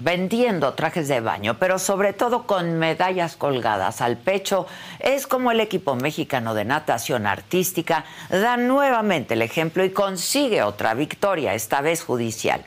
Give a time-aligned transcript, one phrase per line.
[0.00, 4.66] vendiendo trajes de baño, pero sobre todo con medallas colgadas al pecho,
[5.00, 10.94] es como el equipo mexicano de natación artística da nuevamente el ejemplo y consigue otra
[10.94, 12.64] victoria, esta vez judicial.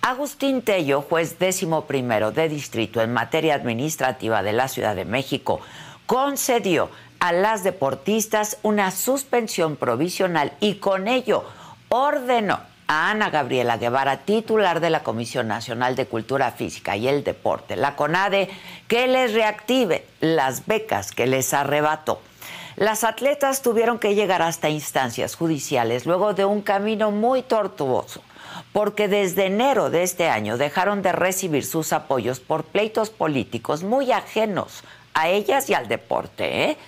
[0.00, 5.60] Agustín Tello, juez décimo primero de distrito en materia administrativa de la Ciudad de México,
[6.06, 11.44] concedió a las deportistas una suspensión provisional y con ello
[11.88, 17.22] ordenó a Ana Gabriela Guevara, titular de la Comisión Nacional de Cultura Física y el
[17.22, 18.48] Deporte, la CONADE,
[18.88, 22.20] que les reactive las becas que les arrebató.
[22.76, 28.22] Las atletas tuvieron que llegar hasta instancias judiciales luego de un camino muy tortuoso,
[28.72, 34.12] porque desde enero de este año dejaron de recibir sus apoyos por pleitos políticos muy
[34.12, 36.70] ajenos a ellas y al deporte.
[36.70, 36.78] ¿eh?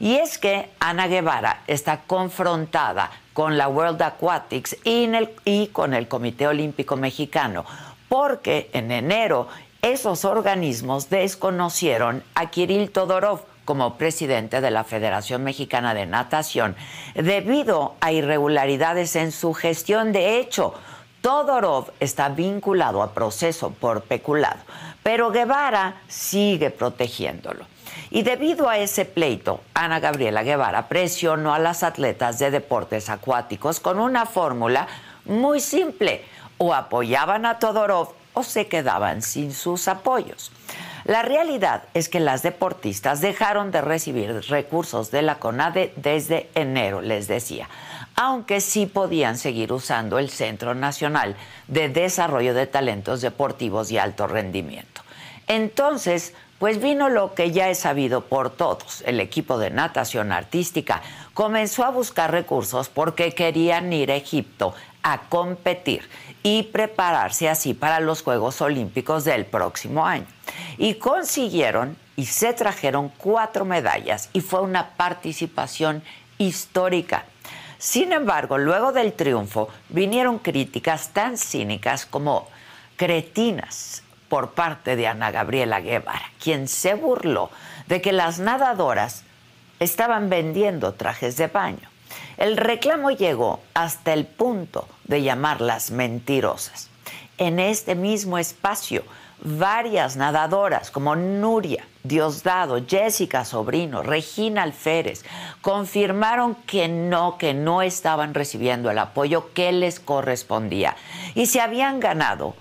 [0.00, 6.46] Y es que Ana Guevara está confrontada con la World Aquatics y, con el Comité
[6.46, 7.66] Olímpico Mexicano,
[8.08, 9.48] porque en enero
[9.82, 16.76] esos organismos desconocieron a Kirill Todorov como presidente de la Federación Mexicana de Natación
[17.14, 20.12] debido a irregularidades en su gestión.
[20.12, 20.72] De hecho,
[21.20, 24.60] Todorov está vinculado a proceso por peculado,
[25.02, 27.66] pero Guevara sigue protegiéndolo.
[28.10, 33.80] Y debido a ese pleito, Ana Gabriela Guevara presionó a las atletas de deportes acuáticos
[33.80, 34.86] con una fórmula
[35.24, 36.24] muy simple.
[36.58, 40.52] O apoyaban a Todorov o se quedaban sin sus apoyos.
[41.04, 47.00] La realidad es que las deportistas dejaron de recibir recursos de la CONADE desde enero,
[47.00, 47.68] les decía,
[48.16, 51.36] aunque sí podían seguir usando el Centro Nacional
[51.68, 55.02] de Desarrollo de Talentos Deportivos y Alto Rendimiento.
[55.46, 59.02] Entonces, pues vino lo que ya es sabido por todos.
[59.06, 61.02] El equipo de natación artística
[61.34, 66.08] comenzó a buscar recursos porque querían ir a Egipto a competir
[66.42, 70.26] y prepararse así para los Juegos Olímpicos del próximo año.
[70.78, 76.02] Y consiguieron y se trajeron cuatro medallas y fue una participación
[76.38, 77.26] histórica.
[77.78, 82.48] Sin embargo, luego del triunfo vinieron críticas tan cínicas como
[82.96, 87.50] cretinas por parte de Ana Gabriela Guevara, quien se burló
[87.86, 89.22] de que las nadadoras
[89.80, 91.88] estaban vendiendo trajes de baño.
[92.36, 96.88] El reclamo llegó hasta el punto de llamarlas mentirosas.
[97.38, 99.04] En este mismo espacio,
[99.42, 105.24] varias nadadoras como Nuria, Diosdado, Jessica Sobrino, Regina Alférez,
[105.60, 110.96] confirmaron que no, que no estaban recibiendo el apoyo que les correspondía
[111.34, 112.54] y se habían ganado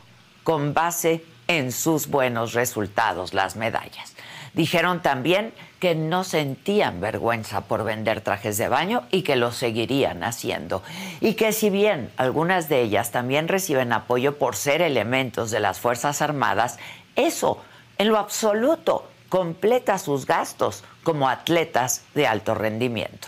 [0.44, 4.14] con base en sus buenos resultados las medallas.
[4.54, 10.24] Dijeron también que no sentían vergüenza por vender trajes de baño y que lo seguirían
[10.24, 10.82] haciendo.
[11.20, 15.80] Y que si bien algunas de ellas también reciben apoyo por ser elementos de las
[15.80, 16.80] Fuerzas Armadas,
[17.18, 17.62] eso
[17.98, 23.28] en lo absoluto completa sus gastos como atletas de alto rendimiento.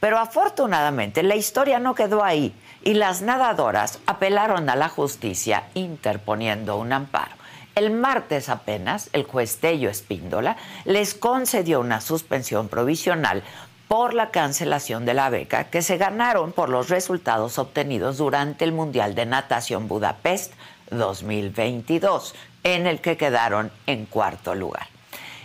[0.00, 6.76] Pero afortunadamente la historia no quedó ahí y las nadadoras apelaron a la justicia interponiendo
[6.76, 7.45] un amparo.
[7.76, 10.56] El martes apenas, el juez Tello Espíndola
[10.86, 13.42] les concedió una suspensión provisional
[13.86, 18.72] por la cancelación de la beca que se ganaron por los resultados obtenidos durante el
[18.72, 20.54] Mundial de Natación Budapest
[20.90, 22.34] 2022,
[22.64, 24.86] en el que quedaron en cuarto lugar.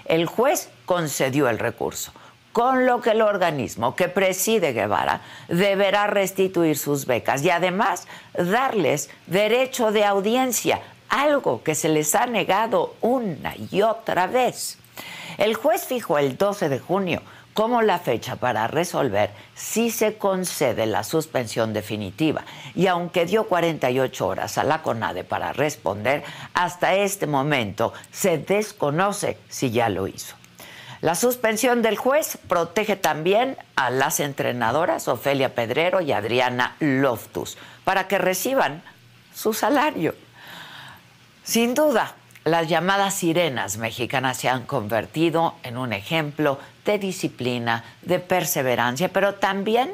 [0.05, 2.13] El juez concedió el recurso,
[2.53, 5.19] con lo que el organismo que preside Guevara
[5.49, 8.07] deberá restituir sus becas y además
[8.37, 10.79] darles derecho de audiencia
[11.11, 14.79] algo que se les ha negado una y otra vez.
[15.37, 17.21] El juez fijó el 12 de junio
[17.53, 22.43] como la fecha para resolver si se concede la suspensión definitiva.
[22.75, 26.23] Y aunque dio 48 horas a la CONADE para responder,
[26.53, 30.35] hasta este momento se desconoce si ya lo hizo.
[31.01, 38.07] La suspensión del juez protege también a las entrenadoras Ofelia Pedrero y Adriana Loftus para
[38.07, 38.83] que reciban
[39.33, 40.13] su salario.
[41.51, 42.15] Sin duda,
[42.45, 49.35] las llamadas sirenas mexicanas se han convertido en un ejemplo de disciplina, de perseverancia, pero
[49.35, 49.91] también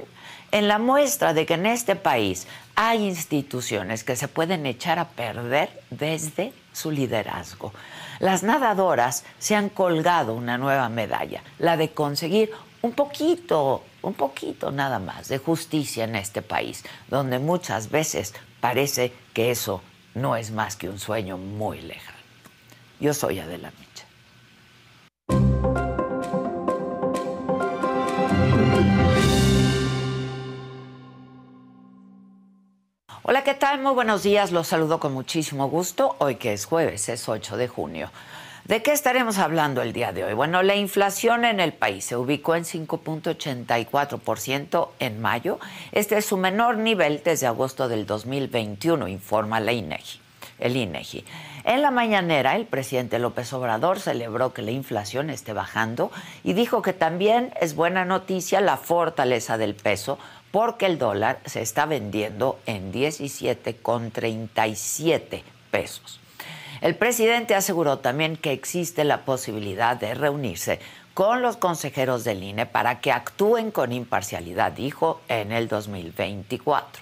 [0.52, 2.46] en la muestra de que en este país
[2.76, 7.74] hay instituciones que se pueden echar a perder desde su liderazgo.
[8.20, 12.52] Las nadadoras se han colgado una nueva medalla, la de conseguir
[12.84, 19.12] un poquito, un poquito nada más de justicia en este país, donde muchas veces parece
[19.34, 19.82] que eso
[20.18, 22.18] no es más que un sueño muy lejano.
[23.00, 24.06] Yo soy Adela Micha.
[33.22, 33.80] Hola, ¿qué tal?
[33.82, 34.52] Muy buenos días.
[34.52, 36.16] Los saludo con muchísimo gusto.
[36.18, 38.10] Hoy que es jueves, es 8 de junio.
[38.68, 40.34] ¿De qué estaremos hablando el día de hoy?
[40.34, 45.58] Bueno, la inflación en el país se ubicó en 5.84% en mayo.
[45.94, 50.20] Este es su menor nivel desde agosto del 2021, informa la INEGI,
[50.60, 51.24] el INEGI.
[51.64, 56.12] En la mañanera, el presidente López Obrador celebró que la inflación esté bajando
[56.44, 60.20] y dijo que también es buena noticia la fortaleza del peso
[60.52, 66.20] porque el dólar se está vendiendo en 17,37 pesos.
[66.82, 70.80] El presidente aseguró también que existe la posibilidad de reunirse
[71.14, 77.02] con los consejeros del INE para que actúen con imparcialidad, dijo, en el 2024.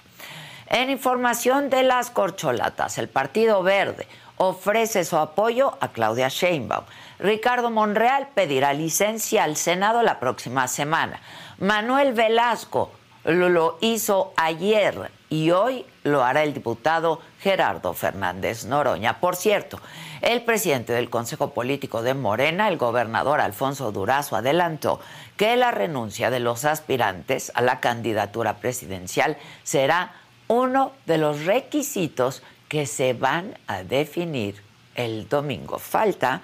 [0.68, 4.06] En información de las corcholatas, el Partido Verde
[4.36, 6.84] ofrece su apoyo a Claudia Sheinbaum.
[7.18, 11.20] Ricardo Monreal pedirá licencia al Senado la próxima semana.
[11.58, 12.90] Manuel Velasco
[13.24, 19.20] lo, hizo ayer y hoy lo hará el diputado Gerardo Fernández Noroña.
[19.20, 19.78] Por cierto,
[20.20, 24.98] el presidente del Consejo Político de Morena, el gobernador Alfonso Durazo, adelantó
[25.36, 30.16] que la renuncia de los aspirantes a la candidatura presidencial será
[30.48, 34.60] uno de los requisitos que se van a definir
[34.96, 35.78] el domingo.
[35.78, 36.42] Falta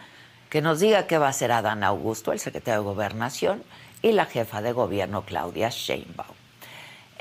[0.51, 3.65] que nos diga qué va a hacer Adán Augusto, el secretario de Gobernación,
[4.03, 6.42] y la jefa de gobierno Claudia Sheinbaum.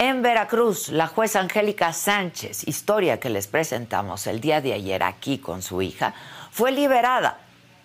[0.01, 5.37] En Veracruz, la jueza Angélica Sánchez, historia que les presentamos el día de ayer aquí
[5.37, 6.15] con su hija,
[6.49, 7.37] fue liberada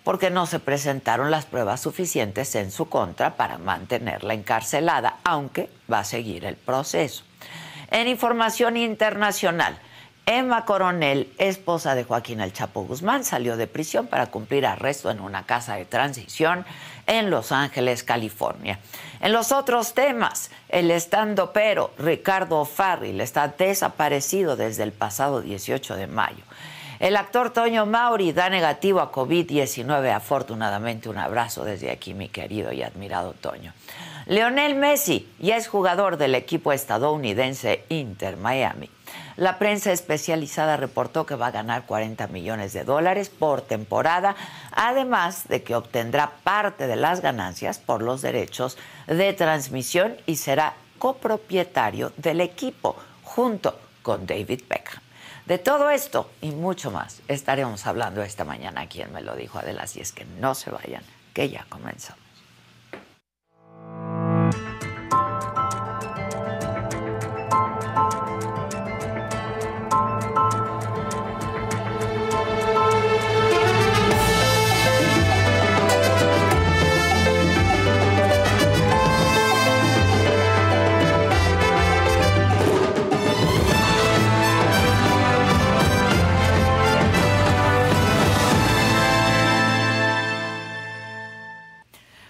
[0.03, 5.99] porque no se presentaron las pruebas suficientes en su contra para mantenerla encarcelada, aunque va
[5.99, 7.23] a seguir el proceso.
[7.91, 9.77] En información internacional,
[10.25, 15.19] Emma Coronel, esposa de Joaquín El Chapo Guzmán, salió de prisión para cumplir arresto en
[15.19, 16.65] una casa de transición
[17.05, 18.79] en Los Ángeles, California.
[19.19, 25.95] En los otros temas, el estando pero Ricardo Farril está desaparecido desde el pasado 18
[25.95, 26.43] de mayo.
[26.99, 30.11] El actor Toño Mauri da negativo a COVID-19.
[30.11, 33.73] Afortunadamente, un abrazo desde aquí, mi querido y admirado Toño.
[34.25, 38.89] Leonel Messi ya es jugador del equipo estadounidense Inter Miami.
[39.37, 44.35] La prensa especializada reportó que va a ganar 40 millones de dólares por temporada,
[44.71, 50.75] además de que obtendrá parte de las ganancias por los derechos de transmisión y será
[50.99, 55.01] copropietario del equipo junto con David Beckham.
[55.45, 58.87] De todo esto y mucho más estaremos hablando esta mañana.
[58.87, 62.26] Quien me lo dijo, Adela, si es que no se vayan, que ya comenzamos.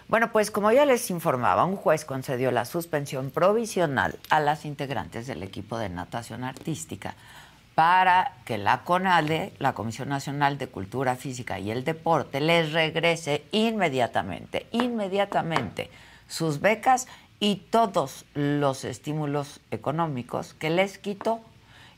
[0.09, 5.27] Bueno, pues como ya les informaba, un juez concedió la suspensión provisional a las integrantes
[5.27, 7.15] del equipo de natación artística
[7.75, 13.43] para que la CONADE, la Comisión Nacional de Cultura Física y el Deporte, les regrese
[13.51, 15.89] inmediatamente, inmediatamente
[16.29, 17.07] sus becas
[17.41, 21.41] y todos los estímulos económicos que les quitó,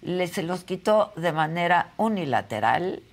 [0.01, 3.03] les, se los quitó de manera unilateral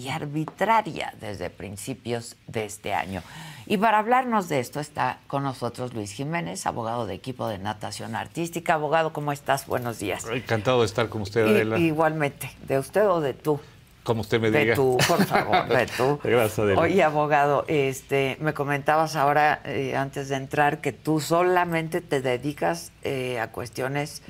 [0.00, 3.22] y arbitraria desde principios de este año.
[3.66, 8.16] Y para hablarnos de esto está con nosotros Luis Jiménez, abogado de equipo de natación
[8.16, 8.74] artística.
[8.74, 9.66] Abogado, ¿cómo estás?
[9.66, 10.24] Buenos días.
[10.32, 11.78] Encantado de estar con usted, Adela.
[11.78, 13.60] igualmente, ¿de usted o de tú?
[14.02, 14.70] Como usted me diga.
[14.70, 16.18] De tú, por favor, de tú.
[16.24, 16.80] Gracias, Adela.
[16.80, 22.90] Oye, abogado, este, me comentabas ahora, eh, antes de entrar, que tú solamente te dedicas
[23.02, 24.22] eh, a cuestiones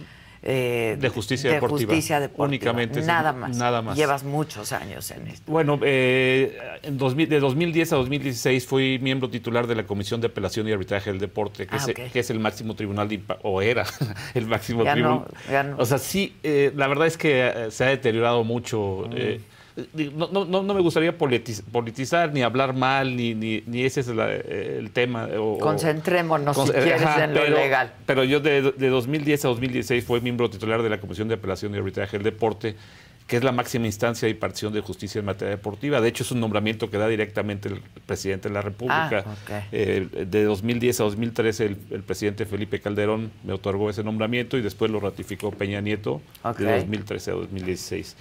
[0.42, 1.88] eh, De justicia de deportiva.
[1.92, 2.46] justicia deportiva.
[2.46, 3.56] Únicamente, Nada más.
[3.56, 3.96] nada más.
[3.96, 5.50] Llevas muchos años en esto.
[5.50, 10.28] Bueno, eh, en 2000 de 2010 a 2016 fui miembro titular de la Comisión de
[10.28, 12.12] Apelación y Arbitraje del Deporte, que, Ah, es, ok.
[12.12, 13.84] que es el máximo tribunal, de o era
[14.34, 15.18] el máximo Ya tribunal.
[15.46, 15.76] no, ya no.
[15.78, 19.08] O sea, sí, eh, la verdad es que eh, se ha deteriorado mucho.
[19.10, 19.49] Mm.
[19.76, 24.00] Eh, no, no- no- me gustaría politiz- politizar, ni hablar mal, ni, ni, ni ese
[24.00, 25.26] es la- eh, el tema.
[25.38, 27.92] o- o- Concentrémonos, Con- si quieres, ajá, en lo pero, legal.
[28.06, 31.74] Pero yo de, de 2010 a 2016 fui miembro titular de la Comisión de Apelación
[31.74, 32.76] y Arbitraje del Deporte,
[33.30, 36.00] que es la máxima instancia de impartición de justicia en materia deportiva.
[36.00, 39.24] De hecho, es un nombramiento que da directamente el presidente de la República.
[39.24, 39.62] Ah.
[39.70, 44.62] Eh, de 2010 a 2013 el, el presidente Felipe Calderón me otorgó ese nombramiento y
[44.62, 46.20] después lo ratificó Peña Nieto
[46.58, 48.16] de 2013 a 2016.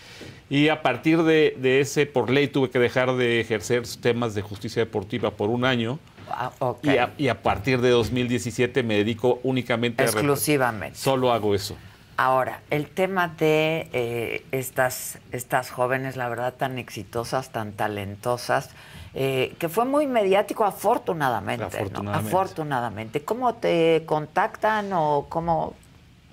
[0.52, 4.44] Y a partir de, de ese, por ley, tuve que dejar de ejercer temas de
[4.44, 5.98] justicia deportiva por un año.
[6.30, 6.52] Ah.
[6.84, 10.06] Y, a, y a partir de 2017 me dedico únicamente a...
[10.06, 11.00] rep- Exclusivamente.
[11.00, 11.76] Solo hago eso.
[12.22, 18.72] Ahora, el tema de eh, estas, estas jóvenes, la verdad, tan exitosas, tan talentosas,
[19.14, 21.62] eh, que fue muy mediático, afortunadamente.
[21.62, 21.68] ¿no?
[21.68, 22.28] Afortunadamente.
[22.36, 23.22] Afortunadamente.
[23.22, 25.76] ¿Cómo te contactan o cómo,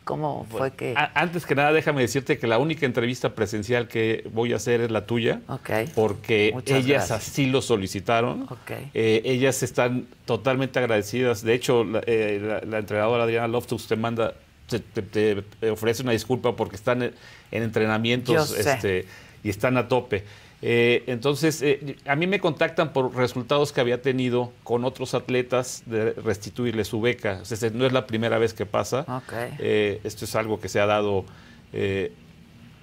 [0.02, 0.94] cómo fue que...?
[1.14, 4.90] Antes que nada, déjame decirte que la única entrevista presencial que voy a hacer es
[4.90, 5.40] la tuya.
[5.46, 5.70] Ok.
[5.94, 7.28] Porque Muchas ellas gracias.
[7.28, 8.42] así lo solicitaron.
[8.50, 8.72] Ok.
[8.92, 11.42] Eh, ellas están totalmente agradecidas.
[11.44, 14.34] De hecho, la, eh, la- la entrenadora Adriana Loftus te manda,
[14.68, 17.14] te, te- te ofrece una disculpa porque están en,
[17.50, 19.06] en entrenamientos este,
[19.44, 20.24] y están a tope.
[20.62, 25.82] Eh, entonces, eh, a mí me contactan por resultados que había tenido con otros atletas
[25.86, 27.40] de restituirles su beca.
[27.42, 29.04] O sea, no es la primera vez que pasa.
[29.58, 31.24] Eh, esto es algo que se ha dado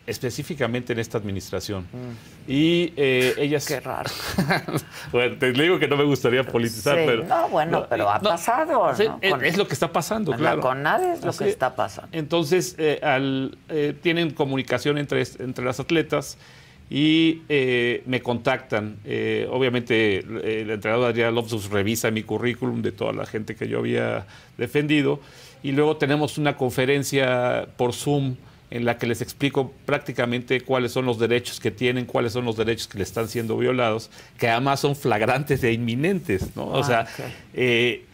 [0.05, 1.85] específicamente en esta administración.
[2.47, 3.65] Y eh, ellas...
[3.65, 3.67] Mm.
[3.67, 4.09] Qué raro.
[5.11, 7.23] bueno, te digo que no me gustaría politizar, Sí, pero...
[7.23, 9.41] no, bueno, pero ha pasado, sí, ¿no?
[9.41, 10.57] es, lo que está pasando, en claro.
[10.57, 12.09] la CONADE es lo Así- que está pasando.
[12.11, 16.37] Entonces, eh, al, eh, tienen comunicación entre, entre las atletas
[16.89, 18.97] y eh, me contactan.
[19.05, 23.79] Eh, obviamente, el entrenador Adrián Lopsus revisa mi currículum de toda la gente que yo
[23.79, 24.25] había
[24.57, 25.21] defendido
[25.63, 28.35] y luego tenemos una conferencia por Zoom
[28.73, 32.57] en la que les explico prácticamente cuáles son los derechos que tienen, cuáles son los
[32.57, 36.65] derechos que le están siendo violados, que además son flagrantes e inminentes, ¿no?
[36.65, 37.31] O Ah, sea, ok.
[37.53, 38.05] eh,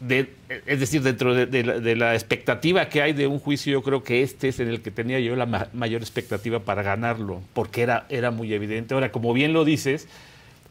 [0.00, 0.28] de-
[0.66, 3.82] es decir, dentro de, de la, de la expectativa que hay de un juicio, yo
[3.82, 7.40] creo que este es en el que tenía yo la ma- mayor expectativa para ganarlo,
[7.54, 8.94] porque era, era muy evidente.
[8.94, 10.08] Ahora, como bien lo dices,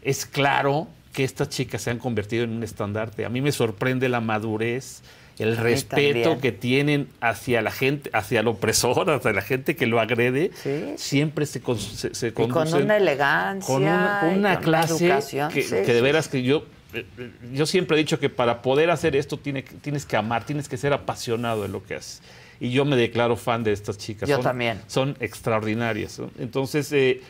[0.01, 3.23] es claro que estas chicas se han convertido en un estandarte.
[3.23, 5.01] A mí me sorprende la madurez,
[5.39, 9.99] el respeto que tienen hacia la gente, hacia el opresor, hacia la gente que lo
[9.99, 10.51] agrede.
[10.55, 10.93] Sí.
[10.97, 13.65] Siempre se, con- se, se Y con una elegancia.
[13.73, 17.31] con una, con una clase educación, que, sí, que de veras que yo eh, eh,
[17.53, 20.77] yo siempre he dicho que para poder hacer esto tiene, tienes que amar, tienes que
[20.77, 22.21] ser apasionado de lo que haces.
[22.59, 24.29] Y yo me declaro fan de estas chicas.
[24.29, 24.79] Yo Son- también.
[24.87, 26.19] Son extraordinarias.
[26.19, 26.29] ¿no?
[26.39, 27.21] Entonces, eh,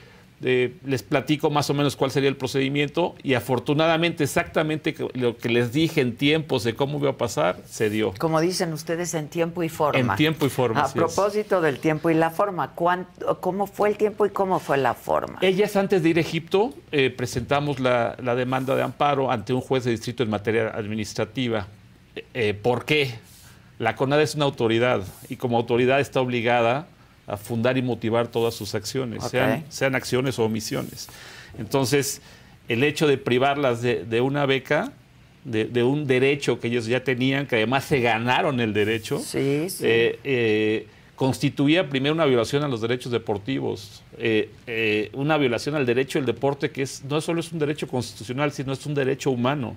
[0.43, 5.49] eh, les platico más o menos cuál sería el procedimiento y afortunadamente exactamente lo que
[5.49, 8.13] les dije en tiempos de cómo iba a pasar, se dio.
[8.19, 9.99] Como dicen ustedes, en tiempo y forma.
[9.99, 10.91] En tiempo y forma, A es.
[10.93, 14.93] propósito del tiempo y la forma, ¿cuánto- ¿cómo fue el tiempo y cómo fue la
[14.93, 15.39] forma?
[15.41, 19.61] Ellas antes de ir a Egipto eh, presentamos la, la demanda de amparo ante un
[19.61, 21.67] juez de distrito en materia administrativa.
[22.33, 23.15] Eh, ¿Por qué?
[23.79, 26.87] La CONADE es una autoridad y como autoridad está obligada
[27.27, 31.07] a fundar y motivar todas sus acciones, sean, sean acciones o omisiones.
[31.57, 32.21] Entonces,
[32.67, 34.91] el hecho de privarlas de, de una beca,
[35.45, 39.69] de, de un derecho que ellos ya tenían, que además se ganaron el derecho, Sí,
[39.69, 39.83] sí.
[39.85, 46.17] eh, eh, constituía primero una violación a los derechos deportivos, eh, una violación al derecho
[46.19, 49.75] del deporte que es, no solo es un derecho constitucional, sino es un derecho humano,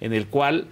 [0.00, 0.66] en el cual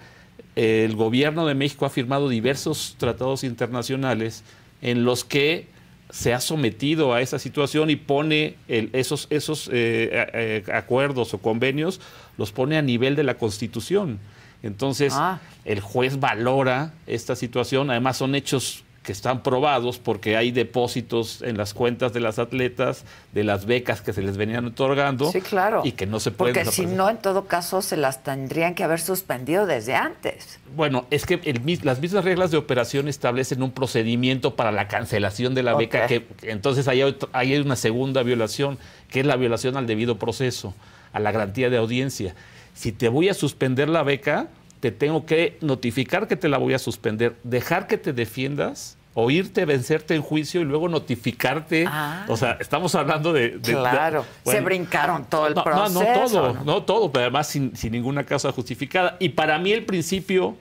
[0.55, 4.43] el gobierno de México ha firmado diversos tratados internacionales
[4.81, 5.67] en los que
[6.09, 11.33] se ha sometido a esa situación y pone el- esos, esos eh, a- eh, acuerdos
[11.33, 11.99] o convenios,
[12.37, 14.19] los pone a nivel de la Constitución.
[14.63, 15.39] Entonces, Ah.
[15.65, 21.55] el juez valora esta situación, además son hechos que están probados porque hay depósitos en
[21.55, 25.81] las cuentas de las atletas, de las becas que se les venían otorgando Sí, claro.
[25.85, 28.83] y que no se pueden Porque si no, en todo caso, se las tendrían que
[28.83, 30.59] haber suspendido desde antes.
[30.75, 35.55] Bueno, es que el las mismas reglas de operación establecen un procedimiento para la cancelación
[35.55, 38.77] de la beca, que entonces ahí hay, otro- ahí hay una segunda violación,
[39.09, 40.73] que es la violación al debido proceso,
[41.13, 42.35] a la garantía de audiencia.
[42.73, 44.49] Si te voy a suspender la beca,
[44.81, 49.65] te tengo que notificar que te la voy a suspender, dejar que te defiendas oírte,
[49.65, 51.85] vencerte en juicio y luego notificarte.
[51.87, 52.25] Ah.
[52.27, 53.49] O sea, estamos hablando de...
[53.49, 55.99] de- de- Claro, se brincaron todo el no, proceso.
[56.03, 56.63] No, no todo, ¿no?
[56.63, 59.17] no, todo, pero además sin, sin ninguna causa justificada.
[59.19, 60.55] Y para mí el principio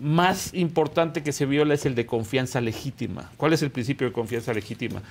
[0.00, 3.30] más importante que se viola es el de confianza legítima.
[3.36, 5.02] ¿Cuál es el principio de confianza legítima?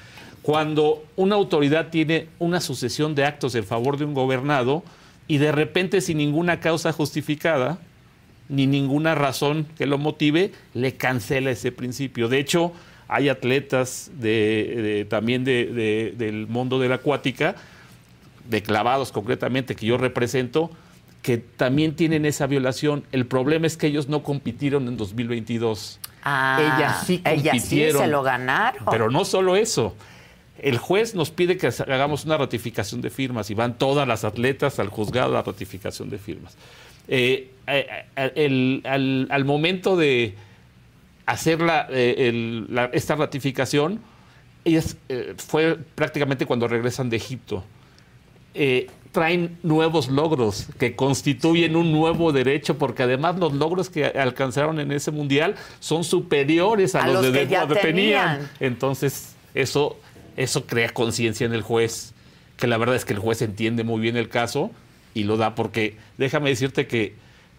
[0.41, 4.83] Cuando una autoridad tiene una sucesión de actos en favor de un gobernado
[5.27, 7.77] y de repente sin ninguna causa justificada,
[8.49, 12.27] ni ninguna razón que lo motive, le cancela ese principio.
[12.27, 12.71] De hecho,
[13.07, 17.55] hay atletas de, de- también de- de- del mundo de la acuática,
[18.49, 20.69] de clavados concretamente, que yo represento,
[21.23, 23.03] que también tienen esa violación.
[23.11, 25.99] El problema es que ellos no compitieron en 2022.
[26.23, 28.01] Ah, ellas sí ellas sí compitieron.
[28.01, 28.85] se lo ganaron.
[28.91, 29.95] Pero no solo eso.
[30.59, 34.79] El juez nos pide que hagamos una ratificación de firmas y van todas las atletas
[34.79, 36.55] al juzgado a la ratificación de firmas.
[37.07, 40.35] Eh, eh, eh, el- al, al momento de
[41.25, 43.99] hacer la, eh, el- la- esta ratificación,
[44.63, 47.63] ellas, eh, fue prácticamente cuando regresan de Egipto.
[49.11, 54.91] Traen nuevos logros que constituyen un nuevo derecho, porque además los logros que alcanzaron en
[54.91, 58.37] ese mundial son superiores a, A los, los de que ya cuando tenían.
[58.39, 58.51] tenían.
[58.59, 59.97] Entonces, eso,
[60.35, 62.13] eso crea conciencia en el juez,
[62.57, 64.71] que la verdad es que el juez entiende muy bien el caso
[65.15, 67.15] y lo da, porque déjame decirte que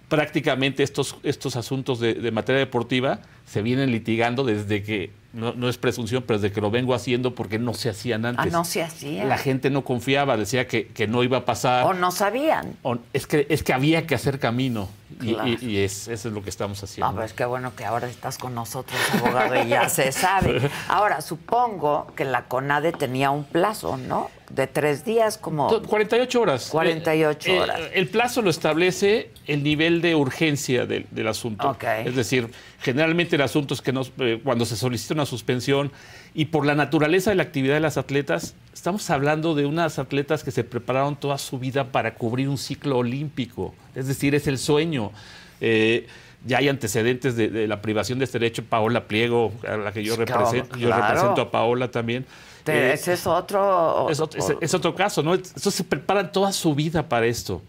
[0.09, 5.69] prácticamente estos, estos asuntos de, de materia deportiva se vienen litigando desde que, no, no
[5.69, 8.53] es presunción, pero desde que lo vengo haciendo porque no se hacían ah, antes.
[8.53, 9.25] no se hacía.
[9.25, 11.85] La gente no confiaba, decía que, que no iba a pasar.
[11.85, 12.75] O no sabían.
[12.83, 14.89] O- es, que, es que había que hacer camino.
[15.21, 15.49] Y, Claro.
[15.49, 17.13] y- y es, eso es lo que estamos haciendo.
[17.13, 20.61] No, pues qué bueno que ahora estás con nosotros, abogado, y ya se sabe.
[20.89, 24.31] Ahora, supongo que la CONADE tenía un plazo, ¿no?
[24.51, 25.69] De tres días, como...
[25.69, 26.69] To- 48 horas.
[26.71, 27.81] 48 Eh, eh, horas.
[27.95, 31.77] el plazo lo establece el nivel de urgencia del, del asunto.
[32.05, 35.91] Es decir, generalmente el asunto es que nos- eh, cuando se solicita una suspensión
[36.35, 40.45] y por la naturaleza de la actividad de las atletas, estamos hablando de unas atletas
[40.45, 43.75] que se prepararon toda su vida para cubrir un ciclo olímpico.
[43.95, 45.13] Es decir, es el sueño.
[45.61, 46.07] Eh,
[46.45, 48.63] ya hay antecedentes de, de la privación de este derecho.
[48.65, 52.25] Paola Pliego, a la que yo, Claro, represento, yo represento a Paola también.
[52.69, 54.09] Eh, ese es otro...
[54.11, 55.35] es, ot- es- es otro caso, ¿no?
[55.35, 57.63] Entonces se preparan toda su vida para esto.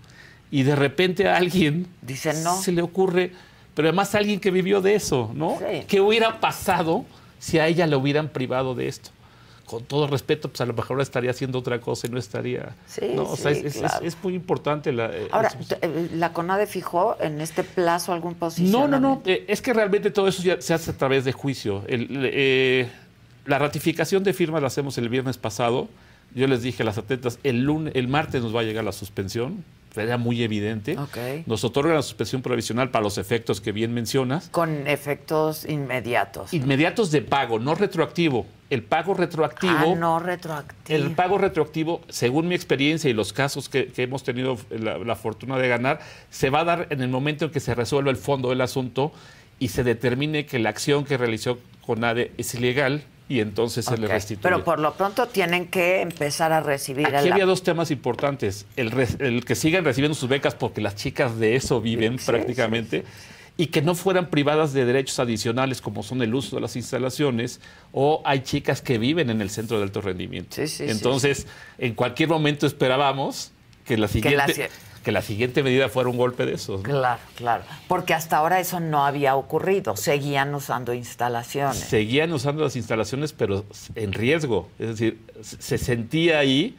[0.51, 2.55] Y de repente a alguien Dice no.
[2.61, 3.31] se le ocurre,
[3.77, 5.57] pero además alguien que vivió de eso, ¿no?
[5.59, 5.85] Sí.
[5.87, 7.05] ¿Qué hubiera pasado
[7.37, 9.11] si a ella le hubieran privado de esto?
[9.67, 12.73] Con todo respeto, pues a lo mejor estaría haciendo otra cosa y no estaría.
[12.87, 13.23] Sí, ¿no?
[13.23, 14.03] O sí, es, es- claro.
[14.05, 15.07] es muy importante la.
[15.13, 15.57] eh, Ahora, eso.
[15.59, 18.99] t- eh, ¿la CONADE fijó en este plazo algún No, posicionamiento?
[18.99, 19.21] no, no.
[19.25, 21.83] eh, es que realmente todo eso ya se hace a través de juicio.
[21.87, 22.89] El- eh,
[23.45, 25.87] la ratificación de firmas la hacemos el viernes pasado.
[26.33, 28.91] Yo les dije a las atletas, el, lunes, el martes nos va a llegar la
[28.93, 29.63] suspensión.
[29.95, 30.97] Era muy evidente.
[30.97, 31.17] Ok.
[31.45, 34.49] Nos otorgan la suspensión provisional para los efectos que bien mencionas.
[34.49, 36.53] Con efectos inmediatos.
[36.53, 38.45] Inmediatos de pago, no retroactivo.
[38.69, 39.93] El pago retroactivo.
[39.93, 40.97] Ah, no retroactivo.
[40.97, 45.15] El pago retroactivo, según mi experiencia y los casos que, que hemos tenido la, la
[45.15, 48.17] fortuna de ganar, se va a dar en el momento en que se resuelva el
[48.17, 49.13] fondo del asunto
[49.59, 54.07] y se determine que la acción que realizó CONADE es ilegal y entonces se le
[54.07, 54.41] restituye.
[54.43, 58.65] Pero por lo pronto tienen que empezar a recibir Aquí el había dos temas importantes.
[58.75, 62.25] El, re- el que sigan recibiendo sus becas porque las chicas de eso viven Sí,
[62.25, 63.03] prácticamente
[63.59, 67.59] y que no fueran privadas de derechos adicionales como son el uso de las instalaciones
[67.91, 70.55] o hay chicas que viven en el centro de alto rendimiento.
[70.55, 71.47] Sí, sí, sí, Entonces,
[71.79, 73.51] en cualquier momento esperábamos
[73.83, 74.61] que la Que la siguiente, si-
[75.07, 76.81] que la siguiente medida fuera un golpe de esos.
[76.81, 76.83] ¿no?
[76.83, 77.63] Claro, claro.
[77.87, 79.95] Porque hasta ahora eso no había ocurrido.
[79.95, 81.77] Seguían usando instalaciones.
[81.77, 83.63] Seguían usando las instalaciones, pero
[83.95, 84.67] en riesgo.
[84.77, 86.75] Es decir, se sentía ahí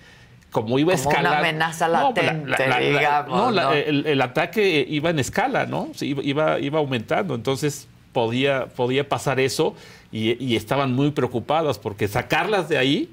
[0.51, 3.73] como iba a Como una amenaza No, pues, latente, digamos, no, la- ¿no?
[3.73, 5.88] El, el ataque iba en escala, ¿no?
[5.95, 7.35] Sí, iba, iba, iba aumentando.
[7.35, 9.75] Entonces podía, podía pasar eso
[10.12, 13.11] y, y estaban muy preocupadas porque sacarlas de ahí.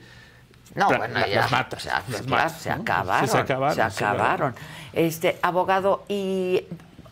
[0.76, 1.42] No, bueno, ya.
[1.42, 3.30] las matas, o sea, las claro, matas, se acabaron.
[3.30, 3.38] se
[3.84, 4.54] acabaron,
[4.94, 5.06] Se.
[5.08, 6.64] Este, abogado, y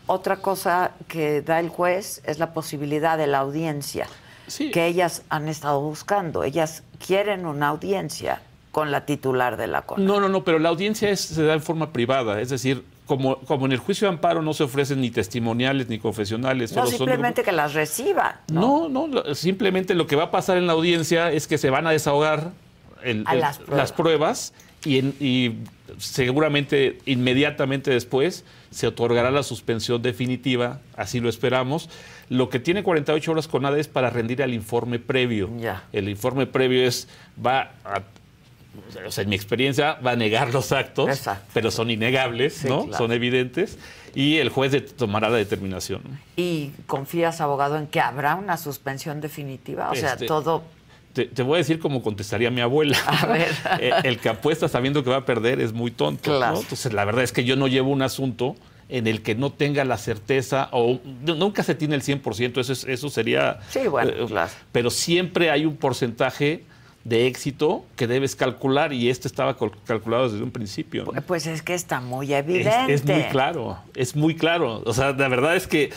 [0.06, 4.06] otra cosa que da el juez es la posibilidad de la audiencia.
[4.46, 4.70] Sí.
[4.70, 6.44] Que ellas han estado buscando.
[6.44, 10.04] Ellas quieren una audiencia con la titular de la CONA.
[10.04, 12.40] No, no, no, pero la audiencia es- se da en forma privada.
[12.40, 15.98] Es decir, como, como en el juicio de amparo no se ofrecen ni testimoniales ni
[15.98, 16.72] confesionales.
[16.74, 18.34] No, son- simplemente que las reciban.
[18.52, 21.86] No, no, simplemente lo que va a pasar en la audiencia es que se van
[21.86, 22.50] a desahogar
[23.04, 23.92] el- A el- las pruebas.
[23.92, 24.52] pruebas
[24.84, 25.54] y, en- y
[25.98, 31.88] seguramente inmediatamente después se otorgará la suspensión definitiva, así lo esperamos.
[32.28, 35.50] Lo que tiene 48 horas con ADE es para rendir el informe previo.
[35.92, 37.06] El informe previo es,
[37.44, 38.02] va a,
[39.06, 41.46] o sea, en mi experiencia, va a negar los actos, Exacto.
[41.54, 42.84] pero son innegables, Sí, ¿no?
[42.86, 42.98] claro.
[42.98, 43.78] Son evidentes.
[44.16, 46.00] y el juez de- tomará la determinación.
[46.36, 49.90] ¿Y confías, abogado, en que habrá una suspensión definitiva?
[49.90, 50.62] O sea, Este, todo...
[51.14, 52.98] Te, te voy a decir como contestaría mi abuela.
[53.06, 53.48] A ver.
[53.80, 56.30] Eh, el que apuesta sabiendo que va a perder es muy tonto.
[56.32, 56.36] ¿no?
[56.38, 56.60] Claro.
[56.60, 58.56] Entonces, la verdad es que yo no llevo un asunto
[58.90, 62.84] en el que no tenga la certeza o nunca se tiene el 100%, eso, es-
[62.84, 63.60] eso sería...
[63.70, 64.50] Sí, bueno, eh, claro.
[64.72, 66.64] Pero siempre hay un porcentaje
[67.04, 71.04] de éxito que debes calcular y este estaba cal- calculado desde un principio.
[71.12, 71.22] ¿no?
[71.22, 72.92] Pues es que está muy Es, evidente.
[72.92, 74.82] es muy claro, es muy claro.
[74.84, 75.90] O sea, la verdad es que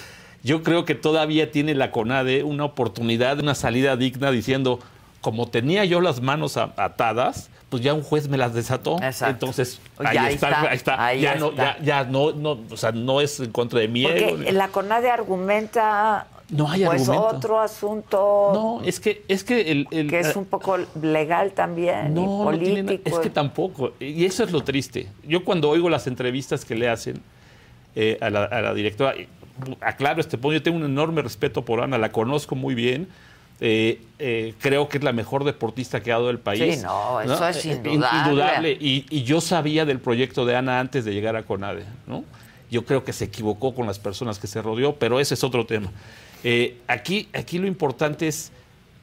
[0.44, 4.80] yo creo que todavía tiene la CONADE una oportunidad, una salida digna diciendo,
[5.28, 8.96] como tenía yo las manos atadas, pues ya un juez me las desató.
[9.04, 9.28] Exacto.
[9.46, 11.06] Entonces, Ya ahí, ahí está, está, ahí está.
[11.06, 11.78] ahí ya, no, está.
[11.80, 14.30] ya, ya no, no, o sea, no es en contra de ego.
[14.38, 17.36] Porque la CONADE argumenta No hay pues argumento.
[17.36, 22.12] otro asunto No, es que, es que el, el- que es un poco legal también
[22.12, 23.18] y No, no tiene na- político.
[23.18, 23.92] es que tampoco.
[24.00, 25.10] Y eso es lo triste.
[25.28, 27.22] Yo cuando oigo las entrevistas que le hacen
[27.98, 29.28] eh, a, la, a la directora, y,
[29.82, 33.10] aclaro este punto, yo tengo un enorme respeto por Ana, la conozco muy bien.
[33.60, 36.76] Eh, eh, creo que es la mejor deportista que ha dado el país.
[36.78, 38.30] Sí, no, eso es Eh, indudable.
[38.30, 38.72] indudable.
[38.80, 41.84] Y, y yo sabía del proyecto de Ana antes de llegar a CONADE.
[42.06, 42.24] ¿no?
[42.70, 45.66] Yo creo que se equivocó con las personas que se rodeó, pero ese es otro
[45.66, 45.90] tema.
[46.44, 48.52] Eh, aquí, aquí lo importante es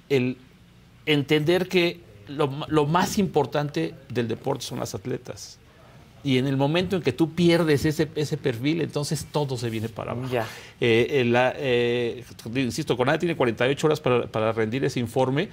[0.08, 0.36] el
[1.06, 5.58] entender que lo más importante del deporte son las atletas.
[6.24, 9.90] Y en el momento en que tú pierdes ese, ese perfil, entonces todo se viene
[9.90, 10.28] para abajo.
[10.32, 10.46] Ya.
[10.80, 12.24] Eh, eh, la, eh,
[12.56, 15.50] insisto, CONADE tiene 48 horas para, para rendir ese informe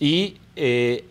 [0.00, 1.04] y eh,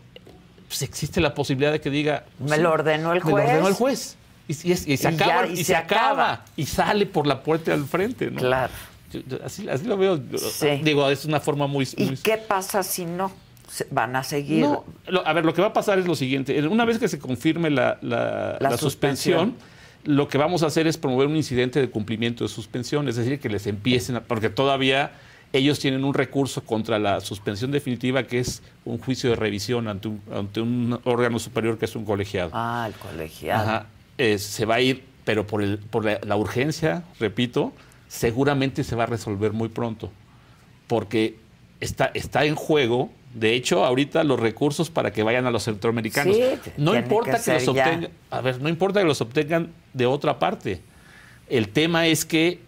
[0.67, 2.25] pues existe la posibilidad de que diga...
[2.39, 3.45] Me lo ordenó el Me lo juez".
[3.49, 4.17] ordenó el juez.
[4.47, 6.45] Y, y y se Y ya, acaba, y se se acaba, acaba.
[6.57, 8.31] y sale por la puerta al frente.
[8.31, 8.39] ¿no?
[8.41, 8.73] Claro.
[9.45, 10.19] Así, así lo veo.
[10.37, 10.81] Sí.
[10.83, 11.87] Digo, es una forma muy...
[11.97, 13.31] ¿Y muy- qué pasa si no?
[13.91, 14.61] Van a seguir.
[14.61, 16.67] no, lo- a ver, lo que va a pasar es lo siguiente.
[16.67, 19.55] Una vez que se confirme la, la- La la suspensión.
[19.55, 19.55] suspensión,
[20.05, 23.39] lo que vamos a hacer es promover un incidente de cumplimiento de suspensión, es decir,
[23.39, 25.11] que les empiecen, a- porque todavía
[25.53, 30.07] ellos tienen un recurso contra la suspensión definitiva, que es un juicio de revisión ante
[30.07, 32.49] un, ante un órgano superior que es un colegiado.
[32.53, 33.61] Ah, el colegiado.
[33.69, 33.85] Ajá.
[34.17, 37.71] Eh, se va a ir, pero por, el, por la, la urgencia, repito,
[38.07, 40.11] seguramente se va a resolver muy pronto,
[40.87, 41.37] porque
[41.79, 46.35] está, está en juego, de hecho, ahorita los recursos para que vayan a los centroamericanos.
[46.35, 46.43] Sí,
[46.77, 50.81] no importa que los obtengan, a ver, no importa que los obtengan de otra parte.
[51.49, 52.59] El tema es que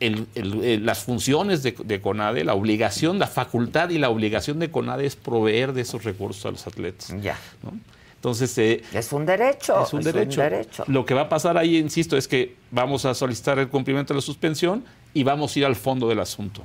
[0.00, 4.58] el- el- el- las funciones de, de CONADE, la obligación, la facultad y la obligación
[4.58, 7.14] de CONADE es proveer de esos recursos a los atletas.
[7.22, 7.38] Ya.
[7.62, 7.72] ¿no?
[8.16, 9.82] Entonces, eh, Es un derecho.
[9.84, 10.40] es un derecho.
[10.40, 10.84] derecho.
[10.86, 14.18] Lo que va a pasar ahí, insisto, es que vamos a solicitar el cumplimiento de
[14.18, 16.64] la suspensión y vamos a ir al fondo del asunto.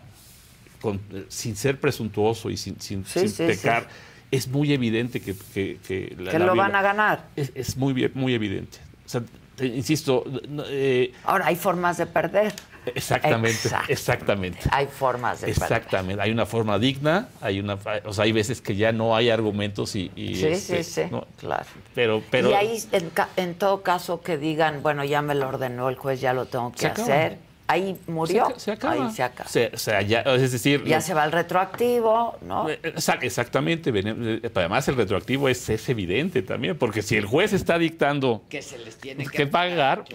[0.91, 3.84] Con- sin ser presuntuoso y sin, sin- Sí, sin sí, pecar.
[3.84, 3.88] sí.
[4.32, 7.26] Es muy evidente que, que- que la- Que la lo viola- van a ganar.
[7.36, 8.78] Es, es muy, muy evidente.
[9.06, 9.21] O sea,
[9.56, 10.23] te- insisto,
[10.67, 12.54] eh, Ahora hay formas de perder.
[12.93, 13.91] exactamente, Exactamente.
[13.93, 14.60] exactamente.
[14.71, 15.63] Hay formas de perder.
[15.63, 19.30] Exactamente, hay una forma digna, hay una, o sea, hay veces que ya no hay
[19.30, 21.08] argumentos y, y, Sí, este, sí, sí.
[21.12, 21.65] no, Claro.
[21.95, 25.89] pero, pero y ahí, en, en todo caso, que digan, bueno, ya me lo ordenó
[25.89, 27.38] el juez, ya lo tengo que hacer.
[27.69, 28.47] Ahí murió.
[28.56, 28.93] Se, se acaba.
[29.08, 29.49] Ahí se acaba.
[29.49, 32.69] Se- o sea, ya, es decir, ya lo- se va el retroactivo, ¿no?
[32.69, 33.91] Eh, exact- Exactamente.
[33.93, 38.62] eh, Además, el retroactivo es, es evidente también, porque si el juez está dictando Que
[38.62, 40.06] se les tiene que pagar,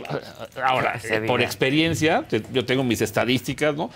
[0.65, 1.45] ahora, eh, por evidente.
[1.45, 3.91] experiencia, yo tengo mis estadísticas, ¿no?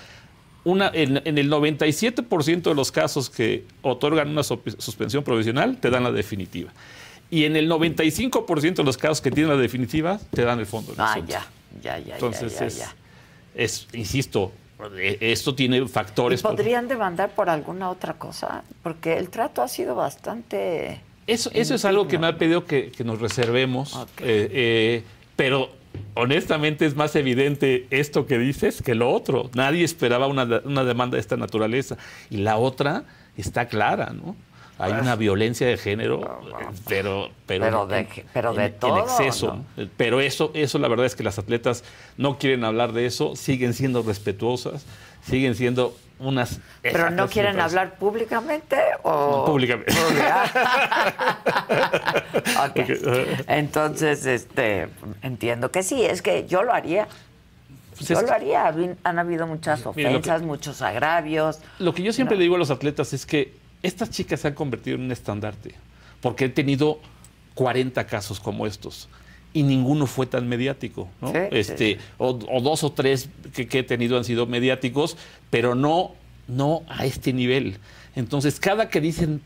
[0.64, 6.02] Una, en, en el 97% de los casos que otorgan una suspensión provisional, te dan
[6.02, 6.72] la definitiva.
[7.30, 10.92] Y en el 95% de los casos que tienen la definitiva, te dan el fondo.
[10.98, 11.46] Ah, ya,
[11.82, 12.84] ya, ya, Entonces, ya, ya, es, ya.
[12.84, 12.94] es,
[13.92, 14.52] insisto,
[14.98, 16.42] eh, esto tiene ¿Y factores.
[16.42, 18.62] por- podrían demandar por alguna otra cosa?
[18.82, 21.00] Porque el trato ha sido bastante...
[21.26, 25.02] Eso, eso es algo que me ha pedido que, que nos reservemos, eh, eh,
[25.34, 25.70] pero
[26.14, 29.50] honestamente es más evidente esto que dices que lo otro.
[29.54, 31.96] Nadie esperaba una, una demanda de esta naturaleza.
[32.30, 33.04] Y la otra
[33.36, 34.36] está clara, ¿no?
[34.78, 36.20] Hay una violencia de género,
[36.86, 39.64] pero, pero, Pero de- pero de en, todo, en exceso.
[39.76, 39.88] ¿no?
[39.96, 41.82] Pero eso, eso la verdad es que las atletas
[42.18, 44.84] no quieren hablar de eso, siguen siendo respetuosas,
[45.24, 46.60] siguen siendo unas...
[46.82, 49.44] ¿Pero no quieren hablar públicamente o...?
[49.46, 49.92] Públicamente.
[53.48, 54.88] Entonces, este,
[55.22, 57.08] entiendo que sí, es que yo lo haría.
[57.96, 58.74] Pues yo lo haría.
[59.04, 61.60] Han habido muchas Mira, lo que- ofensas, muchos agravios.
[61.78, 63.54] Lo que yo siempre le digo a los atletas es que
[63.86, 65.74] estas chicas se han convertido en un estandarte,
[66.20, 67.00] porque he tenido
[67.54, 69.08] 40 casos como estos
[69.52, 71.32] y ninguno fue tan mediático, ¿no?
[71.32, 71.98] Sí, este, sí.
[72.18, 75.16] O, o dos o tres que, que he tenido han sido mediáticos,
[75.48, 76.12] pero no,
[76.46, 77.78] no a este nivel.
[78.14, 79.40] Entonces, cada que dicen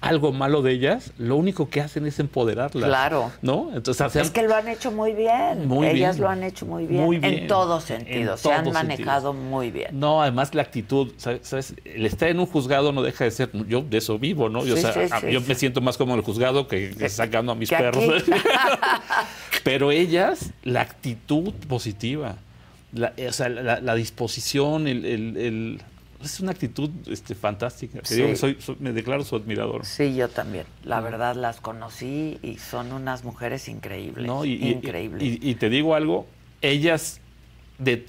[0.00, 2.88] algo malo de ellas, lo único que hacen es empoderarlas.
[2.88, 3.32] Claro.
[3.40, 3.70] ¿No?
[3.74, 5.66] Entonces, es que lo han hecho muy bien.
[5.66, 7.02] Muy ellas lo han hecho muy bien.
[7.04, 7.34] Muy bien.
[7.34, 8.40] En todos sentidos.
[8.40, 9.98] Se han manejado muy bien.
[9.98, 11.74] No, además la actitud, ¿sabes?
[11.84, 13.50] El estar en un juzgado no deja de ser.
[13.68, 14.64] Yo de eso vivo, ¿no?
[14.64, 14.76] Yo,
[15.30, 18.24] yo me siento más como el juzgado que, sacando a mis perros.
[19.64, 22.36] Pero ellas, la actitud positiva.
[22.92, 25.80] La, o sea, la, disposición, el,
[26.22, 28.00] es una actitud este, fantástica.
[28.04, 29.84] soy, me declaro su admirador.
[29.86, 30.66] Sí, yo también.
[30.84, 34.26] La verdad las conocí y son unas mujeres increíbles.
[34.26, 35.22] No, y, increíbles.
[35.22, 36.26] Y, te digo algo,
[36.60, 37.20] ellas
[37.78, 38.04] de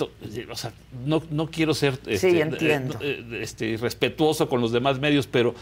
[0.50, 0.74] o sea,
[1.06, 2.98] no, no quiero ser este, entiendo.
[3.02, 5.56] Eh, este, respetuoso con los demás medios, pero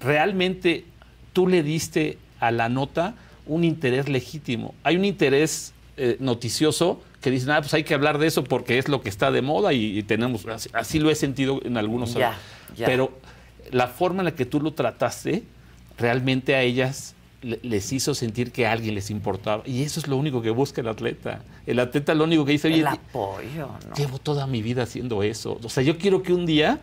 [0.00, 0.84] realmente
[1.32, 3.14] tú le diste a la nota
[3.46, 4.74] un interés legítimo.
[4.82, 8.78] Hay un interés eh, noticioso que dicen, ah, pues hay que hablar de eso porque
[8.78, 12.36] es lo que está de moda y, tenemos, así, lo he sentido en algunos ya,
[12.76, 13.12] Pero
[13.70, 15.44] la forma en la que tú lo trataste,
[15.96, 19.62] realmente a ellas les hizo sentir que a alguien les importaba.
[19.66, 21.42] Y eso es lo único que busca el atleta.
[21.66, 23.94] El atleta lo único que dice, el apoyo, ¿no?
[23.96, 25.58] llevo toda mi vida haciendo eso.
[25.62, 26.80] O sea, yo quiero que un día,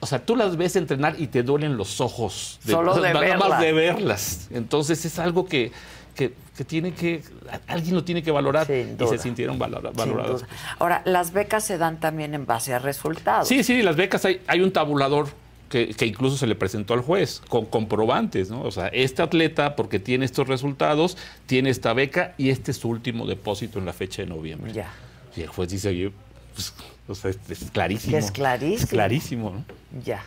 [0.00, 2.60] o sea, tú las ves entrenar y te duelen los ojos.
[2.64, 3.60] De, Solo de verlas.
[3.60, 4.48] de verlas.
[4.50, 5.72] Entonces es algo que
[6.16, 6.32] que,
[6.64, 7.22] tiene que,
[7.66, 10.44] alguien lo tiene que valorar y se sintieron valorados.
[10.78, 13.46] Ahora, las becas se dan también en base a resultados.
[13.46, 15.28] Sí, sí, las becas hay, hay un tabulador
[15.68, 18.62] que, incluso se le presentó al juez con comprobantes, ¿no?
[18.62, 22.88] O sea, este atleta, porque tiene estos resultados, tiene esta beca y este es su
[22.88, 24.72] último depósito en la fecha de noviembre.
[24.72, 24.90] Ya.
[25.36, 26.12] Y el juez dice,
[26.54, 26.72] pues,
[27.08, 28.16] o sea, es, clarísimo.
[28.16, 28.84] es clarísimo.
[28.84, 29.64] Es clarísimo, ¿no?
[30.04, 30.22] Ya.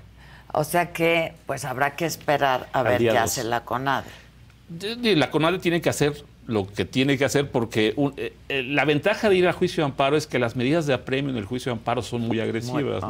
[0.52, 4.10] O sea que, pues habrá que esperar a ver qué hace la CONADE.
[5.16, 9.30] La CONADE tiene que hacer lo que tiene que hacer porque eh, eh, la ventaja
[9.30, 11.72] de ir a juicio de amparo es que las medidas de apremio en el juicio
[11.72, 13.04] de amparo son muy agresivas,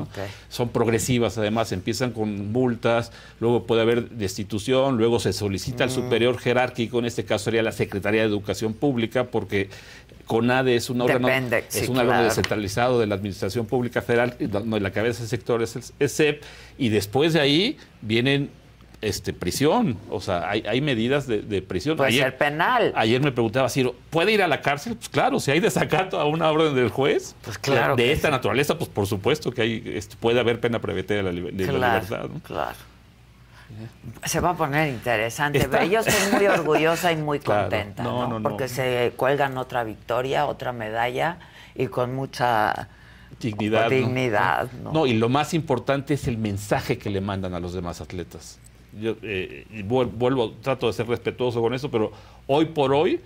[0.50, 5.94] son progresivas además, empiezan con multas, luego puede haber destitución, luego se solicita al mm.
[5.94, 9.70] superior jerárquico, en este caso sería la Secretaría de Educación Pública, porque
[10.26, 14.92] CONADE es un órgano, es un órgano descentralizado de la Administración Pública Federal, donde la
[14.92, 16.44] cabeza del sector es el CEP,
[16.78, 18.50] y después de ahí vienen
[19.02, 19.98] este, prisión.
[20.10, 21.98] O sea, hay, medidas de, prisión.
[21.98, 22.94] Puede ser penal.
[22.96, 24.96] Ayer me preguntaba, si ¿puede ir a la cárcel?
[24.96, 27.36] Pues claro, si hay desacato a una orden del juez.
[27.44, 27.96] Pues claro.
[27.96, 31.32] De, esta naturaleza, pues por supuesto que hay, este, puede haber pena preventiva de la,
[31.32, 32.30] libertad.
[32.44, 32.78] Claro.
[34.26, 35.68] Se va a poner interesante.
[35.90, 41.38] Yo estoy muy orgullosa y muy contenta, no, porque se cuelgan otra victoria, otra medalla
[41.76, 42.90] y con mucha
[43.40, 43.90] dignidad.
[43.90, 48.02] dignidad no, y lo más importante es el mensaje que le mandan a los demás
[48.02, 48.60] atletas
[49.00, 52.12] yo eh, vuelvo, trato de ser respetuoso con eso, pero
[52.48, 53.20] hoy por hoy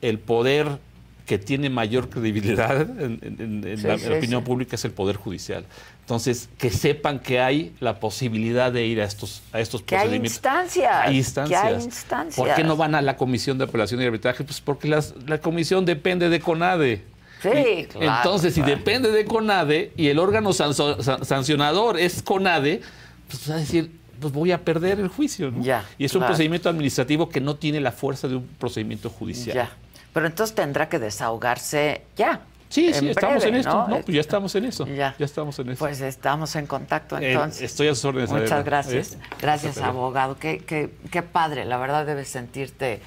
[0.00, 0.78] el poder
[1.26, 5.64] que tiene mayor credibilidad en, la, opinión pública es el poder judicial.
[6.00, 10.44] Entonces, que sepan que hay la posibilidad de ir a estos, a estos que procedimientos.
[10.44, 11.64] Hay instancias.
[11.64, 12.34] Hay instancias.
[12.34, 14.42] ¿Por qué no van a la Comisión de Apelación y Arbitraje?
[14.42, 17.04] Pues porque la comisión depende de CONADE.
[17.42, 22.80] Sí, claro, Entonces, si depende de CONADE y el órgano sancionador es CONADE,
[23.28, 25.52] pues va a decir, pues voy a perder el juicio.
[25.98, 29.56] y es un procedimiento administrativo que no tiene la fuerza de un procedimiento judicial.
[29.56, 29.70] Ya.
[30.12, 32.40] Pero entonces tendrá que desahogarse ya.
[32.68, 33.86] Sí, sí, estamos en esto.
[33.88, 34.00] ¿no?
[34.00, 34.86] pues ya estamos en eso.
[34.86, 35.14] Ya.
[35.18, 35.78] estamos en eso.
[35.80, 37.62] Pues estamos en contacto eh, entonces.
[37.62, 38.30] estoy a sus órdenes.
[38.30, 39.14] Muchas gracias.
[39.14, 39.18] ¿Eh?
[39.40, 40.38] Gracias, abogado.
[40.38, 41.64] Qué, qué, qué padre.
[41.64, 43.00] La verdad debes sentirte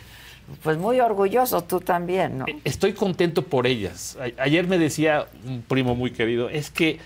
[0.61, 2.45] pues muy orgulloso tú también, ¿no?
[2.65, 4.17] Estoy contento por ellas.
[4.37, 6.99] ayer me decía un primo muy querido, es que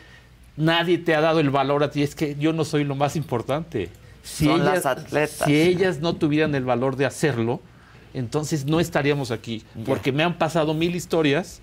[0.57, 3.15] nadie te ha dado el valor a ti, es que yo no soy lo más
[3.15, 3.89] importante.
[4.23, 5.43] Si Son ellas, las atletas.
[5.45, 7.61] Si ellas no tuvieran el valor de hacerlo,
[8.13, 9.63] entonces no estaríamos aquí.
[9.85, 11.61] Porque me han pasado mil historias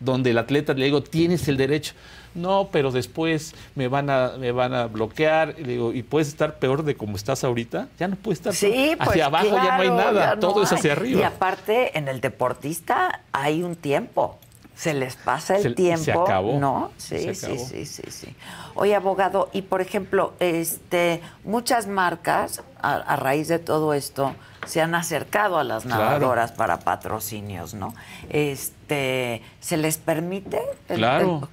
[0.00, 1.94] donde el atleta le digo, tienes el derecho.
[2.34, 5.54] No, pero después me van a, me van a bloquear.
[5.58, 7.88] Y le digo, ¿y puedes estar peor de como estás ahorita?
[7.98, 10.92] Ya no puedes estar sí, Hacia pues abajo ya no hay nada, todo es hacia
[10.92, 11.20] arriba.
[11.20, 14.38] Y aparte, en el deportista hay un tiempo.
[14.74, 16.04] Se les pasa el tiempo.
[16.04, 16.58] Se acabó.
[16.58, 16.90] ¿No?
[16.96, 18.34] Sí, sí, sí, sí, sí.
[18.74, 24.34] Oye, abogado, y por ejemplo, este, muchas marcas, a, raíz de todo esto,
[24.66, 27.94] se han acercado a las nadadoras para patrocinios, ¿no?
[28.30, 30.60] Este, ¿se les permite?
[30.88, 31.48] claro.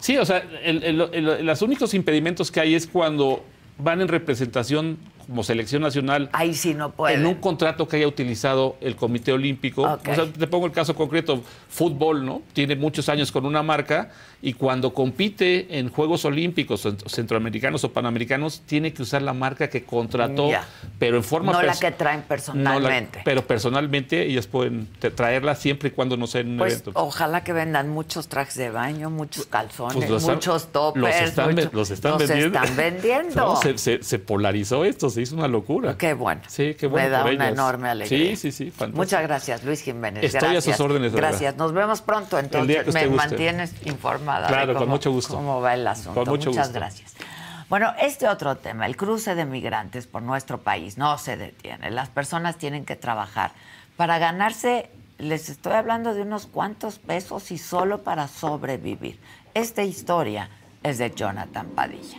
[0.00, 3.42] sí, o sea, los únicos impedimentos que hay es cuando
[3.78, 7.14] van en representación como selección nacional Ahí sí no puede.
[7.14, 9.82] en un contrato que haya utilizado el Comité Olímpico.
[9.82, 12.42] O sea, te pongo el caso concreto, fútbol, ¿no?
[12.52, 14.10] Tiene muchos años con una marca
[14.46, 19.82] y cuando compite en Juegos Olímpicos, centroamericanos o panamericanos, tiene que usar la marca que
[19.82, 20.50] contrató,
[21.00, 21.50] pero en forma...
[21.50, 23.22] No la que traen personalmente.
[23.24, 26.92] pero personalmente ellas pueden traerla siempre y cuando no sea en un pues, evento.
[26.94, 31.02] Ojalá que vendan muchos trajes de baño, muchos calzones, pues muchos toppers.
[31.02, 32.60] Los están, los están vendiendo.
[32.60, 33.56] Están vendiendo.
[33.76, 35.98] se, se, polarizó esto se hizo una locura.
[35.98, 36.42] Qué bueno.
[36.46, 37.08] Sí, qué bueno.
[37.08, 37.58] Me da por una ellas.
[37.58, 38.36] enorme alegría.
[38.36, 38.70] Sí, sí, sí.
[38.70, 38.96] fantástico.
[38.96, 40.22] Muchas gracias, Luis Jiménez.
[40.22, 41.12] Estoy a sus órdenes.
[41.12, 41.56] Gracias.
[41.56, 42.38] Nos vemos pronto.
[42.38, 43.74] Entonces, me mantienes
[44.38, 45.34] informada Claro, de con mucho gusto.
[45.34, 46.14] cómo va el asunto.
[46.14, 46.78] Con mucho Muchas gusto.
[46.80, 47.14] gracias.
[47.68, 51.90] Bueno, este otro tema, el cruce de migrantes por nuestro país, no se detiene.
[51.90, 53.50] Las personas tienen que trabajar
[53.96, 59.18] para ganarse, les estoy hablando de unos cuantos pesos y solo para sobrevivir.
[59.54, 60.48] Esta historia
[60.84, 62.18] es de Jonathan Padilla.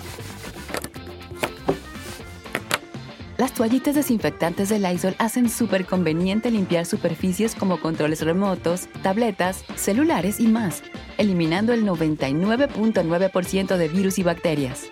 [3.41, 10.39] Las toallitas desinfectantes de Lysol hacen súper conveniente limpiar superficies como controles remotos, tabletas, celulares
[10.39, 10.83] y más,
[11.17, 14.89] eliminando el 99.9% de virus y bacterias.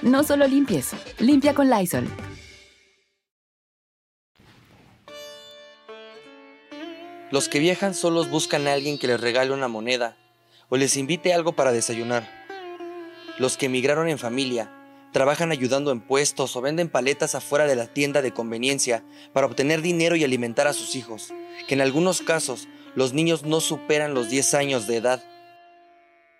[0.00, 2.08] No solo limpies, limpia con Lysol.
[7.30, 10.16] Los que viajan solos buscan a alguien que les regale una moneda
[10.70, 12.26] o les invite algo para desayunar.
[13.38, 14.70] Los que emigraron en familia
[15.14, 19.80] trabajan ayudando en puestos o venden paletas afuera de la tienda de conveniencia para obtener
[19.80, 21.32] dinero y alimentar a sus hijos,
[21.68, 25.22] que en algunos casos los niños no superan los 10 años de edad.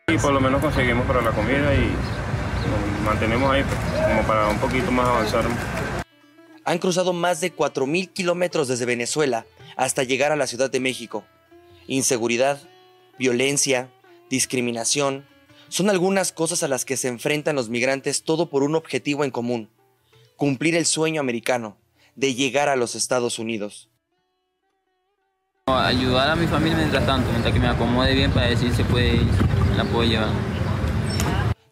[0.08, 4.48] Y por lo menos conseguimos para la comida y nos mantenemos ahí pues, como para
[4.48, 5.44] un poquito más avanzar.
[6.64, 11.24] Han cruzado más de 4.000 kilómetros desde Venezuela hasta llegar a la Ciudad de México.
[11.86, 12.60] Inseguridad,
[13.20, 13.88] violencia,
[14.30, 15.24] discriminación,
[15.74, 19.32] son algunas cosas a las que se enfrentan los migrantes todo por un objetivo en
[19.32, 19.70] común,
[20.36, 21.76] cumplir el sueño americano
[22.14, 23.88] de llegar a los Estados Unidos.
[25.66, 29.16] Ayudar a mi familia mientras tanto, mientras que me acomode bien para decir se puede
[29.16, 29.26] ir,
[29.76, 30.28] la puedo llevar.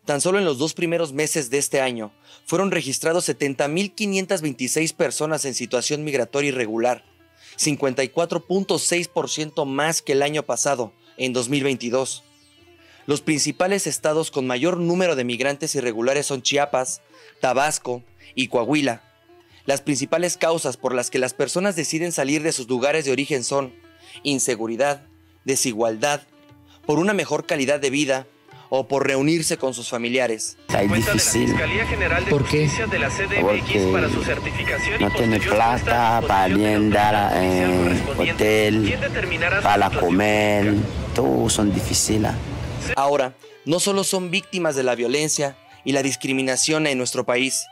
[0.04, 2.12] Tan solo en los dos primeros meses de este año
[2.44, 7.04] fueron registrados 70.526 personas en situación migratoria irregular,
[7.56, 12.24] 54.6% más que el año pasado, en 2022.
[13.06, 17.02] Los principales estados con mayor número de migrantes irregulares son Chiapas,
[17.40, 18.02] Tabasco
[18.34, 19.02] y Coahuila.
[19.64, 23.44] Las principales causas por las que las personas deciden salir de sus lugares de origen
[23.44, 23.72] son
[24.22, 25.02] inseguridad,
[25.44, 26.22] desigualdad,
[26.86, 28.26] por una mejor calidad de vida
[28.68, 30.56] o por reunirse con sus familiares.
[30.68, 31.54] Es difícil.
[32.30, 32.70] ¿Por qué?
[32.88, 33.98] Porque
[34.98, 38.98] no tiene plata para en hotel,
[39.62, 40.74] para comer,
[41.14, 42.32] todo son difíciles.
[42.96, 47.66] Ahora, no solo son víctimas de la violencia y la discriminación en nuestro país,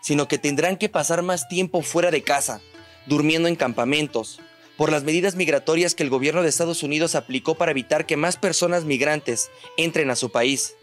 [0.00, 2.60] sino que tendrán que pasar más tiempo fuera de casa,
[3.06, 4.40] durmiendo en campamentos,
[4.76, 8.36] por las medidas migratorias que el gobierno de Estados Unidos aplicó para evitar que más
[8.36, 10.74] personas migrantes entren a su país.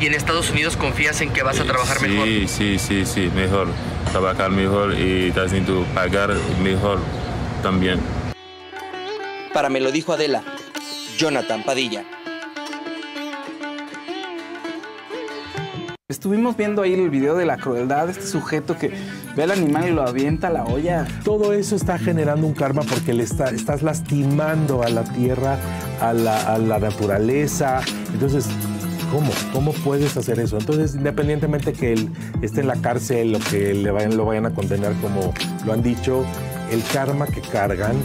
[0.00, 2.26] ¿Y en Estados Unidos confías en que vas a trabajar mejor?
[2.26, 3.68] Sí, sí, sí, sí, mejor.
[4.12, 5.32] Trabajar mejor y
[5.94, 7.00] pagar mejor
[7.62, 8.00] también.
[9.52, 10.42] Para me lo dijo Adela,
[11.16, 12.04] Jonathan Padilla.
[16.10, 18.90] Estuvimos viendo ahí el video de la crueldad de este sujeto que
[19.36, 21.06] ve al animal y lo avienta a la olla.
[21.22, 25.58] Todo eso está generando un karma porque le está- estás lastimando a la tierra,
[26.00, 27.82] a la, naturaleza.
[28.10, 28.46] Entonces,
[29.12, 29.30] ¿cómo?
[29.52, 30.56] ¿Cómo puedes hacer eso?
[30.56, 32.08] Entonces, independientemente que él
[32.40, 35.34] esté en la cárcel o que le vayan, lo vayan a condenar como
[35.66, 36.24] lo han dicho,
[36.72, 37.96] el karma que cargan.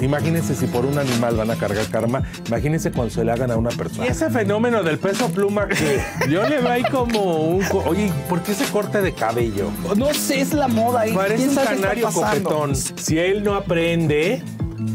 [0.00, 3.56] Imagínense si por un animal van a cargar karma, imagínense cuando se le hagan a
[3.56, 4.06] una persona.
[4.06, 7.62] Y ese fenómeno del peso pluma que yo le veo ahí como un...
[7.64, 9.70] co- Oye, ¿por qué ese corte de cabello?
[9.96, 11.06] No sé, es la moda.
[11.06, 12.74] ¿y Parece un canario coquetón.
[12.76, 14.42] Si él no aprende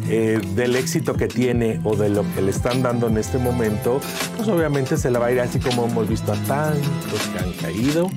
[0.09, 4.01] eh, del éxito que tiene o de lo que le están dando en este momento,
[4.35, 7.53] pues obviamente se la va a ir así como hemos visto a tantos que han
[7.53, 8.09] caído.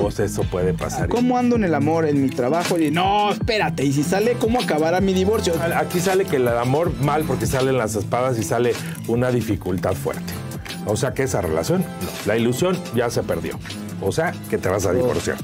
[0.00, 1.08] Pues eso puede pasar.
[1.08, 2.78] ¿Cómo ando en el amor, en mi trabajo?
[2.78, 5.54] Y no, espérate, y si sale, ¿cómo acabará mi divorcio?
[5.76, 8.72] Aquí sale que el amor mal porque salen las espadas y sale
[9.08, 10.32] una dificultad fuerte.
[10.86, 12.08] O sea que esa relación, no.
[12.26, 13.58] La ilusión ya se perdió.
[14.00, 15.36] O sea que te vas a divorciar.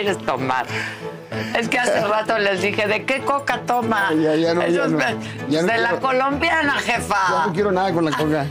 [0.00, 0.66] Quieres tomar?
[1.58, 4.10] Es que hace rato les dije, ¿de qué coca toma?
[4.14, 4.96] Ya, ya no, ya no.
[4.98, 5.04] de
[5.48, 7.46] Ya no de la colombiana, Ya jefa.
[7.46, 8.46] no quiero nada con la coca.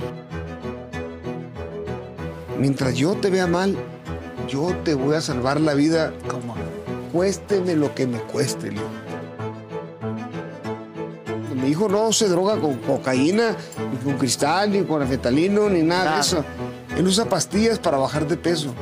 [2.57, 3.77] Mientras yo te vea mal,
[4.47, 6.11] yo te voy a salvar la vida.
[6.29, 6.55] ¿Cómo?
[7.11, 8.83] Cuésteme lo que me cueste, Leo.
[11.55, 13.55] Mi hijo no se droga con cocaína,
[13.91, 16.15] ni con cristal, ni con afetalino, ni nada Nada.
[16.15, 16.45] de eso.
[16.97, 18.73] Él usa pastillas para bajar de peso.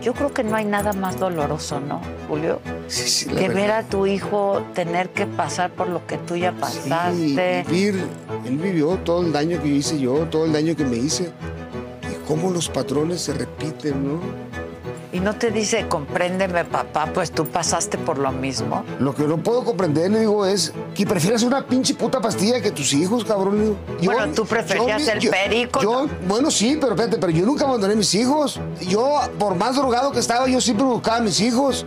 [0.00, 2.60] Yo creo que no hay nada más doloroso, ¿no, Julio?
[2.88, 3.54] Sí, sí, la que verdad.
[3.62, 7.64] ver a tu hijo tener que pasar por lo que tú ya pasaste.
[7.66, 8.04] Sí, vivir.
[8.46, 11.30] Él vivió todo el daño que hice yo, todo el daño que me hice.
[12.10, 14.20] Y cómo los patrones se repiten, ¿no?
[15.12, 18.84] Y no te dice, compréndeme, papá, pues tú pasaste por lo mismo.
[19.00, 22.70] Lo que no puedo comprender, le digo, es que prefieras una pinche puta pastilla que
[22.70, 23.58] tus hijos, cabrón.
[23.58, 23.76] le digo.
[24.04, 27.96] Bueno, tú preferías el perico, yo- bueno, sí, pero espérate, pero yo nunca abandoné a
[27.96, 28.60] mis hijos.
[28.82, 31.84] Yo, por más drogado que estaba, yo siempre buscaba a mis hijos.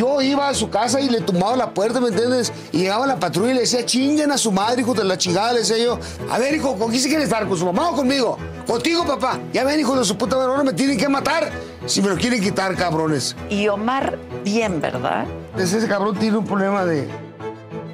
[0.00, 2.50] Yo iba a su casa y le tumbaba la puerta, ¿me entiendes?
[2.72, 5.52] Y llegaba la patrulla y le decía, chinguen a su madre, hijo de la chingada.
[5.52, 5.98] Le decía yo,
[6.30, 7.46] a ver, hijo, ¿con quién se quiere estar?
[7.46, 8.38] ¿Con su mamá o conmigo?
[8.66, 9.38] Contigo, papá.
[9.52, 11.50] Ya ven, hijo de su puta madre, ahora me tienen que matar.
[11.84, 13.36] Si me lo quieren quitar, cabrones.
[13.50, 15.26] Y Omar, bien, ¿verdad?
[15.58, 17.06] Ese cabrón tiene un problema de...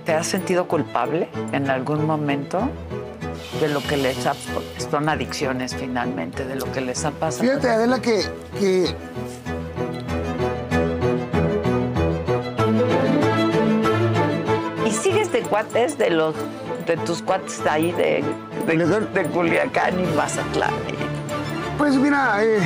[0.04, 2.70] ¿Te has sentido culpable en algún momento
[3.60, 4.34] de lo que les ha...
[4.88, 7.42] Son adicciones finalmente, de lo que les ha pasado.
[7.42, 8.22] Fíjate, Adela, que,
[8.60, 8.94] que
[15.46, 16.34] cuates de los
[16.86, 18.24] de tus cuates ahí de,
[18.66, 20.72] de, de Culiacán y Mazatlán?
[21.78, 22.60] Pues mira, eh,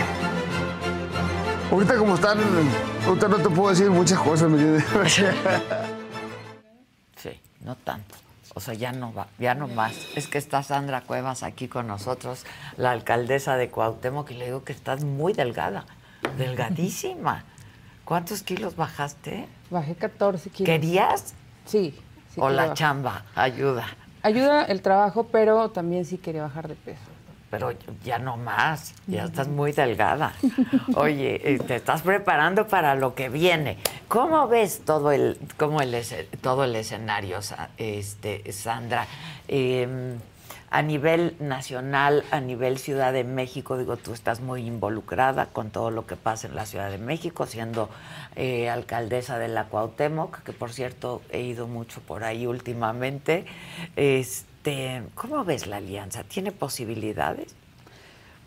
[1.70, 2.38] ahorita como están,
[3.06, 5.24] ahorita no te puedo decir muchas cosas, ¿me entiendes?
[7.16, 8.14] Sí, no tanto.
[8.54, 9.94] O sea, ya no va, ya no más.
[10.16, 12.44] Es que está Sandra Cuevas aquí con nosotros,
[12.76, 15.84] la alcaldesa de Cuauhtémoc, y le digo que estás muy delgada,
[16.36, 17.44] delgadísima.
[18.04, 19.46] ¿Cuántos kilos bajaste?
[19.70, 20.66] Bajé 14 kilos.
[20.66, 21.34] ¿Querías?
[21.64, 21.94] Sí.
[22.34, 22.76] Sí o la bajar.
[22.76, 23.86] chamba, ayuda.
[24.22, 27.00] Ayuda el trabajo, pero también sí quería bajar de peso.
[27.50, 27.72] Pero
[28.04, 30.34] ya no más, ya estás muy delgada.
[30.94, 33.78] Oye, eh, te estás preparando para lo que viene.
[34.06, 35.96] ¿Cómo ves todo el, cómo el,
[36.42, 37.40] todo el escenario,
[37.76, 39.06] este, Sandra?
[39.48, 40.16] Eh,
[40.70, 45.90] a nivel nacional, a nivel Ciudad de México, digo, tú estás muy involucrada con todo
[45.90, 47.90] lo que pasa en la Ciudad de México, siendo
[48.36, 53.46] eh, alcaldesa de la Cuauhtémoc, que por cierto he ido mucho por ahí últimamente.
[53.96, 56.22] Este, ¿Cómo ves la alianza?
[56.22, 57.56] ¿Tiene posibilidades?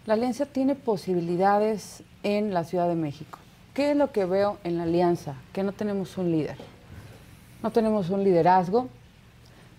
[0.05, 3.39] La alianza tiene posibilidades en la Ciudad de México.
[3.73, 5.35] ¿Qué es lo que veo en la alianza?
[5.51, 6.55] Que no tenemos un líder.
[7.61, 8.87] No tenemos un liderazgo.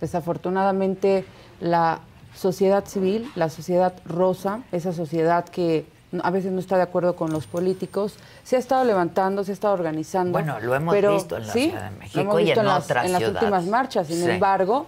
[0.00, 1.24] Desafortunadamente,
[1.60, 2.00] la
[2.34, 5.86] sociedad civil, la sociedad rosa, esa sociedad que
[6.22, 8.14] a veces no está de acuerdo con los políticos,
[8.44, 10.32] se ha estado levantando, se ha estado organizando.
[10.32, 12.60] Bueno, lo hemos pero, visto en la sí, Ciudad de lo México hemos y visto
[12.60, 14.06] en las, otras en las últimas marchas.
[14.06, 14.30] Sin Sí.
[14.30, 14.86] embargo,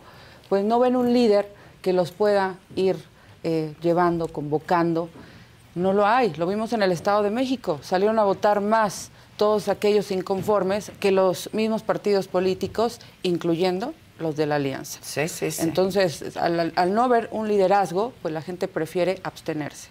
[0.49, 1.49] pues no ven un líder
[1.83, 2.97] que los pueda ir
[3.43, 5.09] eh, llevando, convocando.
[5.75, 6.33] No lo hay.
[6.35, 7.79] Lo vimos en el Estado de México.
[7.83, 14.47] Salieron a votar más todos aquellos inconformes que los mismos partidos políticos, incluyendo los de
[14.47, 14.99] la alianza.
[15.03, 15.63] Sí, sí, sí.
[15.63, 19.89] Entonces, al, al no ver un liderazgo, pues la gente prefiere abstenerse.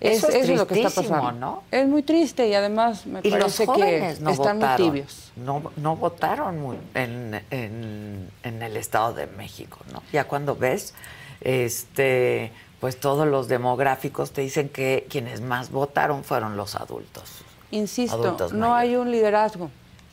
[0.00, 1.30] Eso es eso es lo que está pasando.
[1.32, 1.62] ¿no?
[1.70, 4.86] Es muy triste y además me Y parece que no están votaron.
[4.86, 5.32] muy tibios.
[5.36, 10.02] No, no votaron muy- en, en- en el Estado de México, ¿no?
[10.12, 10.92] Ya cuando ves,
[11.40, 12.50] este,
[12.80, 17.24] pues todos los demográficos te dicen que quienes más votaron fueron los adultos.
[17.70, 19.70] Insisto, Adultos no hay un liderazgo.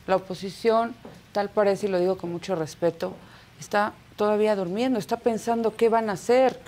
[0.08, 0.96] La oposición,
[1.32, 3.14] tal parece, y lo digo con mucho respeto,
[3.60, 6.60] está todavía durmiendo, está pensando qué van a hacer.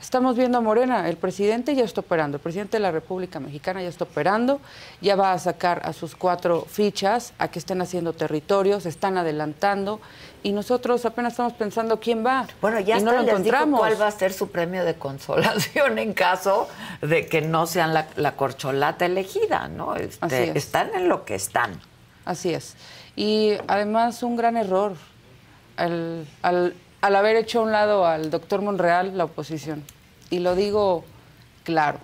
[0.00, 3.82] Estamos viendo a Morena, el presidente ya está operando, el presidente de la República Mexicana
[3.82, 4.58] ya está operando,
[5.02, 10.00] ya va a sacar a sus cuatro fichas a que estén haciendo territorios, están adelantando
[10.42, 12.46] y nosotros apenas estamos pensando quién va.
[12.62, 13.80] Bueno, ya y no lo les dijo encontramos.
[13.80, 16.66] cuál va a ser su premio de consolación en caso
[17.02, 19.96] de que no sean la, la corcholata elegida, ¿no?
[19.96, 20.56] Este, Así es.
[20.56, 21.78] Están en lo que están.
[22.24, 22.74] Así es.
[23.16, 24.94] Y además un gran error
[25.84, 29.82] al, al- al haber hecho a un lado al doctor Monreal la oposición.
[30.28, 31.02] Y lo digo
[31.64, 31.98] claro.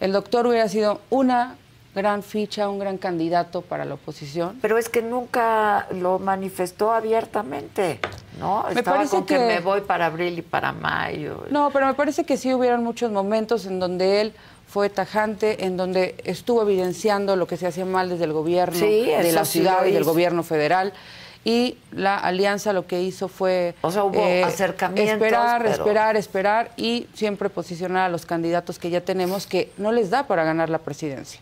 [0.00, 1.56] El doctor hubiera sido una
[1.94, 4.58] gran ficha, un gran candidato para la oposición.
[4.60, 8.00] Pero es que nunca lo manifestó abiertamente,
[8.40, 8.64] ¿no?
[8.68, 9.36] Me Estaba parece con que...
[9.38, 11.44] que- me voy para abril y para mayo.
[11.50, 14.32] No, pero me parece que sí hubieron muchos momentos en donde él
[14.68, 19.06] fue tajante, en donde estuvo evidenciando lo que se hacía mal desde el gobierno Sí,
[19.06, 20.92] de la ciudad y del gobierno federal.
[21.44, 23.74] Y la alianza lo que hizo fue...
[23.82, 28.88] O sea, hubo acercamientos, Esperar, pero- esperar, esperar y siempre posicionar a los candidatos que
[28.88, 31.40] ya tenemos que no les da para ganar la presidencia.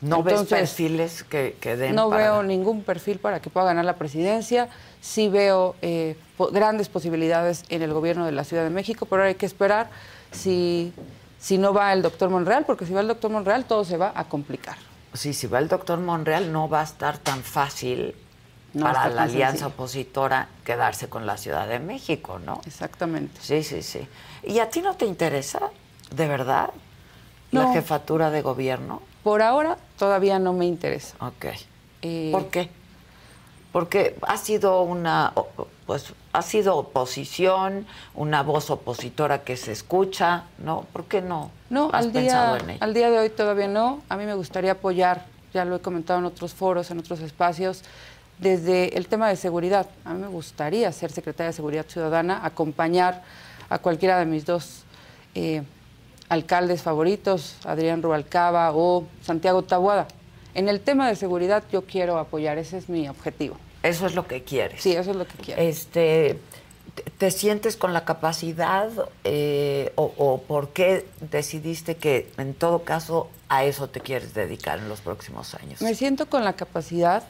[0.00, 3.94] ¿No ves perfiles que, que den No veo ningún perfil para que pueda ganar la
[3.96, 4.68] presidencia.
[5.00, 6.16] Sí veo eh,
[6.52, 9.88] grandes posibilidades en el gobierno de la Ciudad de México, pero hay que esperar
[10.30, 10.92] si,
[11.40, 14.12] si no va el doctor Monreal, porque si va el doctor Monreal todo se va
[14.14, 14.76] a complicar.
[15.14, 18.14] Sí, si va el doctor Monreal no va a estar tan fácil
[18.80, 22.60] para la alianza opositora quedarse con la Ciudad de México, ¿no?
[22.66, 23.40] Exactamente.
[23.40, 24.06] Sí, sí, sí.
[24.42, 25.60] ¿Y a ti no te interesa,
[26.14, 26.70] de verdad,
[27.50, 29.02] la jefatura de gobierno?
[29.22, 31.16] Por ahora todavía no me interesa.
[31.20, 31.46] Ok.
[32.02, 32.70] Eh, ¿Por qué?
[33.72, 35.32] Porque ha sido una,
[35.86, 40.86] pues, ha sido oposición, una voz opositora que se escucha, ¿no?
[40.92, 41.50] ¿Por qué no?
[41.70, 44.02] No, al día, al día de hoy todavía no.
[44.08, 47.82] A mí me gustaría apoyar, ya lo he comentado en otros foros, en otros espacios,
[48.38, 49.86] desde el tema de seguridad.
[50.04, 53.22] A mí me gustaría ser secretaria de Seguridad Ciudadana, acompañar
[53.68, 54.84] a cualquiera de mis dos
[55.34, 55.62] eh,
[56.28, 60.08] alcaldes favoritos, Adrián Rubalcaba o Santiago Tabuada.
[60.54, 63.56] En el tema de seguridad yo quiero apoyar, ese es mi objetivo.
[63.82, 64.82] Eso es lo que quieres.
[64.82, 65.60] Sí, eso es lo que quiero.
[65.60, 66.38] Este,
[67.18, 68.88] ¿Te sientes con la capacidad
[69.24, 74.88] eh, o, por qué decidiste que en todo caso a eso te quieres dedicar en
[74.88, 75.82] los próximos años?
[75.82, 77.24] Me siento con la capacidad.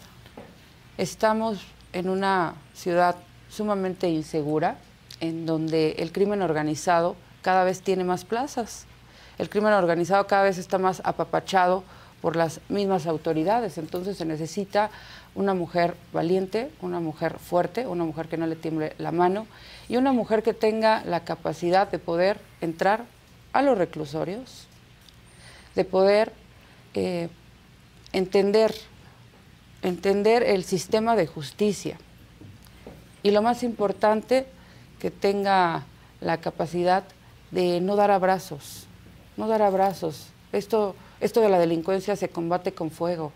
[0.97, 1.61] Estamos
[1.93, 3.17] en una ciudad
[3.49, 4.79] sumamente insegura,
[5.21, 8.87] en donde el crimen organizado cada vez tiene más plazas.
[9.39, 11.83] El crimen organizado cada vez está más apapachado
[12.21, 13.77] por las mismas autoridades.
[13.77, 14.91] Entonces se necesita
[15.35, 19.49] una mujer valiente, una mujer fuerte, una mujer que no le tiemble la mano
[19.89, 23.05] y una mujer que tenga la capacidad de poder entrar
[23.53, 24.69] a los reclusorios,
[25.75, 26.33] de poder
[26.95, 27.29] eh,
[28.13, 28.73] entender,
[29.85, 31.97] entender el sistema de justicia
[33.23, 34.47] y lo más importante,
[34.99, 35.85] que tenga
[36.21, 37.05] la capacidad
[37.53, 38.87] de no dar abrazos,
[39.37, 40.27] no dar abrazos.
[40.53, 43.33] Esto esto de la delincuencia se combate con fuego.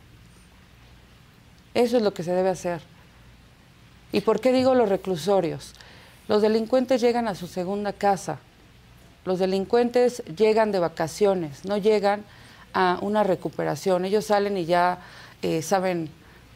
[1.73, 2.83] Eso es lo que se debe hacer.
[4.13, 5.73] ¿Y por qué digo los reclusorios?
[6.29, 8.41] Los delincuentes llegan a su segunda casa.
[9.25, 12.25] Los delincuentes llegan de vacaciones, no llegan
[12.75, 14.05] a una recuperación.
[14.05, 14.99] Ellos salen y ya
[15.41, 16.11] eh, saben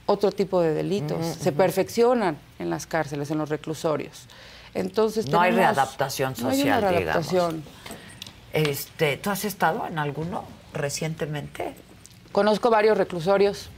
[0.07, 1.25] otro tipo de delitos.
[1.27, 4.27] Se perfeccionan en las cárceles, en los reclusorios.
[4.75, 7.63] Entonces no hay readaptación social, no hay una readaptación.
[8.53, 10.45] Este, ¿Tú has estado en alguno?
[10.73, 11.75] recientemente?
[12.33, 13.69] Conozco varios reclusorios,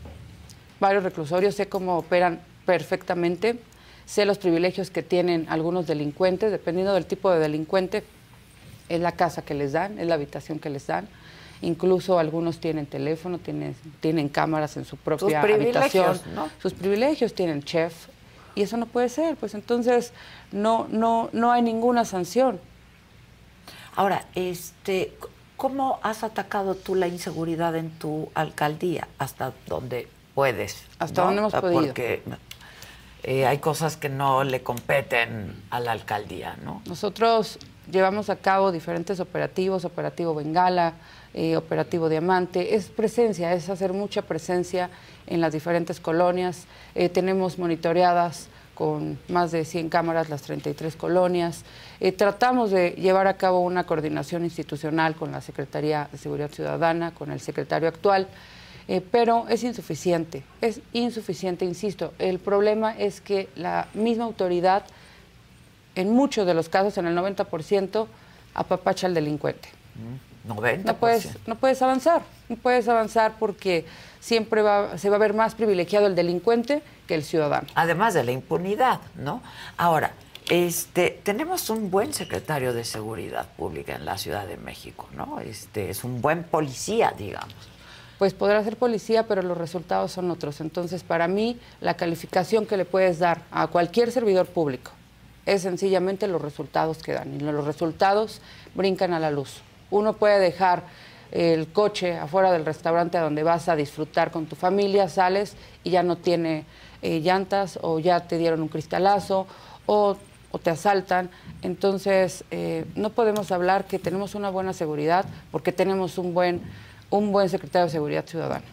[0.80, 3.58] varios reclusorios, sé cómo operan perfectamente,
[4.06, 8.04] sé los privilegios que tienen algunos delincuentes, dependiendo del tipo de delincuente,
[8.88, 11.08] es la casa que les dan, es la habitación que les dan.
[11.64, 16.20] Incluso algunos tienen teléfono, tienen, tienen cámaras en su propia habitación.
[16.60, 18.08] Sus privilegios tienen chef.
[18.54, 20.12] Y eso no puede ser, pues entonces
[20.52, 22.60] no, no, no hay ninguna sanción.
[23.96, 25.12] Ahora, este,
[25.56, 29.06] ¿Cómo has atacado tú la inseguridad en tu alcaldía?
[29.18, 30.84] Hasta donde puedes.
[30.98, 31.86] Hasta donde hemos podido.
[31.86, 32.22] Porque
[33.22, 36.82] eh, hay cosas que no le competen a la alcaldía, ¿no?
[36.86, 37.58] Nosotros
[37.90, 40.94] llevamos a cabo diferentes operativos, operativo Bengala,
[41.36, 42.76] eh, operativo Diamante.
[42.76, 44.88] Es presencia, es hacer mucha presencia
[45.26, 46.66] en las diferentes colonias.
[46.94, 51.64] Eh, tenemos monitoreadas con más de 100 cámaras las 33 colonias.
[51.98, 57.12] Eh, tratamos de llevar a cabo una coordinación institucional con la Secretaría de Seguridad Ciudadana,
[57.12, 58.28] con el secretario actual,
[59.10, 62.12] pero es insuficiente, es insuficiente, insisto.
[62.20, 64.84] El problema es que la misma autoridad,
[65.96, 68.06] en muchos de los casos, en el 90%,
[68.54, 69.68] apapacha al delincuente.
[70.46, 70.84] 90%.
[70.84, 73.86] No puedes, no puedes avanzar, no puedes avanzar porque
[74.20, 77.66] siempre va, se va a ver más privilegiado el delincuente que el ciudadano.
[77.74, 79.42] Además de la impunidad, ¿no?
[79.76, 80.12] Ahora,
[80.48, 85.40] este, tenemos un buen secretario de Seguridad Pública en la Ciudad de México, ¿no?
[85.40, 87.54] Este, es un buen policía, digamos.
[88.18, 90.60] Pues podrá ser policía, pero los resultados son otros.
[90.60, 94.92] Entonces, para mí, la calificación que le puedes dar a cualquier servidor público
[95.46, 97.34] es sencillamente los resultados que dan.
[97.34, 98.40] Y los resultados
[98.74, 99.62] brincan a la luz.
[99.94, 100.82] Uno puede dejar
[101.30, 106.02] el coche afuera del restaurante donde vas a disfrutar con tu familia, sales y ya
[106.02, 106.64] no tiene
[107.00, 109.46] eh, llantas o ya te dieron un cristalazo
[109.86, 110.16] o,
[110.64, 111.30] te asaltan.
[111.62, 116.60] Entonces, eh, no podemos hablar que tenemos una buena seguridad porque tenemos un buen,
[117.10, 118.64] un buen secretario de Seguridad Ciudadana.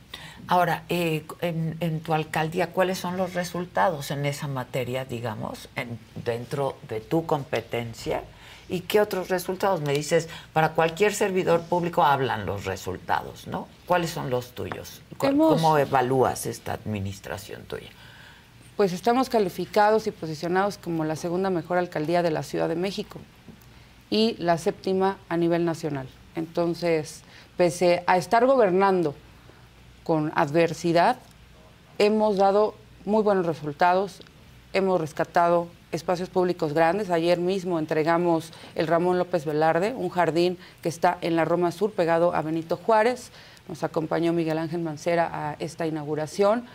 [0.48, 5.70] Ahora, eh, en, tu alcaldía, ¿cuáles son los resultados en esa materia, digamos,
[6.26, 8.24] dentro de tu competencia?
[8.72, 9.82] ¿Y qué otros resultados?
[9.82, 13.68] Me dices, para cualquier servidor público hablan los resultados, ¿no?
[13.86, 15.02] ¿Cuáles son los tuyos?
[15.18, 17.90] ¿Cómo evalúas esta administración tuya?
[18.78, 23.20] Pues estamos calificados y posicionados como la segunda mejor alcaldía de la Ciudad de México
[24.10, 26.08] y la séptima a nivel nacional.
[26.36, 27.24] Entonces,
[27.58, 29.16] pese a estar gobernando
[30.06, 31.18] con adversidad,
[31.98, 34.22] hemos dado muy buenos resultados,
[34.72, 37.10] hemos rescatado espacios públicos grandes.
[37.10, 41.92] Ayer mismo entregamos el Ramón López Velarde, un jardín que está en la Roma Sur,
[41.92, 43.32] pegado a Benito Juárez.
[43.68, 46.66] Nos acompañó Miguel Ángel Mancera a esta inauguración.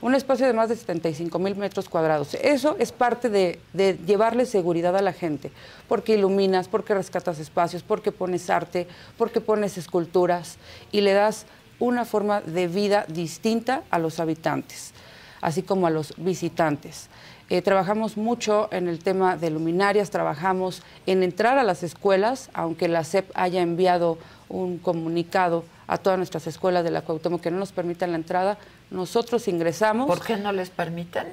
[0.00, 2.34] Un espacio de más de 75 mil metros cuadrados.
[2.34, 5.50] Eso es parte de, de, llevarle seguridad a la gente,
[5.88, 10.58] porque iluminas, porque rescatas espacios, porque pones arte, porque pones esculturas
[10.92, 11.46] y le das
[11.78, 14.92] una forma de vida distinta a los habitantes,
[15.40, 17.08] así como a los visitantes.
[17.50, 22.88] Eh, trabajamos mucho en el tema de luminarias, trabajamos en entrar a las escuelas, aunque
[22.88, 24.18] la SEP haya enviado
[24.48, 28.56] un comunicado a todas nuestras escuelas de la Cuauhtémoc que no nos permitan la entrada,
[28.90, 30.06] nosotros ingresamos.
[30.06, 31.26] ¿Por qué no les permiten?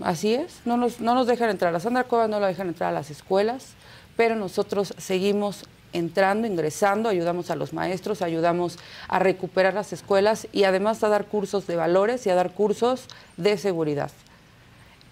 [0.00, 1.74] Así es, no nos, no nos dejan entrar.
[1.74, 3.74] A Sandra Cuevas no la dejan entrar a las escuelas,
[4.16, 10.64] pero nosotros seguimos entrando, ingresando, ayudamos a los maestros, ayudamos a recuperar las escuelas y
[10.64, 13.06] además a dar cursos de valores y a dar cursos
[13.36, 14.10] de seguridad.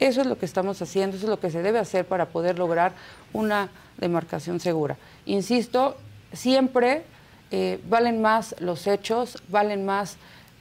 [0.01, 2.59] Eso es lo que estamos haciendo, eso es lo que se debe hacer para poder
[2.59, 2.93] lograr
[3.35, 4.97] una demarcación segura.
[5.27, 5.97] Insisto,
[6.33, 7.05] siempre
[7.51, 10.17] eh, valen más los hechos, valen más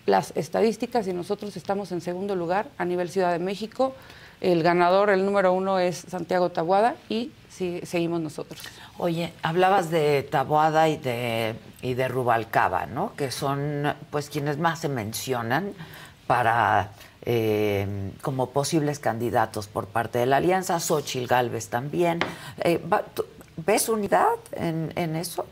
[0.05, 3.95] las estadísticas y nosotros estamos en segundo lugar a nivel Ciudad de México.
[4.41, 8.61] El ganador, el número uno es Santiago Tabuada y sí, seguimos nosotros.
[8.97, 13.13] Oye, hablabas de Taboada y de, y de Rubalcaba, ¿no?
[13.15, 15.73] Que son pues quienes más se mencionan
[16.25, 16.91] para
[17.25, 22.19] eh, como posibles candidatos por parte de la alianza, Xochil Gálvez también.
[22.59, 22.81] Eh,
[23.57, 25.45] ¿Ves unidad en, en eso?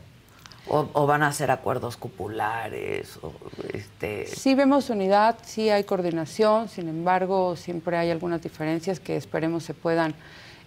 [0.70, 3.18] O, van a hacer acuerdos cupulares?
[3.22, 3.32] O,
[3.72, 4.26] este...
[4.26, 9.72] Sí vemos unidad, sí hay coordinación, sin embargo siempre hay algunas diferencias que esperemos se
[9.72, 10.14] puedan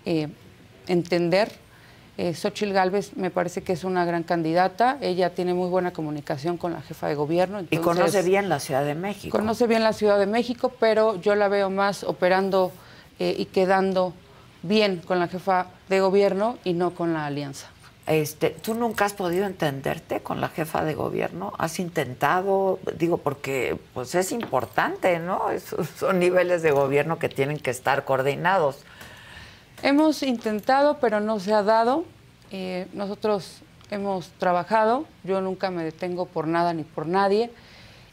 [0.05, 0.27] eh,
[0.87, 1.51] entender.
[2.17, 6.57] Eh, Xochil Gálvez me parece que es una gran candidata, ella tiene muy buena comunicación
[6.57, 7.61] con la jefa de gobierno.
[7.69, 9.37] y conoce bien la Ciudad de México.
[9.37, 12.71] Conoce bien la Ciudad de México, pero yo la veo más operando
[13.19, 14.13] eh, y quedando
[14.61, 17.67] bien con la jefa de gobierno y no con la alianza.
[18.07, 21.53] Este, ¿Tú nunca has podido entenderte con la jefa de gobierno?
[21.57, 22.79] ¿Has intentado?
[22.97, 25.45] Digo, porque pues es importante, ¿no?
[25.97, 28.79] son niveles de gobierno que tienen que estar coordinados.
[29.83, 32.05] Hemos intentado, pero no se ha dado.
[32.51, 37.51] Eh, nosotros hemos trabajado, yo nunca me detengo por nada ni por nadie.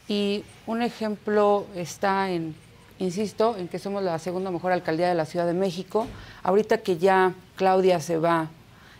[0.07, 2.55] Y un ejemplo está en,
[2.97, 6.07] insisto, en que somos la segunda mejor alcaldía de la Ciudad de México.
[6.41, 8.49] Ahorita que ya Claudia se va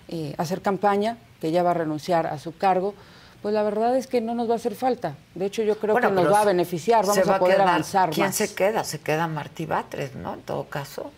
[0.07, 2.93] eh, hacer campaña, que ya va a renunciar a su cargo,
[3.41, 5.15] pues la verdad es que no nos va a hacer falta.
[5.34, 8.53] De hecho, yo creo que nos va a beneficiar, vamos a poder avanzar ¿Quién se
[8.53, 8.84] queda?
[8.84, 10.36] Se queda Martí Batres, ¿no?
[10.36, 11.11] En todo caso.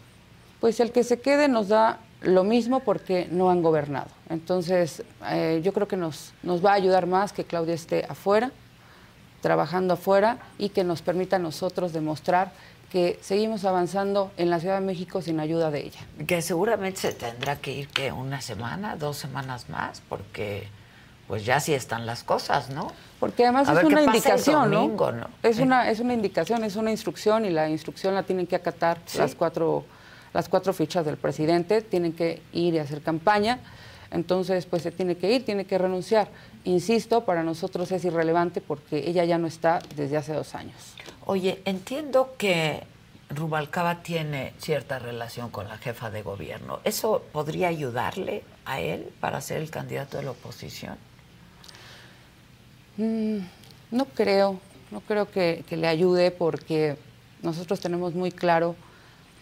[0.62, 4.08] Pues el que se quede nos da lo mismo porque no han gobernado.
[4.30, 8.52] Entonces, eh, yo creo que nos, nos va a ayudar más que Claudia esté afuera,
[9.42, 12.52] trabajando afuera y que nos permita a nosotros demostrar
[12.92, 16.00] que seguimos avanzando en la Ciudad de México sin ayuda de ella.
[16.28, 20.68] Que seguramente se tendrá que ir que una semana, dos semanas más, porque
[21.28, 22.92] pues ya sí están las cosas, ¿no?
[23.20, 25.28] Porque además es una indicación, ¿no?
[25.42, 29.00] Es una es una indicación, es una instrucción y la instrucción la tienen que acatar
[29.18, 29.86] las cuatro
[30.34, 33.60] las cuatro fichas del presidente, tienen que ir y hacer campaña.
[34.12, 36.30] Entonces, pues se tiene que ir, tiene que renunciar.
[36.64, 40.96] Insisto, para nosotros es irrelevante porque ella ya no está desde hace dos años.
[41.26, 42.84] Oye, entiendo que
[43.30, 46.80] Rubalcaba tiene cierta relación con la jefa de gobierno.
[46.84, 50.98] ¿Eso podría ayudarle a él para ser el candidato de la oposición?
[52.98, 53.38] Mm,
[53.92, 54.60] no creo,
[54.92, 56.98] no creo que, le ayude porque
[57.42, 58.76] nosotros tenemos muy claro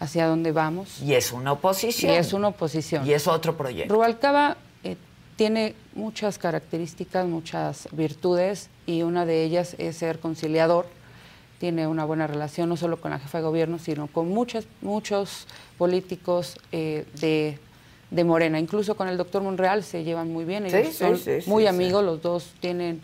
[0.00, 1.00] hacia dónde vamos.
[1.00, 2.12] Y es una oposición.
[2.12, 3.06] Y es una oposición.
[3.06, 3.94] Y es otro proyecto.
[3.94, 4.96] Rubalcaba eh,
[5.36, 10.86] tiene muchas características, muchas virtudes y una de ellas es ser conciliador
[11.60, 15.46] tiene una buena relación no solo con la jefa de gobierno, sino con muchos, muchos
[15.76, 17.58] políticos eh, de,
[18.10, 18.58] de, Morena.
[18.58, 22.54] Incluso con el doctor Monreal se llevan muy bien, ellos son muy amigos, los dos
[22.60, 23.02] tienen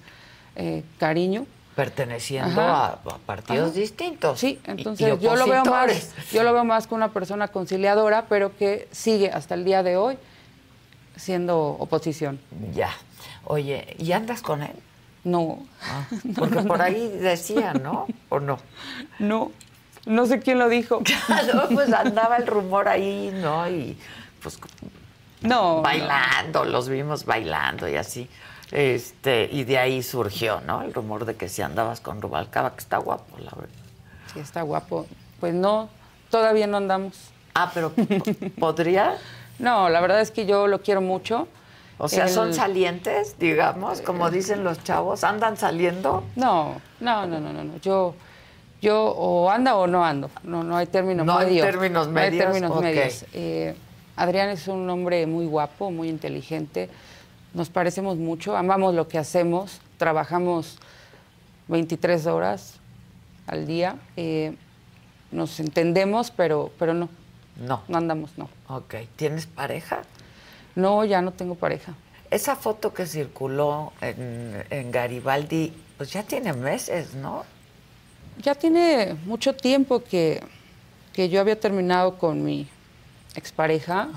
[0.56, 1.46] eh, cariño.
[1.76, 4.40] Perteneciendo a, partidos distintos.
[4.40, 8.56] Sí, entonces yo lo veo más, yo lo veo más como una persona conciliadora, pero
[8.56, 10.18] que sigue hasta el día de hoy
[11.16, 12.40] siendo oposición.
[12.74, 12.90] Ya.
[13.44, 14.74] Oye, ¿y andas con él?
[15.22, 15.66] No.
[15.82, 18.06] Ah, porque por ahí decía, ¿no?
[18.30, 18.58] ¿O no?
[19.18, 19.52] No.
[20.06, 21.02] No sé quién lo dijo.
[21.52, 23.68] no, pues andaba el rumor ahí, ¿no?
[23.68, 23.98] Y
[24.42, 24.58] pues
[25.42, 28.28] no, bailando, los vimos bailando y así.
[28.72, 30.82] Este, y de ahí surgió, ¿no?
[30.82, 33.74] El rumor de que si andabas con Rubalcaba, que está guapo, la verdad.
[34.32, 35.06] Sí, está guapo.
[35.40, 35.88] Pues no,
[36.30, 37.30] todavía no andamos.
[37.54, 37.92] Ah, pero
[38.58, 39.16] ¿podría?
[39.58, 41.48] No, la verdad es que yo lo quiero mucho.
[41.96, 45.24] O sea, ¿son salientes, digamos, como dicen los chavos?
[45.24, 46.24] ¿Andan saliendo?
[46.36, 47.78] No, no, no, no, no.
[47.80, 48.14] Yo,
[48.82, 50.28] Yo o anda o no ando.
[50.42, 53.24] No, no hay término No hay términos No hay medios, términos medios.
[53.32, 53.74] Eh,
[54.16, 56.90] Adrián es un hombre muy guapo, muy inteligente.
[57.56, 60.76] Nos parecemos mucho, amamos lo que hacemos, trabajamos
[61.68, 62.74] 23 horas
[63.46, 63.96] al día.
[64.18, 64.54] eh,
[65.32, 67.08] nos entendemos, pero, pero no.
[67.56, 67.82] No.
[67.88, 68.50] No andamos, no.
[68.68, 68.94] Ok.
[69.16, 70.02] ¿Tienes pareja?
[70.74, 71.94] No, ya no tengo pareja.
[72.30, 77.44] Esa foto que circuló en, en Garibaldi, pues ya tiene meses, ¿no?
[78.42, 80.42] Ya tiene mucho tiempo que,
[81.14, 82.68] que yo había terminado con mi
[83.34, 84.08] expareja.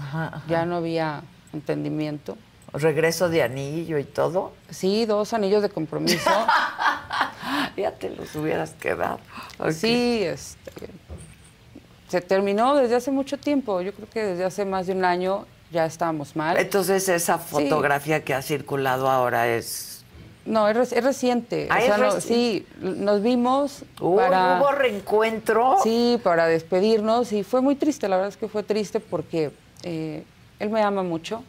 [0.49, 1.23] Ya no había
[1.53, 2.37] entendimiento.
[2.73, 4.53] Regreso de anillo y todo.
[4.69, 6.29] Sí, dos anillos de compromiso.
[7.77, 9.19] ya te los hubieras quedado.
[9.71, 10.87] Sí, este,
[12.07, 13.81] se terminó desde hace mucho tiempo.
[13.81, 16.57] Yo creo que desde hace más de un año ya estábamos mal.
[16.57, 17.43] Entonces esa Sí.
[17.49, 20.03] fotografía que ha circulado ahora es...
[20.45, 21.67] No, es, es reciente.
[21.69, 24.57] Ah, O sea, es no- reci- sí, nos vimos para...
[24.59, 25.75] ¿Hubo reencuentro?
[25.83, 29.51] Sí, para despedirnos y fue muy triste, la verdad es que fue triste porque
[29.83, 30.23] eh,
[30.59, 31.43] él me ama mucho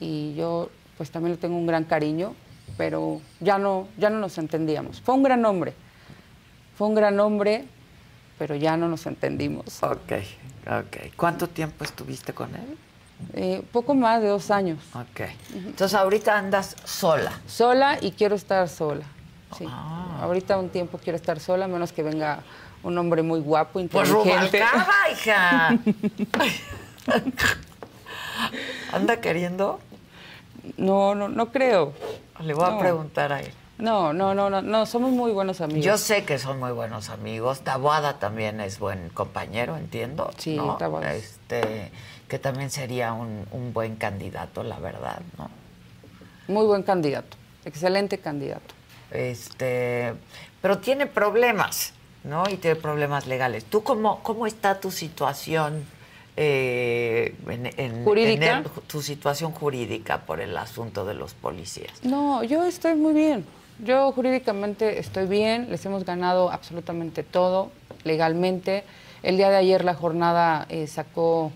[0.00, 2.34] y yo pues también le tengo un gran cariño,
[2.76, 5.00] pero ya no, ya no nos entendíamos.
[5.00, 5.74] Fue un gran hombre,
[6.76, 7.64] fue un gran hombre,
[8.38, 9.82] pero ya no nos entendimos.
[9.82, 10.12] Ok,
[10.66, 11.14] ok.
[11.16, 12.78] ¿Cuánto tiempo estuviste con él?
[13.34, 14.78] Eh, poco más de dos años.
[14.94, 15.28] Ok.
[15.54, 17.32] Entonces ahorita andas sola.
[17.46, 19.04] Sola y quiero estar sola.
[19.56, 19.64] Sí.
[19.68, 20.20] Ah.
[20.22, 22.42] Ahorita un tiempo quiero estar sola, a menos que venga
[22.82, 24.62] un hombre muy guapo, Pues inteligente.
[24.62, 25.78] Rubalcaba, hija.
[28.92, 29.80] ¿Anda queriendo?
[30.76, 31.92] No, no, no creo.
[32.40, 33.52] Le voy a preguntar a él.
[33.78, 35.84] No, no, no, no, no, somos muy buenos amigos.
[35.84, 37.62] Yo sé que son muy buenos amigos.
[37.62, 40.30] Taboada también es buen compañero, entiendo.
[40.36, 40.76] Sí, ¿no?
[40.76, 41.14] Taboada.
[41.14, 41.90] Este,
[42.28, 45.50] que también sería un, un buen candidato, la verdad, ¿no?
[46.48, 48.74] Muy buen candidato, excelente candidato.
[49.10, 50.14] Este,
[50.60, 51.94] pero tiene problemas,
[52.24, 52.44] ¿no?
[52.50, 53.64] Y tiene problemas legales.
[53.64, 55.86] ¿Tú cómo, cómo está tu situación
[56.42, 58.58] eh, en, en- ¿Jurídica?
[58.60, 61.92] en el- tu situación jurídica por el asunto de los policías?
[62.02, 63.44] No, yo estoy muy bien.
[63.84, 67.70] Yo jurídicamente estoy bien, les hemos ganado absolutamente todo
[68.04, 68.84] legalmente.
[69.22, 71.52] El día de ayer la jornada eh, sacó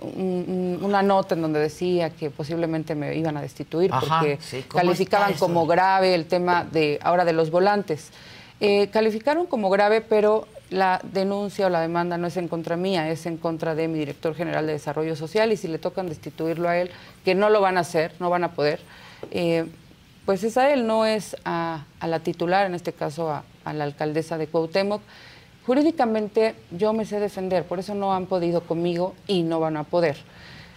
[0.00, 4.38] un- un- una nota en donde decía que posiblemente me iban a destituir Ajá, porque
[4.40, 8.10] sí, ¿cómo calificaban como grave el tema de ahora de los volantes.
[8.60, 13.10] Eh, calificaron como grave, pero la denuncia o la demanda no es en contra mía,
[13.10, 16.68] es en contra de mi director general de Desarrollo Social y si le tocan destituirlo
[16.68, 16.90] a él,
[17.24, 18.80] que no lo van a hacer, no van a poder,
[19.30, 19.66] eh,
[20.26, 23.84] pues es a él, no es a, a la titular, en este caso a, la
[23.84, 25.02] alcaldesa de Cuauhtémoc.
[25.66, 29.84] Jurídicamente yo me sé defender, por eso no han podido conmigo y no van a
[29.84, 30.16] poder.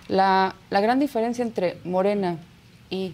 [0.08, 2.38] La, la gran diferencia entre Morena
[2.90, 3.14] y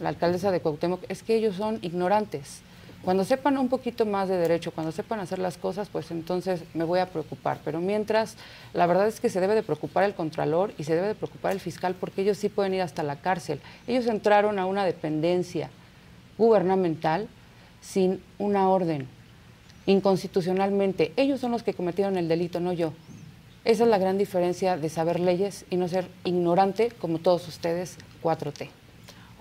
[0.00, 2.62] la alcaldesa de Cuauhtémoc es que ellos son ignorantes.
[3.04, 6.84] Cuando sepan un poquito más de derecho, cuando sepan hacer las cosas, pues entonces me
[6.84, 7.58] voy a preocupar.
[7.64, 8.36] Pero mientras,
[8.74, 11.50] la verdad es que se debe de preocupar el contralor y se debe de preocupar
[11.50, 13.60] el fiscal porque ellos sí pueden ir hasta la cárcel.
[13.88, 15.68] Ellos entraron a una dependencia
[16.38, 17.26] gubernamental
[17.80, 19.08] sin una orden,
[19.86, 21.12] inconstitucionalmente.
[21.16, 22.92] Ellos son los que cometieron el delito, no yo.
[23.64, 27.96] Esa es la gran diferencia de saber leyes y no ser ignorante como todos ustedes,
[28.22, 28.81] 4T.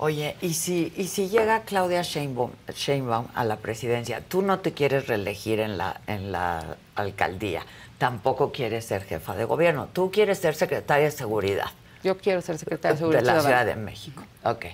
[0.03, 4.71] Oye, ¿y si, y si llega Claudia Sheinbaum, Sheinbaum a la presidencia, tú no te
[4.73, 7.61] quieres reelegir en la, en la alcaldía,
[7.99, 11.67] tampoco quieres ser jefa de gobierno, tú quieres ser secretaria de seguridad.
[12.03, 13.59] Yo quiero ser secretaria de Seguridad la Ciudadana.
[13.61, 14.23] Ciudad de México.
[14.43, 14.65] Ok.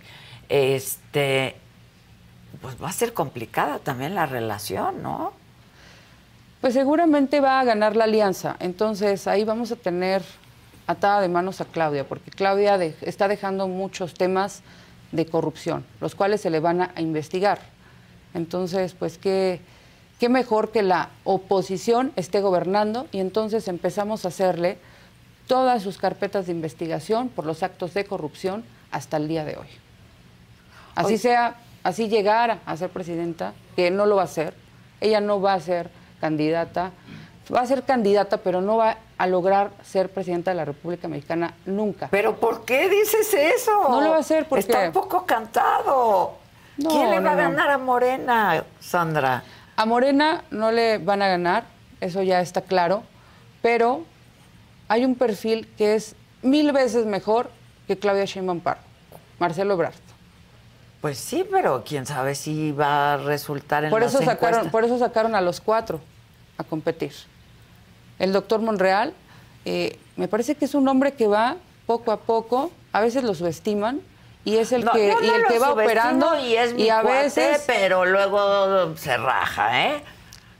[0.47, 1.57] Este,
[2.61, 5.34] pues va a ser complicada también la relación, ¿no?
[6.61, 8.55] Pues seguramente va a ganar la alianza.
[8.61, 10.23] Entonces ahí vamos a tener
[10.88, 14.61] atada de manos a Claudia, porque Claudia de- está dejando muchos temas
[15.11, 17.59] de corrupción, los cuales se le van a, investigar.
[18.33, 19.61] Entonces, pues qué,
[20.19, 24.77] qué mejor que la oposición esté gobernando y entonces empezamos a hacerle
[25.47, 29.67] todas sus carpetas de investigación por los actos de corrupción hasta el día de hoy.
[30.95, 34.53] Así sea, así llegara a ser presidenta, que no lo va a hacer,
[34.99, 35.89] ella no va a ser
[36.19, 36.91] candidata,
[37.53, 41.53] va a ser candidata, pero no va a lograr ser presidenta de la República Mexicana
[41.65, 42.07] nunca.
[42.11, 43.71] ¿Pero por qué dices eso?
[43.89, 44.61] No lo va a hacer porque...
[44.61, 46.37] Está un poco cantado.
[46.77, 47.37] No, ¿Quién le va no, a no.
[47.37, 49.43] ganar a Morena, Sandra?
[49.75, 51.63] A Morena no le van a ganar,
[52.01, 53.03] eso ya está claro,
[53.61, 54.03] pero
[54.87, 57.49] hay un perfil que es mil veces mejor
[57.87, 58.81] que Claudia Sheinbaum Pardo,
[59.39, 59.93] Marcelo Ebrard.
[61.01, 64.71] Pues sí, pero quién sabe si va a resultar en Por las eso, sacaron, encuestas.
[64.71, 65.99] por eso sacaron a los cuatro
[66.57, 67.13] a competir.
[68.20, 69.13] El doctor Monreal,
[69.65, 71.55] eh, me parece que es un hombre que va
[71.86, 74.01] poco a poco, a veces lo subestiman,
[74.43, 77.18] y es el No, que, y el que va operando y es mi a cuate,
[77.24, 80.03] veces pero luego se raja, ¿eh?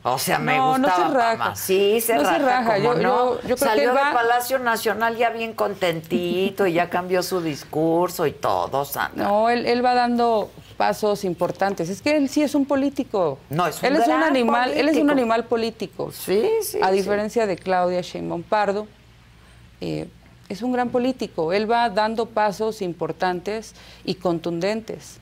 [0.04, 1.56] O sea, me No, no gustaba se raja.
[1.56, 2.60] Sí, se No se raja.
[2.64, 2.76] raja.
[2.78, 3.02] ¿cómo Yo- no?
[3.02, 6.90] yo- yo creo que Salió él va- de Palacio Nacional ya bien contentito y ya
[6.90, 9.26] cambió su discurso y todo, Sandra.
[9.28, 11.90] No, él, él va dando pasos importantes.
[11.90, 13.40] Es que él sí es un político.
[13.50, 15.12] No, es un él es un animal, él es un político.
[15.12, 16.12] animal político.
[16.12, 16.80] Sí, sí.
[16.82, 16.94] A sí.
[16.94, 18.88] diferencia de Claudia Sheinbaum Pardo,
[19.82, 20.08] eh,
[20.50, 21.52] es un gran político.
[21.52, 23.74] Él va dando pasos importantes
[24.06, 25.20] y contundentes.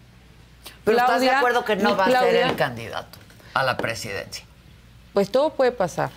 [0.83, 3.17] Pero estás de acuerdo que no va a ser el candidato
[3.53, 4.45] a la presidencia.
[5.13, 6.11] Pues todo puede pasar,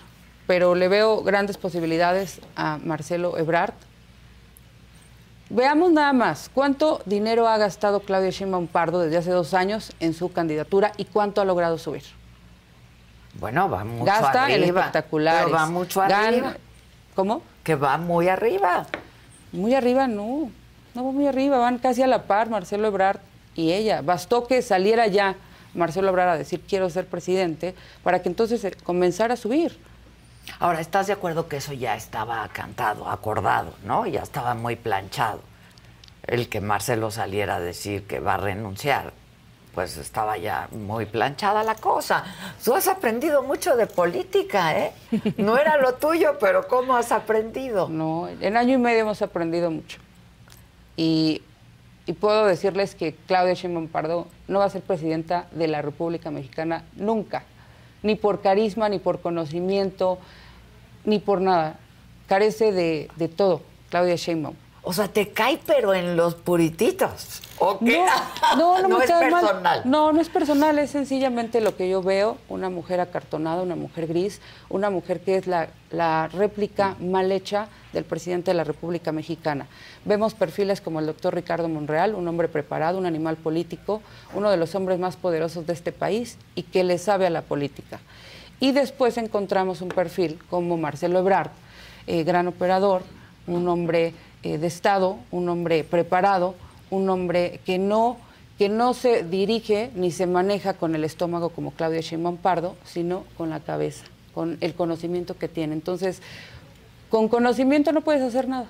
[0.47, 3.75] pero le veo grandes posibilidades a Marcelo Ebrard.
[5.51, 10.13] Veamos nada más cuánto dinero ha gastado Claudia Sheinbaum Pardo desde hace dos años en
[10.13, 12.03] su candidatura y cuánto ha logrado subir.
[13.41, 14.57] Bueno, va mucho Gasta arriba.
[14.59, 15.55] en espectaculares.
[15.55, 16.57] Va mucho arriba.
[17.15, 17.43] ¿Cómo?
[17.65, 18.87] Que va muy arriba.
[19.53, 20.51] Muy arriba, no.
[20.95, 23.21] No va muy arriba, van casi a la par Marcelo Ebrard
[23.55, 24.03] y ella.
[24.03, 25.37] Bastó que saliera ya
[25.75, 29.79] Marcelo Ebrard a decir quiero ser presidente para que entonces comenzara a subir.
[30.59, 34.07] Ahora, ¿estás de acuerdo que eso ya estaba cantado, acordado, no?
[34.07, 35.41] Ya estaba muy planchado.
[36.27, 39.13] El que Marcelo saliera a decir que va a renunciar,
[39.75, 42.25] pues estaba ya muy planchada la cosa.
[42.65, 44.93] Tú has aprendido mucho de política, ¿eh?
[45.37, 47.89] No era lo tuyo, pero ¿cómo has aprendido?
[47.89, 50.01] No, en año y medio hemos aprendido mucho.
[50.97, 51.43] Y,
[52.19, 56.83] puedo decirles que Claudia Sheinbaum Pardo no va a ser presidenta de la República Mexicana
[56.97, 57.45] nunca,
[58.03, 60.19] ni por carisma, ni por conocimiento,
[61.09, 61.79] ni por nada.
[62.29, 64.55] Carece de, de todo, Claudia Sheinbaum.
[64.83, 67.43] O sea, te cae, pero en los purititos.
[67.59, 68.03] ¿O qué?
[68.57, 69.41] No, no, no, No me es cae mal.
[69.43, 69.83] personal.
[69.85, 74.07] No, no es personal, es sencillamente lo que yo veo, una mujer acartonada, una mujer
[74.07, 74.41] gris,
[74.71, 79.67] una mujer que es la, la réplica mal hecha del presidente de la República Mexicana.
[80.05, 84.01] Vemos perfiles como el doctor Ricardo Monreal, un hombre preparado, un animal político,
[84.35, 87.43] uno de los hombres más poderosos de este país y que le sabe a la
[87.43, 87.99] política.
[88.61, 91.51] Y después encontramos un perfil como Marcelo Ebrard,
[92.07, 93.03] eh, gran operador,
[93.47, 96.55] un hombre eh, de Estado, un hombre preparado,
[96.91, 98.17] un hombre que no,
[98.59, 103.25] que no se dirige ni se maneja con el estómago como Claudia Sheinbaum Pardo, sino
[103.37, 104.05] con la cabeza,
[104.35, 105.75] con el conocimiento que tiene.
[105.75, 106.21] Entonces,
[107.11, 108.67] con conocimiento no puedes hacer nada.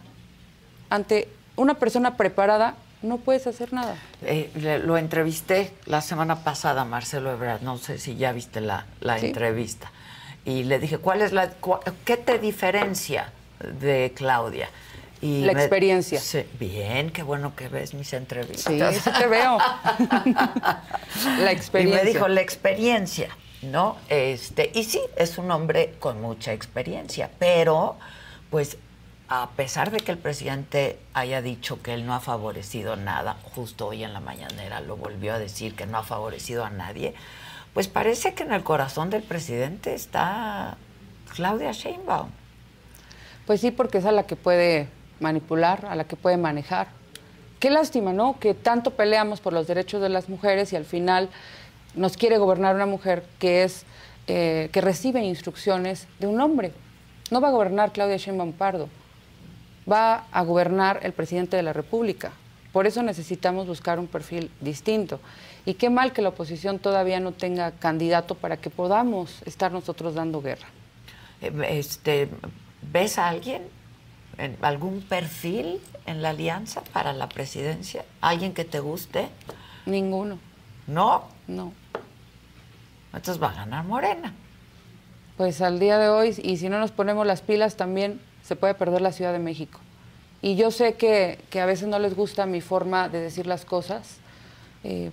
[0.91, 3.97] Ante una persona preparada no puedes hacer nada.
[4.23, 8.87] Eh, le- lo entrevisté la semana pasada, Marcelo Ebrard, no sé si ya viste la,
[9.01, 9.27] la Sí.
[9.27, 9.91] entrevista.
[10.45, 13.33] Y le dije, ¿cuál es la, cua- ¿qué te diferencia
[13.81, 14.69] de Claudia?
[15.21, 16.21] Y La me- experiencia.
[16.21, 18.95] Sí, bien, qué bueno que ves mis entrevistas.
[18.95, 19.59] Sí, sí te veo.
[21.41, 22.03] la experiencia.
[22.03, 23.29] Y me dijo, la experiencia,
[23.63, 23.97] ¿no?
[24.09, 27.97] Este, y sí, es un hombre con mucha experiencia, pero
[28.51, 28.77] pues
[29.29, 33.89] a pesar de que el presidente haya dicho que él no ha favorecido nada, justo
[33.89, 37.15] hoy en la mañanera lo volvió a decir que no ha favorecido a nadie,
[37.75, 40.79] pues parece que en el corazón del presidente está
[41.35, 42.31] Claudia Sheinbaum.
[43.47, 44.89] Pues sí, porque es a la que puede
[45.21, 46.89] manipular, a la que puede manejar.
[47.61, 48.39] Qué lástima, ¿no?
[48.39, 51.29] Que tanto peleamos por los derechos de las mujeres y al final
[51.95, 53.85] nos quiere gobernar una mujer que es
[54.27, 56.73] eh, que recibe instrucciones de un hombre.
[57.31, 58.89] No va a gobernar Claudia Sheinbaum Pardo,
[59.91, 62.33] va a gobernar el presidente de la República.
[62.73, 65.21] Por eso necesitamos buscar un perfil distinto.
[65.65, 70.15] Y qué mal que la oposición todavía no tenga candidato para que podamos estar nosotros
[70.15, 70.69] dando guerra.
[71.41, 72.29] Eh, Este,
[72.93, 73.63] ¿Ves a alguien,
[74.39, 78.05] en algún perfil en la alianza para la presidencia?
[78.21, 79.29] ¿Alguien que te guste?
[79.85, 80.39] Ninguno.
[80.87, 81.25] ¿No?
[81.47, 81.73] No.
[83.13, 84.33] Entonces va a ganar Morena.
[85.37, 88.73] Pues al día de hoy, y si no nos ponemos las pilas, también se puede
[88.73, 89.79] perder la Ciudad de México.
[90.41, 93.67] Y yo sé que, que a veces no les gusta mi forma de decir las
[93.67, 94.17] cosas,
[94.85, 95.11] eh,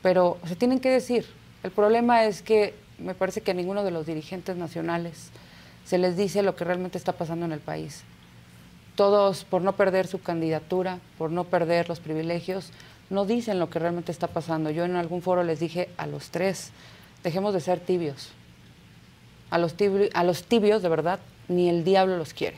[0.00, 1.26] pero se tienen que decir.
[1.64, 5.30] El problema es que me parece que a ninguno de los dirigentes nacionales
[5.84, 8.02] se les dice lo que realmente está pasando en el país.
[8.94, 12.70] Todos, por no perder su candidatura, por no perder los privilegios,
[13.08, 14.70] no dicen lo que realmente está pasando.
[14.70, 16.70] Yo en algún foro les dije a los tres,
[17.24, 18.30] dejemos de ser tibios.
[19.50, 21.18] A los, tibi- a los tibios, de verdad,
[21.50, 22.56] ni el diablo los quiere.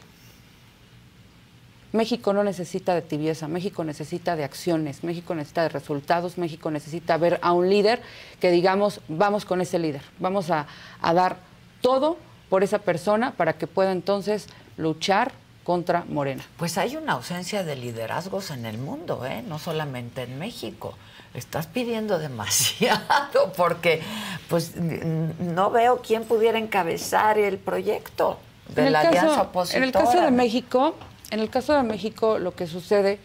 [1.93, 7.17] México no necesita de tibieza, México necesita de acciones, México necesita de resultados, México necesita
[7.19, 8.01] ver a un líder
[8.41, 10.67] que digamos, vamos con ese líder, vamos a,
[11.03, 11.37] dar
[11.81, 12.17] todo
[12.49, 15.33] por esa persona para que pueda entonces luchar
[15.65, 16.45] contra Morena.
[16.57, 19.43] Pues hay una ausencia de liderazgos en el mundo, ¿eh?
[19.47, 20.97] no solamente en México.
[21.35, 24.03] Estás pidiendo demasiado porque
[24.49, 28.39] pues no veo quién pudiera encabezar el proyecto
[28.75, 29.79] de En el la caso- alianza opositora.
[29.79, 30.95] En el caso de México,
[31.31, 33.19] en el caso de México lo que sucede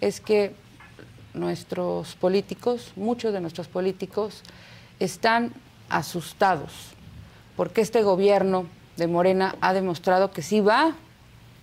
[0.00, 0.54] es que
[1.34, 4.42] nuestros políticos, muchos de nuestros políticos
[5.00, 5.52] están
[5.88, 6.70] asustados
[7.56, 8.66] porque este gobierno
[8.96, 10.92] de Morena ha demostrado que sí va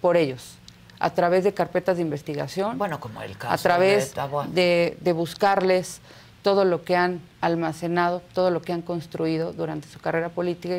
[0.02, 0.56] por ellos,
[1.00, 2.78] a través de carpetas de investigación.
[2.78, 4.14] Bueno, como el caso A través
[4.54, 6.00] de, de buscarles
[6.44, 10.76] todo lo que han almacenado, todo lo que han construido durante su carrera política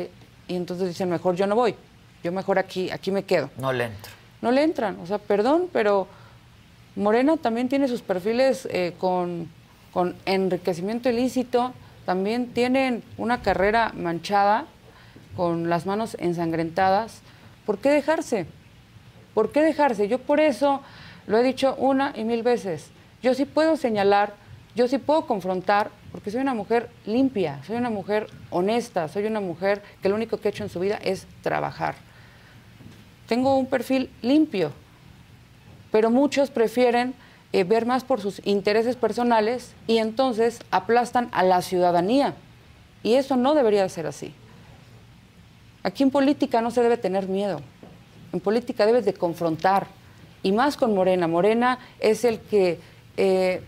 [0.47, 1.75] y entonces dicen, mejor yo no voy,
[2.23, 3.49] yo mejor aquí, aquí me quedo.
[3.57, 4.11] No le entro.
[4.41, 6.07] No le entran, o sea, perdón, pero
[6.95, 9.49] Morena también tiene sus perfiles eh, con,
[9.93, 11.73] con enriquecimiento ilícito,
[12.05, 14.65] también tienen una carrera manchada,
[15.35, 17.21] con las manos ensangrentadas.
[17.65, 18.45] ¿Por qué dejarse?
[19.33, 20.07] ¿Por qué dejarse?
[20.07, 20.81] Yo por eso
[21.27, 22.89] lo he dicho una y mil veces.
[23.21, 24.33] Yo sí puedo señalar,
[24.75, 29.39] yo sí puedo confrontar, porque soy una mujer limpia, soy una mujer honesta, soy una
[29.39, 31.95] mujer que lo único que he hecho en su vida es trabajar.
[33.33, 34.71] Tengo un perfil limpio,
[35.91, 37.15] pero muchos prefieren
[37.51, 42.35] eh, ver más por sus intereses personales y entonces aplastan a la ciudadanía.
[43.01, 44.35] Y eso no debería de ser así.
[45.81, 47.61] Aquí en política no se debe tener miedo.
[48.33, 49.87] En política debes de confrontar.
[50.43, 51.27] Y más con Morena.
[51.27, 52.79] Morena es el que
[53.17, 53.63] eh,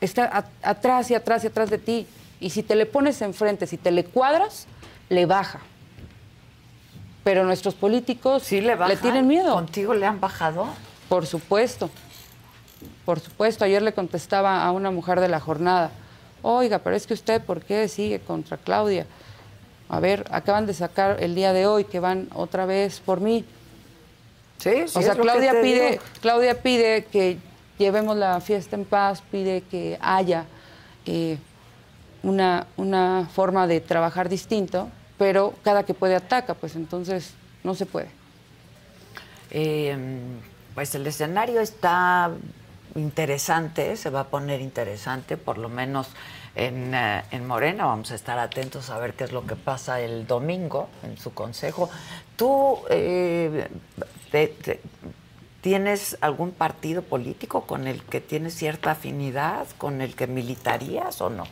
[0.00, 2.04] está atrás y atrás y atrás de ti.
[2.40, 4.66] Y si te le pones enfrente, si te le cuadras,
[5.08, 5.60] le baja.
[7.24, 8.96] Pero nuestros políticos le, bajan?
[8.98, 9.54] tienen miedo.
[9.54, 10.66] ¿Contigo le han bajado?
[11.08, 11.90] Por supuesto.
[13.04, 13.64] Por supuesto.
[13.64, 15.90] Ayer le contestaba a una mujer de la jornada.
[16.42, 19.06] Oiga, pero es que usted, ¿por qué sigue contra Claudia?
[19.88, 23.44] A ver, acaban de sacar el día de hoy que van otra vez por mí.
[24.58, 26.02] Sí, sí, O sea, Claudia pide, digo.
[26.20, 27.38] Claudia pide que
[27.78, 30.44] llevemos la fiesta en paz, pide que haya
[31.06, 31.38] eh,
[32.22, 34.88] una, una forma de trabajar distinto,
[35.18, 38.08] pero cada que puede ataca, pues entonces no se puede.
[39.50, 39.96] Eh,
[40.74, 42.30] pues el escenario está
[42.94, 46.08] interesante, se va a poner interesante, por lo menos
[46.54, 47.84] en, eh, en Morena.
[47.86, 51.32] Vamos a estar atentos a ver qué es lo que pasa el domingo en su
[51.34, 51.90] consejo.
[52.36, 53.68] ¿Tú eh,
[54.30, 54.80] te- te-
[55.60, 61.30] tienes algún partido político con el que tienes cierta afinidad, con el que militarías o
[61.30, 61.44] no?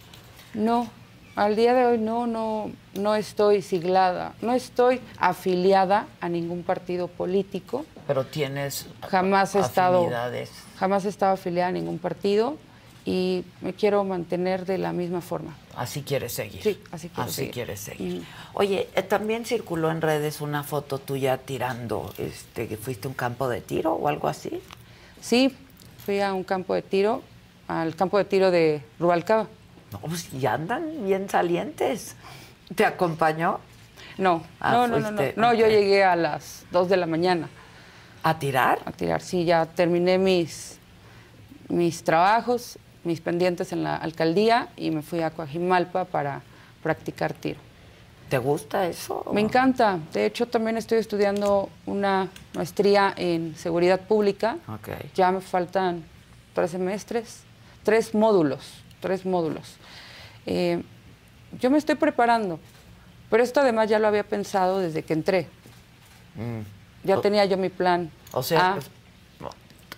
[0.55, 0.89] No,
[1.37, 7.09] al día de hoy no, no, no estoy siglada, no estoy afiliada a ningún partido
[7.09, 7.85] político.
[8.07, 10.09] Pero tienes Jamás he estado,
[10.79, 12.57] jamás he estado afiliada a ningún partido
[13.05, 15.55] y me quiero mantener de la misma forma.
[15.77, 16.63] Así quieres seguir.
[16.63, 17.53] Sí, así quiero Así seguir.
[17.53, 18.25] quieres seguir.
[18.55, 23.15] Oye, eh, también circuló en redes una foto tuya tirando, este, que fuiste a un
[23.15, 24.61] campo de tiro o algo así.
[25.21, 25.55] Sí,
[26.05, 27.23] fui a un campo de tiro,
[27.69, 29.49] al campo de tiro de Rubalcaba.
[30.03, 32.15] No, pues y andan bien salientes.
[32.75, 33.61] ¿Te acompañó?
[34.19, 35.55] No, Ah, no, no, no, no.
[35.55, 37.49] yo llegué a las 2 de la mañana.
[38.23, 38.81] ¿A tirar?
[38.87, 40.79] A tirar, sí, ya terminé mis,
[41.69, 46.41] mis trabajos, mis pendientes en la alcaldía y me fui a Coajimalpa para
[46.83, 47.61] practicar tiro.
[48.31, 49.25] ¿Te gusta eso?
[49.33, 49.99] Me encanta.
[50.13, 54.57] De hecho, también estoy estudiando una maestría en seguridad pública.
[54.67, 54.89] Ok.
[55.15, 56.03] Ya me faltan
[56.55, 57.43] tres semestres,
[57.85, 59.77] tres módulos, tres módulos.
[60.47, 60.83] Eh,
[61.61, 62.59] yo me estoy preparando,
[63.31, 65.49] pero esto además ya lo había pensado desde que entré.
[66.37, 66.61] Mm.
[67.07, 68.11] Ya O- tenía yo mi plan.
[68.33, 68.75] O sea, A.
[68.75, 68.91] pues,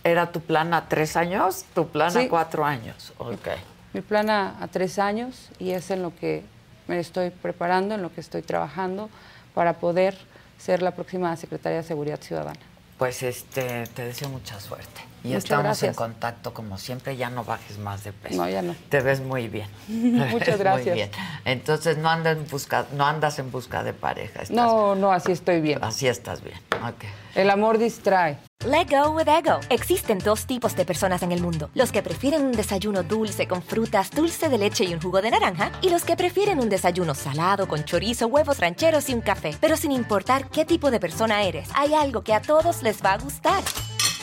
[0.04, 1.64] ¿era tu plan a tres años?
[1.74, 2.18] ¿Tu plan Sí.
[2.20, 3.12] a cuatro años?
[3.18, 3.48] Ok.
[3.94, 6.42] mi plan a, a tres años y es en lo que
[6.86, 9.08] me estoy preparando, en lo que estoy trabajando
[9.54, 10.16] para poder
[10.58, 12.60] ser la próxima secretaria de Seguridad Ciudadana.
[12.98, 15.00] Pues este, te deseo mucha suerte.
[15.24, 15.88] Y Muchas estamos gracias.
[15.90, 18.36] en contacto como siempre, ya no bajes más de peso.
[18.36, 18.74] No, ya no.
[18.88, 19.66] Te ves muy bien.
[19.88, 20.86] Muchas gracias.
[20.86, 21.10] Muy bien.
[21.44, 24.42] Entonces no andas en busca, no andas en busca de pareja.
[24.42, 25.82] estás- No, no, así estoy bien.
[25.82, 26.56] Así estás bien.
[26.86, 27.04] Ok.
[27.34, 28.38] El amor distrae.
[28.66, 29.60] Let go with ego.
[29.70, 33.62] Existen dos tipos de personas en el mundo: los que prefieren un desayuno dulce con
[33.62, 37.14] frutas, dulce de leche y un jugo de naranja, y los que prefieren un desayuno
[37.14, 39.56] salado con chorizo, huevos rancheros y un café.
[39.60, 43.12] Pero sin importar qué tipo de persona eres, hay algo que a todos les va
[43.12, 43.62] a gustar.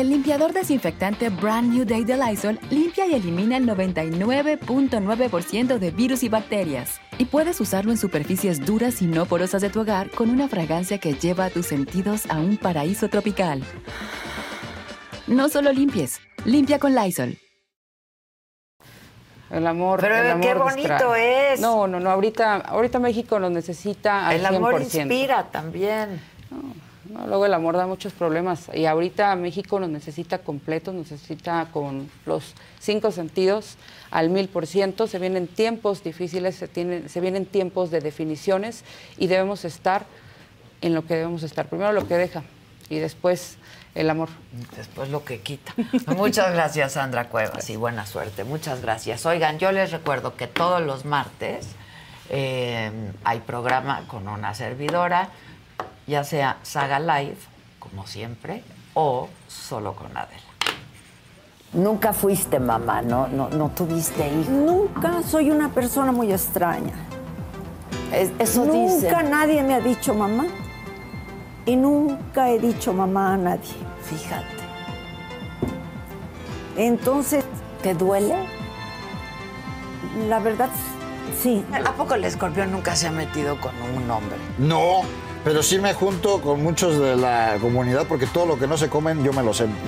[0.00, 6.22] El limpiador desinfectante Brand New Day de Lysol limpia y elimina el 99.9% de virus
[6.22, 6.98] y bacterias.
[7.18, 10.96] Y puedes usarlo en superficies duras y no porosas de tu hogar con una fragancia
[10.96, 13.62] que lleva a tus sentidos a un paraíso tropical.
[15.26, 17.36] No solo limpies, limpia con Lysol.
[19.50, 20.00] El amor.
[20.00, 21.52] Pero, el amor qué bonito distrae.
[21.52, 21.60] es.
[21.60, 22.10] No, no, no.
[22.10, 24.94] Ahorita, ahorita México lo necesita al El amor 100%.
[24.94, 26.22] inspira también.
[26.50, 26.89] ¿no?
[27.26, 32.54] Luego el amor da muchos problemas y ahorita México nos necesita completos, necesita con los
[32.78, 33.76] cinco sentidos
[34.10, 35.06] al mil por ciento.
[35.06, 38.84] Se vienen tiempos difíciles, se, tienen, se vienen tiempos de definiciones
[39.18, 40.06] y debemos estar
[40.80, 41.66] en lo que debemos estar.
[41.68, 42.42] Primero lo que deja
[42.88, 43.56] y después
[43.94, 44.28] el amor.
[44.76, 45.74] Después lo que quita.
[46.16, 48.44] Muchas gracias, Sandra Cuevas, y buena suerte.
[48.44, 49.26] Muchas gracias.
[49.26, 51.68] Oigan, yo les recuerdo que todos los martes
[52.28, 52.90] eh,
[53.24, 55.30] hay programa con una servidora,
[56.06, 57.36] ya sea Saga Live,
[57.78, 58.62] como siempre,
[58.94, 60.40] o solo con Adela.
[61.72, 63.28] Nunca fuiste mamá, ¿no?
[63.28, 64.48] No, no tuviste hijos.
[64.48, 66.92] Nunca soy una persona muy extraña.
[68.12, 70.46] Es- eso Nunca nadie me ha dicho mamá.
[71.66, 73.70] Y nunca he dicho mamá a nadie.
[74.02, 74.46] Fíjate.
[76.76, 77.44] Entonces.
[77.82, 78.34] ¿Te duele?
[80.28, 80.68] La verdad,
[81.40, 81.64] sí.
[81.72, 84.36] ¿A poco el escorpión nunca se ha metido con un hombre?
[84.58, 85.00] No,
[85.44, 88.88] pero sí me junto con muchos de la comunidad porque todo lo que no se
[88.88, 89.66] comen yo me lo sé.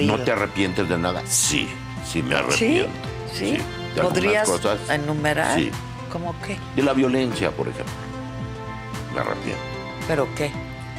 [0.00, 1.22] ¿No te arrepientes de nada?
[1.26, 1.68] Sí,
[2.06, 2.90] sí me arrepiento.
[3.32, 3.52] ¿Sí?
[3.94, 4.78] de algunas ¿Podrías cosas.
[4.90, 5.56] enumerar?
[5.58, 5.70] Sí.
[6.10, 6.58] ¿Cómo qué?
[6.76, 7.92] De la violencia, por ejemplo.
[9.14, 9.62] Me arrepiento.
[10.08, 10.50] ¿Pero qué?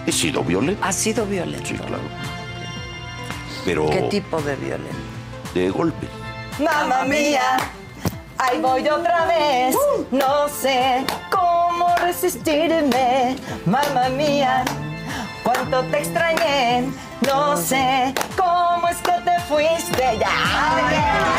[0.05, 0.83] He sido violento.
[0.85, 1.65] ¿Has sido violento?
[1.67, 2.01] Sí, claro.
[3.65, 4.99] Pero ¿Qué tipo de violencia?
[5.53, 6.09] de golpes.
[6.59, 7.57] Mamma mía,
[8.37, 9.75] ahí voy otra vez.
[10.11, 11.42] No sé cómo
[12.03, 13.35] resistirme.
[13.65, 14.63] Mamma mía,
[15.43, 16.85] cuánto te extrañé.
[17.25, 21.33] No sé cómo es que te fuiste ya.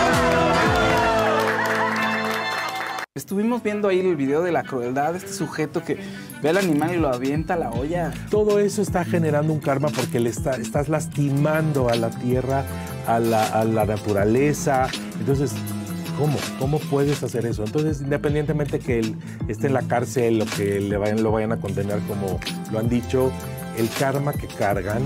[3.15, 5.99] Estuvimos viendo ahí el video de la crueldad de este sujeto que
[6.43, 8.11] ve al animal y lo avienta a la olla.
[8.29, 12.65] Todo eso está generando un karma porque le está- estás lastimando a la tierra,
[13.07, 14.89] a la, a la naturaleza.
[15.21, 15.53] Entonces,
[16.19, 16.37] ¿cómo?
[16.59, 17.65] ¿Cómo puedes hacer eso?
[17.65, 19.17] Entonces, independientemente que él
[19.49, 22.39] esté en la cárcel o que le vayan, lo vayan a condenar como
[22.73, 23.31] lo han dicho,
[23.79, 25.03] el karma que cargan.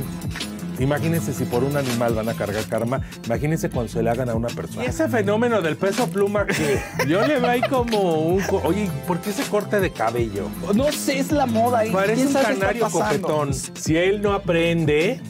[0.81, 4.37] Imagínense si por un animal van a cargar karma, imagínense cuando se le hagan a
[4.37, 4.85] una persona.
[4.85, 6.79] Y ese fenómeno del peso pluma que
[7.09, 8.41] yo le veo ahí como un...
[8.43, 10.47] co- Oye, ¿por qué ese corte de cabello?
[10.77, 11.85] No sé, es la moda.
[11.85, 13.53] ¿y Parece un canario coquetón.
[13.55, 15.21] Si él no aprende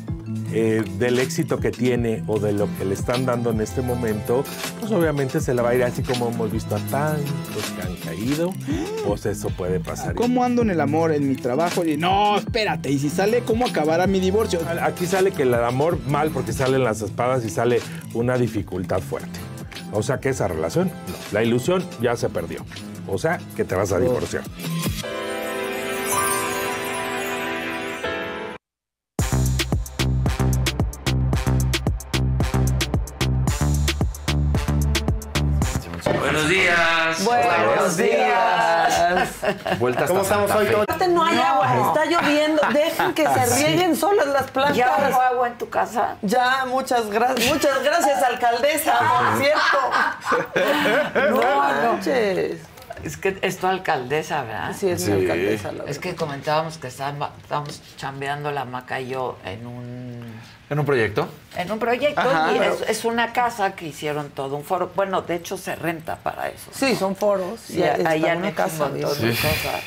[0.53, 4.45] eh, del éxito que tiene o de lo que le están dando en este momento,
[4.81, 7.97] pues obviamente se la va a ir así como hemos visto a tantos que han
[7.97, 8.53] caído.
[9.07, 10.15] Pues eso puede pasar.
[10.15, 11.85] ¿Cómo ando en el amor, en mi trabajo?
[11.85, 14.61] Y no, espérate, y si sale, ¿cómo acabará mi divorcio?
[14.83, 17.81] Aquí sale que el amor mal porque salen las espadas y sale
[18.15, 19.39] una dificultad fuerte.
[19.93, 21.15] O sea que esa relación, no.
[21.33, 22.65] La ilusión ya se perdió.
[23.07, 24.45] O sea que te vas a divorciar.
[37.29, 39.29] Buenos días.
[39.79, 40.67] Vueltas ¿Cómo estamos hoy?
[41.11, 41.43] No hay No.
[41.43, 42.61] agua, está lloviendo.
[42.73, 43.65] Dejen que se Sí.
[43.67, 44.77] rieguen solas las plantas.
[44.77, 46.17] ¿Ya hubo agua en tu casa?
[46.23, 47.53] Ya, muchas gracias.
[47.53, 51.31] Muchas gracias, alcaldesa, por cierto.
[51.41, 52.61] No manches.
[53.05, 54.73] Es que es tu alcaldesa, ¿verdad?
[54.77, 59.09] Sí, es mi alcaldesa, la Es que comentábamos que estábamos, estábamos chambeando la maca y
[59.11, 60.41] yo en un
[60.71, 61.29] ¿En un proyecto?
[61.57, 62.53] en un proyecto Ajá.
[62.53, 64.93] y es, es una casa que hicieron todo un foro.
[64.95, 66.71] Bueno, de hecho se renta para eso.
[66.73, 67.71] Sí, son foros.
[67.71, 69.21] Y Ya a- está allá una no casa, casa, digamos.
[69.21, 69.39] de Sí.
[69.43, 69.83] cosas.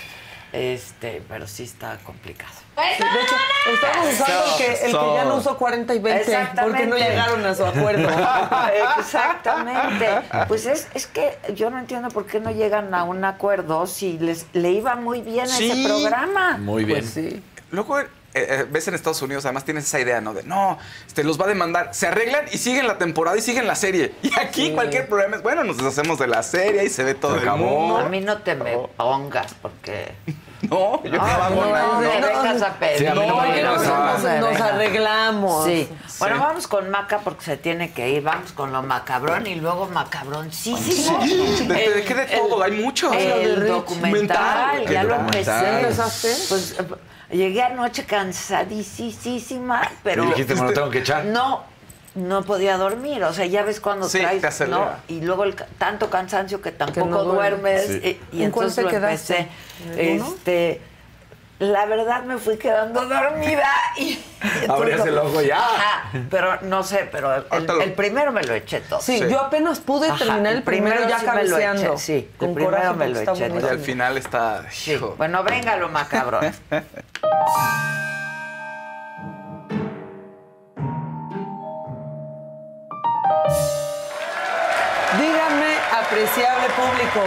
[0.54, 2.52] Este, pero sí está complicado.
[2.76, 3.36] Sí, de hecho,
[3.74, 7.00] estamos usando el que, el que ya no usó 40 y 20 porque no Exactamente.
[7.00, 8.10] llegaron a su acuerdo.
[9.00, 10.08] Exactamente.
[10.48, 14.18] Pues es, es que yo no entiendo por qué no llegan a un acuerdo si
[14.20, 15.86] les le iba muy bien a ese Sí.
[15.86, 16.58] programa.
[16.58, 17.00] Muy bien.
[17.00, 17.44] Pues sí.
[17.72, 18.00] Luego
[18.34, 20.34] eh, eh, ves en Estados Unidos, además tienes esa idea, ¿no?
[20.34, 20.78] De no,
[21.08, 21.90] este, los va a demandar.
[21.94, 24.14] Se arreglan y siguen la temporada y siguen la serie.
[24.22, 24.72] Y aquí Sí.
[24.74, 27.98] cualquier problema es, bueno, nos deshacemos de la serie y se ve todo el mundo.
[27.98, 30.14] A mí no te me pongas porque
[30.62, 31.98] No, yo no, hago no, nada.
[32.00, 32.28] me No.
[32.28, 33.00] vengas a pedir.
[33.00, 34.62] Sí, a no me me Nos vengas.
[34.62, 35.66] arreglamos.
[35.66, 35.90] Sí.
[36.20, 36.42] Bueno, Sí.
[36.42, 38.22] vamos con Maca porque se tiene que ir.
[38.22, 41.20] Vamos con lo macabrón y luego macabroncísimo.
[41.24, 43.12] Sí, de- de- El- de todo, hay mucho.
[43.12, 43.72] El Rich.
[43.72, 45.66] documental, ya El lo documental.
[45.66, 45.80] empecé.
[45.82, 46.28] ¿Empezaste?
[46.50, 46.84] Pues eh,
[47.32, 50.24] llegué anoche cansadísima, pero...
[50.24, 51.26] Y dijiste, me lo tengo que echar.
[51.26, 51.64] No,
[52.16, 53.24] no podía dormir.
[53.24, 54.68] O sea, ya ves cuando Sí, traes, te.
[54.68, 54.90] ¿no?
[55.08, 57.88] Y luego el tanto cansancio que tampoco no duermes.
[57.88, 58.20] Sí.
[58.34, 59.50] Y, y ¿En cuál entonces te lo quedaste?
[59.84, 60.12] empecé.
[60.12, 60.28] ¿En uno?
[60.36, 60.82] Este...
[61.62, 64.20] La verdad me fui quedando dormida y...
[64.68, 65.60] Abrías el ojo ya.
[65.60, 67.46] Ajá, pero no sé, pero el,
[67.84, 69.00] el primero me lo eché todo.
[69.00, 72.38] Sí, yo apenas pude Ajá, terminar el primero, ya sí me lo eché, sí, el
[72.38, 73.68] con primero coraje me lo eché bonito.
[73.68, 74.66] Y al final está.
[74.72, 75.00] Sí.
[75.18, 76.52] Bueno, venga lo macabrón.
[85.20, 87.22] Dígame, apreciable público,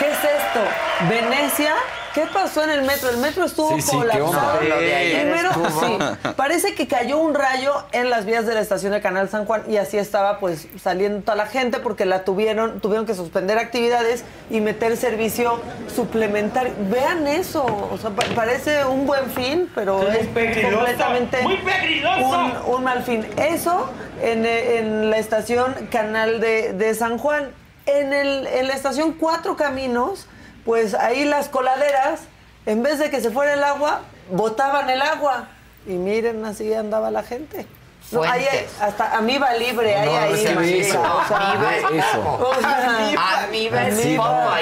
[0.00, 0.60] ¿qué es esto?
[1.08, 1.74] ¿Venecia?
[2.16, 3.10] ¿Qué pasó en el metro?
[3.10, 4.26] El metro estuvo Sí, sí, ¿qué colapsado.
[4.30, 4.58] onda?
[4.66, 5.80] Lo de ayer Primero, estuvo.
[5.86, 5.98] sí,
[6.34, 9.62] parece que cayó un rayo en las vías de la estación de Canal San Juan
[9.68, 14.24] y así estaba pues saliendo toda la gente porque la tuvieron, tuvieron que suspender actividades
[14.50, 15.60] y meter servicio
[15.94, 16.72] suplementario.
[16.90, 22.24] Vean eso, o sea, pa- parece un buen fin, pero es pegriloso, completamente muy pegriloso.
[22.66, 23.26] un, un mal fin.
[23.36, 23.90] Eso
[24.22, 27.50] en, en la estación Canal de, de San Juan.
[27.86, 30.26] En, el, en la estación Cuatro Caminos,
[30.66, 32.20] pues ahí las coladeras,
[32.66, 35.48] en vez de que se fuera el agua, botaban el agua.
[35.86, 37.66] Y miren, así andaba la gente.
[38.12, 38.44] No, ahí
[38.80, 40.44] hasta amiba libre hay No, ahí.
[40.44, 41.02] no manita, eso.
[41.02, 42.22] o sea, Amiba es eso.
[42.22, 42.52] poco.
[42.58, 43.16] Es ahí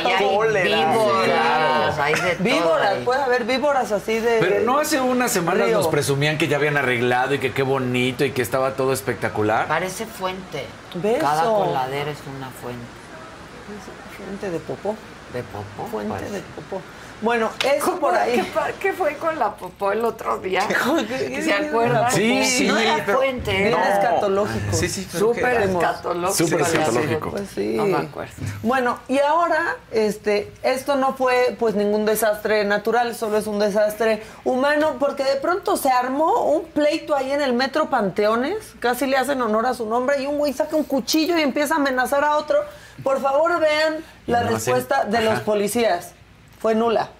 [0.07, 3.05] hay víboras, hay de Víboras, ahí.
[3.05, 4.39] puede haber víboras así de.
[4.41, 5.77] Pero no hace unas semanas Río.
[5.77, 9.67] nos presumían que ya habían arreglado y que qué bonito y que estaba todo espectacular.
[9.67, 10.65] Parece fuente.
[10.95, 11.21] Beso.
[11.21, 12.87] Cada coladera es una fuente.
[14.17, 14.97] Fuente de popó.
[15.35, 15.89] ¿De popó?
[15.91, 16.33] Fuente Pues.
[16.33, 16.81] de popó.
[17.21, 18.47] Bueno, eso por ahí.
[18.81, 20.63] ¿Qué, fue con la popó el otro día?
[21.09, 22.11] ¿Qué- ¿Se acuerdan?
[22.13, 23.51] Sí, sí, No era pero- fuente.
[23.53, 24.77] Bien era escatológico.
[24.77, 26.35] Sí, sí, Súper escatológico.
[26.49, 27.31] Súper la escatológico.
[27.31, 27.75] Pues sí.
[27.77, 28.33] No me acuerdo.
[28.63, 34.23] Bueno, y ahora, este, esto no fue pues ningún desastre natural, solo es un desastre
[34.45, 39.17] humano, porque de pronto se armó un pleito ahí en el metro Panteones, casi le
[39.17, 42.23] hacen honor a su nombre, y un güey saca un cuchillo y empieza a amenazar
[42.25, 42.59] a otro.
[43.03, 45.45] Por favor, vean la no hacen- respuesta de los Ajá.
[45.45, 46.13] policías.
[46.61, 47.11] Fue nula.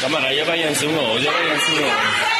[0.00, 2.39] Cámara, ya váyanse uno, ya váyanse uno.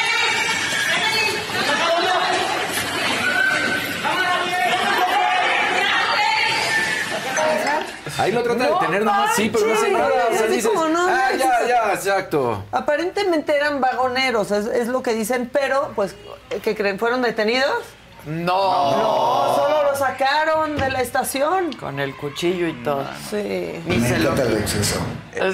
[8.20, 10.08] Ahí lo trata de tener nomás, sí, pero no hace nada.
[10.30, 12.64] O sea, dices, como no, ah, ya, ya, exacto.
[12.70, 16.14] Aparentemente eran vagoneros, es, es lo que dicen, pero pues,
[16.62, 16.98] ¿qué creen?
[16.98, 17.84] ¿Fueron detenidos?
[18.26, 18.90] No.
[18.96, 21.72] No, solo lo sacaron de la estación.
[21.74, 23.04] Con el cuchillo y todo.
[23.30, 23.80] Sí.
[23.86, 25.00] Ni se lo el exceso.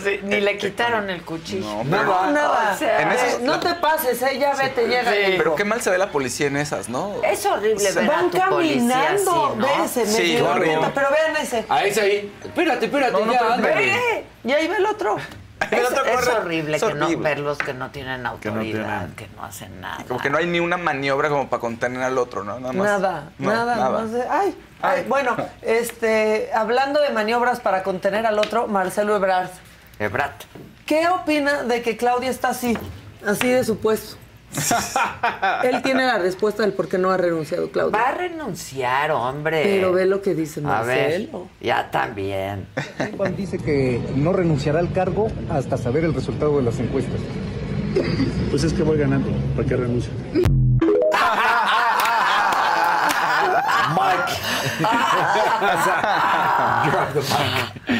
[0.02, 1.84] Sí, ni le quitaron el cuchillo.
[1.84, 2.72] No, nada.
[2.74, 5.12] O sea, En esos- Eh, no te pases, eh, ya vete, llega.
[5.12, 5.34] Sí.
[5.36, 7.12] Pero qué mal se ve la policía en esas, ¿no?
[7.22, 9.88] Es horrible ver a Van tu policía así, caminando, ¿no?
[9.88, 10.38] Sí,
[10.94, 11.64] pero vean ese.
[11.68, 12.32] A ese ahí.
[12.44, 13.80] Espérate, espérate, No, no, ya, pero-
[14.44, 15.16] y ahí ve el otro.
[15.70, 19.36] Es, horrible Es que no verlos que no tienen autoridad, que tienen.
[19.36, 20.04] no, hacen nada.
[20.06, 22.60] Como que no hay ni una maniobra como para contener al otro, ¿no?
[22.60, 22.86] Nada más.
[22.86, 28.38] Nada, No, nada, más de- ay, ay, bueno, este, hablando de maniobras para contener al
[28.38, 29.50] otro, Marcelo Ebrard.
[29.98, 30.44] Ebrat.
[30.84, 32.76] ¿Qué opina de que Claudia está así,
[33.26, 34.16] así de su puesto?
[35.64, 37.98] Él tiene la respuesta del por qué no ha renunciado, Claudia.
[37.98, 39.62] Va a renunciar, hombre.
[39.64, 41.48] Pero ve lo que dice A ver, Marcelo.
[41.60, 42.66] ya también.
[43.16, 47.20] Juan dice que no renunciará al cargo hasta saber el resultado de las encuestas.
[48.50, 50.12] Pues es que voy ganando, ¿para qué renuncio?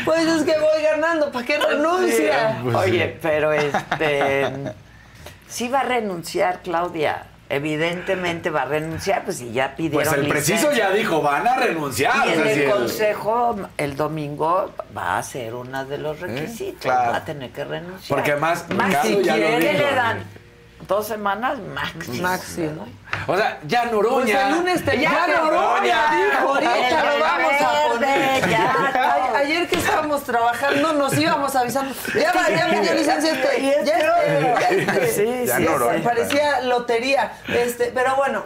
[0.05, 2.63] Pues es que voy ganando, ¿para qué renuncia?
[2.75, 4.47] Oye, pero este.
[5.49, 7.27] Sí va a renunciar, Claudia.
[7.49, 10.03] Evidentemente va a renunciar, pues si ya pidieron.
[10.05, 12.27] Pues el preciso ya dijo, van a renunciar.
[12.29, 16.81] Y en el consejo, el domingo, va a ser uno de los requisitos.
[16.83, 17.13] claro.
[17.13, 18.19] Va a tener que renunciar.
[18.19, 19.85] Porque más, Más si ya lo quiere, dijo.
[19.85, 20.25] le dan
[20.89, 22.23] dos semanas máximo.
[22.23, 22.89] Máximo.
[23.27, 24.49] O sea, ya Pues Noroña.
[24.49, 26.11] el lunes te ya ya Noroña.
[26.13, 28.49] dijo, ahorita lo vamos a poner.
[28.51, 28.73] ya.
[29.33, 31.95] A- Ayer que estábamos trabajando nos íbamos avisando.
[32.15, 33.63] Ya, va, ya me dio licencia este.
[33.85, 35.13] Ya este, ya este.
[35.13, 35.99] Sí, Ya sí, Noroña.
[35.99, 36.03] sí.
[36.05, 37.33] Parecía lotería.
[37.49, 38.45] Este, pero bueno,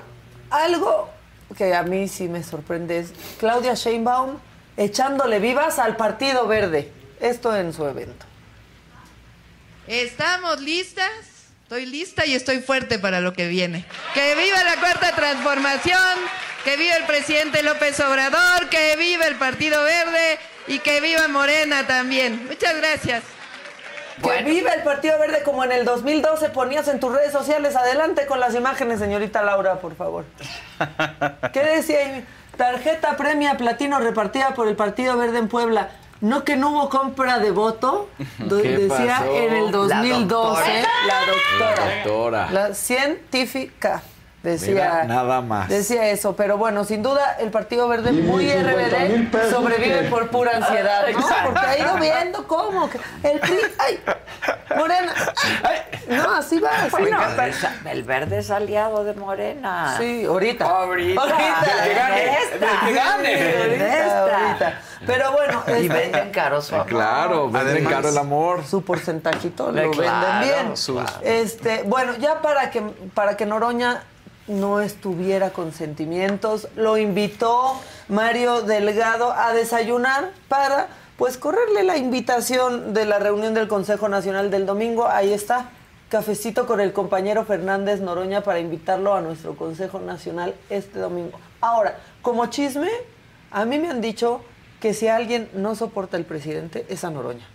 [0.51, 1.09] algo
[1.57, 4.39] que a mí sí me sorprende es Claudia Sheinbaum
[4.77, 6.93] echándole vivas al Partido Verde.
[7.21, 8.27] Esto en su evento.
[9.87, 11.11] ¿Estamos listas?
[11.71, 13.85] Estoy lista y estoy fuerte para lo que viene.
[14.13, 16.19] Que viva la cuarta transformación,
[16.65, 21.87] que viva el presidente López Obrador, que viva el Partido Verde y que viva Morena
[21.87, 22.45] también.
[22.49, 23.23] Muchas gracias.
[24.21, 27.77] Que viva el Partido Verde como en el 2012 ponías en tus redes sociales.
[27.77, 30.25] Adelante con las imágenes, señorita Laura, por favor.
[31.53, 32.25] ¿Qué decía?
[32.57, 35.91] Tarjeta premia platino repartida por el Partido Verde en Puebla.
[36.21, 39.35] No que no hubo compra de voto, do- ¿Qué decía pasó?
[39.35, 41.95] en el 2012 la doctora.
[42.05, 42.51] Doctora.
[42.51, 44.03] La científica.
[44.43, 45.69] Decía, Mira, nada más.
[45.69, 50.09] decía eso, pero bueno, sin duda el Partido Verde muy 50,000 RBD pesos sobrevive que-
[50.09, 51.27] por pura ansiedad, ¿no?
[51.45, 54.01] Porque ha ido viendo cómo que el PRI, ay,
[54.79, 55.13] Morena,
[55.63, 57.19] ay, no, así va, así Bueno,
[57.91, 59.97] el verde es aliado de Morena.
[59.99, 60.65] Sí, ahorita.
[60.65, 61.21] Ahorita.
[61.21, 61.85] Ahorita.
[61.85, 62.39] Que gane,
[62.87, 63.57] que gane.
[63.63, 64.57] Ahorita.
[64.57, 64.81] vida.
[65.07, 65.63] Pero bueno.
[65.69, 66.87] Y este, venden caro su amor.
[66.87, 68.65] Claro, venden Además, caro el amor.
[68.67, 70.77] Su porcentajito lo claro, venden bien.
[70.77, 72.81] sus- Este, bueno, ya para que
[73.15, 74.03] para que Noroña
[74.51, 82.93] no estuviera con sentimientos, lo invitó Mario Delgado a desayunar para pues correrle la invitación
[82.93, 85.07] de la reunión del Consejo Nacional del domingo.
[85.07, 85.71] Ahí está.
[86.09, 91.39] Cafecito con el compañero Fernández Noroña para invitarlo a nuestro Consejo Nacional este domingo.
[91.61, 92.91] Ahora, como chisme,
[93.51, 94.41] a mí me han dicho
[94.81, 97.47] que si alguien no soporta al presidente es a Noroña.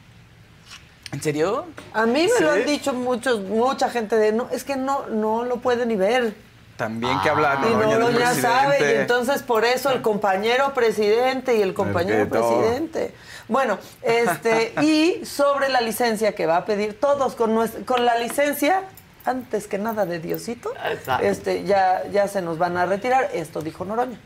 [1.12, 1.66] ¿En serio?
[1.94, 2.44] A mí me ¿Sí?
[2.44, 5.96] lo han dicho muchos, mucha gente de no, es que no, no lo puede ni
[5.96, 6.36] ver.
[6.78, 11.56] También que habla y Noroña del Noroña sabe, y entonces por eso el compañero presidente
[11.56, 13.14] y el compañero presidente.
[13.48, 18.84] Bueno, este, y sobre la licencia que va a pedir todos, con, con la licencia,
[19.24, 20.74] antes que nada de Diosito,
[21.22, 23.30] este, ya, ya se nos van a retirar.
[23.34, 24.20] Esto dijo Noroña.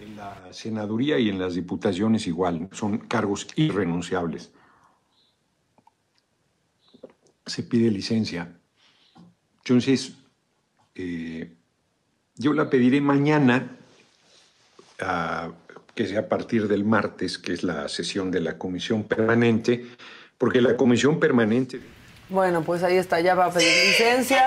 [0.00, 4.50] En la senaduría y en las diputaciones igual, son cargos irrenunciables.
[7.44, 8.56] Se pide licencia.
[9.58, 10.14] Entonces,
[10.94, 11.50] eh,
[12.36, 13.76] yo la pediré mañana,
[15.00, 15.50] ah,
[15.94, 19.86] que sea a partir del martes, que es la sesión de la comisión permanente,
[20.38, 21.80] porque la comisión permanente...
[22.30, 24.46] Bueno, pues ahí está, ya va a pedir licencia.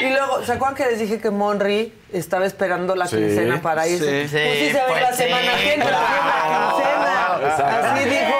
[0.00, 3.86] Y luego, ¿se acuerdan que les dije que Monry estaba esperando la Sí, quincena para
[3.86, 4.26] irse?
[4.28, 4.34] sí.
[4.34, 7.42] Pues sí, se va a ir pues la sí, semana que entra, claro.
[7.42, 7.92] la quincena.
[7.92, 8.31] Así dijo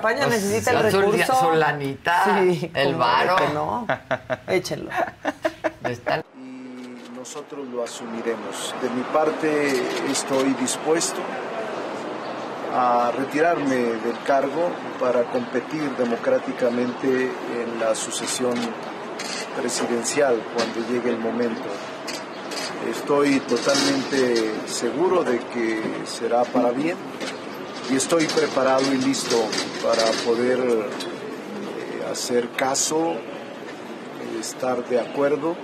[0.00, 1.34] campaña, Pues, necesita el recurso.
[1.40, 3.36] su lanita, Sí, el ¿cómo varo.
[3.54, 3.86] no?
[4.48, 4.90] Échenlo.
[6.36, 8.74] y nosotros lo asumiremos.
[8.82, 11.20] De mi parte estoy dispuesto
[12.74, 14.70] a retirarme del cargo
[15.00, 18.54] para competir democráticamente en la sucesión
[19.60, 21.64] presidencial cuando llegue el momento.
[22.90, 26.96] Estoy totalmente seguro de que será para bien
[27.90, 29.36] y estoy preparado y listo
[29.82, 35.56] para poder eh, hacer caso, eh, estar de acuerdo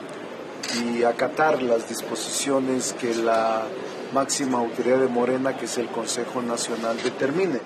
[0.82, 3.62] y acatar las disposiciones que la
[4.12, 7.60] máxima autoridad de Morena, que es el Consejo Nacional, determine.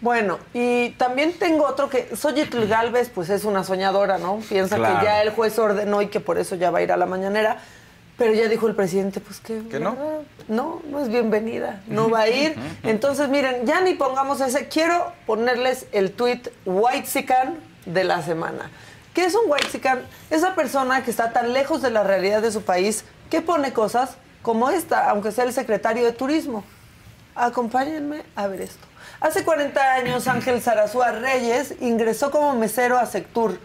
[0.00, 4.36] Bueno, y también tengo otro que Xochitl Galvez, pues es una soñadora, ¿no?
[4.48, 4.98] Piensa Claro.
[5.00, 7.06] que ya el juez ordenó y que por eso ya va a ir a la
[7.06, 7.58] mañanera.
[8.16, 9.66] Pero ya dijo el presidente, pues que.
[9.68, 9.96] ¿Que no?
[10.46, 12.54] No, no es bienvenida, no va a ir.
[12.82, 14.68] Entonces, miren, ya ni pongamos ese.
[14.68, 18.70] Quiero ponerles el tweet Whitezican de la semana.
[19.14, 20.02] ¿Qué es un Whitezican?
[20.30, 24.16] Esa persona que está tan lejos de la realidad de su país que pone cosas
[24.42, 26.64] como esta, aunque sea el secretario de Turismo.
[27.34, 28.86] Acompáñenme a ver esto.
[29.20, 33.58] Hace 40 años, Ángel Zarazúa Reyes ingresó como mesero a Sectur.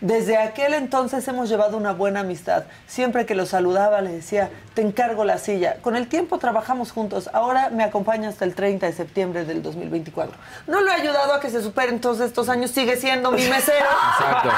[0.00, 2.64] Desde aquel entonces hemos llevado una buena amistad.
[2.86, 5.76] Siempre que lo saludaba le decía, te encargo la silla.
[5.82, 7.28] Con el tiempo trabajamos juntos.
[7.32, 10.36] Ahora me acompaña hasta el 30 de septiembre del 2024.
[10.68, 12.70] No lo he ayudado a que se superen todos estos años.
[12.70, 13.86] Sigue siendo mi mesero.
[14.18, 14.50] Exacto.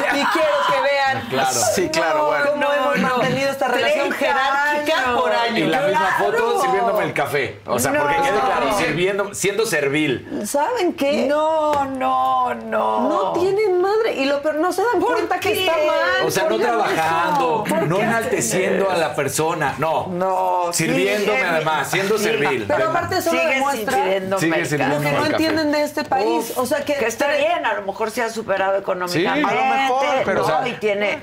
[0.00, 1.50] Y quiero que vean Claro.
[1.74, 2.44] Sí, claro, bueno.
[2.52, 5.20] cómo hemos mantenido esta relación 30 jerárquica años.
[5.20, 5.58] por años.
[5.58, 7.60] Y la misma foto sirviéndome el café.
[7.66, 8.22] O sea, porque No.
[8.24, 10.42] quede claro, sirviendo, siendo servil.
[10.46, 11.26] ¿Saben qué?
[11.26, 13.08] No, no, no.
[13.08, 14.14] No tienen madre.
[14.14, 16.26] Y lo no se dan cuenta que está mal.
[16.26, 20.06] O sea, no ¿Por qué trabajando, no enalteciendo a la persona, no.
[20.08, 22.64] No, Sirviéndome sigue- además, siendo Sí, servil.
[22.68, 26.50] Pero aparte eso Sigue demuestra sirviéndome Sigue lo que no entienden de este país.
[26.50, 29.48] Uf, o sea, que, que está bien, a lo mejor se ha superado económicamente.
[29.50, 31.18] Sí, a lo mejor, pero, no, o sea- y tiene,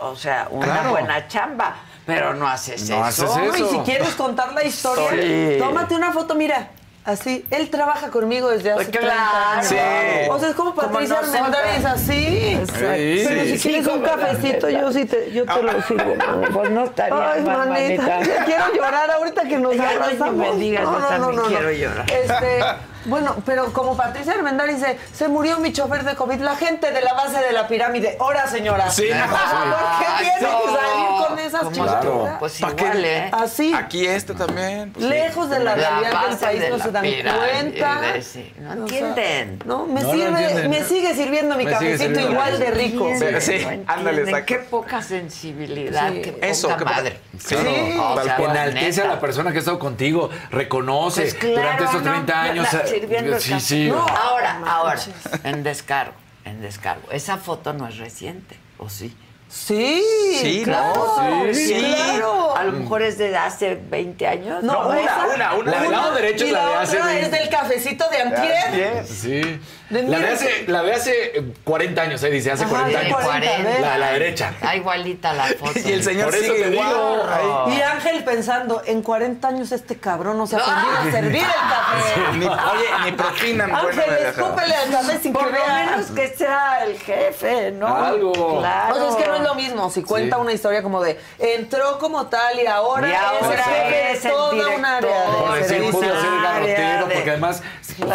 [0.00, 0.90] o sea, una Claro.
[0.90, 1.76] buena chamba,
[2.06, 3.24] pero no haces No eso.
[3.32, 5.56] haces y si quieres contar la historia, Sí.
[5.58, 6.68] tómate una foto, mira.
[7.04, 9.08] Así, él trabaja conmigo desde hace Claro.
[9.10, 9.66] 30 años.
[9.68, 10.30] Sí.
[10.30, 11.34] O sea, es como Patricia nosotras.
[11.34, 12.36] Armendáriz, así.
[12.54, 12.94] Exacto.
[12.94, 13.24] Sí.
[13.28, 16.14] Pero si Sí, quieres un cafecito, yo sí te, yo te lo sirvo.
[16.52, 18.22] Pues no estaría Ay, mal, manita, manita.
[18.38, 20.34] ya quiero llorar ahorita que nos Ya no, abrazamos.
[20.34, 22.06] me digas, yo también quiero llorar.
[22.10, 22.64] Este,
[23.06, 27.00] bueno, pero como Patricia Armendáriz dice, se murió mi chofer de COVID, la gente de
[27.02, 28.16] la base de la pirámide.
[28.20, 28.90] Ahora, señora.
[28.90, 30.06] Sí, ¿Por qué
[30.38, 31.68] tiene que salir con esas.
[31.68, 32.36] Claro.
[32.38, 33.30] Pues igual, ¿eh?
[33.32, 33.72] Así.
[33.74, 34.92] Aquí este también.
[34.92, 35.10] pues, sí.
[35.10, 38.00] Lejos de la La realidad del base país de no se dan cuenta.
[38.00, 39.58] de ese- no O sea, entienden.
[39.64, 40.70] no, me No, no sirve, entienden.
[40.70, 42.30] me sigue sirviendo mi Me cafecito sirviendo.
[42.32, 43.08] igual de rico.
[43.18, 44.44] Sí, sí, No ándale.
[44.44, 46.22] Qué poca sensibilidad, Sí.
[46.22, 47.20] qué poca Eso, madre.
[47.38, 47.54] Sí.
[47.54, 52.02] O sea, Enaltece a la persona que ha estado contigo, reconoce Pues claro, durante estos
[52.02, 52.72] no, 30 años.
[52.72, 53.60] la- sirviendo el sí, café.
[53.64, 53.88] sí.
[53.88, 55.14] No, ahora, no ahora, manches.
[55.44, 56.14] en descargo,
[56.44, 57.10] en descargo.
[57.10, 59.16] Esa foto no es reciente, ¿o sí?
[59.48, 60.02] Sí,
[60.40, 61.66] Sí, claro, no, sí.
[61.66, 62.56] sí, claro.
[62.56, 64.64] A lo mejor es de hace 20 años.
[64.64, 65.70] No, una, esa- una, una.
[65.70, 67.24] La del lado derecho y es la la de hace otra 20.
[67.26, 69.06] es del cafecito de antier.
[69.06, 69.60] Sí.
[69.90, 73.06] La de hace, la de hace eh, 40 años, eh, dice, hace Ajá, 40 de
[73.06, 73.20] años.
[73.22, 73.80] 40, ¿ves?
[73.80, 74.50] La, la derecha.
[74.54, 75.72] Está igualita la foto.
[75.84, 77.72] Y el señor Por eso sigue te digo, igual.
[77.72, 81.44] Y Ángel pensando, en 40 años este cabrón no se ha aprendido a servir el
[81.46, 82.38] café.
[82.38, 85.86] Ni- oye, ni propina Ángel, escúpele al café sin Por que lo vea.
[85.90, 87.86] menos que sea el jefe, ¿no?
[87.94, 88.58] Algo.
[88.60, 88.94] Claro.
[88.94, 89.90] O sea, es que no es lo mismo.
[89.90, 90.42] Si cuenta Sí.
[90.42, 94.22] una historia como de entró como tal y ahora, Y ahora es el jefe es
[94.22, 94.84] de el toda un director.
[94.86, 96.00] área Por de decir, servicio.
[96.00, 97.62] pudo ser garrotero, de- porque además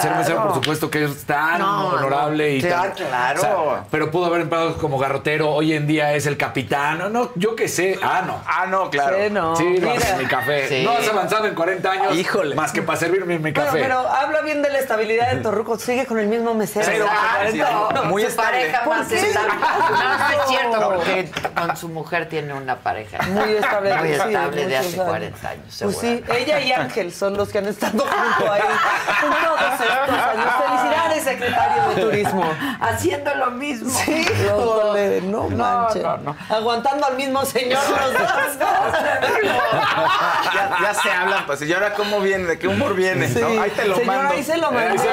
[0.01, 2.69] ser mesero, por supuesto, que es tan No, honorable y no.
[2.69, 3.39] tan- Claro.
[3.39, 3.41] o
[3.76, 7.31] sea, pero pudo haber empleado como garrotero, hoy en día es el capitán, no, no,
[7.35, 7.97] yo qué sé.
[8.01, 8.41] Ah, no.
[8.45, 9.18] Ah, no, claro.
[9.19, 9.56] Sí, no.
[9.56, 10.15] Sí, no, Mira.
[10.18, 10.68] mi café.
[10.68, 10.84] Sí.
[10.84, 12.15] No has avanzado en 40 años.
[12.15, 12.56] Híjole.
[12.56, 13.80] Más que para servirme mi café.
[13.80, 15.77] pero habla bien de la estabilidad de Torruco.
[15.77, 16.85] Sigue con el mismo mesero.
[16.89, 17.06] Cero,
[17.43, 18.03] Exacto.
[18.06, 18.57] muy su estable.
[18.60, 19.19] pareja ¿Por más qué?
[19.19, 19.53] estable.
[19.89, 20.89] No, es cierto, No.
[20.95, 23.18] porque con su mujer tiene una pareja.
[23.27, 23.95] Muy estable.
[23.97, 25.06] Muy sí, estable de hace años.
[25.07, 25.80] 40 años.
[25.81, 27.99] Pues sí, ella y Ángel son los que han estado
[28.38, 30.53] junto ahí estos años.
[30.65, 32.43] Felicidades, secretario de Turismo.
[32.79, 33.89] Haciendo lo mismo.
[33.89, 34.85] Sí, dos.
[34.85, 36.03] híjole, no, manches.
[36.03, 36.35] no, no.
[36.49, 38.67] Aguantando al mismo señor los dos.
[40.53, 41.61] Ya, ya se hablan, pues.
[41.61, 42.45] ¿Y ahora cómo viene?
[42.45, 43.27] ¿De qué humor viene?
[43.27, 43.39] Sí.
[43.39, 43.61] ¿No?
[43.61, 44.33] Ahí te lo Señor, mando.
[44.33, 45.01] ahí se lo Ahí mando.
[45.01, 45.11] se lo-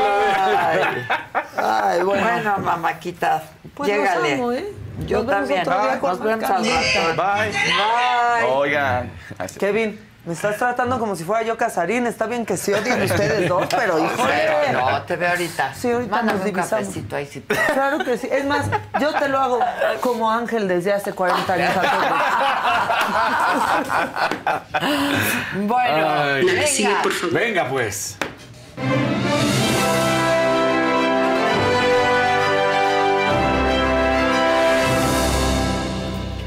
[0.57, 1.07] Ay,
[1.57, 2.27] ay, bueno.
[2.27, 3.43] Bueno, mamáquita,
[3.75, 4.35] Pues llégale.
[4.35, 4.73] amo, ¿eh?
[5.07, 5.61] Yo Nos vemos también.
[5.69, 7.23] otro día con Nos vemos al rato.
[7.23, 7.51] Bye.
[7.51, 8.51] Bye.
[8.51, 9.11] Oigan.
[9.39, 12.07] Así- Kevin, me estás tratando como si fuera yo Casarín.
[12.07, 14.35] Está bien que se odien ustedes dos, pero híjole.
[14.67, 15.73] Pero no, te veo ahorita.
[15.75, 18.29] Sí, ahorita Mándame nos un cafecito ahí si Claro que sí.
[18.31, 18.67] Es más,
[19.01, 19.61] yo te lo hago
[20.01, 21.73] como Ángel desde hace 40 años.
[25.55, 26.45] Bueno, Ay.
[26.45, 27.03] venga.
[27.33, 28.19] Venga, pues.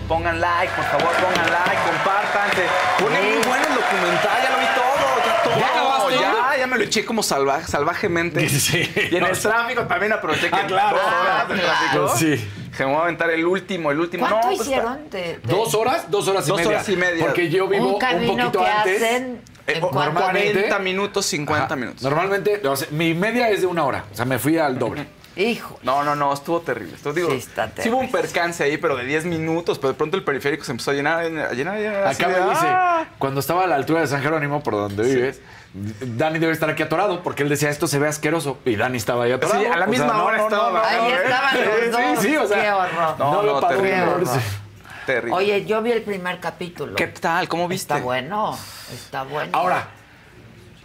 [0.10, 2.66] Pongan like, por favor, pongan like, compártanse.
[3.00, 5.06] Pone muy bueno el documental, ya lo vi todo.
[5.24, 5.60] Ya, todo.
[5.60, 6.20] ¿Ya acabaste?
[6.20, 8.48] ya, ya me lo eché como salvaje, salvajemente.
[8.50, 8.90] Sí.
[9.12, 10.98] Y en el tráfico también aproveché que Ah, claro.
[10.98, 12.18] dos horas de tráfico.
[12.18, 12.50] Sí.
[12.76, 14.26] Que me voy a aventar el último, el último.
[14.28, 15.10] ¿Cuánto no, pues, hicieron?
[15.10, 16.10] de- de- ¿Dos horas?
[16.10, 16.70] Dos horas y Dos media.
[16.72, 17.26] horas y media.
[17.26, 19.02] Porque yo vivo un un, poquito que antes.
[19.04, 21.76] hacen eh, en o- cuánto- normalmente- 40 minutos, 50 Ajá.
[21.76, 22.02] minutos.
[22.04, 24.06] Normalmente, o sea, mi media es de una hora.
[24.12, 25.06] O sea, me fui al doble.
[25.36, 25.80] Hijo.
[25.84, 26.96] No, no, no, estuvo terrible.
[26.96, 29.98] Estuvo, digo, Sí, está sí hubo un percance ahí, pero de 10 minutos, pero de
[29.98, 33.06] pronto el periférico se empezó a llenar, a llenar, a Acá de, me dice, ¡ah!
[33.18, 35.40] cuando estaba a la altura de San Jerónimo, por donde vives,
[35.74, 38.58] Dani debe estar aquí atorado, porque él decía, esto se ve asqueroso.
[38.66, 39.60] Y Dani estaba ahí atorado.
[39.62, 41.66] Sí, a la O sea, misma hora no, estaba no, no, Ahí no, estaban ¿eh?
[41.66, 42.02] los dos.
[42.24, 42.62] Sí, sí, o sea.
[42.62, 43.16] Qué horror.
[43.20, 44.04] No, no, para terrible.
[44.04, 44.28] horror.
[45.32, 46.96] Oye, yo vi el primer capítulo.
[46.96, 47.48] ¿Qué tal?
[47.48, 47.94] ¿Cómo viste?
[47.94, 48.58] Está bueno,
[48.94, 49.50] está bueno.
[49.58, 49.88] Ahora,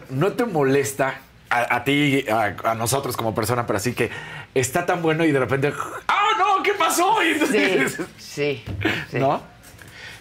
[0.09, 1.17] ¿no te molesta
[1.51, 4.11] a, a ti, a, a nosotros como persona, pero así que
[4.55, 5.75] está tan bueno y de repente,
[6.09, 6.63] ¡ah, no!
[6.63, 7.23] ¿Qué pasó?
[7.23, 8.65] Y Sí, entonces- sí,
[9.11, 9.19] sí.
[9.19, 9.43] ¿No?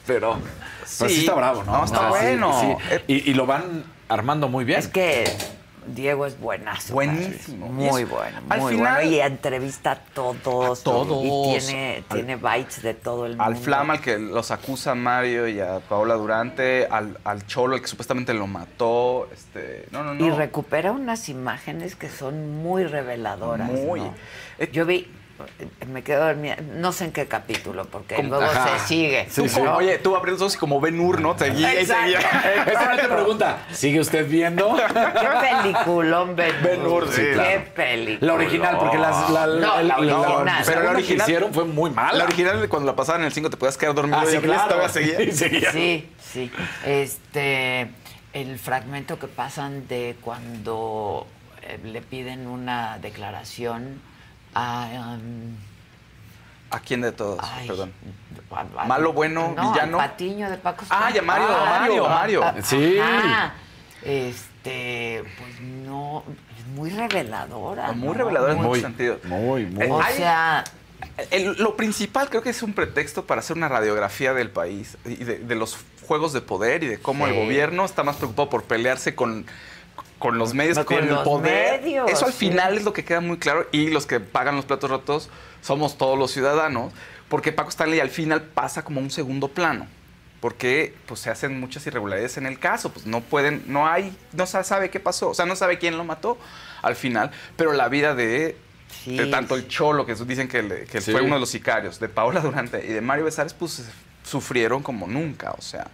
[0.05, 0.37] Pero
[0.85, 1.71] sí, sí está bravo, ¿no?
[1.77, 2.59] No, está bueno.
[2.59, 2.95] sí.
[3.07, 4.79] Y, y lo van armando muy bien.
[4.79, 5.23] Es que
[5.85, 6.93] Diego es buenazo.
[6.93, 7.67] Buenísimo.
[7.67, 9.11] Muy bueno, al muy final- bueno.
[9.11, 10.79] Y entrevista a todos.
[10.79, 11.23] A todos.
[11.25, 13.43] Y tiene, Al- tiene bites de todo el mundo.
[13.43, 17.75] Al Flama, al que los acusa a Mario y a Paola Durante, al, al Cholo,
[17.75, 19.27] el que supuestamente lo mató.
[19.33, 20.25] Este, no, no, no.
[20.25, 23.69] Y recupera unas imágenes que son muy reveladoras.
[23.69, 23.99] Muy.
[23.99, 24.13] ¿no?
[24.71, 25.11] Yo vi,
[25.87, 28.77] me quedo dormida, no sé en qué capítulo, porque Como- luego Ajá.
[28.79, 29.27] se sigue.
[29.35, 31.37] Tú como- Oye, tú abriendo los y como Ben Hur, ¿no?
[31.37, 32.19] Seguía y seguía.
[32.65, 34.75] Esta no te pregunta, ¿sigue usted viendo?
[34.75, 35.27] Qué
[35.63, 37.63] peliculón, Ben Ben Hur, sí, Qué claro.
[37.75, 38.27] película.
[38.31, 40.21] La original, porque las, la, No, la original.
[40.21, 42.17] la Pero la segunda que original- hicieron fue muy mala.
[42.19, 44.35] La original, cuando la pasaban en el 5, te podías quedar dormido Ah, y sí,
[44.35, 44.89] en inglés claro.
[44.89, 45.17] seguía.
[45.33, 45.71] Seguía.
[45.71, 46.51] Sí, sí.
[46.85, 47.89] Este,
[48.33, 51.27] el fragmento que pasan de cuando
[51.63, 54.01] eh, le piden una declaración
[54.55, 55.17] a...
[55.19, 55.55] um,
[56.71, 57.39] ¿A quién de todos?
[57.43, 57.67] Ay.
[57.67, 57.93] Perdón.
[58.51, 59.99] a- a- Malo, bueno, no, villano.
[59.99, 61.13] al Patiño de Paco Ah, Stanley.
[61.15, 62.43] ya Mario, Mario, Mario.
[62.43, 62.97] ah, Sí.
[62.99, 63.53] ajá.
[64.01, 66.23] Este, pues no,
[66.57, 67.91] es muy reveladora.
[67.93, 68.13] Muy ¿no?
[68.15, 69.23] revelador en Muy, muchos sentidos.
[69.25, 69.85] muy, muy.
[69.85, 70.63] Eh, O sea,
[71.31, 75.15] el- lo principal creo que es un pretexto para hacer una radiografía del país y
[75.17, 75.77] de, de los
[76.07, 77.33] juegos de poder y de cómo Sí.
[77.33, 79.45] el gobierno está más preocupado por pelearse con,
[80.23, 81.81] con los medios que Con tienen el los poder.
[81.81, 82.47] medios, Eso al sí.
[82.47, 85.29] final es lo que queda muy claro y los que pagan los platos rotos
[85.61, 86.93] somos todos los ciudadanos
[87.27, 89.85] porque Paco Stanley al final pasa como un segundo plano.
[90.39, 94.45] Porque pues, se hacen muchas irregularidades en el caso, pues no pueden, no hay, no
[94.45, 96.37] se sabe qué pasó, o sea, no sabe quién lo mató
[96.81, 98.55] al final, pero la vida de
[99.03, 101.11] Sí, de tanto el Cholo, que dicen que, le- que Sí.
[101.11, 103.83] fue uno de los sicarios, de Paola Durante y de Mario Besares, pues
[104.23, 105.87] sufrieron como nunca, o sea,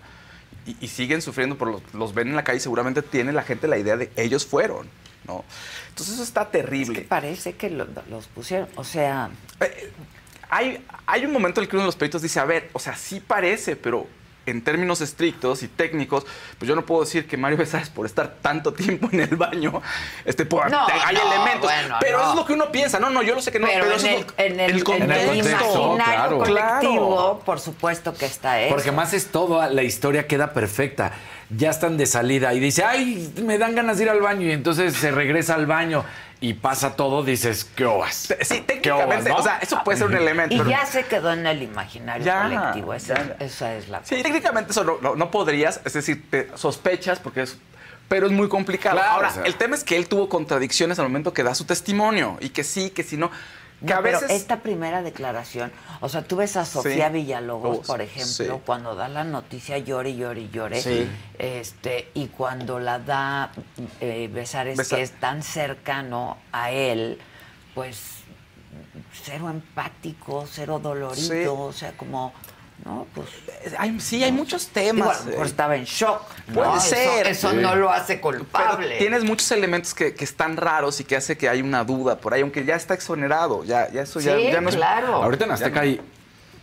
[0.70, 3.68] y, y siguen sufriendo, por los, los ven en la calle, seguramente tiene la gente
[3.68, 4.88] la idea de ellos fueron,
[5.28, 5.44] ¿no?
[5.90, 7.02] Entonces eso está es que terrible.
[7.02, 9.30] parece que lo- los pusieron, o sea,
[9.60, 9.92] Eh,
[10.50, 12.80] hay, hay un momento en el que uno de los peritos dice, a ver, o
[12.80, 14.08] sea, sí parece, pero
[14.50, 16.26] en términos estrictos y técnicos,
[16.58, 19.82] pues yo no puedo decir que Mario Besares por estar tanto tiempo en el baño,
[20.26, 21.62] este, por- No, hay no, elementos.
[21.72, 22.30] bueno, pero no.
[22.30, 23.00] es lo que uno piensa.
[23.00, 23.68] No, no, yo lo sé que no.
[23.68, 25.36] Pero, Pero, en, eso es el, lo- en, el, el en el contexto.
[25.44, 26.38] imaginario claro.
[26.40, 28.74] colectivo, por supuesto que está eso.
[28.76, 31.12] Porque más es todo, la historia queda perfecta.
[31.52, 34.46] Ya están de salida y dice, ay, me dan ganas de ir al baño.
[34.46, 36.06] Y entonces se regresa al baño
[36.42, 38.16] y pasa todo, dices, ¿qué ovas?
[38.42, 39.36] Sí, ¿Qué ovas, técnicamente, no?
[39.36, 40.56] o sea, eso puede ser un elemento.
[40.56, 42.94] Y pero- ya se quedó en el imaginario Ya, colectivo.
[42.94, 43.36] Esa, ya.
[43.40, 47.42] esa es la Sí, técnicamente eso no, no- no podrías, es decir, te sospechas porque
[47.42, 47.58] es...
[48.08, 48.96] Pero es muy complicado.
[48.98, 49.44] Claro, Ahora, o sea.
[49.44, 52.38] el tema es que él tuvo contradicciones al momento que da su testimonio.
[52.40, 53.30] Y que sí, que si no...
[53.80, 54.22] Que No, a veces...
[54.28, 57.14] Pero esta primera declaración, o sea, tú ves a Sofía Sí.
[57.14, 58.62] Villalobos, Lobos, por ejemplo, sí.
[58.66, 61.10] cuando da la noticia llore, llore, llore, Sí.
[61.38, 63.52] este, y cuando la da
[64.02, 67.20] eh, Besares, Besa- que es tan cercano a él,
[67.74, 68.16] pues
[69.24, 72.34] cero empático, cero dolorido, o sea, como,
[72.86, 73.28] no, pues...
[73.78, 74.96] Hay- sí, hay muchos temas.
[74.96, 75.50] Digo, a lo mejor eh.
[75.50, 76.22] estaba en shock.
[76.54, 76.78] Puede ¿no?
[76.78, 77.28] Eso- ser.
[77.28, 77.58] Eso, Sí.
[77.58, 78.98] no lo hace Pero culpable.
[78.98, 82.34] tienes muchos elementos que, que están raros y que hace que hay una duda por
[82.34, 83.64] ahí, aunque ya está exonerado.
[83.64, 85.16] Ya, ya eso ya, Sí, ya no es- claro.
[85.24, 86.02] Ahorita en Azteca hay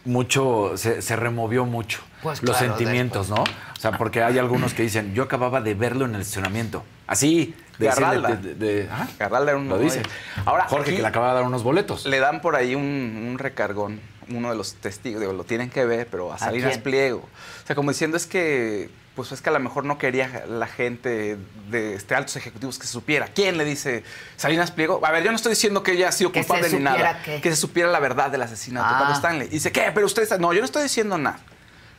[0.04, 3.42] mucho, se, se removió mucho Pues los claro, sentimientos, ¿no?
[3.42, 6.84] O sea, porque hay algunos que dicen, yo acababa de verlo en el estacionamiento.
[7.06, 8.28] Así, de Garralda.
[8.36, 9.06] de- de- de- ¿ah?
[9.18, 10.02] Garralda era un Lo dice.
[10.44, 12.06] Ahora, Jorge, que le acaba de dar unos boletos.
[12.06, 12.82] Le dan por ahí un,
[13.30, 16.78] un recargón, uno de los testigos, digo, lo tienen que ver, pero a Salinas?
[16.78, 17.18] Pliego.
[17.62, 20.66] O sea, como diciendo es que, pues es que a lo mejor no quería la
[20.66, 21.36] gente
[21.70, 23.28] de este, altos ejecutivos que se supiera.
[23.28, 24.02] ¿Quién le dice
[24.36, 25.00] Salinas Pliego?
[25.04, 27.22] A ver, yo no estoy diciendo que ella ha sido culpable ni nada.
[27.24, 27.40] qué.
[27.40, 29.14] Que se supiera la verdad del asesinato de Ah.
[29.16, 29.48] Stanley.
[29.48, 29.90] Dice, ¿qué?
[29.94, 30.38] Pero usted está...
[30.38, 31.38] No, yo no estoy diciendo nada.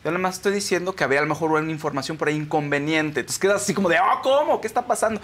[0.03, 3.21] Yo nada más estoy diciendo que había a lo mejor una información por ahí inconveniente.
[3.21, 4.61] Entonces quedas así como de, oh, ¿cómo?
[4.61, 5.19] ¿Qué está pasando?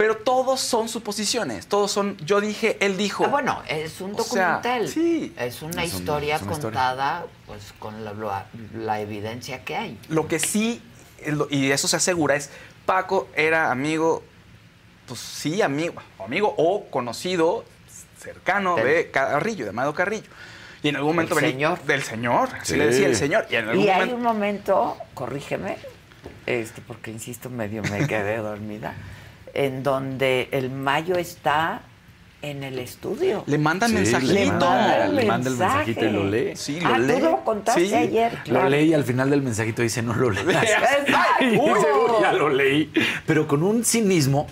[0.00, 1.66] Pero todos son suposiciones.
[1.66, 3.22] Todos son, yo dije, él dijo.
[3.26, 4.88] Ah, bueno, es un O sea, documental.
[4.88, 5.34] sí.
[5.36, 6.80] Es una Es un- historia es una historia.
[6.80, 9.98] contada pues con la, la- la evidencia que hay.
[10.08, 10.80] Lo que sí,
[11.50, 12.48] y eso se asegura, es
[12.86, 14.22] Paco era amigo,
[15.06, 17.66] pues sí, amigo, amigo o conocido,
[18.18, 20.30] cercano Del- de Carrillo, de Amado Carrillo.
[20.82, 21.82] Y en algún momento Del venía- señor.
[21.86, 22.78] Del señor, así Sí.
[22.78, 23.46] le decía el señor.
[23.50, 24.16] Y en algún Y hay momento.
[24.16, 25.76] un momento, corrígeme,
[26.46, 28.94] este, porque insisto, medio me quedé dormida,
[29.54, 31.82] en donde el Mayo está
[32.42, 33.44] en el estudio.
[33.46, 34.32] Le mandan Sí, mensajito.
[34.32, 35.76] le manda, el le manda el mensaje.
[35.86, 36.52] mensajito y lo lee.
[36.56, 37.14] Sí, lo ah, lee.
[37.14, 37.94] tú lo contaste Sí.
[37.94, 38.38] ayer.
[38.46, 40.46] Lo leí y al final del mensajito dice, no lo leas.
[40.64, 41.12] Exacto.
[41.44, 42.90] Y dice, "Uy, ya lo leí.
[43.26, 44.46] Pero con un cinismo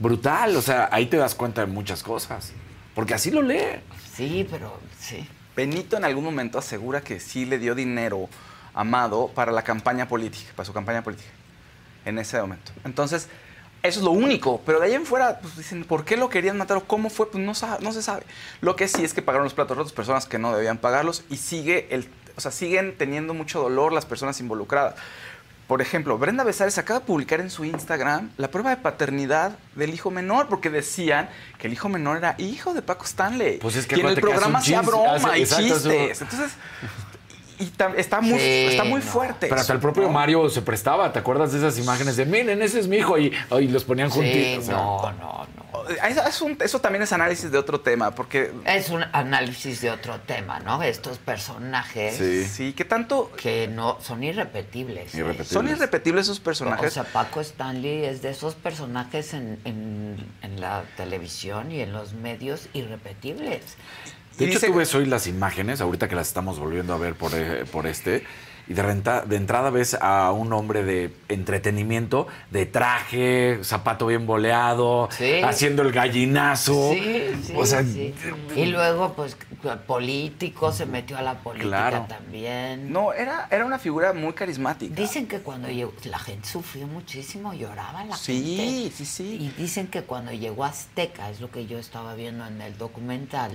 [0.00, 0.56] brutal.
[0.56, 2.52] O sea, ahí te das cuenta de muchas cosas.
[2.94, 3.60] Porque así lo lee.
[4.14, 5.26] Sí, pero sí.
[5.56, 8.28] Benito en algún momento asegura que sí le dio dinero
[8.74, 11.28] a Amado para la campaña política, para su campaña política,
[12.04, 12.72] en ese momento.
[12.84, 13.28] Entonces,
[13.84, 16.56] eso es lo único, pero de ahí en fuera, pues dicen, ¿por qué lo querían
[16.58, 17.30] matar o cómo fue?
[17.30, 18.24] Pues no, no se sabe.
[18.60, 21.36] Lo que sí es que pagaron los platos rotos personas que no debían pagarlos y
[21.36, 24.94] sigue el, o sea, siguen teniendo mucho dolor las personas involucradas.
[25.68, 29.94] Por ejemplo, Brenda Besares acaba de publicar en su Instagram la prueba de paternidad del
[29.94, 33.58] hijo menor, porque decían que el hijo menor era hijo de Paco Stanley.
[33.60, 36.20] Pues es que y en el programa hacía broma hace- y exacto, eso- chistes.
[36.22, 36.52] Entonces,
[37.58, 39.06] y está muy, Sí, está muy no.
[39.06, 39.46] fuerte.
[39.48, 40.10] Pero hasta el propio ¿no?
[40.10, 41.12] Mario se prestaba.
[41.12, 43.18] ¿Te acuerdas de esas imágenes de, miren, ese es mi hijo?
[43.18, 44.58] Y, y los ponían Sí, juntitos.
[44.64, 45.64] o sea, no, no, no.
[46.08, 49.90] Eso, es un- eso también es análisis de otro tema, porque Es un análisis de
[49.90, 50.82] otro tema, ¿no?
[50.82, 55.14] Estos personajes sí, sí, que tanto que no son irrepetibles.
[55.14, 55.18] ¿eh?
[55.18, 55.48] Irrepetibles.
[55.48, 56.92] son irrepetibles esos O personajes.
[56.94, 62.14] sea, Paco Stanley es de esos personajes en, en- en la televisión y en los
[62.14, 63.62] medios irrepetibles.
[64.38, 67.14] De hecho, dice- tú ves hoy las imágenes, ahorita que las estamos volviendo a ver
[67.14, 68.24] por, eh, por este,
[68.66, 74.26] y de, renta- de entrada ves a un hombre de entretenimiento, de traje, zapato bien
[74.26, 75.42] boleado, Sí.
[75.42, 76.92] haciendo el gallinazo.
[76.94, 78.14] Sí, sí, o sea, sí.
[78.56, 79.36] Y luego, pues,
[79.86, 82.06] político, se metió a la política Claro.
[82.08, 82.90] también.
[82.92, 84.94] No, era, era una figura muy carismática.
[84.94, 88.96] Dicen que cuando llegó, la gente sufrió muchísimo, lloraba la Sí, gente.
[88.96, 89.36] sí, sí.
[89.40, 92.76] Y dicen que cuando llegó a Azteca, es lo que yo estaba viendo en el
[92.78, 93.52] documental,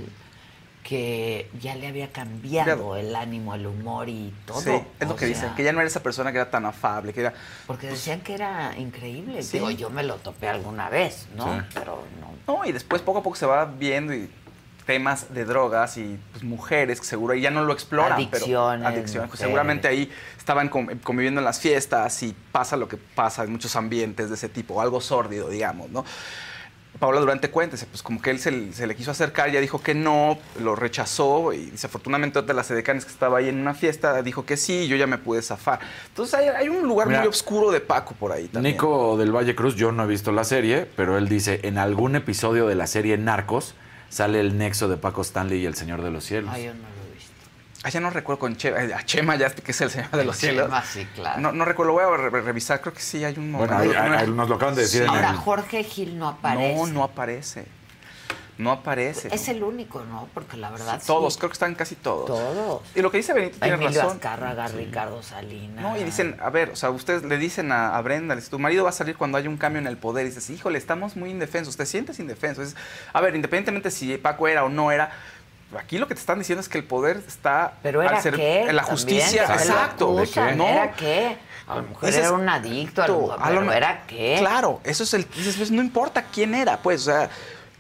[0.84, 4.62] que ya le había cambiado el ánimo, el humor y todo.
[4.62, 6.66] Sí, es lo O que dicen, que ya no era esa persona que era tan
[6.66, 7.34] afable, que era...
[7.68, 9.44] Porque decían que era increíble.
[9.44, 9.58] Sí.
[9.58, 11.46] Digo, yo me lo topé alguna vez, ¿no?
[11.60, 11.66] Sí.
[11.74, 12.56] Pero no.
[12.56, 14.30] No, y después poco a poco se va viendo y
[14.90, 18.14] temas de drogas y pues, mujeres que seguro ahí ya no lo exploran.
[18.14, 19.30] Adicciones, Pero, adicciones.
[19.30, 23.76] pues, seguramente ahí estaban conviviendo en las fiestas y pasa lo que pasa en muchos
[23.76, 26.04] ambientes de ese tipo, algo sórdido, digamos, ¿no?
[27.00, 29.82] Paola Durante cuéntese, pues como que él se, le- se le quiso acercar, ya dijo
[29.82, 33.74] que no, lo rechazó y desafortunadamente otra de las edecanes que estaba ahí en una
[33.74, 35.80] fiesta dijo que sí, yo ya me pude zafar.
[36.10, 38.74] Entonces hay, hay un lugar Mira, muy oscuro de Paco por ahí también.
[38.76, 42.16] Nico del Valle Cruz, yo no he visto la serie, pero él dice, en algún
[42.16, 43.76] episodio de la serie Narcos
[44.10, 46.52] sale el nexo de Paco Stanley y el Señor de los Cielos.
[46.54, 46.99] Ay, yo no
[47.84, 47.88] visto.
[47.88, 50.24] Ah, ya no recuerdo con Chema, eh, a Chema ya que es el Señor de
[50.26, 50.66] los Cielos.
[50.66, 51.42] Chema, sí, claro.
[51.42, 54.00] No, no recuerdo, voy a re- revisar, creo que sí hay un Bueno, momento.
[54.00, 56.76] ahí nos lo acaban de decir en Ahora, el- Jorge Gil no aparece.
[56.78, 57.66] No, no aparece.
[58.58, 59.30] No aparece.
[59.34, 60.28] Es el único, ¿no?
[60.34, 61.02] Porque la verdad.
[61.08, 61.40] Todos, sí.
[61.40, 62.26] creo que están casi todos.
[62.26, 62.82] Todos.
[62.94, 64.18] Y lo que dice Benito tiene Emilio razón.
[64.18, 65.82] Azcárraga, Ricardo Salinas.
[65.82, 68.52] No, y dicen, a ver, o sea, ustedes le dicen a, a Brenda, le dicen,
[68.52, 70.26] tu marido va a salir cuando haya un cambio en el poder.
[70.26, 72.62] Y dices, híjole, estamos muy indefensos, te sientes indefenso.
[72.62, 72.76] Es,
[73.14, 75.12] a ver, independientemente si Paco era o no era,
[75.78, 78.36] aquí lo que te están diciendo es que el poder está Pero era al ser-
[78.36, 78.62] qué.
[78.64, 79.44] en la justicia.
[79.44, 80.18] Exacto.
[80.18, 81.38] acusan, No, ¿Era qué?
[81.68, 84.38] A lo mejor Dices, era un adicto, a lo mejor, a lo- pero ¿era qué?
[84.40, 85.28] Claro, eso es el.
[85.36, 87.30] Dices, pues no importa quién era, pues, o sea.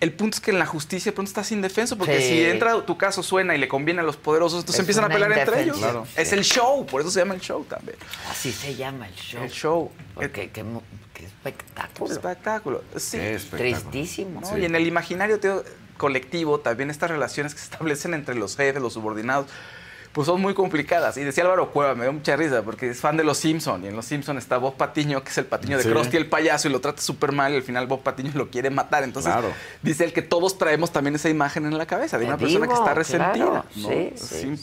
[0.02, 2.28] El punto es que en la justicia de pronto estás indefenso porque Sí.
[2.30, 5.10] si entra tu caso suena y le conviene a los poderosos, entonces Es empiezan a
[5.10, 5.78] pelear entre ellos.
[6.16, 7.98] Es el show, por eso se llama el show también.
[8.32, 9.44] Así se llama el show.
[9.44, 9.91] El show.
[10.16, 10.64] Porque qué,
[11.14, 12.14] qué espectáculo.
[12.14, 12.84] Espectáculo.
[12.95, 13.18] Sí.
[13.18, 13.91] Qué espectáculo.
[13.91, 14.40] Tristísimo.
[14.40, 14.57] ¿no?
[14.57, 15.66] Y en el imaginario teo-
[16.00, 19.46] colectivo también estas relaciones que se establecen entre los jefes, los subordinados,
[20.14, 21.18] pues son muy complicadas.
[21.18, 23.88] Y decía Álvaro Cueva, me dio mucha risa, porque es fan de Los Simpson y
[23.88, 25.90] en Los Simpson está Bob Patiño, que es el Patiño de Sí.
[25.90, 28.69] Krusty el payaso, y lo trata súper mal, y al final Bob Patiño lo quiere
[28.69, 29.03] matar.
[29.03, 29.52] Entonces, Claro.
[29.81, 32.68] dice él que todos traemos también esa imagen en la cabeza, de Te una persona
[32.68, 33.34] que está resentida.
[33.45, 33.65] claro.
[33.76, 33.90] ¿no?
[33.90, 34.60] Sí, sí,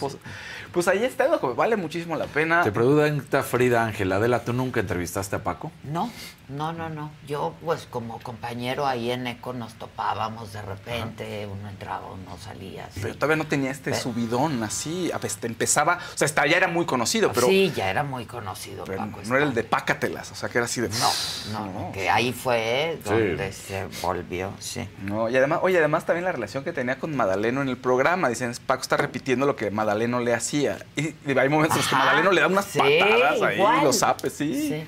[0.73, 2.63] Pues ahí está, loco, vale muchísimo la pena.
[2.63, 5.73] Te pregunta Frida Ángel, Adela, ¿tú nunca entrevistaste a Paco?
[5.85, 6.11] No,
[6.51, 7.11] no, no, no.
[7.27, 12.91] Yo, pues, como compañero ahí en ECO nos topábamos de repente, uno entraba, uno salía.
[13.01, 15.11] Pero todavía no tenía este Pero- subidón así.
[15.13, 18.25] a veces empezaba, o sea, hasta ya era muy conocido, pero sí, ya era muy
[18.27, 19.21] conocido pero Paco.
[19.27, 20.89] no era el de pácatelas, o sea, que era así de.
[20.89, 21.11] No,
[21.53, 23.11] no, no, que ahí fue Sí.
[23.11, 24.89] donde se volvió, sí.
[25.03, 28.29] No, y además, oye, además también la relación que tenía con Madaleno en el programa.
[28.29, 30.79] Dicen, Paco está repitiendo lo que Madaleno le hacía.
[30.97, 33.85] Y, y hay momentos en los que Madaleno le da unas sí, patadas ahí, igual.
[33.85, 34.69] los zapes, sí.
[34.69, 34.85] Sí.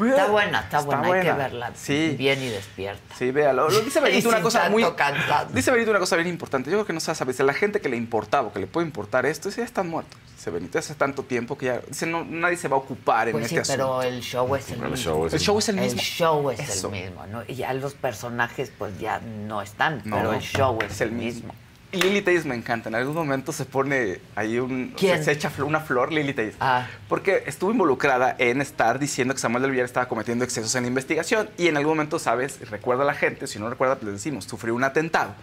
[0.00, 2.14] Pues, Está buena, está, buena, hay que verla Sí.
[2.18, 3.14] bien y despierta.
[3.18, 3.68] Sí, véalo.
[3.68, 4.82] Lo dice Benito una cosa muy.
[4.94, 5.54] cansancio.
[5.54, 6.70] Dice Benito una cosa bien importante.
[6.70, 7.32] Yo creo que no se sabe.
[7.32, 9.90] Dice, la gente que le importaba o que le puede importar esto, dice, ya están
[9.90, 10.18] muertos.
[10.36, 11.80] Dice Benito, hace tanto tiempo que ya.
[11.86, 14.08] Dice, no, nadie se va a ocupar en Pues sí, este pero asunto.
[14.16, 14.96] el show es el, El mismo.
[14.96, 16.00] show es el El show es el mismo.
[16.00, 16.86] El show es Eso.
[16.86, 17.42] el mismo, ¿no?
[17.46, 21.08] Y ya los personajes pues ya no están, No, pero el show es, es el
[21.10, 21.54] el mismo.
[21.92, 22.88] Lily Tays me encanta.
[22.88, 24.94] En algún momento se pone ahí un.
[24.96, 25.22] ¿Quién?
[25.24, 26.54] Se, echa una flor, Lily Tays.
[26.60, 26.86] Ah.
[27.08, 30.88] Porque estuvo involucrada en estar diciendo que Samuel del Villar estaba cometiendo excesos en la
[30.88, 31.50] investigación.
[31.58, 32.70] Y en algún momento, ¿sabes?
[32.70, 35.34] Recuerda a la gente, si no recuerda, pues le decimos, sufrió un atentado.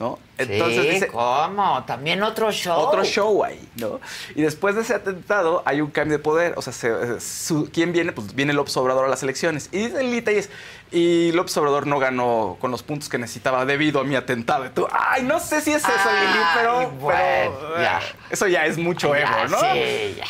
[0.00, 0.18] ¿No?
[0.38, 1.08] sí, dice.
[1.08, 1.84] ¿cómo?
[1.84, 2.74] También otro show.
[2.80, 4.00] Otro show ahí, ¿no?
[4.34, 6.54] Y después de ese atentado hay un cambio de poder.
[6.56, 8.12] O sea, se- eh, su- ¿quién viene?
[8.12, 9.68] Pues viene López Obrador a las elecciones.
[9.72, 10.48] Y dice Lili Telles,
[10.90, 14.64] y López Obrador no ganó con los puntos que necesitaba debido a mi atentado.
[14.64, 17.20] Y tú, ay, no sé si es eso, Lili, pero, bueno,
[17.60, 17.98] pero, ya.
[17.98, 19.58] eh, eso ya es mucho ego, ¿no?
[19.60, 20.24] sí, ya.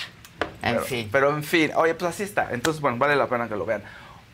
[0.63, 1.09] En pero, fin.
[1.13, 2.49] Pero en fin, oye, pues así está.
[2.51, 3.83] Entonces, bueno, vale la pena que lo vean.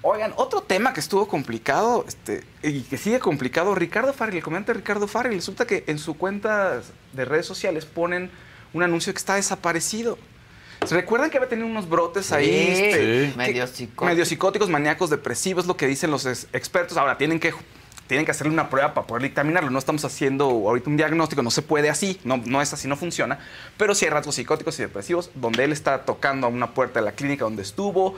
[0.09, 4.73] Oigan, otro tema que estuvo complicado este, y que sigue complicado, Ricardo Farrell, el comediante
[4.73, 6.81] Ricardo Farrell, resulta que en su cuenta
[7.12, 8.31] de redes sociales ponen
[8.73, 10.16] un anuncio que está desaparecido.
[10.87, 12.47] ¿Se recuerdan que había tenido unos brotes ahí?
[12.47, 13.37] Sí, este, sí.
[13.37, 14.07] medio psicóticos.
[14.07, 16.97] medio psicóticos, maníacos, depresivos, lo que dicen los ex- expertos.
[16.97, 17.53] Ahora, tienen que,
[18.07, 19.70] tienen que hacerle una prueba para poder dictaminarlo.
[19.70, 22.97] No estamos haciendo ahorita un diagnóstico, no se puede así, no, no es así, no
[22.97, 23.41] funciona.
[23.77, 27.07] Pero sí hay rasgos psicóticos y depresivos, donde él está tocando a una puerta de
[27.07, 28.15] la clínica donde estuvo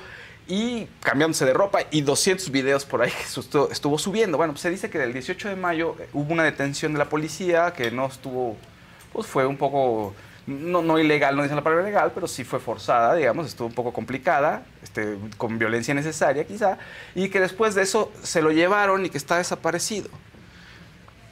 [0.49, 4.39] y cambiándose de ropa y 200 videos por ahí que estuvo, subiendo.
[4.39, 7.05] Bueno, pues se dice que el 18 de mayo eh, hubo una detención de la
[7.09, 8.57] policía que no estuvo,
[9.13, 10.15] pues fue un poco,
[10.47, 13.75] no, no ilegal, no dicen la palabra ilegal, pero sí fue forzada, digamos, estuvo un
[13.75, 16.79] poco complicada, este, con violencia necesaria quizá,
[17.15, 20.09] y que después de eso se lo llevaron y que está desaparecido.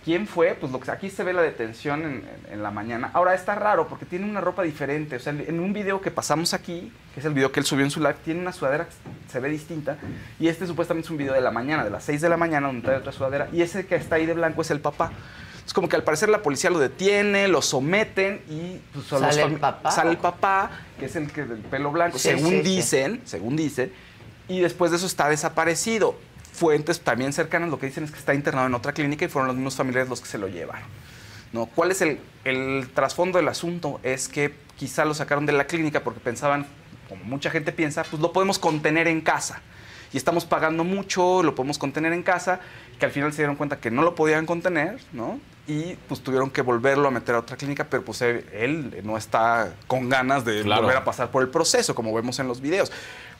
[0.06, 0.54] ¿Quién fue?
[0.54, 2.12] Pues lo que, aquí se ve la detención en,
[2.46, 3.10] en- en la mañana.
[3.12, 5.16] Ahora está raro porque tiene una ropa diferente.
[5.16, 7.84] O sea, en un video que pasamos aquí, que es el video que él subió
[7.84, 8.92] en su live, tiene una sudadera que
[9.32, 9.98] se ve distinta.
[10.38, 12.68] Y este supuestamente es un video de la mañana, de las 6 de la mañana,
[12.68, 13.48] donde trae otra sudadera.
[13.52, 15.10] Y ese que está ahí de blanco es el papá.
[15.66, 19.54] Es como que al parecer la policía lo detiene, lo someten y pues, ¿Sale el
[19.56, 19.90] papá?
[19.90, 20.70] sale el papá,
[21.00, 22.62] que es el que del pelo blanco, Sí, según sí, sí.
[22.62, 23.92] dicen, según dicen.
[24.46, 26.14] Y después de eso está desaparecido.
[26.56, 29.48] Fuentes también cercanas lo que dicen es que está internado en otra clínica y fueron
[29.48, 30.88] los mismos familiares los que se lo llevaron.
[31.52, 31.66] ¿no?
[31.66, 34.00] ¿Cuál es el, el trasfondo del asunto?
[34.02, 36.66] Es que quizá lo sacaron de la clínica porque pensaban,
[37.08, 39.60] como mucha gente piensa, pues lo podemos contener en casa.
[40.12, 42.60] Y estamos pagando mucho, lo podemos contener en casa,
[42.98, 45.38] que al final se dieron cuenta que no lo podían contener, ¿no?
[45.66, 49.16] Y pues tuvieron que volverlo a meter a otra clínica, pero pues él, él no
[49.18, 50.82] está con ganas de Claro.
[50.82, 52.92] volver a pasar por el proceso, como vemos en los videos.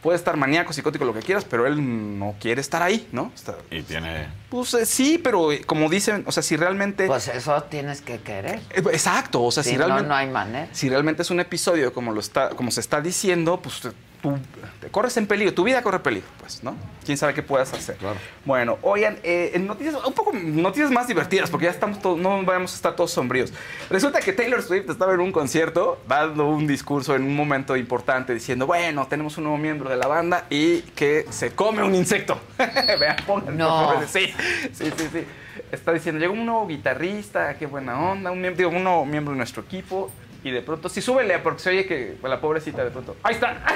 [0.02, 3.32] Puede estar maníaco, psicótico, lo que quieras, pero él no quiere estar ahí, ¿no?
[3.34, 4.28] Está- Y tiene...
[4.50, 7.06] pues eh, sí, pero eh, como dicen, o sea, si realmente...
[7.06, 8.60] Pues eso tienes que querer.
[8.70, 10.08] Eh, Exacto, o sea, si, Si no, realmente...
[10.08, 10.68] no hay manera.
[10.72, 13.82] Si realmente es un episodio como, lo está, como se está diciendo, pues
[14.26, 14.38] tu,
[14.80, 16.76] te corres en peligro, tu vida corre peligro, pues, ¿no?
[17.04, 17.96] ¿Quién sabe qué puedas hacer?
[18.44, 22.42] Bueno, oigan, eh, en noticias, un poco noticias más divertidas, porque ya estamos todos, no
[22.44, 23.52] vamos a estar todos sombríos.
[23.90, 28.34] Resulta que Taylor Swift estaba en un concierto, dando un discurso en un momento importante,
[28.34, 32.38] diciendo, bueno, tenemos un nuevo miembro de la banda y que se come un insecto.
[32.58, 34.06] Vean, pónganlo, No.
[34.06, 34.32] Sí,
[34.72, 35.24] sí, sí, sí.
[35.72, 39.32] Está diciendo, llegó un nuevo guitarrista, qué buena onda, un, miembro, digo, un nuevo miembro
[39.32, 40.10] de nuestro equipo.
[40.46, 43.16] Y de pronto, sí, súbele, porque se oye que la pobrecita de pronto.
[43.24, 43.64] ¡Ahí está!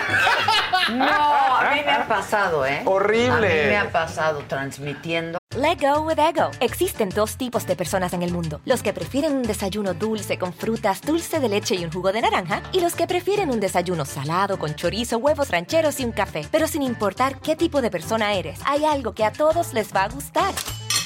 [0.89, 2.83] No, a mí me ha pasado, ¿eh?
[2.85, 3.31] Horrible.
[3.31, 5.39] A mí me ha pasado transmitiendo.
[5.55, 6.51] Let go with ego.
[6.59, 10.53] Existen dos tipos de personas en el mundo: los que prefieren un desayuno dulce con
[10.53, 14.05] frutas, dulce de leche y un jugo de naranja, y los que prefieren un desayuno
[14.05, 16.47] salado con chorizo, huevos rancheros y un café.
[16.51, 20.05] Pero sin importar qué tipo de persona eres, hay algo que a todos les va
[20.05, 20.55] a gustar.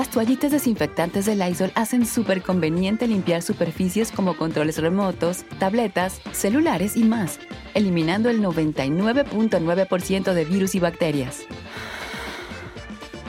[0.00, 6.96] Las toallitas desinfectantes de Lysol hacen súper conveniente limpiar superficies como controles remotos, tabletas, celulares
[6.96, 7.38] y más,
[7.74, 11.42] eliminando el 99.9% de virus y bacterias.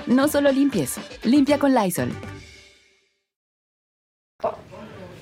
[0.05, 2.09] No solo limpies, limpia con Lysol.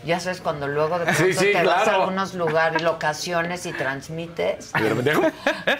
[0.06, 4.72] Ya sabes, cuando luego de pronto sí, te vas a algunos lugares, locaciones y transmites.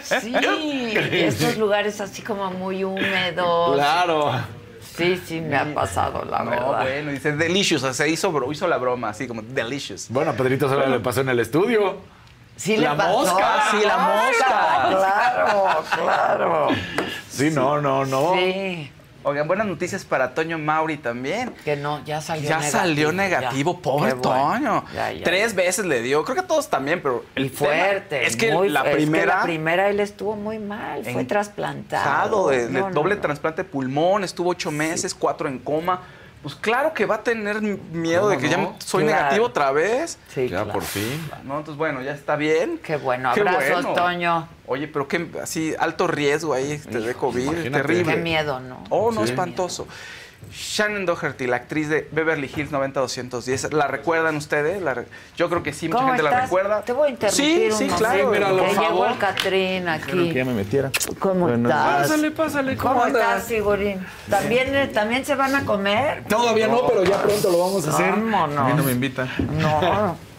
[0.02, 3.76] Sí, y estos lugares así como muy húmedos.
[3.76, 4.59] Claro.
[4.96, 6.82] Sí, sí, me ha pasado, la No, verdad.
[6.82, 10.06] bueno, dice delicious, o sea, se hizo, bro- hizo la broma, así como delicious.
[10.10, 11.98] Bueno, a Pedrito solo le pasó en el estudio.
[12.56, 13.18] Sí la le pasó.
[13.18, 13.62] mosca.
[13.70, 14.86] Sí, la mosca.
[14.90, 16.68] Claro, claro.
[17.30, 18.34] Sí, no, no, no.
[18.34, 18.90] Sí.
[19.22, 21.52] Oigan, buenas noticias para Toño Mauri también.
[21.62, 22.80] Que no, ya salió Ya negativo.
[22.80, 23.82] salió negativo, ya.
[23.82, 24.22] pobre bueno.
[24.22, 24.84] Toño.
[24.94, 28.26] Ya, ya, Tres veces le dio, creo que a todos también, pero el Y fuerte.
[28.26, 32.48] es que muy- la es que primera la primera él estuvo muy mal, fue trasplantado.
[32.48, 33.20] de, de No, no, doble no.
[33.20, 36.00] trasplante de pulmón, estuvo ocho meses, cuatro en coma.
[36.42, 38.74] Pues claro que va a tener miedo de que ya no?
[38.78, 39.18] soy Claro.
[39.18, 40.18] negativo otra vez.
[40.34, 40.72] Sí, Ya claro.
[40.72, 41.20] por fin.
[41.44, 42.80] No, entonces bueno, ya está bien.
[42.82, 43.30] Qué bueno.
[43.34, 43.92] Qué Abrazos, bueno.
[43.92, 44.48] Toño.
[44.66, 47.70] Oye, pero qué así alto riesgo ahí este, de COVID, imagínate.
[47.70, 48.14] terrible.
[48.14, 48.82] Qué miedo, ¿no?
[48.88, 49.30] Oh, no, Sí.
[49.32, 49.86] espantoso.
[50.52, 54.82] Shannon Doherty, la actriz de Beverly Hills 90210, ¿la recuerdan ustedes?
[54.82, 55.06] La re-
[55.36, 56.44] Yo creo que sí, mucha ¿Cómo gente la estás?
[56.44, 56.82] recuerda.
[56.82, 58.30] Te voy a interrumpir Sí, sí, claro.
[58.30, 59.10] mira, porque por llegó favor.
[59.12, 60.12] el Catrín aquí.
[60.16, 60.90] me metiera.
[61.18, 62.02] ¿Cómo Bueno, estás?
[62.08, 62.76] Pásale, pásale.
[62.76, 63.22] ¿Cómo, ¿Cómo andas?
[63.22, 64.04] estás, Sigurín?
[64.28, 66.24] ¿También, eh, ¿También se van a comer?
[66.28, 68.10] Todavía no, pero ya pronto lo vamos a hacer.
[68.10, 68.58] Vámonos.
[68.58, 69.30] A mí no me invitan.
[69.58, 70.16] No.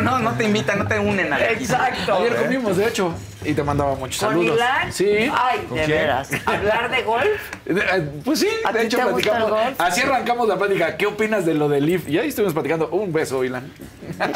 [0.00, 2.14] No, no te invitan, no te unen a Exacto.
[2.16, 3.14] Ayer comimos, de hecho,
[3.44, 4.56] y te mandaba muchos ¿Con saludos.
[4.56, 4.92] Ilan?
[4.92, 5.06] Sí.
[5.32, 5.98] Ay, ¿Con de quién?
[5.98, 6.30] veras.
[6.46, 7.40] ¿Hablar de golf?
[7.66, 9.58] Eh, Pues sí, ¿A de ti hecho te gusta platicamos.
[9.60, 9.80] el golf?
[9.80, 10.96] Así arrancamos la plática.
[10.96, 12.08] ¿Qué opinas de lo del Leaf?
[12.08, 12.88] Y ahí estuvimos platicando.
[12.88, 13.72] Un beso, Ilan.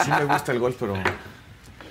[0.04, 0.94] Sí me gusta el golf, pero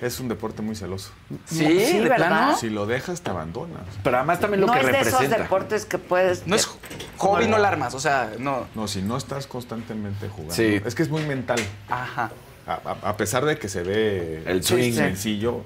[0.00, 1.10] es un deporte muy celoso.
[1.46, 2.16] Sí, Sí, de ¿verdad?
[2.16, 2.56] plano.
[2.56, 3.80] Si lo dejas, te abandonas.
[4.02, 5.24] Pero además también lo no que es de representa.
[5.24, 6.46] esos deportes que puedes...
[6.46, 6.68] No es
[7.16, 8.66] hobby, no alarmas, o sea, no.
[8.74, 10.54] No, si no estás constantemente jugando.
[10.54, 10.80] Sí.
[10.84, 11.58] Es que es muy mental.
[11.88, 12.30] Ajá.
[12.66, 14.92] A, pesar de que se ve El swing.
[14.92, 15.62] sencillo,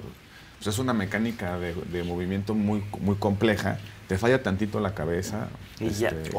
[0.59, 3.79] pues es una mecánica de, de movimiento muy, muy compleja.
[4.07, 5.49] Te falla tantito la cabeza.
[5.79, 6.09] Y ya.
[6.09, 6.31] este,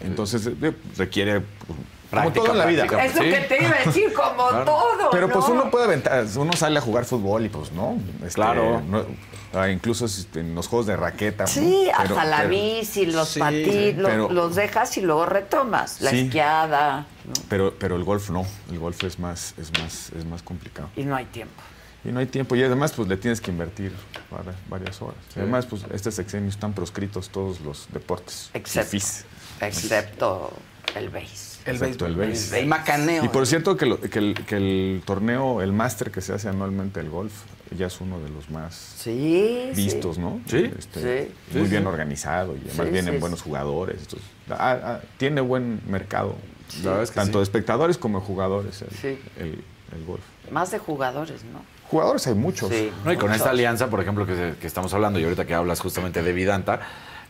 [0.00, 2.86] entonces eh, requiere pues, como Práctica, todo en la vida.
[2.86, 3.04] práctica.
[3.04, 3.28] Eso Sí.
[3.30, 5.54] que te iba a decir, como todo, Pero pues ¿no?
[5.54, 7.98] uno puede aventar, uno sale a jugar fútbol y pues no.
[8.22, 8.80] este, Claro.
[8.80, 9.04] no,
[9.54, 11.46] ah, incluso en los juegos de raqueta.
[11.46, 11.90] Sí, ¿no?
[11.92, 16.00] hasta Pero- la pero- bici, los Sí, patines, lo- pero- los dejas y luego retomas.
[16.00, 16.20] La Sí.
[16.20, 17.06] esquiada.
[17.26, 17.32] ¿no?
[17.48, 20.88] Pero, pero el golf no, el golf es más, es más, es más complicado.
[20.96, 21.62] Y no hay tiempo.
[22.04, 22.54] Y no hay tiempo.
[22.56, 23.92] Y además, pues le tienes que invertir
[24.30, 25.16] vari- varias horas.
[25.36, 28.50] Además, pues este sexenio están proscritos todos los deportes.
[28.54, 29.24] Excepto, fifís.
[29.60, 30.52] excepto
[30.94, 31.48] el base.
[31.66, 32.52] El Excepto el béisbol, béis.
[32.52, 33.24] el macaneo.
[33.24, 36.48] Y por cierto que, lo- que el, que el torneo, el máster que se hace
[36.48, 37.32] anualmente el golf,
[37.76, 40.40] ya es uno de los más Sí, vistos, ¿no?
[40.46, 40.70] Sí.
[40.78, 41.32] Este, Sí.
[41.58, 41.88] Muy Sí, bien sí.
[41.88, 43.98] organizado y además Sí, vienen sí, buenos jugadores.
[44.00, 46.36] entonces, ah, ah, tiene buen mercado,
[47.02, 47.38] es que tanto sí.
[47.38, 49.18] de espectadores como de jugadores el, Sí.
[49.38, 49.64] el-
[49.96, 50.22] el golf.
[50.50, 51.60] Más de jugadores, ¿no?
[51.90, 52.68] Jugadores hay muchos.
[52.70, 52.90] Sí.
[53.04, 53.36] No, y con Muchos.
[53.38, 56.80] esta alianza, por ejemplo, que estamos hablando, y ahorita que hablas justamente de Vidanta,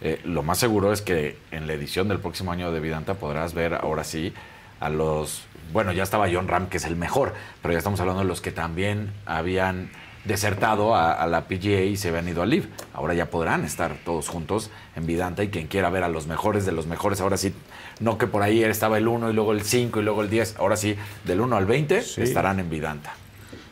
[0.01, 3.55] eh, lo más seguro es que en la edición del próximo año de Vidanta podrás
[3.55, 4.33] ver ahora sí
[4.81, 5.43] a los.
[5.73, 8.41] Bueno, ya estaba John Ram, que es el mejor, pero ya estamos hablando de los
[8.41, 9.91] que también habían
[10.29, 12.69] desertado a, a la PGA y se habían ido al LIV.
[12.95, 16.65] Ahora ya podrán estar todos juntos en Vidanta y quien quiera ver a los mejores
[16.65, 17.53] de los mejores, ahora sí,
[17.99, 20.57] no que por ahí estaba el 1 y luego el 5 y luego el 10,
[20.59, 22.23] ahora sí, del 1 al 20 Sí.
[22.23, 23.13] estarán en Vidanta.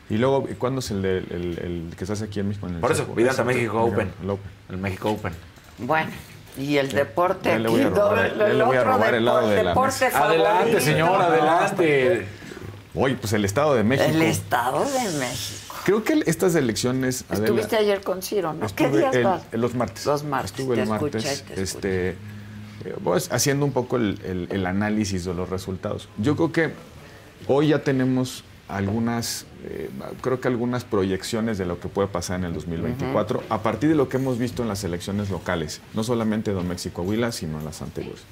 [0.09, 1.59] Y luego, ¿cuándo es el, de- el-
[1.91, 2.67] el que se hace aquí en México?
[2.69, 3.07] En el Por eso?
[3.15, 4.13] Vidanta México Open.
[4.23, 4.51] El Open.
[4.71, 5.33] El México Open.
[5.79, 6.11] Bueno,
[6.57, 8.39] y el deporte Ya le aquí, voy a robar, ¿no?
[8.39, 10.09] ya le voy a otro robar el lado de la mesa.
[10.25, 12.27] Adelante, señor, adelante.
[12.95, 14.09] Hoy, pues el Estado de México.
[14.09, 15.66] El Estado de México.
[15.87, 17.25] Creo que estas elecciones.
[17.29, 18.67] Adela, Estuviste ayer con Ciro, ¿no?
[18.75, 19.43] ¿Qué días el- vas?
[19.53, 20.05] los martes.
[20.05, 21.45] Los martes, Estuve te el martes.
[21.45, 22.17] te este, eh,
[23.05, 26.09] pues, haciendo un poco el, el- el análisis de los resultados.
[26.19, 26.73] Yo creo que
[27.47, 29.89] hoy ya tenemos algunas, eh,
[30.23, 33.95] creo que algunas proyecciones de lo que puede pasar en el 2024 a partir de
[33.95, 37.65] lo que hemos visto en las elecciones locales, no solamente de México Coahuila, sino en
[37.65, 38.23] las anteriores.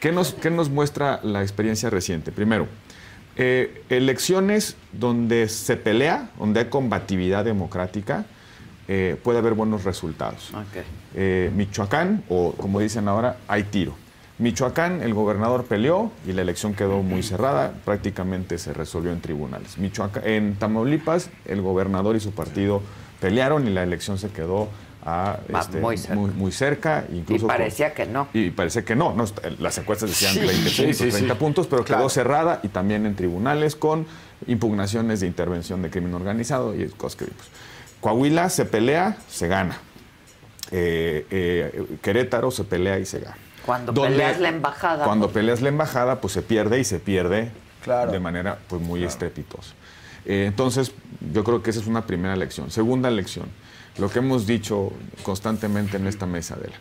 [0.00, 2.30] ¿Qué nos, qué nos muestra la experiencia reciente?
[2.30, 2.68] Primero,
[3.36, 8.26] eh, elecciones donde se pelea, donde hay combatividad democrática,
[8.86, 10.52] eh, puede haber buenos resultados.
[11.14, 13.94] Eh, Michoacán, o como dicen ahora, hay tiro.
[14.38, 19.78] Michoacán, el gobernador peleó y la elección quedó muy cerrada, prácticamente se resolvió en tribunales.
[19.78, 22.82] Michoacán, en Tamaulipas, el gobernador y su partido
[23.20, 24.68] pelearon y la elección se quedó
[25.06, 26.14] a, este, muy cerca.
[26.14, 28.28] muy, muy cerca, Y incluso parecía que no.
[28.32, 29.24] y parece que no, no,
[29.58, 30.40] las encuestas decían Sí.
[30.40, 31.10] 20 Sí, puntos, sí, sí.
[31.10, 32.02] 30 puntos, pero Claro.
[32.02, 34.06] quedó cerrada y también en tribunales con
[34.46, 37.44] impugnaciones de intervención de crimen organizado y cosas que vimos.
[38.00, 39.78] Coahuila se pelea, se gana.
[40.70, 43.36] Eh, eh, Querétaro se pelea y se gana.
[43.66, 45.04] Cuando Donde- peleas la embajada.
[45.04, 47.50] Cuando peleas la embajada, pues se pierde y se pierde
[48.10, 49.74] de manera pues, muy estrepitosa.
[50.24, 50.92] Eh, entonces,
[51.32, 52.70] yo creo que esa es una primera lección.
[52.70, 53.46] Segunda lección,
[53.98, 54.92] lo que hemos dicho
[55.22, 56.76] constantemente en esta mesa, Adela.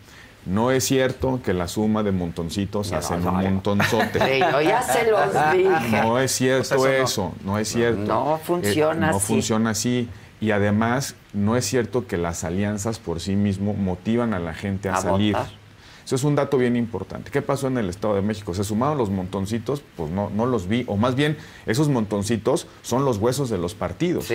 [0.46, 3.50] No es cierto que la suma de montoncitos No, hacen no, un no.
[3.50, 4.20] montonzote.
[4.20, 6.02] Sí, yo ya se los dije.
[6.02, 7.52] No es cierto Pues eso eso, no.
[7.54, 7.58] no.
[7.60, 8.02] es cierto.
[8.02, 9.26] No funciona Eh, no así.
[9.28, 10.10] funciona así.
[10.42, 14.90] Y además, no es cierto que las alianzas por sí mismo motivan a la gente
[14.90, 15.34] a, A salir.
[15.34, 15.50] votar.
[16.06, 17.32] Eso es un dato bien importante.
[17.32, 18.54] ¿Qué pasó en el Estado de México?
[18.54, 19.84] ¿Se sumaron los montoncitos?
[19.96, 20.84] Pues no, no los vi.
[20.88, 24.30] O más bien, esos montoncitos son los huesos de los partidos.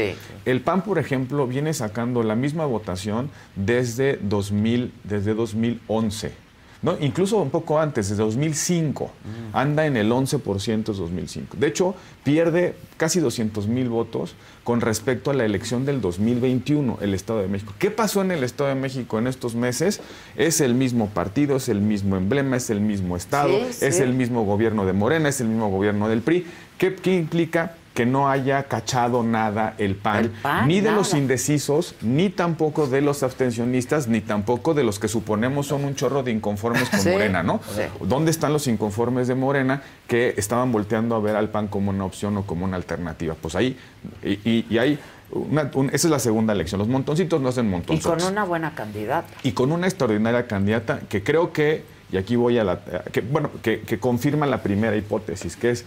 [0.45, 6.48] El PAN, por ejemplo, viene sacando la misma votación desde, 2000, desde 2011.
[6.83, 6.97] ¿No?
[7.01, 9.11] Incluso un poco antes, desde 2005.
[9.53, 11.57] Anda en el 11% desde 2005.
[11.59, 11.95] De hecho,
[12.25, 14.35] pierde casi 200 mil votos
[14.65, 17.73] con respecto a la elección del 2021, el Estado de México.
[17.79, 20.01] ¿Qué pasó en el Estado de México en estos meses?
[20.37, 24.03] Es el mismo partido, es el mismo emblema, es el mismo Estado, Sí, es sí.
[24.03, 26.47] el mismo gobierno de Morena, es el mismo gobierno del PRI.
[26.77, 27.75] ¿Qué, qué implica?
[27.99, 32.87] Que no haya cachado nada el PAN, El PAN, ni de los indecisos, ni tampoco
[32.87, 37.01] de los abstencionistas, ni tampoco de los que suponemos son un chorro de inconformes con
[37.01, 37.61] Sí, Morena, ¿no?
[37.75, 37.83] sí.
[38.07, 42.05] ¿Dónde están los inconformes de Morena que estaban volteando a ver al PAN como una
[42.05, 43.35] opción o como una alternativa?
[43.35, 43.77] Pues ahí,
[44.23, 44.99] y, y- y
[45.33, 46.79] una- un- esa es la segunda elección.
[46.79, 49.27] Los montoncitos no hacen Y montoncitos con una buena candidata.
[49.43, 52.79] y con una extraordinaria candidata que creo que, y aquí voy a la,
[53.11, 55.85] que, bueno, que, que confirma la primera hipótesis, que es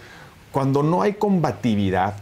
[0.51, 2.15] cuando no hay combatividad,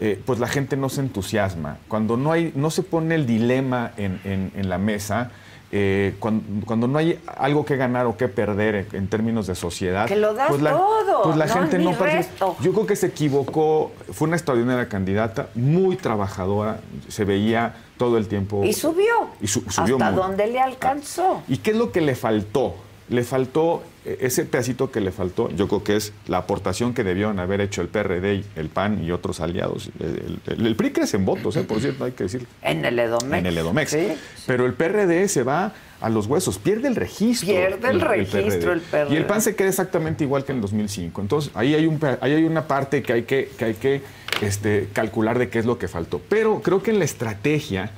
[0.00, 1.78] eh, pues la gente no se entusiasma.
[1.88, 5.30] Cuando no, hay, no se pone el dilema en, en- en la mesa,
[5.70, 9.54] eh, cuando, cuando no hay algo que ganar o que perder en, en términos de
[9.54, 12.56] sociedad, Que lo das pues la, todo, pues la no gente no resto.
[12.60, 18.28] Yo creo que se equivocó, fue una extraordinaria candidata, muy trabajadora, se veía todo el
[18.28, 18.64] tiempo.
[18.64, 19.28] Y subió.
[19.42, 21.42] Y su- subió ¿Hasta muy- dónde le alcanzó?
[21.48, 22.76] ¿Y qué es lo que le faltó?
[23.10, 27.04] Le faltó, eh, ese pedacito que le faltó, yo creo que es la aportación que
[27.04, 29.90] debieron haber hecho el PRD, el PAN y otros aliados.
[29.98, 32.46] El, el- el PRI crece en votos, eh, por cierto, hay que decirlo.
[32.62, 33.32] En el Edomex.
[33.38, 33.90] En el Edomex.
[33.90, 34.08] Sí.
[34.46, 37.48] Pero el PRD se va a los huesos, pierde el registro.
[37.48, 39.14] Pierde el registro el PRD.
[39.14, 41.20] Y el PAN se queda exactamente igual que en 2005.
[41.22, 44.02] Entonces, ahí hay, un, ahí hay una parte que hay que, que, hay que
[44.42, 46.20] este, calcular de qué es lo que faltó.
[46.28, 47.90] Pero creo que en la estrategia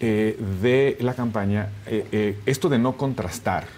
[0.00, 3.77] eh, de la campaña, eh, esto de no contrastar.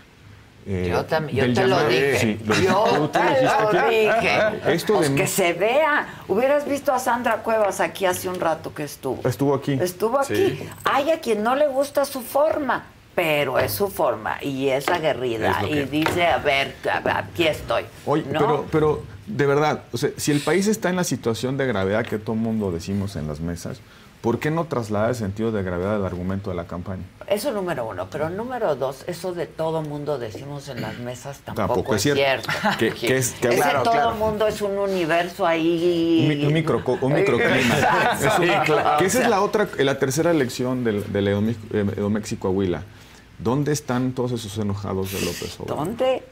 [0.66, 2.18] Eh, Yo también, yo te lo dije.
[2.18, 2.72] Sí, lo dijiste.
[2.72, 4.74] yo te lo dije.
[4.74, 6.06] Esto Pues de que se vea.
[6.28, 9.26] Hubieras visto a Sandra Cuevas aquí hace un rato que estuvo.
[9.28, 9.78] Estuvo aquí.
[9.80, 10.34] Estuvo aquí.
[10.34, 10.68] Sí.
[10.84, 12.84] Hay a quien no le gusta su forma,
[13.14, 15.60] pero es su forma y es aguerrida.
[15.62, 16.74] Es y dice, a ver,
[17.04, 17.84] aquí estoy.
[18.06, 18.38] Oye, ¿No?
[18.38, 22.04] pero, pero de verdad, o sea, si el país está en la situación de gravedad
[22.04, 23.80] que todo el mundo decimos en las mesas,
[24.20, 27.02] ¿por qué no trasladar el sentido de gravedad del argumento de la campaña?
[27.26, 28.08] Eso número uno.
[28.10, 32.20] Pero número dos, eso de todo mundo decimos en las mesas tampoco, Tampoco es cierto.
[32.22, 32.50] cierto.
[32.78, 34.14] Que- que es- que- Ese Claro, todo claro.
[34.16, 36.20] mundo es un universo ahí.
[36.22, 37.74] Un, mi- un micro, un microclima.
[38.20, 38.34] Es
[38.64, 38.98] claro.
[38.98, 42.82] que esa es la otra, la tercera elección del, del Edomex- eh, Edomex y Coahuila.
[43.38, 45.86] ¿Dónde están todos esos enojados de López Obrador?
[45.86, 46.22] ¿Dónde?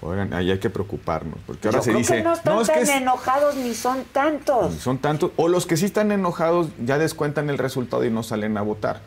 [0.00, 2.66] Oigan, ahí hay que preocuparnos, porque ahora Yo se creo dice, que no están es
[2.68, 4.74] que tan es- enojados ni son tantos.
[4.74, 8.56] son tantos, o los que sí están enojados ya descuentan el resultado y no salen
[8.58, 9.00] a votar.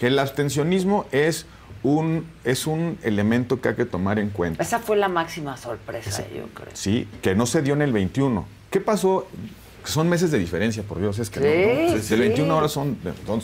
[0.00, 1.46] El abstencionismo es
[1.84, 4.62] un, es un elemento que hay que tomar en cuenta.
[4.62, 6.70] Esa fue la máxima sorpresa, yo creo.
[6.74, 8.44] Sí, que no se dio en el 21.
[8.70, 9.28] ¿Qué pasó?
[9.84, 12.02] Son meses de diferencia, por Dios, es que Sí, no, ¿no?
[12.02, 12.14] sí.
[12.14, 12.98] De 21 horas son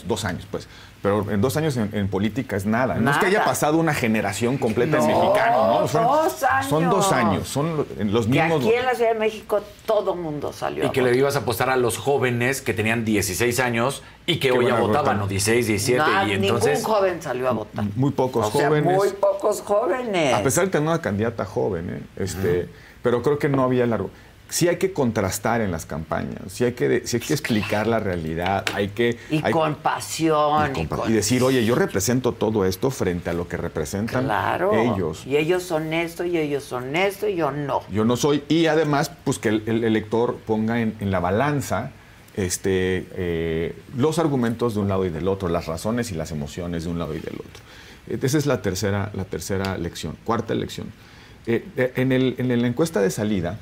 [0.05, 0.67] dos años, pues.
[1.01, 2.95] Pero en dos años en, en política es nada.
[2.95, 5.87] No es que haya pasado una generación completa en No, mexicano, ¿no?
[5.87, 6.69] Son dos años.
[6.69, 7.77] Son dos años, son
[8.11, 8.61] los Que mismos.
[8.61, 10.83] aquí en la Ciudad de México todo mundo salió.
[10.83, 14.39] Y a que le ibas a apostar a los jóvenes que tenían 16 años y
[14.39, 15.19] que, hoy ya votaban.
[15.19, 15.27] ¿no?
[15.27, 16.03] 16, 17.
[16.03, 16.79] No, y entonces.
[16.79, 17.85] Ningún joven salió a votar.
[17.95, 18.95] Muy pocos o sea, jóvenes.
[18.95, 20.33] muy pocos jóvenes.
[20.33, 22.01] A pesar de tener una candidata joven, ¿eh?
[22.17, 22.69] este,
[23.01, 24.09] pero creo que no había largo.
[24.49, 27.99] Sí hay que contrastar en las campañas, sí hay que, sí hay que explicar la
[27.99, 29.17] realidad, hay que...
[29.29, 30.73] Y hay- con pasión.
[30.77, 34.71] y con- decir, oye, yo represento todo esto frente a lo que representan Claro.
[34.73, 35.25] ellos.
[35.27, 37.81] Y ellos son esto, y ellos son esto, y yo no.
[37.91, 41.91] Yo no soy, y además, pues que el, el elector ponga en, en la balanza
[42.37, 46.83] este, eh, los argumentos de un lado y del otro, las razones y las emociones
[46.85, 47.63] de un lado y del otro.
[48.07, 50.15] Eh, Esa es la tercera, la tercera lección.
[50.23, 50.87] Cuarta lección.
[51.47, 51.65] Eh,
[51.95, 53.59] en, el- en la encuesta de salida,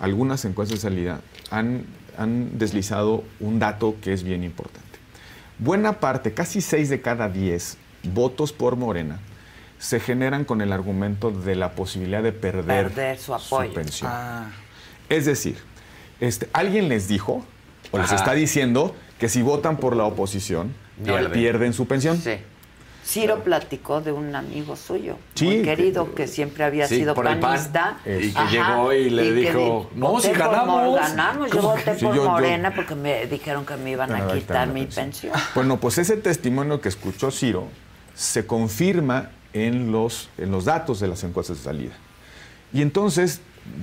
[0.00, 1.20] algunas encuestas de salida
[1.50, 1.84] han,
[2.18, 4.88] han deslizado un dato que es bien importante.
[5.58, 7.76] Buena parte, casi 6 de cada 10
[8.14, 9.18] votos por Morena
[9.78, 13.72] se generan con el argumento de la posibilidad de perder, Perder su apoyo.
[13.72, 14.10] pensión.
[15.08, 15.56] Es decir,
[16.20, 17.44] este, alguien les dijo
[17.90, 20.72] o les está diciendo que si votan por la oposición
[21.02, 21.32] Pierden.
[21.32, 22.18] pierden, su pensión.
[22.18, 22.32] Sí.
[23.10, 27.14] Ciro platicó de un amigo suyo, Sí, muy que- querido, que siempre había Sí, sido
[27.16, 27.40] PAN.
[27.40, 27.98] panista.
[28.06, 30.94] Y que llegó y le que dijo, di- "No, si ganamos".
[30.96, 31.90] Ganamos, yo ¿Cómo voté que?
[31.90, 35.32] Por yo- yo- Morena porque me dijeron que me iban a quitar mi pensión.
[35.56, 37.64] Bueno, pues ese testimonio que escuchó Ciro
[38.14, 41.92] se confirma en los, en los datos de las encuestas de salida.
[42.72, 43.40] Y entonces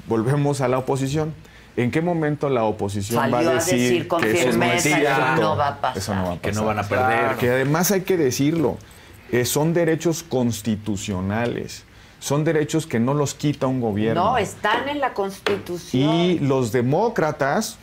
[0.08, 1.34] volvemos a la oposición.
[1.76, 4.64] ¿En qué momento la oposición Salió va a a decir, decir con que eso no
[4.66, 5.98] es firmeza que eso no va a pasar.
[5.98, 6.66] Eso no va a Que no pasar.
[6.76, 7.38] van a perder.
[7.38, 8.78] Que además hay que decirlo,
[9.32, 11.84] eh, son derechos constitucionales,
[12.20, 14.32] son derechos que no los quita un gobierno.
[14.32, 16.10] No, están en la Constitución.
[16.10, 17.78] Y los demócratas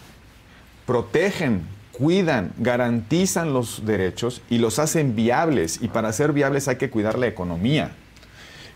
[0.86, 5.80] protegen, cuidan, garantizan los derechos y los hacen viables.
[5.82, 7.92] Y para ser viables hay que cuidar la economía.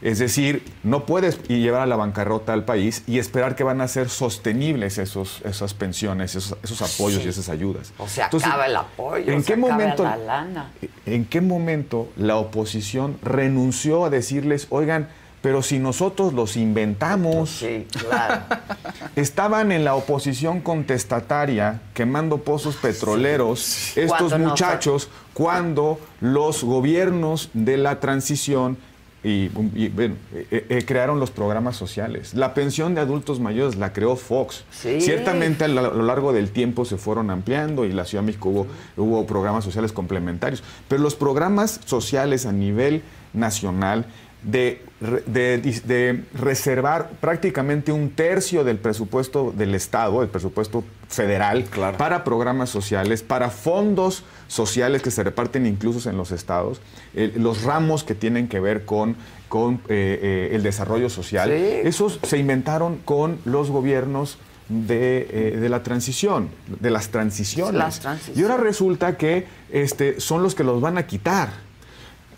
[0.01, 3.89] Es decir, no puedes llevar a la bancarrota al país y esperar que van a
[3.89, 7.27] ser sostenibles esos, esas pensiones, esos, esos apoyos Sí.
[7.27, 7.93] y esas ayudas.
[7.99, 10.71] O se Entonces, acaba el apoyo, ¿en se qué acaba momento- la lana.
[11.05, 15.09] ¿En qué momento la oposición renunció a decirles, oigan,
[15.43, 17.51] pero si nosotros los inventamos?
[17.51, 18.43] Sí, claro.
[19.17, 27.77] Estaban en la oposición contestataria quemando pozos petroleros estos no muchachos cuando los gobiernos de
[27.79, 28.79] la transición
[29.25, 32.35] y, y, bueno, eh, eh, crearon los programas sociales.
[32.35, 34.65] La pensión de adultos mayores la creó Fox.
[34.71, 35.01] Sí.
[35.01, 38.67] Ciertamente a lo, largo del tiempo se fueron ampliando y la Ciudad de México hubo,
[38.97, 40.63] hubo programas sociales complementarios.
[40.87, 44.07] Pero los programas sociales a nivel nacional
[44.43, 51.65] de, de reservar prácticamente un tercio del presupuesto del Estado, el presupuesto federal,
[51.97, 56.81] para programas sociales, para fondos sociales que se reparten incluso en los estados,
[57.15, 59.17] eh, los ramos que tienen que ver con,
[59.49, 61.55] con eh, eh, el desarrollo social, Sí.
[61.85, 64.39] esos se inventaron con los gobiernos
[64.69, 66.51] de, eh, de la transición,
[66.81, 67.75] de las transiciones.
[67.75, 68.39] Las transiciones.
[68.39, 71.67] Y ahora resulta que este, son los que los van a quitar.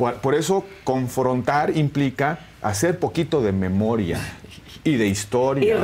[0.01, 4.19] Por, por eso confrontar implica hacer poquito de memoria
[4.83, 5.63] y de historia.
[5.63, 5.79] Y a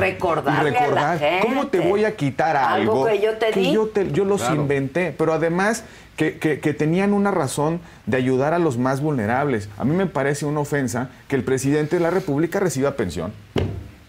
[0.91, 1.39] la gente.
[1.47, 3.71] ¿Cómo te voy a quitar Algo algo, que yo te di?
[3.71, 4.55] yo, te- yo los Claro.
[4.55, 5.13] inventé?
[5.15, 5.83] Pero además
[6.15, 9.69] que, que- que tenían una razón de ayudar a los más vulnerables.
[9.77, 13.33] A mí me parece una ofensa que el presidente de la República reciba pensión.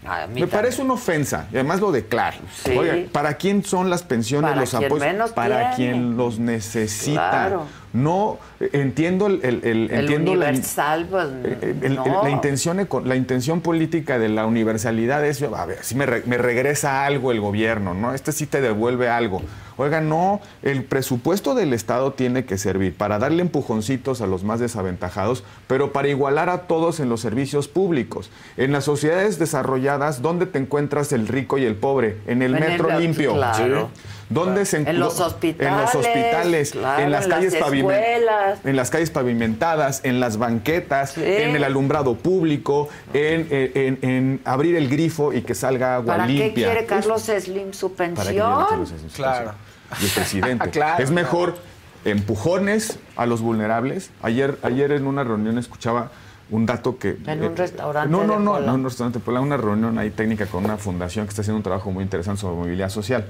[0.06, 0.48] A mí Me también.
[0.48, 2.38] parece una ofensa y además lo declaro.
[2.64, 2.70] Sí.
[2.74, 5.00] Oiga, ¿para quién son las pensiones, Para los apoyos?
[5.00, 5.92] menos Para tiene.
[5.92, 7.28] quien los necesita.
[7.28, 7.66] Claro.
[7.92, 11.26] No, eh, entiendo el, el- el- El entiendo la, universal, pues,
[11.62, 12.22] el- el- no.
[12.22, 16.36] la intención la intención política de la universalidad es a ver si me, re- me
[16.38, 19.40] regresa algo el gobierno no este sí te devuelve algo.
[19.80, 24.58] Oiga no el presupuesto del estado tiene que servir para darle empujoncitos a los más
[24.60, 28.30] desaventajados pero para igualar a todos en los servicios públicos.
[28.56, 32.62] En las sociedades desarrolladas dónde te encuentras el rico y el pobre en el En
[32.62, 33.32] el metro metro, limpio.
[33.34, 33.88] claro.
[34.30, 37.92] ¿Dónde se En los hospitales, En los hospitales, claro, en las en las calles pavimen-
[37.98, 38.58] escuelas.
[38.64, 44.40] en las calles pavimentadas, en las banquetas, en el alumbrado público, en, en- en- en
[44.44, 46.66] abrir el grifo y que salga agua ¿Para qué limpia.
[46.72, 48.66] quiere Carlos Slim su ¿Para qué quiere pensión?
[48.68, 49.52] Carlos Slim su Claro.
[49.88, 50.00] pensión?
[50.00, 50.70] Y el presidente.
[50.70, 51.56] Claro, es mejor
[52.04, 54.10] empujones a los vulnerables.
[54.22, 56.10] Ayer, ayer en una reunión escuchaba
[56.50, 57.18] un dato que...
[57.26, 60.10] En un eh, restaurante No, no, de no, en un restaurante de una reunión ahí
[60.10, 63.26] técnica con una fundación que está haciendo un trabajo muy interesante sobre movilidad social.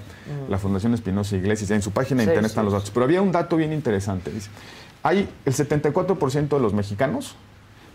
[0.46, 0.50] Mm.
[0.50, 2.52] La Fundación Espinosa Iglesias, en su página de Sí, internet sí.
[2.52, 2.90] están los datos.
[2.90, 4.30] Pero había un dato bien interesante.
[4.30, 4.50] Dice,
[5.02, 7.34] hay el 74% de los mexicanos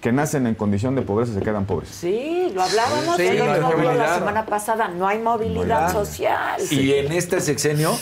[0.01, 1.87] que nacen en condición de pobreza se quedan pobres.
[1.89, 4.19] Sí, lo hablábamos Sí, el no la movilidad.
[4.19, 4.89] semana pasada.
[4.89, 6.59] No hay movilidad social.
[6.71, 7.97] Y en este sexenio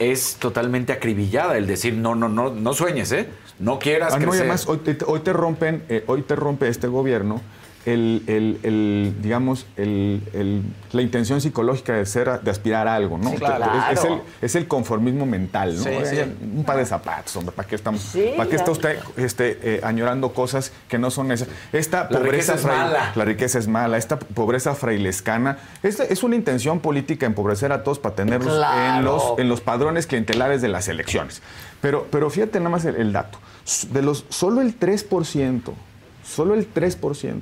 [0.00, 3.28] es totalmente acribillada el decir, no, no, no, no sueñes, ¿eh?
[3.58, 6.68] No quieras Ah, no, y además hoy te, hoy te rompen, eh, hoy te rompe
[6.68, 7.40] este gobierno
[7.86, 10.62] el, el- el, digamos, el, el-
[10.92, 13.30] la intención psicológica de ser, de aspirar a algo, ¿no?
[13.30, 13.64] Sí, claro.
[13.92, 14.10] Es, es
[14.42, 15.82] es el conformismo mental, ¿no?
[15.82, 16.16] Sí, sí.
[16.56, 18.14] Un par de zapatos, hombre, ¿para qué estamos?
[18.36, 21.48] ¿Para qué está usted este, eh, añorando cosas que no son esas?
[21.72, 23.12] Esta La pobreza es mala.
[23.14, 27.98] La riqueza es mala, esta pobreza frailescana, esta es una intención política empobrecer a todos
[27.98, 28.98] para tenerlos Claro.
[28.98, 31.42] en los en los padrones clientelares de las elecciones.
[31.80, 33.38] Pero, pero fíjate nada más el, el dato.
[33.90, 35.62] De los, solo el 3%,
[36.24, 37.40] solo el 3%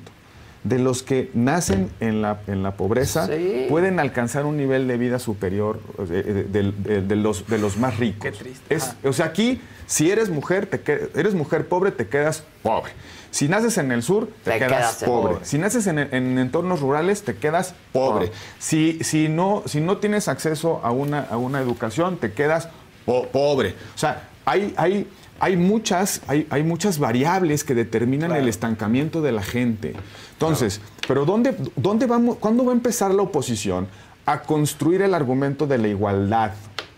[0.65, 3.67] de los que nacen en la, en la pobreza Sí.
[3.69, 7.99] pueden alcanzar un nivel de vida superior de, de- de- de los, de los más
[7.99, 8.31] ricos.
[8.69, 12.93] Es, o sea, aquí, si eres mujer, te que- eres mujer pobre, te quedas pobre.
[13.33, 15.33] Si naces en el sur, te, Te quedas, quedas pobre.
[15.35, 15.47] pobre.
[15.47, 18.31] Si naces en, en entornos rurales, te quedas pobre.
[18.59, 22.69] Si, si, no, si no tienes acceso a una, a una educación, te quedas
[23.07, 23.75] po- pobre.
[23.95, 25.09] O sea, hay, hay,
[25.43, 29.93] hay, muchas, hay, hay muchas variables que determinan el estancamiento de la gente.
[30.35, 33.89] Entonces, pero ¿dónde, dónde vamos, ¿cuándo va a empezar la oposición
[34.25, 36.53] a construir el argumento de la igualdad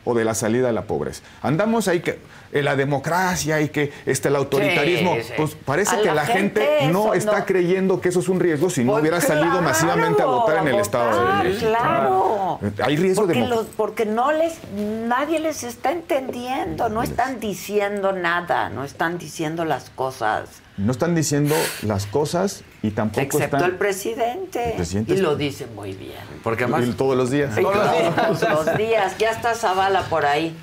[0.04, 1.22] o de la salida de la pobreza?
[1.40, 2.18] Andamos ahí que
[2.62, 5.32] la democracia y que este, el autoritarismo, Sí, sí.
[5.36, 7.44] pues parece A que la gente, gente no está no.
[7.47, 10.68] creyendo que eso es un riesgo si no Pues hubiera salido masivamente a votar en
[10.68, 11.66] el Estado de Derecho.
[11.66, 12.60] Claro.
[12.82, 18.12] Hay riesgo porque de los- porque no les, nadie les está entendiendo, no están diciendo
[18.12, 20.48] nada, no están diciendo las cosas.
[20.76, 23.70] No están diciendo las cosas y tampoco Excepto están...
[23.70, 24.70] el presidente.
[24.70, 26.18] El presidente y lo dice muy bien.
[26.43, 26.85] Porque además...
[26.97, 27.56] Todos los días.
[27.56, 29.16] Y Todos los días.
[29.18, 30.56] Ya está Zavala por ahí.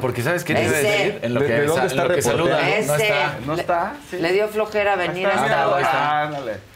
[0.00, 1.18] Porque ¿sabes qué Ese.
[1.22, 2.44] En lo ¿De- que, de dónde sa- está en lo que reportero?
[2.56, 2.70] saluda.
[2.78, 2.86] Ese.
[2.88, 3.38] No está.
[3.46, 3.92] No Le- está.
[4.10, 4.16] sí.
[4.18, 5.80] Le dio flojera venir hasta ahora.
[5.82, 6.70] está, ándale.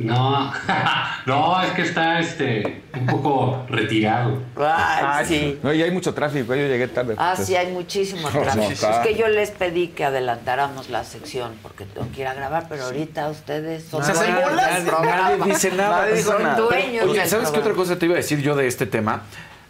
[0.00, 0.52] No,
[1.26, 4.40] no, es que está este un poco retirado.
[4.56, 5.58] Ay, sí.
[5.60, 7.16] No, y hay mucho tráfico, yo llegué tarde.
[7.18, 7.48] Ah, pues.
[7.48, 8.70] sí, hay muchísimo tráfico.
[8.70, 12.66] es que yo les pedí que adelantáramos la sección porque tengo que ir a grabar,
[12.68, 14.66] pero ahorita ustedes son Se hacen dueños bolas.
[14.66, 15.22] del Nadie, programa.
[15.36, 16.00] nadie dice nada.
[16.02, 16.56] Nadie dijo Son nada.
[16.58, 19.22] dueños Oye, del ¿sabes qué otra cosa te iba a decir yo de este tema?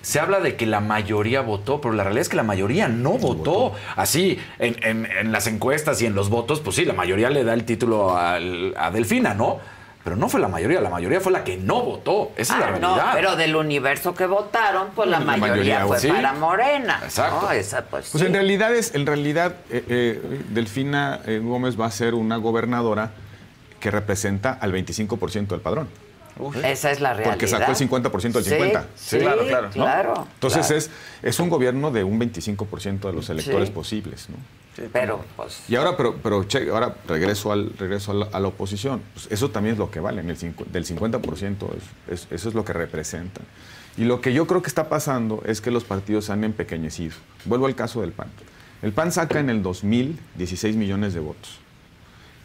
[0.09, 3.19] Se habla de que la mayoría votó, pero la realidad es que la mayoría no
[3.19, 3.75] votó.
[3.95, 7.45] Así, en, en- en las encuestas y en los votos, pues sí, la mayoría le
[7.45, 9.59] da el título al- a Delfina, ¿no?
[10.03, 12.33] Pero no fue la mayoría, la mayoría fue la que no votó.
[12.39, 13.11] Esa es la Ah, no, realidad.
[13.13, 16.09] pero del universo que votaron, pues la, La mayoría, mayoría, fue sí.
[16.09, 17.01] para Morena.
[17.05, 17.41] Exacto.
[17.43, 17.51] ¿no?
[17.53, 18.27] Esa, pues, Pues sí.
[18.27, 23.11] en realidad es, en realidad, eh, eh, Delfina eh, Gómez va a ser una gobernadora
[23.79, 25.89] que representa al 25% del padrón.
[26.65, 27.33] Esa es la realidad.
[27.33, 28.85] Porque sacó el 50% del Sí, 50%.
[28.97, 29.67] sí, claro, claro.
[29.69, 29.73] ¿no?
[29.73, 30.79] claro, Entonces claro.
[30.79, 30.91] Es,
[31.23, 33.75] es un gobierno de un 25% de los electores Sí.
[33.75, 34.37] posibles, ¿no?
[34.93, 35.63] Pero, pues.
[35.69, 39.03] Y ahora, pero, pero che, ahora regreso, al, regreso a, la, a la oposición.
[39.13, 41.69] Pues eso también es lo que vale, en el del 50%
[42.09, 43.45] es, es- eso es lo que representan.
[43.97, 47.17] Y lo que yo creo que está pasando es que los partidos se han empequeñecido.
[47.45, 48.29] Vuelvo al caso del PAN.
[48.81, 51.59] El PAN saca en el 2000 16 millones de votos.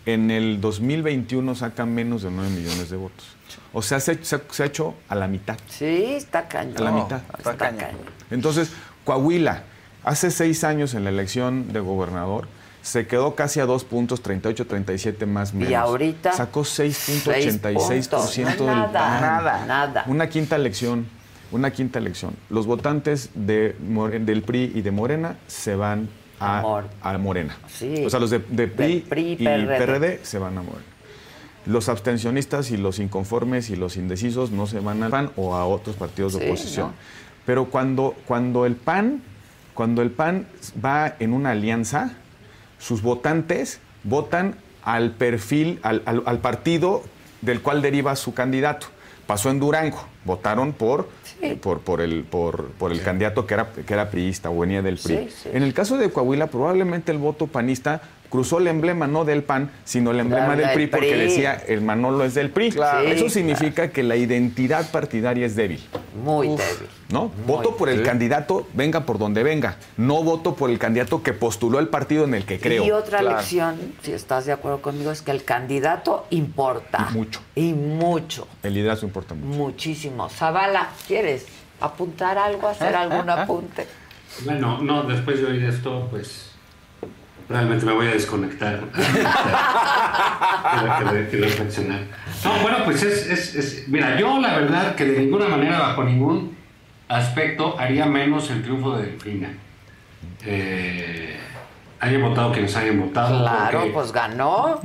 [0.08, 3.26] En el 2021 saca menos de 9 millones de votos.
[3.74, 5.58] O sea, se, se- se ha hecho a la mitad.
[5.68, 6.78] Sí, está cañón.
[6.78, 7.22] A la mitad.
[7.38, 7.90] Está, cañón.
[8.32, 8.72] Entonces,
[9.04, 9.64] Coahuila,
[10.04, 12.48] hace seis años en la elección de gobernador,
[12.84, 15.72] se quedó casi a dos puntos, 38, 37 más menos.
[15.72, 16.34] Y ahorita.
[16.34, 18.36] Sacó 6.86% puntos.
[18.36, 19.22] del Nada, PAN.
[19.22, 20.04] nada, nada.
[20.08, 21.08] Una quinta elección,
[21.52, 22.36] una quinta elección.
[22.50, 23.76] Los votantes de,
[24.22, 26.10] del PRI y de Morena se van
[26.40, 27.58] a, a Morena.
[27.68, 28.04] Sí.
[28.06, 29.78] O sea, los de, de PRI, PRI, y PRD.
[29.78, 30.84] PRD se van a Morena.
[31.66, 35.66] Los abstencionistas y los inconformes y los indecisos no se van al PAN o a
[35.66, 36.88] otros partidos de Sí, oposición.
[36.88, 36.94] ¿no?
[37.46, 39.22] Pero cuando, cuando el PAN,
[39.74, 40.46] cuando el PAN
[40.84, 42.14] va en una alianza,
[42.80, 47.04] sus votantes votan al perfil, al, al- al partido
[47.42, 48.88] del cual deriva su candidato.
[49.28, 51.08] Pasó en Durango, votaron por,
[51.42, 54.82] eh, por, por el, por, por el candidato que era, que era priista o venía
[54.82, 55.30] del PRI.
[55.30, 55.50] Sí, sí.
[55.54, 58.02] En el caso de Coahuila, probablemente el voto panista
[58.34, 61.20] cruzó el emblema no del PAN, sino el emblema Claro, del PRI, porque PRI.
[61.20, 62.72] decía el Manolo es del PRI.
[62.72, 63.08] Claro.
[63.08, 65.80] Eso significa que la identidad partidaria es débil.
[66.24, 66.90] Muy débil.
[67.10, 67.32] ¿no?
[67.46, 69.76] voto por el candidato, venga por donde venga.
[69.98, 72.84] No voto por el candidato que postuló el partido en el que creo.
[72.84, 73.38] Y otra Claro.
[73.38, 77.10] lección, si estás de acuerdo conmigo, es que el candidato importa.
[77.12, 77.40] Mucho.
[77.54, 78.48] Y mucho.
[78.64, 79.46] El liderazgo importa mucho.
[79.60, 80.28] Muchísimo.
[80.30, 81.46] Zavala, ¿quieres
[81.80, 83.86] apuntar algo, hacer algún apunte?
[84.44, 86.53] Bueno, no, después de oír esto, pues
[87.54, 88.82] realmente me voy a desconectar.
[91.30, 92.00] Que, reflexionar.
[92.44, 96.04] No, bueno, pues es, es, es- Mira, yo la verdad que de ninguna manera, bajo
[96.04, 96.56] ningún
[97.08, 99.50] aspecto, haría menos el triunfo de Delfina.
[100.46, 101.38] Eh,
[102.00, 103.40] hayan votado quienes hayan votado.
[103.42, 104.80] Claro, pues ganó.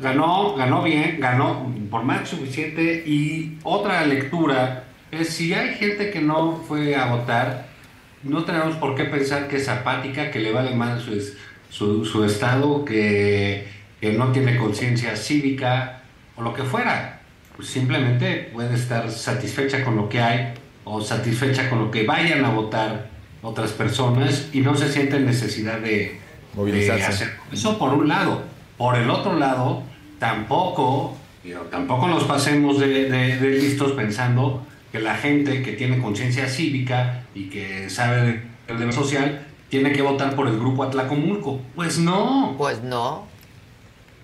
[0.00, 3.02] ganó, ganó bien, ganó por más suficiente.
[3.06, 7.66] Y otra lectura es si hay gente que no fue a votar,
[8.22, 11.36] no tenemos por qué pensar que es apática, que le vale mal su, es-
[11.74, 13.66] su, su estado, que,
[14.00, 16.02] que no tiene conciencia cívica
[16.36, 17.20] o lo que fuera.
[17.56, 22.44] Pues simplemente puede estar satisfecha con lo que hay o satisfecha con lo que vayan
[22.44, 23.08] a votar
[23.42, 26.20] otras personas y no se siente en necesidad de,
[26.54, 27.00] Movilizarse.
[27.02, 28.42] de hacer eso por un lado.
[28.78, 29.82] Por el otro lado,
[30.18, 35.98] tampoco, digo, tampoco nos pasemos de, de- de listos pensando que la gente que tiene
[35.98, 40.84] conciencia cívica y que sabe de- del deber social tiene que votar por el grupo
[40.84, 41.60] Atlacomulco.
[41.74, 42.54] Pues no.
[42.56, 43.26] Pues no.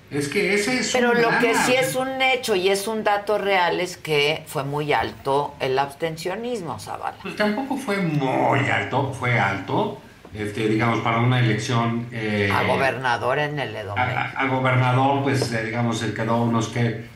[0.09, 3.03] Es que ese es Pero un lo que sí es un hecho y es un
[3.03, 7.17] dato real es que fue muy alto el abstencionismo, Zavala.
[7.21, 9.99] Pues tampoco fue muy alto, fue alto,
[10.33, 12.07] este, digamos, para una elección...
[12.13, 14.17] eh, A gobernador en el a, Edomex.
[14.17, 17.07] a- a gobernador, pues, eh, digamos, se quedó unos que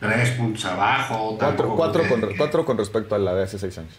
[0.00, 1.36] tres puntos abajo.
[1.38, 3.94] Cuatro, cuatro, que- con, cuatro con respecto a la de hace seis años.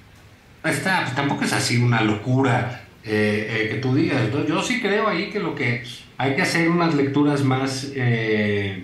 [0.64, 4.32] Está, pues, tampoco es así una locura eh, eh, que tú digas.
[4.32, 5.84] Yo, yo sí creo ahí que lo que
[6.18, 8.84] hay que hacer unas lecturas más eh,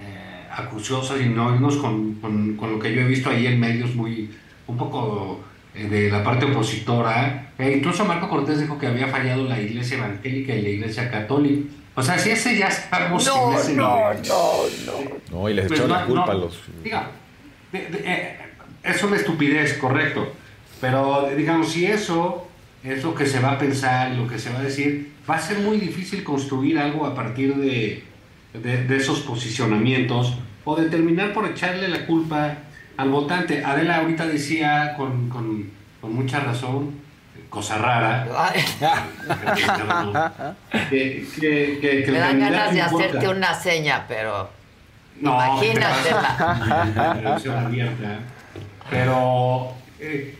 [0.00, 3.58] eh, acuciosas y no irnos con, con- con lo que yo he visto ahí en
[3.60, 4.30] medios muy,
[4.66, 5.40] un poco
[5.74, 7.52] eh, de la parte opositora.
[7.58, 11.68] Eh, incluso Marco Cortés dijo que había fallado la iglesia evangélica y la iglesia católica.
[11.96, 14.28] O sea, si ese ya estamos No, en ese no, nivel.
[14.28, 16.30] no, No, y les Pues echó no, la culpa no.
[16.30, 16.58] a los...
[16.84, 17.10] Diga,
[17.72, 18.36] de- de- eh,
[18.84, 20.32] es una estupidez, correcto.
[20.80, 22.47] Pero digamos, si eso
[22.84, 25.40] es lo que se va a pensar, lo que se va a decir, va a
[25.40, 28.04] ser muy difícil construir algo a partir de,
[28.54, 32.54] de- de esos posicionamientos o de terminar por echarle la culpa
[32.96, 33.64] al votante.
[33.64, 36.92] Adela ahorita decía con, con- con mucha razón,
[37.50, 38.26] cosa rara,
[40.90, 43.06] que, que- que- que Me dan ganas de importa.
[43.06, 44.50] hacerte una seña, pero
[45.20, 47.38] No, imagínatela.
[48.90, 50.34] Pero eh,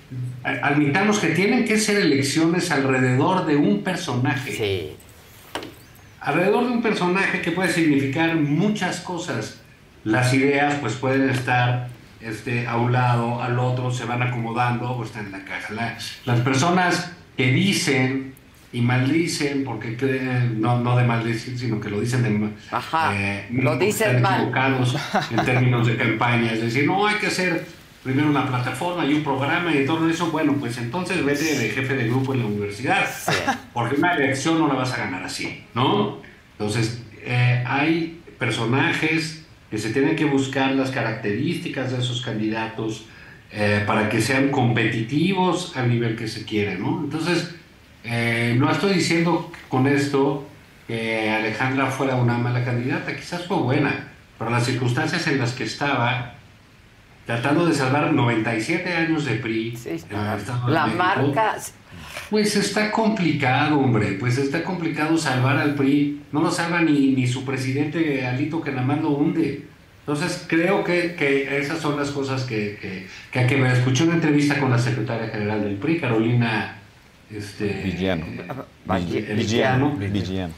[1.21, 4.53] que tienen que ser elecciones alrededor de un personaje.
[6.21, 9.61] Alrededor de un personaje que puede significar muchas cosas.
[10.05, 11.89] Las ideas pues pueden estar
[12.21, 15.73] este, a un lado, al otro, se van acomodando o están en la caja.
[15.75, 18.35] La- las personas que dicen
[18.73, 22.51] y maldicen, porque creen, no, no de maldecir, sino que lo dicen de ma-
[23.15, 24.41] eh, lo dicen mal.
[24.41, 24.97] equivocados
[25.31, 26.53] en términos de campaña.
[26.53, 27.65] Es decir, no hay que hacer
[28.09, 30.31] primero una plataforma y un programa y todo eso.
[30.31, 33.07] Bueno, pues entonces vete de jefe de grupo en la universidad,
[33.75, 36.17] porque una elección no la vas a ganar así, ¿no?
[36.53, 43.05] Entonces, eh, hay personajes que se tienen que buscar las características de esos candidatos
[43.53, 47.03] eh, para que sean competitivos al nivel que se quiere, ¿no?
[47.05, 47.55] Entonces,
[48.05, 50.49] eh, no estoy diciendo con esto
[50.87, 54.09] que Alejandra fuera una mala candidata, quizás fue buena,
[54.39, 56.38] pero las circunstancias en las que estaba,
[57.29, 60.01] tratando de salvar 97 años de PRI, de
[60.67, 61.57] La marca,
[62.31, 67.27] pues está complicado, hombre, pues está complicado salvar al PRI, no lo salva ni, ni
[67.27, 69.67] su presidente Alito que nada más lo hunde.
[70.01, 73.73] Entonces creo que, que esas son las cosas que, que, que que ver.
[73.73, 76.79] Escuché una entrevista con la secretaria general del PRI, Carolina
[77.31, 78.25] este, Villano.
[78.25, 78.65] Villano.
[79.37, 79.97] Villano.
[79.99, 80.55] Villano.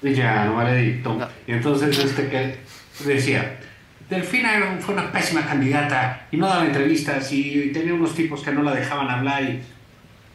[0.00, 1.28] Villano.
[1.46, 2.56] Y entonces este que
[3.04, 3.58] decía,
[4.08, 8.62] Delfina fue una pésima candidata y no daba entrevistas y tenía unos tipos que no
[8.62, 9.62] la dejaban hablar y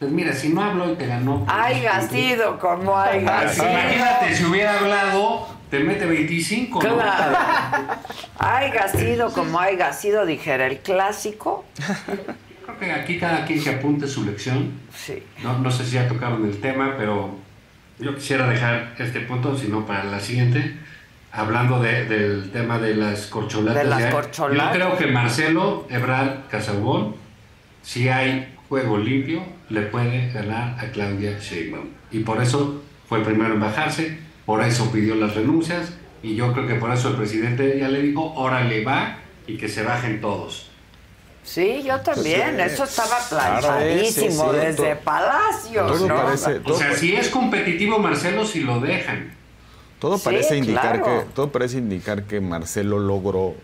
[0.02, 1.44] pues mira, si no habló y te ganó.
[1.44, 3.70] pues, haya sido como pues, sido.
[3.70, 6.94] Imagínate, si hubiera hablado, te mete 25, ¿no?
[6.96, 7.38] Claro.
[8.40, 11.64] Haya sido como haya sido, dijera el clásico.
[12.64, 14.72] Creo que aquí cada quien que apunte su lección.
[14.92, 15.22] Sí.
[15.44, 17.38] No, no sé si ya tocaron el tema, pero
[18.00, 20.78] yo quisiera dejar este punto, sino para la siguiente,
[21.32, 23.82] hablando de- del tema de las corcholatas.
[23.82, 24.66] De las Ya- corcholatas.
[24.78, 27.16] Yo creo que Marcelo Ebrard Casabón,
[27.82, 31.86] si hay juego limpio, le puede ganar a Claudia Sheinbaum.
[32.10, 35.92] Y por eso fue el primero en bajarse, por eso pidió las renuncias,
[36.22, 39.68] y yo creo que por eso el presidente ya le dijo, órale va, y que
[39.68, 40.68] se bajen todos.
[41.42, 42.54] Sí, yo también.
[42.56, 42.62] Sí.
[42.62, 46.16] Eso estaba Claro, planchadísimo sí, sí, desde todo ¿no?
[46.16, 49.32] parece- O sea, si es competitivo Marcelo, si lo dejan.
[50.02, 51.20] Todo Sí, parece indicar claro.
[51.20, 53.54] que todo parece indicar que Marcelo logró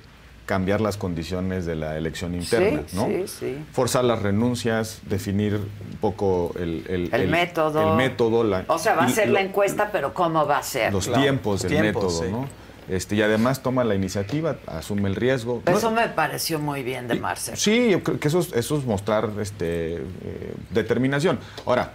[0.47, 3.07] cambiar las condiciones de la elección interna, Sí, ¿no?
[3.07, 3.65] sí, sí.
[3.73, 7.91] Forzar las renuncias, definir un poco el, el- El método.
[7.91, 10.63] el método, la- O sea, va a ser lo- la encuesta, pero ¿cómo va a
[10.63, 10.93] ser?
[10.93, 12.31] los tiempos del Tiempos, método, sí.
[12.31, 12.49] ¿no?
[12.89, 15.61] Este, y además toma la iniciativa, asume el riesgo.
[15.67, 17.57] No- Eso me pareció muy bien de Marcelo.
[17.57, 21.41] Sí, yo creo que eso es, eso es mostrar este, eh, determinación.
[21.67, 21.95] Ahora,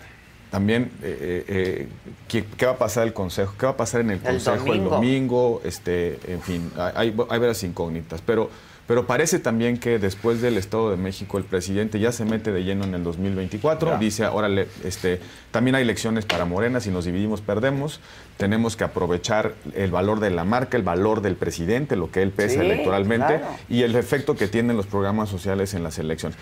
[0.54, 1.88] también eh, eh,
[2.28, 4.54] ¿qué, qué va a pasar el consejo, qué va a pasar en el El consejo
[4.72, 4.90] el domingo.
[4.92, 8.52] domingo, este, en fin, hay, hay varias incógnitas, pero,
[8.86, 12.64] pero parece también que después del Estado de México el presidente ya se mete de
[12.64, 13.98] lleno en el 2024, Ya.
[13.98, 15.20] dice, órale, este,
[15.50, 18.00] también hay elecciones para Morena, si nos dividimos perdemos,
[18.38, 22.32] tenemos que aprovechar el valor de la marca, el valor del presidente, lo que él
[22.32, 23.56] pesa Sí, electoralmente claro.
[23.70, 26.38] y el efecto que tienen los programas sociales en las elecciones.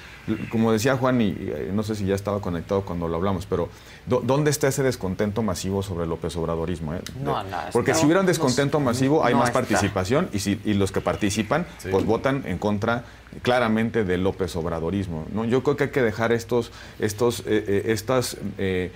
[0.49, 3.69] Como decía Juan, y eh, no sé si ya estaba conectado cuando lo hablamos, pero
[4.07, 6.93] ¿dó- ¿dónde está ese descontento masivo sobre López Obradorismo?
[6.95, 7.01] eh?
[7.21, 9.59] No, no, Porque si hubiera un no, descontento masivo, hay no más está.
[9.59, 13.03] participación y, si, y los que participan, pues votan en contra
[13.41, 15.25] claramente del López Obradorismo.
[15.33, 15.45] ¿no?
[15.45, 18.91] Yo creo que hay que dejar estos, estos, eh, eh, estas eh,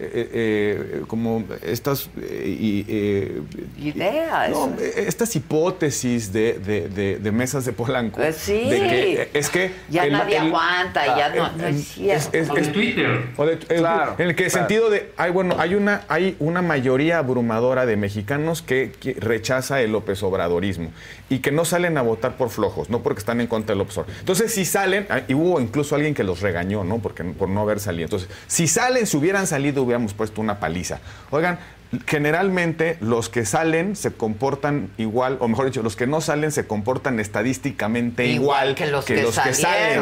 [0.00, 3.42] eh, eh, eh, como estas eh, y, eh,
[3.78, 4.50] Ideas.
[4.50, 8.16] no, estas hipótesis de, de- de- de mesas de Polanco.
[8.16, 8.68] Pues sí.
[8.70, 12.30] de que, es que Ya el- nadie el- aguanta, ya no, no el- es cierto.
[12.36, 13.22] es- es- Twitter.
[13.36, 14.58] o de- el- Claro, en el que claro.
[14.58, 19.80] sentido de, hay, bueno, hay una, hay una mayoría abrumadora de mexicanos que, que rechaza
[19.82, 20.90] el López Obradorismo
[21.28, 23.98] y que no salen a votar por flojos, no porque están en contra del López
[23.98, 24.18] Obrador.
[24.20, 26.98] Entonces, si salen, ah, y hubo incluso alguien que los regañó, ¿no?
[26.98, 28.04] Porque, por no haber salido.
[28.06, 31.00] Entonces, si salen, si hubieran salido, hubiéramos puesto una paliza.
[31.30, 31.58] Oigan,
[32.06, 36.66] generalmente los que salen se comportan igual, o mejor dicho, los que no salen se
[36.66, 38.40] comportan estadísticamente igual,
[38.70, 40.00] Igual que los que salen.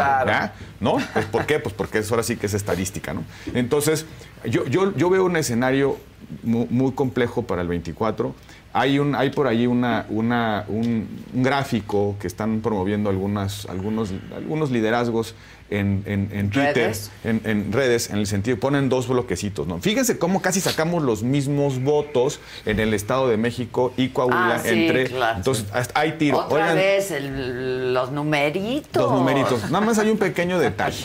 [0.80, 0.96] ¿No?
[1.12, 1.58] Pues, ¿Por qué?
[1.58, 3.24] Pues porque eso ahora sí que es estadística, ¿no?
[3.54, 4.06] Entonces,
[4.44, 5.96] yo, yo, yo veo un escenario
[6.42, 8.34] mu- muy, complejo para el 24.
[8.74, 14.12] Hay, un, hay por ahí una, una- un, un gráfico que están promoviendo algunas, algunos,
[14.36, 15.34] algunos liderazgos
[15.70, 17.10] en, en- en Twitter, ¿Redes?
[17.24, 19.78] En, en redes, en el sentido, ponen dos bloquecitos, ¿no?
[19.80, 24.58] Fíjense cómo casi sacamos los mismos votos en el Estado de México y Coahuila Ah,
[24.60, 25.04] sí, entre...
[25.08, 25.36] claro.
[25.38, 26.38] Entonces, hay tiro.
[26.38, 29.02] Otra Oigan, vez el- los numeritos.
[29.02, 29.70] Dos numeritos.
[29.70, 31.04] Nada más hay un pequeño detalle.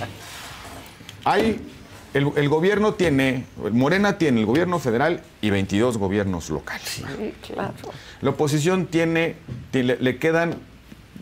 [1.26, 1.60] Hay,
[2.14, 7.02] el, el gobierno tiene, Morena tiene el gobierno federal y 22 gobiernos locales.
[7.18, 7.74] Sí, claro.
[8.22, 9.36] La oposición tiene,
[9.72, 10.56] tiene- le quedan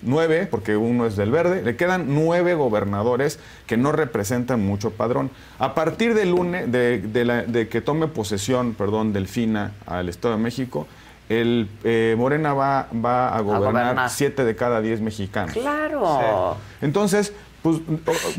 [0.02, 5.30] nueve, porque uno es del verde, le quedan nueve gobernadores que no representan mucho padrón.
[5.60, 10.36] A partir del lunes, de, de la- de que tome posesión, perdón, Delfina al Estado
[10.38, 10.88] de México,
[11.30, 14.10] el eh, Morena va, va a gobernar gobernar.
[14.10, 15.54] siete de cada diez mexicanos.
[15.54, 16.58] Claro.
[16.82, 17.78] Entonces, pues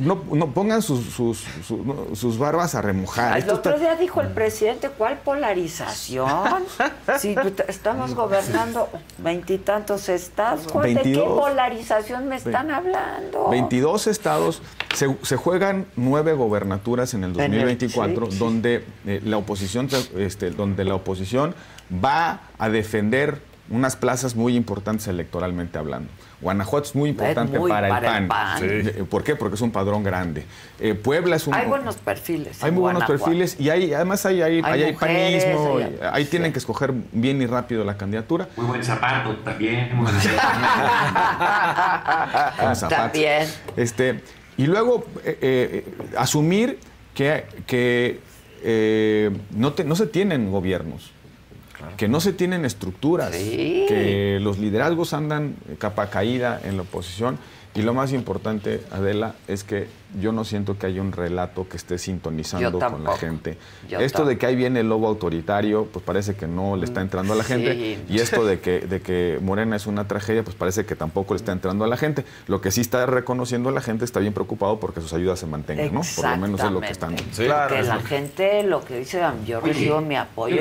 [0.00, 3.34] no, no pongan sus, sus, sus- no, sus barbas a remojar.
[3.34, 6.64] El Esto otro está- día dijo el presidente, ¿cuál polarización?
[7.18, 7.34] Si
[7.68, 8.88] estamos gobernando
[9.18, 11.38] veintitantos estados, ¿cuál- ¿de qué 22.
[11.38, 13.48] polarización me están hablando?
[13.50, 14.62] 22 estados,
[14.94, 18.38] se, se juegan nueve gobernaturas en el En el- 2024, sí, sí.
[18.38, 21.54] donde eh, la oposición, este, donde la oposición
[22.04, 23.40] va a defender
[23.70, 26.10] unas plazas muy importantes electoralmente hablando.
[26.42, 29.06] Guanajuato es muy importante muy para, para el el PAN.
[29.08, 29.36] ¿Por qué?
[29.36, 30.44] Porque es un padrón grande.
[30.80, 31.54] Eh, Puebla es un...
[31.54, 32.62] Hay buenos perfiles.
[32.62, 35.76] Hay en muy buenos perfiles y hay, además hay, hay, Hay ahí hay mujeres, panismo,
[35.78, 38.48] hay- ahí tienen que escoger bien y rápido la candidatura.
[38.56, 39.94] Muy buen zapato también.
[39.96, 40.20] muy buen
[42.76, 42.88] zapatos.
[42.88, 43.46] También.
[43.76, 44.20] Este,
[44.56, 45.84] y luego eh, eh,
[46.16, 46.78] asumir
[47.14, 48.20] que, que,
[48.62, 51.12] eh, no, te- no se tienen gobiernos,
[51.96, 57.38] que no se tienen estructuras, que los liderazgos andan capa caída en la oposición.
[57.74, 59.88] Y lo más importante, Adela, es que
[60.20, 63.56] yo no siento que haya un relato que esté sintonizando Yo con la gente.
[63.88, 67.00] Yo esto de que ahí viene el lobo autoritario, pues parece que no le está
[67.00, 67.72] entrando a la gente.
[67.72, 68.04] Sí.
[68.10, 71.38] Y esto de que, de que Morena es una tragedia, pues parece que tampoco le
[71.38, 72.26] está entrando a la gente.
[72.46, 75.94] Lo que sí está reconociendo la gente está bien preocupado porque sus ayudas se mantengan,
[75.94, 76.02] ¿no?
[76.14, 77.14] Por lo menos es lo que están.
[77.14, 77.76] Exactamente.
[77.76, 80.60] que la gente, lo que dice, yo Oye, recibo mi apoyo.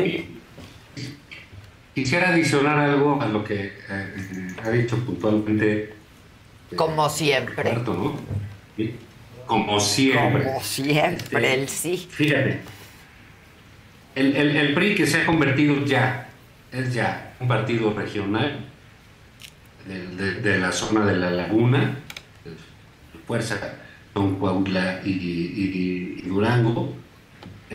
[1.94, 5.94] Quisiera adicionar algo a lo que eh, eh, ha dicho puntualmente.
[6.76, 7.64] Como siempre.
[7.64, 8.20] Roberto, ¿no?
[8.78, 8.96] Sí.
[9.46, 10.44] Como siempre.
[10.46, 12.08] Como siempre, él sí.
[12.10, 12.60] Fíjate,
[14.16, 16.30] el, el- el PRI que se ha convertido ya,
[16.72, 18.66] es ya un partido regional
[19.86, 21.98] de, de- de la zona de la laguna,
[23.28, 23.60] fuerza
[24.14, 26.96] con Coahuila y, y- y Durango,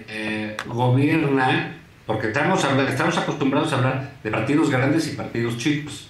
[0.09, 1.77] eh, gobierna,
[2.07, 6.09] porque estamos, estamos acostumbrados a hablar de partidos grandes y partidos chicos.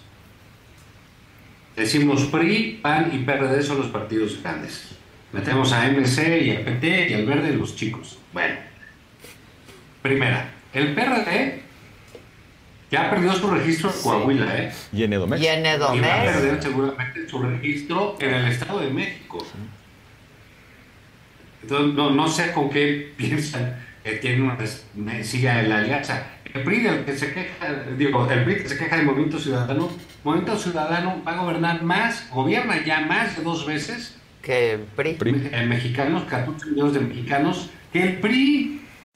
[1.75, 4.91] Decimos PRI, PAN y PRD son los partidos grandes.
[5.33, 8.19] Metemos a MC y a PT y al verde los chicos.
[8.33, 8.57] Bueno,
[10.03, 11.63] primera, el PRD
[12.91, 14.73] ya perdió su registro en Coahuila, ¿eh?
[14.93, 15.43] Y en Edomex.
[15.43, 19.45] Y en Y va a perder seguramente su registro en el Estado de México.
[21.63, 24.57] Entonces, no, no sé con qué piensan que tiene una
[24.95, 26.23] me- siga en la alianza.
[26.55, 29.91] El PRI del que se queja, digo, el PRI que se queja de Movimiento Ciudadano,
[30.23, 35.17] Movimiento Ciudadano va a gobernar más, gobierna ya más de dos veces Que el PRI.
[35.53, 38.81] Eh, mexicanos, 14 millones de mexicanos, que el PRI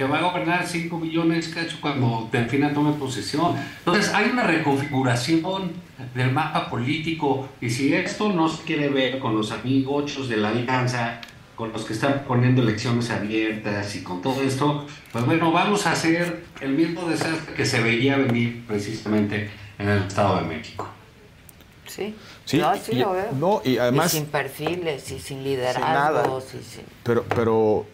[0.00, 3.54] Que va a gobernar 5 millones, cacho, cuando Delfina tome posesión.
[3.80, 5.72] Entonces, hay una reconfiguración
[6.14, 10.48] del mapa político, y si esto no se quiere ver con los amigos de la
[10.48, 11.20] alianza,
[11.54, 15.92] con los que están poniendo elecciones abiertas y con todo esto, pues bueno, vamos a
[15.92, 20.88] hacer el mismo desastre que se veía venir precisamente en el Estado de México.
[21.86, 22.14] Sí.
[22.46, 23.32] Sí, Yo así y- lo veo.
[23.38, 25.82] no, y además- sin perfiles y sin liderazgos.
[25.90, 26.24] nada.
[26.58, 27.84] y sin- Pero, pero,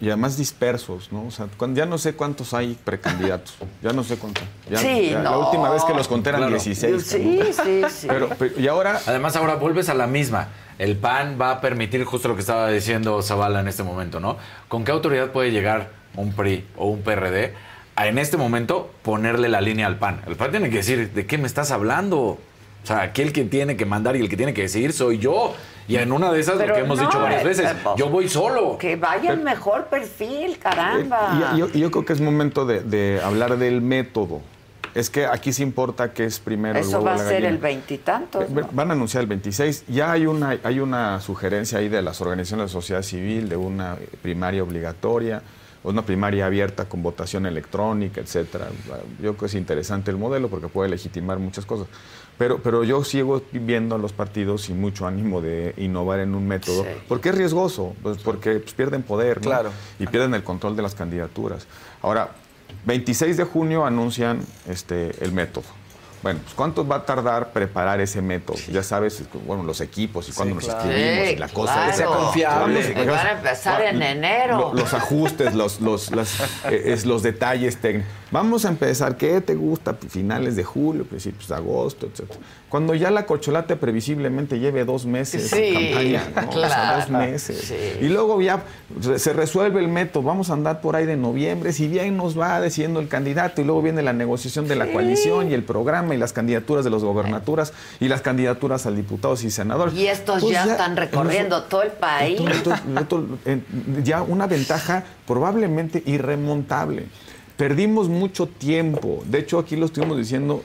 [0.00, 1.26] y además dispersos, ¿no?
[1.26, 3.54] O sea, cuando, ya no sé cuántos hay precandidatos.
[3.82, 4.44] Ya no sé cuántos.
[4.70, 6.54] Ya- Sí, ya La última vez que los conté eran Claro.
[6.54, 7.02] 16.
[7.02, 8.06] Sí, sí, sí.
[8.08, 9.00] Pero, pero- y ahora.
[9.06, 10.48] Además, ahora vuelves a la misma.
[10.78, 14.38] El PAN va a permitir justo lo que estaba diciendo Zavala en este momento, ¿no?
[14.68, 17.52] ¿Con qué autoridad puede llegar un PRI o un PRD
[17.96, 20.22] a en este momento ponerle la línea al PAN?
[20.26, 22.18] El PAN tiene que decir, ¿de qué me estás hablando?
[22.18, 22.38] O
[22.86, 25.54] sea, aquí el que tiene que mandar y el que tiene que decidir soy yo.
[25.90, 27.76] Y en una de esas, Pero lo que hemos no, dicho varias eh, veces, eh,
[27.96, 28.78] yo voy solo.
[28.78, 31.52] Que vaya el mejor perfil, caramba.
[31.52, 34.40] Y, y yo, yo creo que es momento de, de hablar del método.
[34.94, 37.44] Es que aquí sí importa que es primero el Eso huevo va a la ser
[37.44, 38.44] el veintitantos.
[38.44, 39.84] Eh, Van a anunciar el 26.
[39.88, 43.56] Ya hay una, hay una sugerencia ahí de las organizaciones de la sociedad civil de
[43.56, 45.42] una primaria obligatoria,
[45.82, 48.68] una primaria abierta con votación electrónica, etcétera.
[49.18, 51.86] Yo creo que es interesante el modelo porque puede legitimar muchas cosas.
[52.36, 56.46] Pero, pero yo sigo viendo a los partidos sin mucho ánimo de innovar en un
[56.46, 56.88] método, Sí.
[57.06, 59.42] porque es riesgoso, pues porque pues, pierden poder ¿no?
[59.42, 59.70] Claro.
[59.98, 61.66] y pierden el control de las candidaturas.
[62.00, 62.30] Ahora,
[62.86, 65.64] 26 de junio anuncian este, el método.
[66.22, 68.56] Bueno, pues ¿cuánto va a tardar preparar ese método?
[68.70, 70.80] Ya sabes, bueno, los equipos y cuándo nos claro.
[70.90, 71.74] escribimos Sí, y la cosa.
[71.74, 71.92] claro.
[71.96, 72.74] sea confiable.
[72.74, 74.58] Los- Que van a empezar en enero.
[74.58, 76.38] lo- Los ajustes, los, los, las,
[76.70, 78.10] eh, es los detalles técnicos.
[78.32, 79.94] Vamos a empezar, ¿qué te gusta?
[79.94, 82.30] Finales de julio, principios de agosto, etc.
[82.68, 86.48] Cuando ya la corcholata previsiblemente lleve dos meses Sí, en campaña, ¿no?
[86.48, 87.58] O sea, claro, dos meses.
[87.66, 87.74] sí.
[88.04, 88.62] Y luego ya
[89.18, 92.60] se- resuelve el método, vamos a andar por ahí de noviembre, si bien nos va
[92.60, 94.92] decidiendo el candidato y luego viene la negociación de la Sí.
[94.92, 99.44] coalición y el programa y las candidaturas de los gobernaturas y las candidaturas a diputados
[99.44, 99.94] y senadores.
[99.94, 102.40] Y estos Pues ya, están recorriendo todo el país.
[102.40, 103.60] Esto- esto- eh,
[104.02, 107.06] ya una ventaja probablemente irremontable.
[107.56, 109.22] Perdimos mucho tiempo.
[109.26, 110.64] De hecho, aquí lo estuvimos diciendo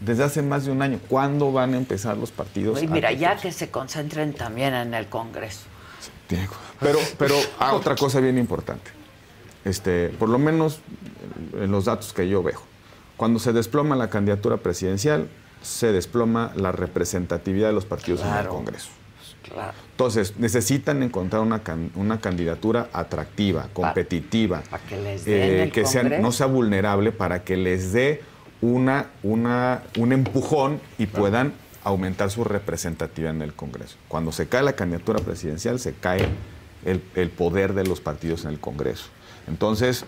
[0.00, 0.98] desde hace más de un año.
[1.06, 2.82] ¿Cuándo van a empezar los partidos?
[2.82, 5.60] Y mira, ya que se concentren también en el Congreso.
[6.80, 8.90] pero, pero ah, otra cosa bien importante.
[9.66, 10.80] Este, por lo menos
[11.52, 12.62] en los datos que yo veo.
[13.20, 15.28] Cuando se desploma la candidatura presidencial,
[15.60, 18.48] se desploma la representatividad de los partidos en el.
[18.48, 18.88] Congreso.
[19.42, 19.74] Claro.
[19.90, 25.84] Entonces, necesitan encontrar una, can- una candidatura atractiva, competitiva, Para que les den el que
[25.84, 28.22] sea- no sea vulnerable para que les dé
[28.62, 31.52] una, una, un empujón y puedan
[31.84, 33.96] aumentar su representatividad en el Congreso.
[34.08, 36.26] Cuando se cae la candidatura presidencial, se cae
[36.86, 39.08] el, el poder de los partidos en el Congreso.
[39.46, 40.06] Entonces,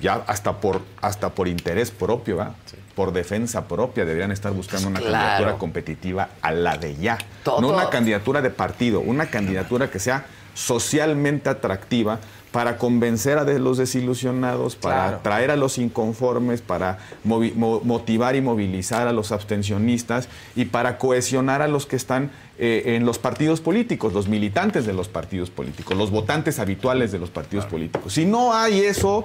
[0.00, 2.54] ya hasta por, hasta por interés propio, ¿va?
[2.94, 5.14] por defensa propia, deberían estar buscando una Claro.
[5.14, 7.18] candidatura competitiva a la de ya.
[7.44, 7.60] Todo.
[7.60, 12.18] No una candidatura de partido, una candidatura que sea socialmente atractiva
[12.52, 15.20] para convencer a los desilusionados, para Claro.
[15.22, 20.98] traer a los inconformes, para movi- mo- motivar y movilizar a los abstencionistas y para
[20.98, 25.48] cohesionar a los que están eh, en los partidos políticos, los militantes de los partidos
[25.48, 28.12] políticos, los votantes habituales de los partidos políticos.
[28.14, 29.24] Si no hay eso,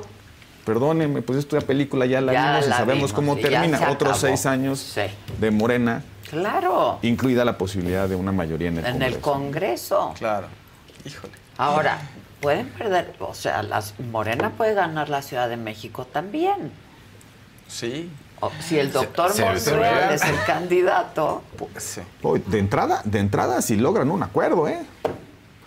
[0.66, 3.78] perdónenme, pues esta película ya la Ya vimos y sabemos vimos, cómo y termina.
[3.78, 4.96] se Otros seis años
[5.40, 7.00] de Morena, Claro.
[7.04, 9.16] incluida la posibilidad de una mayoría en el En Congreso.
[9.16, 10.14] el Congreso.
[10.18, 10.48] Claro.
[11.06, 11.34] Híjole.
[11.58, 12.00] Ahora,
[12.42, 16.72] pueden perder, o sea, las Morena puede ganar la Ciudad de México también.
[17.68, 18.10] Sí.
[18.42, 21.42] O- si el doctor Monreal se- es el candidato.
[22.22, 24.80] Hoy, de entrada, de entrada sí logran un acuerdo, ¿eh?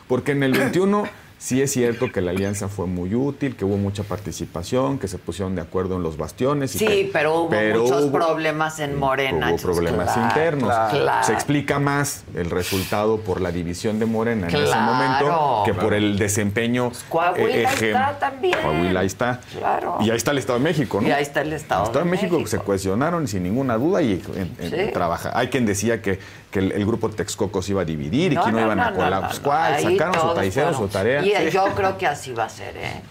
[0.06, 1.04] Porque en el 21
[1.38, 5.18] sí es cierto que la alianza fue muy útil, que hubo mucha participación, que se
[5.18, 6.74] pusieron de acuerdo en los bastiones.
[6.74, 9.50] y Sí, que- pero hubo pero muchos hubo- problemas en Morena.
[9.50, 10.74] Hubo problemas claro, internos.
[10.90, 11.26] claro.
[11.26, 14.92] Se explica más el resultado por la división de Morena en ese Claro.
[14.92, 15.86] momento que Claro.
[15.88, 16.92] por el desempeño.
[17.08, 18.54] Coahuila eh, está también.
[18.62, 19.40] Coahuila ahí está.
[19.56, 19.98] Claro.
[20.00, 21.08] Y ahí está el Estado de México, ¿no?
[21.08, 24.02] Y ahí está el Estado, El Estado de de México, se cohesionaron sin ninguna duda
[24.02, 24.92] y en- en- Sí.
[24.92, 25.30] trabaja.
[25.34, 26.18] Hay quien decía que,
[26.50, 28.90] que el, el grupo Texcoco se iba a dividir y que no, no, iban a
[28.90, 29.80] no, no, pues, ¿cuál?
[29.82, 31.22] Sacaron su taicero, su tarea.
[31.22, 31.50] Y Sí.
[31.52, 33.02] yo creo que así va a ser, ¿eh?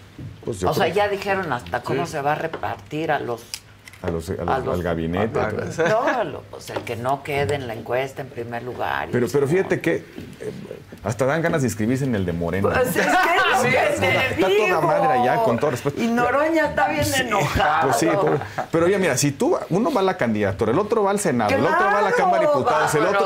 [0.44, 2.12] Pues o sea, ya dijeron hasta cómo Sí.
[2.12, 3.42] se va a repartir a los...
[4.02, 5.40] a los, a los- a los- al gabinete.
[5.40, 5.50] a-.
[5.88, 9.08] No, lo- pues el que no quede en la encuesta en primer lugar.
[9.10, 10.04] Pero, pero fíjate que eh,
[11.04, 12.68] hasta dan ganas de inscribirse en el de Morena.
[12.70, 15.70] Pues es que es lo Sí, que está- te está toda madre allá, con todo
[15.70, 16.00] respeto.
[16.00, 17.88] Y Noroña está bien enojado.
[17.88, 18.38] Pues sí, pobre.
[18.70, 21.54] pero oye, mira, si tú, uno va a la candidatura, el otro va al Senado,
[21.54, 23.24] el otro va a la Cámara de Diputados, el otro.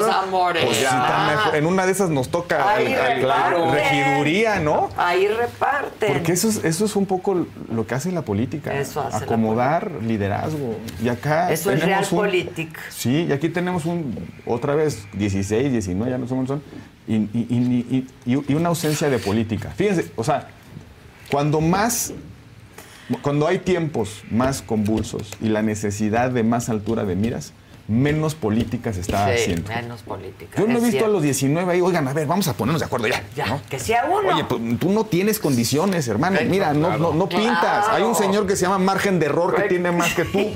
[0.52, 1.56] Pues sí, mejor.
[1.56, 3.72] en una de esas nos toca Ahí al- al- reparten.
[3.72, 4.88] regiduría, ¿no?
[4.96, 6.12] Ahí reparten.
[6.12, 8.72] Porque eso es, eso es un poco lo que hace la política.
[8.74, 10.61] Eso hace la acomodar liderazgo.
[11.02, 12.76] Y acá Eso es realpolitik.
[12.90, 14.14] Sí, y aquí tenemos un,
[14.46, 16.62] otra vez, 16, 19, ya no sé cuántos son,
[17.08, 19.70] y- y- y- y una ausencia de política.
[19.76, 20.48] Fíjense, o sea,
[21.30, 22.12] cuando más,
[23.22, 27.52] cuando hay tiempos más convulsos y la necesidad de más altura de miras,
[27.92, 29.68] menos política se está sí, haciendo.
[29.68, 30.60] menos política.
[30.60, 32.86] Yo no he visto a los 19 ahí, oigan, a ver, vamos a ponernos de
[32.86, 33.22] acuerdo ya.
[33.36, 33.60] Ya, ¿no?
[33.68, 34.28] que sea uno.
[34.34, 36.38] Oye, pues, tú no tienes condiciones, hermano.
[36.46, 37.44] Mira, no, no, no Claro.
[37.44, 37.88] pintas.
[37.88, 40.38] Hay un señor que se llama margen de error que tiene más que tú.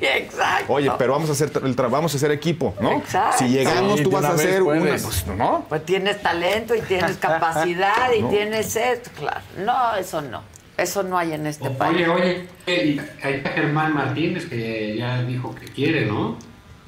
[0.00, 0.72] Exacto.
[0.72, 2.92] Oye, pero vamos a hacer el tra- vamos a hacer equipo, ¿no?
[2.98, 3.38] Exacto.
[3.38, 5.02] Si llegamos, Sí, tú vas una a hacer una, puedes.
[5.02, 5.64] pues, ¿no?
[5.68, 8.28] Pues tienes talento y tienes capacidad y No.
[8.28, 9.40] tienes esto, claro.
[9.64, 10.42] No, eso no.
[10.76, 12.06] Eso no hay en este país.
[12.06, 16.38] Oye, oye, y ahí está Germán Martínez que ya dijo que quiere, ¿no?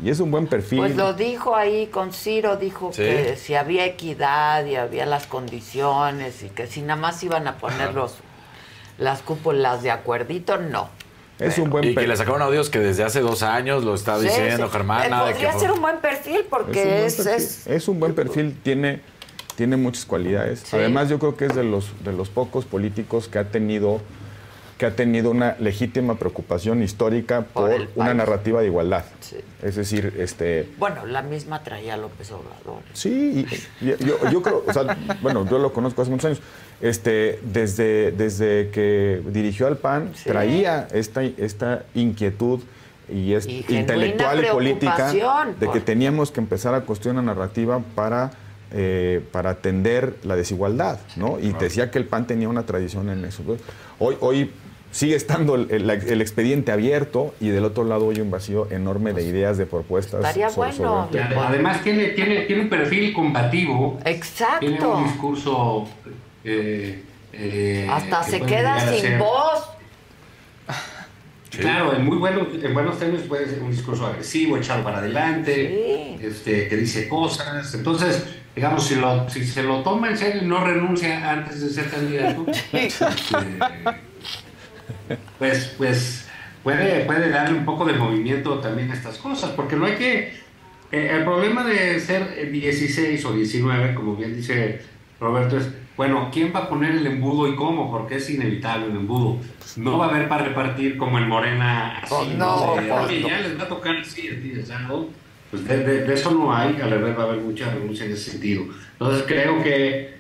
[0.03, 0.79] Y es un buen perfil.
[0.79, 3.03] Pues lo dijo ahí con Ciro, dijo Sí.
[3.03, 7.59] que si había equidad y había las condiciones y que si nada más iban a
[7.59, 8.15] poner los,
[8.99, 10.89] las cúpulas de acuerdito, no.
[11.39, 12.11] es un buen Y que perfil.
[12.11, 14.73] le sacaron audios que desde hace dos años lo está Sí, diciendo sí.
[14.73, 15.07] Germán.
[15.07, 17.33] Eh, nada podría que- ser un buen perfil Es un porque buen es, perfil.
[17.35, 19.01] es, Es un buen perfil, tiene,
[19.57, 20.61] tiene muchas cualidades.
[20.67, 20.77] Sí.
[20.77, 24.03] Además, yo creo que es de los, de los pocos políticos que ha tenido
[24.81, 29.05] que ha tenido una legítima preocupación histórica por, una narrativa de igualdad.
[29.21, 29.37] Sí.
[29.63, 32.81] Es decir, este, bueno, la misma traía López Obrador.
[32.95, 33.47] Sí,
[33.81, 36.41] y- y- yo, yo creo, o sea, bueno, yo lo conozco hace muchos años.
[36.81, 42.61] Este, desde, desde que dirigió al PAN, traía esta, esta inquietud
[43.07, 47.35] y, es Y intelectual y política de por- que teníamos que empezar a construir una
[47.35, 48.31] narrativa para,
[48.73, 51.39] eh, para atender la desigualdad, ¿no?
[51.39, 53.43] Y decía que el PAN tenía una tradición en eso.
[53.99, 54.51] Hoy, hoy
[54.93, 59.13] sigue estando el, el- el expediente abierto y del otro lado hay un vacío enorme
[59.13, 60.21] de ideas, de propuestas.
[60.21, 61.07] estaría sobre- bueno.
[61.11, 63.99] sobre el además tiene, tiene, tiene un perfil combativo.
[64.05, 64.61] Exacto.
[64.67, 65.89] Tiene un discurso.
[66.45, 69.69] eh, eh, Hasta que se queda sin ser- voz.
[71.51, 76.15] Claro, en muy buenos, en buenos términos puede ser un discurso agresivo, echado para adelante,
[76.25, 77.75] este, que dice cosas.
[77.75, 81.71] Entonces, digamos, si, lo, si se lo toma en serio y no renuncia antes de
[81.71, 83.05] ser candidato, este,
[85.39, 86.29] pues, pues
[86.63, 90.33] puede, puede darle un poco de movimiento también a estas cosas, porque no hay que...
[90.93, 94.81] eh, el problema de ser 16 o 19, como bien dice
[95.21, 97.91] Roberto, es, bueno, ¿quién va a poner el embudo y cómo?
[97.91, 99.39] Porque es inevitable el embudo.
[99.77, 102.77] No va a haber para repartir como en Morena, así, Pues ¿no?
[102.77, 103.11] no, no.
[103.11, 105.09] ya les va a tocar así, así, asado.
[105.51, 108.13] Pues de, de- de eso no hay, al revés va a haber mucha renuncia en
[108.13, 108.65] ese sentido.
[108.93, 110.15] Entonces creo que,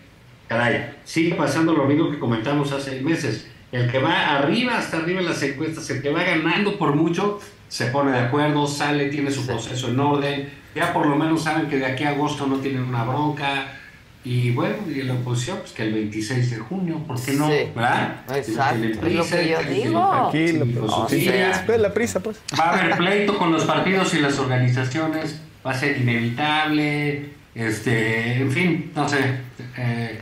[0.48, 3.50] caray, sigue pasando lo mismo que comentamos hace seis meses.
[3.72, 7.40] El que va arriba, hasta arriba en las encuestas, el que va ganando por mucho,
[7.68, 11.68] se pone de acuerdo, sale, tiene su proceso en orden, ya por lo menos saben
[11.68, 13.76] que de aquí a agosto no tienen una bronca.
[14.22, 17.48] Y bueno, y la oposición, pues que el 26 de junio, ¿por qué no?
[17.48, 17.70] Sí.
[17.74, 18.22] ¿Verdad?
[18.34, 20.30] Exacto, lo que prisa, yo digo.
[20.30, 21.30] Tranquilo, pues, sí,
[21.78, 22.40] la prisa, pues.
[22.58, 28.34] Va a haber pleito con los partidos y las organizaciones, va a ser inevitable, este,
[28.42, 29.40] en fin, no sé,
[29.78, 30.20] eh,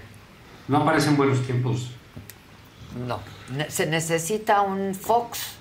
[0.69, 1.91] no parecen buenos tiempos.
[3.07, 3.19] No.
[3.69, 5.57] Se necesita un Fox,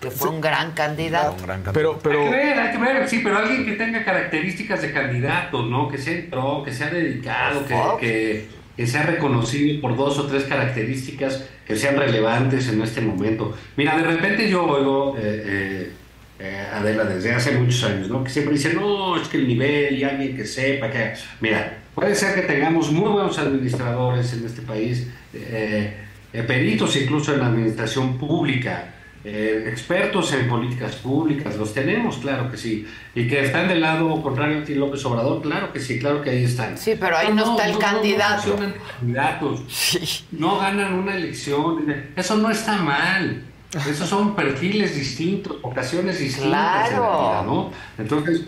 [0.00, 1.36] que fue un gran candidato.
[1.72, 2.20] Pero, pero...
[2.20, 5.88] Hay que ver, hay que ver, sí, pero alguien que tenga características de candidato, ¿no?
[5.88, 10.44] Que sea pro, que sea dedicado, que, que, que sea reconocido por dos o tres
[10.44, 13.56] características que sean relevantes en este momento.
[13.76, 15.92] Mira, de repente yo oigo, eh, eh,
[16.38, 18.22] eh, Adela, desde hace muchos años, ¿no?
[18.22, 21.14] Que siempre dice, no, es que el nivel y alguien que sepa que...
[21.40, 26.02] Mira, puede ser que tengamos muy buenos administradores en este país, eh,
[26.38, 28.92] eh, peritos incluso en la administración pública,
[29.24, 32.86] eh, expertos en políticas públicas, los tenemos, claro que sí.
[33.14, 36.30] Y que están del lado contrario a ti, López Obrador, claro que sí, claro que
[36.30, 36.78] ahí están.
[36.78, 38.56] Sí, pero ahí no, está el candidato.
[39.00, 40.26] candidatos.
[40.30, 41.92] No ganan una elección.
[42.14, 43.42] Eso no está mal.
[43.74, 47.02] Esos son perfiles distintos, ocasiones distintas en la Claro.
[47.20, 47.72] vida, ¿no?
[47.98, 48.42] Entonces,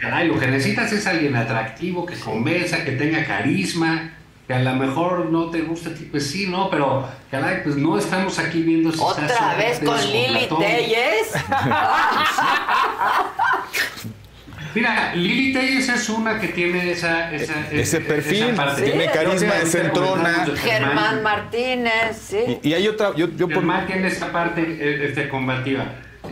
[0.00, 4.12] caray, lo que necesitas es alguien atractivo, que convenza, que tenga carisma,
[4.52, 6.68] que a lo mejor no te gusta a ti, pues sí, ¿no?
[6.70, 10.46] Pero, caray, pues no estamos aquí viendo si Otra estás vez con Lili.
[10.58, 11.32] Telles.
[14.74, 18.82] Mira, Lili Telles es una que tiene esa, esa Ese esa perfil, parte.
[18.82, 20.10] tiene Yo carisma, es te entrona.
[20.22, 22.58] comentamos de Germán Martínez, sí.
[22.62, 25.84] Y, y hay otra, yo, yo por- Germán tiene esa parte eh, este, combativa.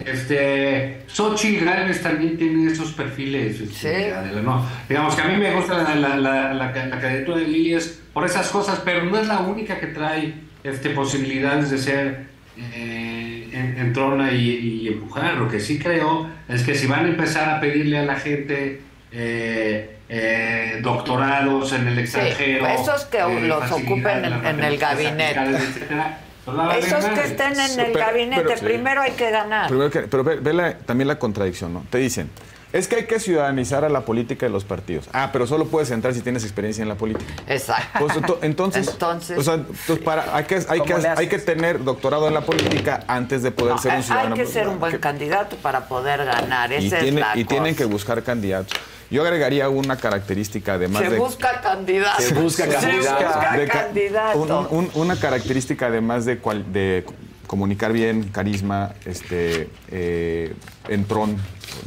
[0.06, 3.60] Este, Xochitl Gálvez también tiene esos perfiles.
[3.60, 4.12] este,
[4.42, 4.66] no.
[4.88, 7.74] Digamos que a mí me gusta la, la, la, la, ca- la candidatura de Lili
[7.74, 12.20] es por esas cosas, pero no es la única que trae este, posibilidades de ser
[12.58, 14.48] eh, en, entrona y,
[14.84, 15.34] y empujar.
[15.34, 18.80] Lo que sí creo es que si van a empezar a pedirle a la gente
[19.12, 25.40] eh, eh, doctorados en el extranjero, esos que los ocupen en- en el gabinete.
[25.40, 26.18] etcétera,
[26.54, 28.64] pues Esos que estén en el Pero- gabinete, pero- sí.
[28.64, 29.68] primero hay que ganar.
[29.68, 31.84] Primero que- pero ve, ve la- también la contradicción, ¿no?
[31.90, 32.30] Te dicen,
[32.72, 35.08] es que hay que ciudadanizar a la política de los partidos.
[35.12, 37.32] Ah, pero solo puedes entrar si tienes experiencia en la política.
[37.48, 37.98] Exacto.
[37.98, 41.28] Pues, ento- entonces, Entonces- o sea, entonces, para, hay, que, hay, que, ¿Cómo le hay
[41.28, 44.36] que tener doctorado en la política antes de poder No, ser un hay ciudadano.
[44.36, 46.70] que ser un buen candidato para poder ganar.
[46.72, 48.78] y Esa es tiene- la y tienen que buscar candidatos.
[49.10, 51.18] Yo agregaría una característica además Se de...
[51.18, 52.22] busca candidato.
[52.22, 53.24] Se busca Se candidato.
[53.24, 54.38] busca De ca- candidato.
[54.70, 57.04] un- un- una característica además de, cual- de
[57.48, 60.54] comunicar bien, carisma, este, eh,
[60.88, 61.36] entrón,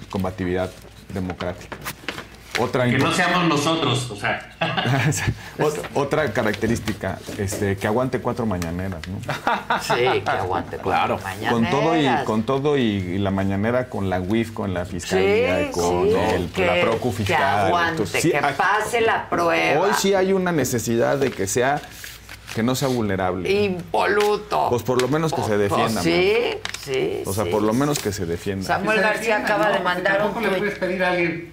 [0.10, 0.70] combatividad
[1.14, 1.78] democrática.
[2.60, 4.52] Otra Que no seamos nosotros, o sea.
[5.58, 9.18] Ot- otra característica, este, que aguante cuatro mañaneras, ¿no?
[9.82, 14.10] Sí, que aguante Claro, cuatro con todo y con todo y, y la mañanera con
[14.10, 17.66] la WIF, con la fiscalía, Sí, con sí, el- que- la procu que fiscal.
[17.68, 19.82] aguante, sí, que pase la prueba.
[19.82, 21.82] Hoy sí hay una necesidad de que sea
[22.54, 23.52] que no sea vulnerable.
[23.52, 24.68] Impoluto.
[24.70, 26.02] Pues por lo menos que se defienda.
[26.02, 26.60] Pues sí, man.
[26.84, 27.24] sí.
[27.26, 27.50] O sea, sí.
[27.50, 28.68] por lo menos que se defienda.
[28.68, 29.74] Samuel Que García acaba ¿no?
[29.74, 30.60] de mandar Tampoco un le tuit.
[30.60, 31.52] puedes pedir a alguien.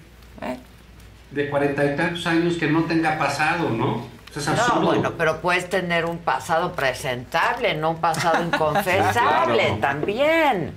[1.31, 4.07] De cuarenta y tantos años que no tenga pasado, ¿no?
[4.31, 4.81] Eso es No, absurdo.
[4.87, 9.79] bueno, pero puedes tener un pasado presentable, no un pasado inconfesable Claro.
[9.81, 10.73] también.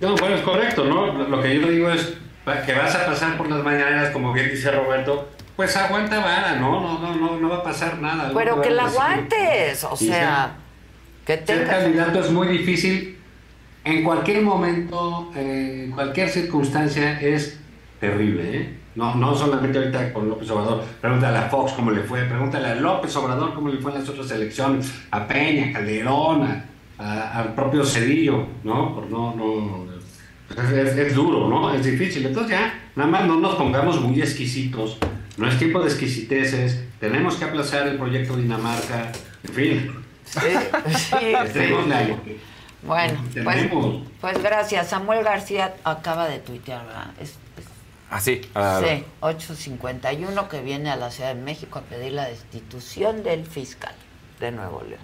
[0.00, 1.12] No, bueno, es correcto, ¿no?
[1.12, 2.14] Lo que yo digo es
[2.66, 6.80] que vas a pasar por las mañaneras, como bien dice Roberto, pues aguanta vara, ¿no?
[6.80, 8.30] No, no, no, no va a pasar nada.
[8.34, 10.54] Pero que la aguantes, o sea,
[11.24, 11.68] que Ser tengas...
[11.82, 13.18] candidato es muy difícil.
[13.84, 17.58] En cualquier momento, eh, en cualquier circunstancia, es
[18.06, 18.42] terrible.
[18.56, 18.78] ¿eh?
[18.96, 20.82] No, no solamente ahorita con López Obrador.
[21.00, 24.08] Pregúntale a Fox cómo le fue, pregúntale a López Obrador cómo le fue en las
[24.08, 26.64] otras elecciones, a Peña, Calderón, a-
[26.98, 28.92] a- al propio Cedillo, ¿no?
[28.94, 29.86] Por no, no
[30.50, 31.72] es, es- es duro, ¿no?
[31.72, 32.26] Es difícil.
[32.26, 34.98] Entonces ya, nada más no nos pongamos muy exquisitos.
[35.38, 36.84] No es tiempo de exquisiteces.
[37.00, 39.12] Tenemos que aplazar el proyecto Dinamarca.
[39.44, 39.92] En fin.
[40.24, 40.40] Sí,
[40.88, 41.60] sí, sí.
[42.82, 43.14] Bueno,
[43.44, 43.56] pues,
[44.20, 44.88] pues gracias.
[44.88, 47.06] Samuel García acaba de tuitear, ¿verdad?
[47.20, 47.71] Es- es-
[48.12, 48.42] Así.
[48.54, 53.46] ah, sí, 851 que viene a la Ciudad de México a pedir la destitución del
[53.46, 53.94] fiscal
[54.40, 55.00] de Nuevo León.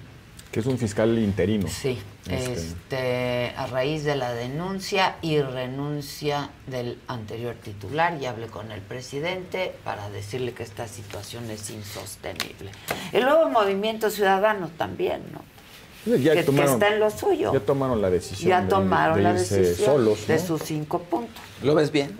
[0.52, 1.68] Que es un fiscal interino.
[1.68, 8.46] Sí, Este, este, a raíz de la denuncia y renuncia del anterior titular, ya hablé
[8.46, 12.70] con el presidente para decirle que esta situación es insostenible.
[13.12, 15.42] El nuevo Movimiento Ciudadano también, ¿no?
[16.16, 17.52] ya que, que tomaron- está en lo suyo.
[17.52, 18.48] Ya tomaron la decisión.
[18.48, 20.46] Ya de- tomaron de la decisión solos, de ¿no?
[20.46, 21.42] sus cinco puntos.
[21.62, 22.16] ¿Lo ves bien?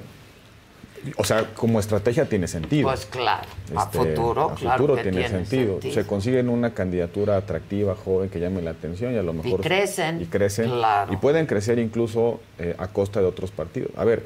[1.17, 2.89] O sea, como estrategia tiene sentido.
[2.89, 3.47] Pues claro,
[3.77, 5.73] a Este, futuro, a claro futuro que tiene, tiene sentido.
[5.81, 5.95] sentido.
[5.95, 9.61] Se consiguen una candidatura atractiva, joven, que llame la atención y a lo mejor...
[9.61, 10.71] crecen, Y crecen.
[10.71, 11.13] claro.
[11.13, 13.91] Y pueden crecer incluso eh, a costa de otros partidos.
[13.97, 14.23] A ver,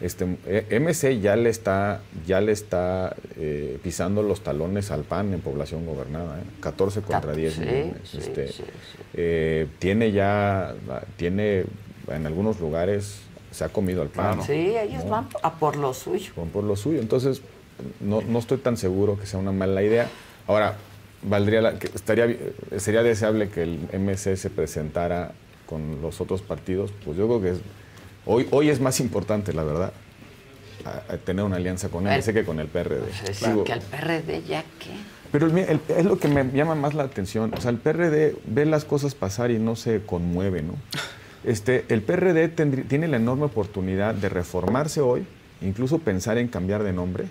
[0.00, 5.34] este, eh, MC ya le está, ya le está eh, pisando los talones al PAN
[5.34, 6.38] en población gobernada.
[6.38, 6.42] ¿eh?
[6.60, 7.92] 14 contra 10 sí, millones.
[8.04, 8.62] sí, Este, sí,
[9.14, 10.74] eh, tiene ya,
[11.16, 11.64] tiene
[12.08, 14.42] en algunos lugares, se ha comido al PAN.
[14.42, 15.10] Sí, ellos ¿no?
[15.10, 16.32] van a por lo suyo.
[16.36, 17.00] Van por lo suyo.
[17.00, 17.42] Entonces,
[18.00, 20.08] no, no estoy tan seguro que sea una mala idea.
[20.46, 20.76] Ahora,
[21.22, 22.36] valdría la- que estaría,
[22.78, 25.32] sería deseable que el MC se presentara
[25.66, 26.92] con los otros partidos.
[27.04, 27.60] Pues yo creo que es-
[28.26, 29.92] hoy, hoy es más importante, la verdad,
[30.84, 33.08] a- a tener una alianza con El- MC que con el PRD.
[33.28, 34.90] Es Digo, que al PRD ya que...
[35.32, 37.52] pero el mi- el- es lo que me llama más la atención.
[37.54, 40.74] O sea, el PRD ve las cosas pasar y no se conmueve, ¿no?
[41.44, 45.24] Este, el PRD tiene la enorme oportunidad de reformarse hoy,
[45.62, 47.24] incluso pensar en cambiar de nombre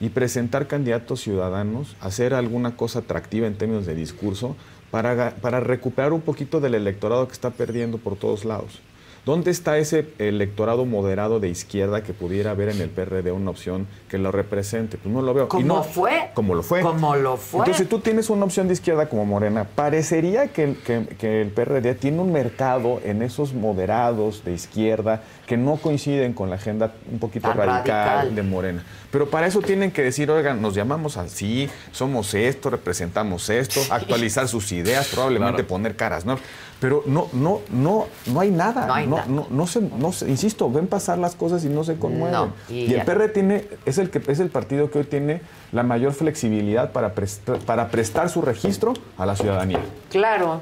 [0.00, 4.56] y presentar candidatos ciudadanos, hacer alguna cosa atractiva en términos de discurso
[4.90, 8.80] para, para recuperar un poquito del electorado que está perdiendo por todos lados.
[9.24, 13.86] ¿Dónde está ese electorado moderado de izquierda que pudiera haber en el PRD una opción
[14.08, 14.98] que lo represente?
[14.98, 15.48] Pues no lo veo.
[15.64, 16.30] No- fue.
[16.34, 16.82] Como lo fue.
[16.82, 17.60] Como lo fue.
[17.60, 21.40] Entonces, si tú tienes una opción de izquierda como Morena, parecería que el, que, que
[21.40, 26.56] el PRD tiene un mercado en esos moderados de izquierda que no coinciden con la
[26.56, 27.84] agenda un poquito radical,
[28.18, 28.34] radical.
[28.34, 28.84] de Morena.
[29.10, 34.48] Pero para eso tienen que decir, oigan, nos llamamos así, somos esto, representamos esto, actualizar
[34.48, 36.38] sus ideas, probablemente poner caras, ¿no?
[36.80, 38.86] Pero no, no, no, no hay nada.
[38.86, 39.28] No hay no, nada.
[39.28, 42.32] no, no se, no se- insisto, ven pasar las cosas y no se conmueven.
[42.32, 43.02] No, y y el.
[43.04, 45.40] PR tiene, es el que es el partido que hoy tiene
[45.72, 49.78] la mayor flexibilidad para prestar, para prestar su registro a la ciudadanía.
[50.10, 50.60] Claro,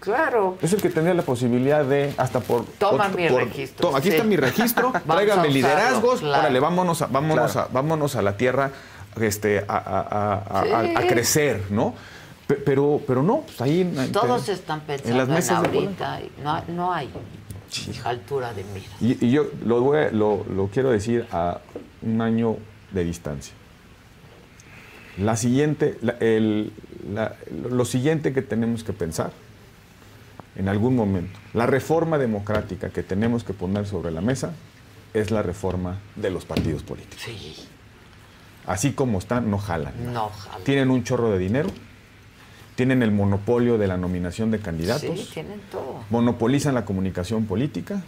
[0.00, 0.56] claro.
[0.62, 2.64] Es el que tendría la posibilidad de, hasta por...
[2.78, 4.14] Toma por- mi por- registro, to- aquí sí.
[4.14, 6.40] está mi registro, tráigame liderazgos, claro.
[6.40, 7.68] órale, vámonos a, vámonos Claro.
[7.70, 8.70] a, vámonos a la tierra
[9.20, 10.94] este, a, a- a- a- Sí.
[10.94, 11.94] a- a crecer, ¿no?
[12.46, 13.80] Pe- Pero, pero no, pues ahí...
[13.80, 16.20] en- Todos están en pensando las en, mesas de ahorita.
[16.44, 17.10] No, no hay
[18.04, 18.86] altura de mira.
[19.00, 21.58] Y, y yo lo, voy a- lo, lo quiero decir a
[22.02, 22.56] un año
[22.92, 23.52] de distancia.
[25.18, 26.72] La siguiente, la- el-
[27.12, 27.34] la-
[27.70, 29.30] lo siguiente que tenemos que pensar
[30.56, 34.52] en algún momento, la reforma democrática que tenemos que poner sobre la mesa
[35.14, 37.22] es la reforma de los partidos políticos.
[37.24, 37.56] Sí,
[38.66, 39.92] Así como están, no jalan.
[40.12, 40.64] no, jala.
[40.64, 41.68] Tienen un chorro de dinero,
[42.74, 46.00] tienen el monopolio de la nominación de candidatos Sí, tienen todo.
[46.10, 48.02] monopolizan la comunicación política,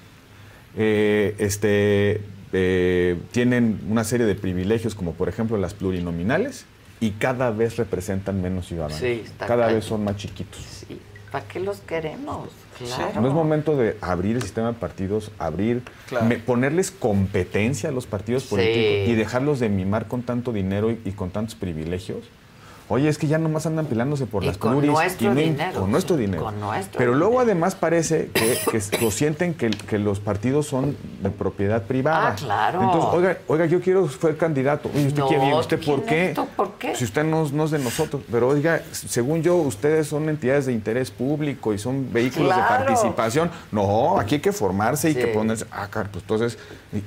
[0.76, 6.66] eh, este, eh, tienen una serie de privilegios como por ejemplo las plurinominales
[7.00, 8.98] y cada vez representan menos ciudadanos.
[8.98, 10.60] Sí, está cada vez son más chiquitos.
[10.60, 10.98] Sí,
[11.30, 12.48] ¿para qué los queremos?
[12.78, 13.20] Claro.
[13.20, 16.26] No es momento de abrir el sistema de partidos, abrir, Claro.
[16.26, 18.48] me- ponerles competencia a los partidos Sí.
[18.50, 22.18] políticos y dejarlos de mimar con tanto dinero y, y con tantos privilegios.
[22.90, 26.16] Oye, es que ya nomás andan pilándose por Y las con nuestro dinero, Con nuestro
[26.16, 26.42] dinero.
[26.42, 27.18] con nuestro Pero dinero.
[27.28, 32.28] luego además parece que, que lo sienten que, que los partidos son de propiedad privada.
[32.30, 32.82] Ah, claro.
[32.82, 34.90] Entonces, oiga, oiga, yo quiero ser candidato.
[34.94, 35.40] Oye, ¿usted No, quién?
[35.52, 36.26] ¿Usted por ¿quién qué?
[36.30, 36.48] esto?
[36.56, 36.94] ¿Por qué?
[36.96, 38.22] Si usted no, no es de nosotros.
[38.30, 42.84] Pero oiga, según yo, ustedes son entidades de interés público y son vehículos Claro.
[42.84, 43.50] de participación.
[43.70, 45.20] No, aquí hay que formarse y Sí.
[45.20, 45.66] que ponerse.
[45.70, 46.58] Ah, claro, pues entonces,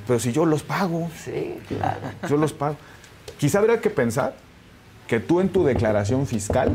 [0.05, 1.09] pero si yo los pago.
[1.25, 1.99] Sí, claro.
[2.29, 2.75] Yo los pago.
[3.39, 4.35] Quizá habría que pensar
[5.11, 6.71] que tú en tu declaración fiscal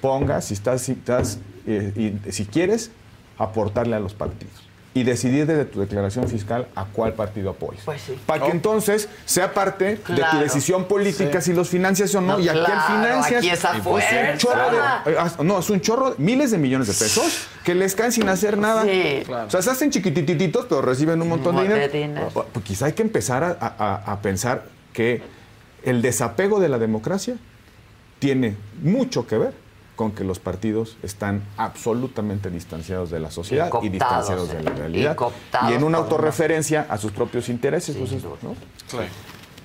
[0.00, 2.90] pongas, si estás, si, estás, eh, y si quieres,
[3.36, 4.54] aportarle a los partidos.
[4.94, 7.82] Y decidir desde tu declaración fiscal a cuál partido apoyas.
[7.84, 8.18] Pues sí.
[8.24, 10.38] Para que entonces sea parte de Claro.
[10.38, 11.50] tu decisión política Sí.
[11.50, 12.38] si los financias o no.
[12.38, 13.38] No, y aquí claro, financias.
[13.38, 14.38] aquí es a y pues un fuerza.
[14.38, 18.12] chorro de- eh, no, es un chorro, miles de millones de pesos que les caen
[18.12, 18.84] sin hacer nada.
[18.84, 19.24] Sí.
[19.46, 22.30] O sea, se hacen chiquitititos, pero reciben un montón de montón de dinero.
[22.32, 24.64] O- Pues quizá hay que empezar a, a- a pensar
[24.94, 25.20] que
[25.84, 27.36] el desapego de la democracia
[28.18, 29.54] tiene mucho que ver
[29.96, 34.70] con que los partidos están absolutamente distanciados de la sociedad y, cooptados, distanciados de la
[34.70, 35.16] eh, y realidad.
[35.68, 37.96] Y en una autorreferencia a sus propios intereses.
[37.96, 38.54] pues, ¿no?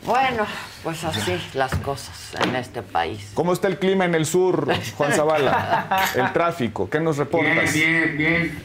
[0.06, 0.46] Bueno,
[0.84, 3.32] pues así las cosas en este país.
[3.36, 4.68] ¿Cómo está el clima en el sur,
[4.98, 6.10] Juan Zavala?
[6.16, 7.72] El tráfico, ¿qué nos reportas?
[7.74, 8.64] Bien, bien, bien.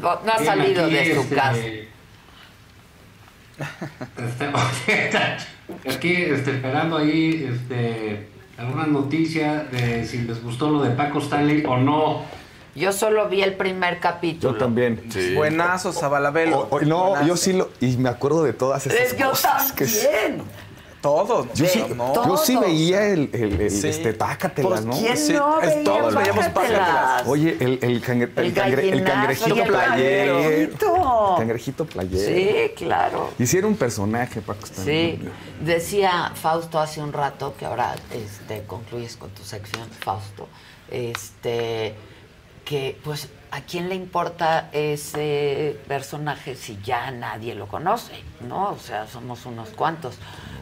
[0.00, 1.58] No, no ha Bien, salido de su este, casa.
[4.16, 4.46] Este,
[5.88, 11.64] aquí este, esperando ahí este, alguna noticia de si les gustó lo de Paco Stanley
[11.66, 12.22] o no.
[12.74, 14.52] Yo solo vi el primer capítulo.
[14.52, 15.08] Yo también.
[15.36, 16.68] Buenazo, Zabalabelo.
[16.86, 17.70] No, yo sí lo.
[17.80, 19.72] Y me acuerdo de todas esas Es yo cosas.
[19.72, 20.06] que sí.
[20.06, 20.42] también.
[21.04, 21.46] Todos.
[21.52, 22.14] Yo sí, no.
[22.14, 23.88] yo sí veía el, el, el, Sí.
[23.88, 24.98] este, pácatelas, Por- ¿no?
[24.98, 27.22] ¿Quién Sí, no es veía todos veíamos Pácatelas?
[27.26, 30.28] Oye, el, el, cangre- el, El cangre- el gallinazo cangrejito y el player.
[30.32, 31.34] cangrejito.
[31.36, 32.34] Cangrejito player.
[32.34, 33.30] Sí, claro.
[33.38, 34.60] Hicieron un personaje, Paco.
[34.82, 35.20] Sí,
[35.60, 40.48] decía Fausto hace un rato que ahora este, concluyes con tu sección, Fausto,
[40.90, 41.94] este,
[42.64, 48.14] que pues a quién le importa ese personaje si ya nadie lo conoce,
[48.48, 48.70] ¿no?
[48.70, 50.14] O sea, somos unos cuantos.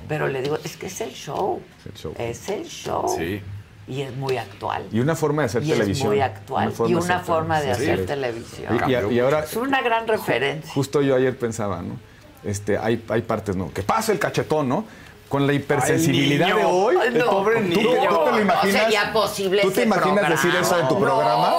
[0.08, 1.60] Pero le digo, es que es el show.
[1.80, 2.14] Es el show.
[2.18, 3.14] Es el show.
[3.16, 3.40] Sí.
[3.88, 4.86] Y es muy actual.
[4.92, 6.08] Y una forma de hacer Y es televisión.
[6.08, 6.72] muy actual.
[6.88, 8.78] y una forma de hacer televisión.
[8.88, 10.72] Y, y- y ahora, Es una gran referencia.
[10.72, 11.96] justo yo ayer pensaba, ¿no?
[12.44, 13.72] Este, hay, hay partes, ¿no?
[13.72, 14.84] Que pase el cachetón, ¿no?
[15.32, 16.96] Con la hipersensibilidad Ay, de hoy.
[17.00, 17.82] Ay, ¿tú- no, pobre ¿tú, niño.
[17.82, 18.82] tú te lo No imaginas?
[18.82, 21.54] sería posible ¿Tú te imaginas decir eso en tu programa?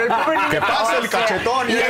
[0.00, 1.68] El pobre niño Que pasa el cachetón.
[1.68, 1.80] y el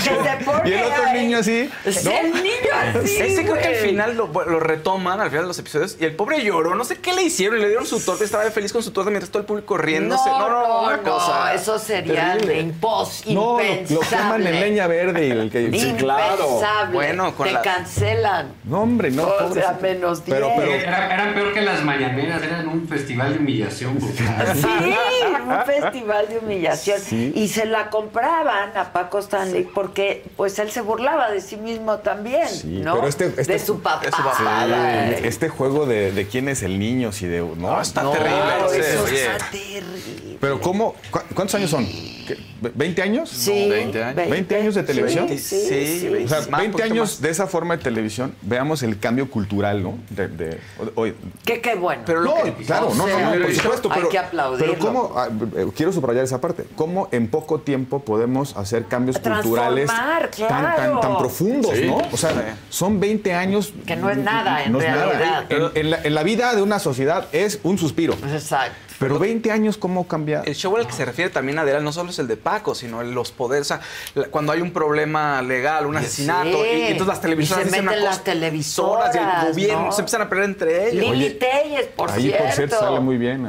[0.00, 1.70] se pone Y el otro niño así.
[1.90, 3.16] Sí, el niño así.
[3.20, 6.14] Ese creo que al final lo, lo retoman, al final de los episodios, y el
[6.16, 6.74] pobre lloró.
[6.74, 7.60] No sé qué le hicieron.
[7.60, 10.30] Le dieron su torta, estaba feliz con su torta mientras todo el público riéndose.
[10.30, 13.58] No, No, no, no, una no, cosa eso sería impos, No,
[13.90, 15.70] lo, queman en leña verde y el que.
[15.78, 16.32] Sí, claro.
[16.44, 16.94] Impensable.
[16.94, 18.54] Bueno, con Te la- cancelan.
[18.64, 19.26] No, hombre, no.
[19.26, 20.45] O sea, menos Pero, 10.
[20.56, 20.72] Pero.
[20.72, 23.96] Era- eran peor que las mañaneras, eran un festival de humillación.
[23.96, 24.22] porque-
[24.54, 24.66] Sí,
[25.46, 27.00] un festival de humillación.
[27.00, 27.32] Sí.
[27.34, 31.98] Y se la compraban a Paco Stanley porque pues él se burlaba de sí mismo
[31.98, 32.94] también, Sí, ¿no?
[32.96, 34.06] pero este, este- de su papá.
[34.06, 37.40] Sí, este juego de, de quién es el niño, si de.
[37.40, 38.78] No, está no, terrible.
[38.78, 39.06] eso-.
[39.06, 40.38] Está terrible.
[40.40, 40.94] Pero ¿cómo?
[41.10, 41.86] cu- ¿Cuántos años son?
[42.26, 42.36] ¿Qué?
[42.62, 43.28] ¿20 años?
[43.30, 44.30] Sí, 20 años.
[44.30, 45.28] 20 años de sí, televisión.
[45.28, 46.08] sí, sí.
[46.24, 47.20] O sea, Más, 20 poquito años más.
[47.22, 49.98] de esa forma de televisión, veamos el cambio cultural, ¿no?
[50.10, 50.58] De, de-
[50.94, 51.14] hoy-
[51.44, 52.02] Que qué bueno.
[52.06, 52.34] Pero no,
[52.66, 53.88] claro, O no, no, sea, no, por supuesto.
[53.90, 54.74] hay Pero, que aplaudirlo.
[54.74, 59.18] pero cómo, ah, eh, quiero subrayar esa parte, cómo en poco tiempo podemos hacer cambios
[59.18, 61.00] culturales Transformar, tan, tan, claro.
[61.00, 61.86] tan profundos, Sí.
[61.86, 61.98] ¿no?
[62.12, 63.72] O sea, son 20 años.
[63.86, 65.06] Que no es nada, en no es nada.
[65.06, 65.44] realidad.
[65.52, 68.14] En, en la, en la vida de una sociedad es un suspiro.
[68.32, 68.76] Exacto.
[68.98, 70.42] Pero 20 años, ¿cómo cambia?
[70.46, 73.00] El show al que se refiere también Adela no solo es el de Paco, sino
[73.02, 73.70] el- los poderes.
[73.70, 73.78] O
[74.14, 76.70] sea, cuando hay un problema legal, un asesinato, Sí.
[76.70, 79.84] y, y entonces las televisoras Y se dicen una meten las televisoras, y el gobierno
[79.86, 79.92] ¿no?
[79.92, 81.04] se empiezan a pelear entre ellos.
[81.10, 82.44] Lili Telles, por Ahí, cierto.
[82.44, 83.48] por cierto, sale muy bien.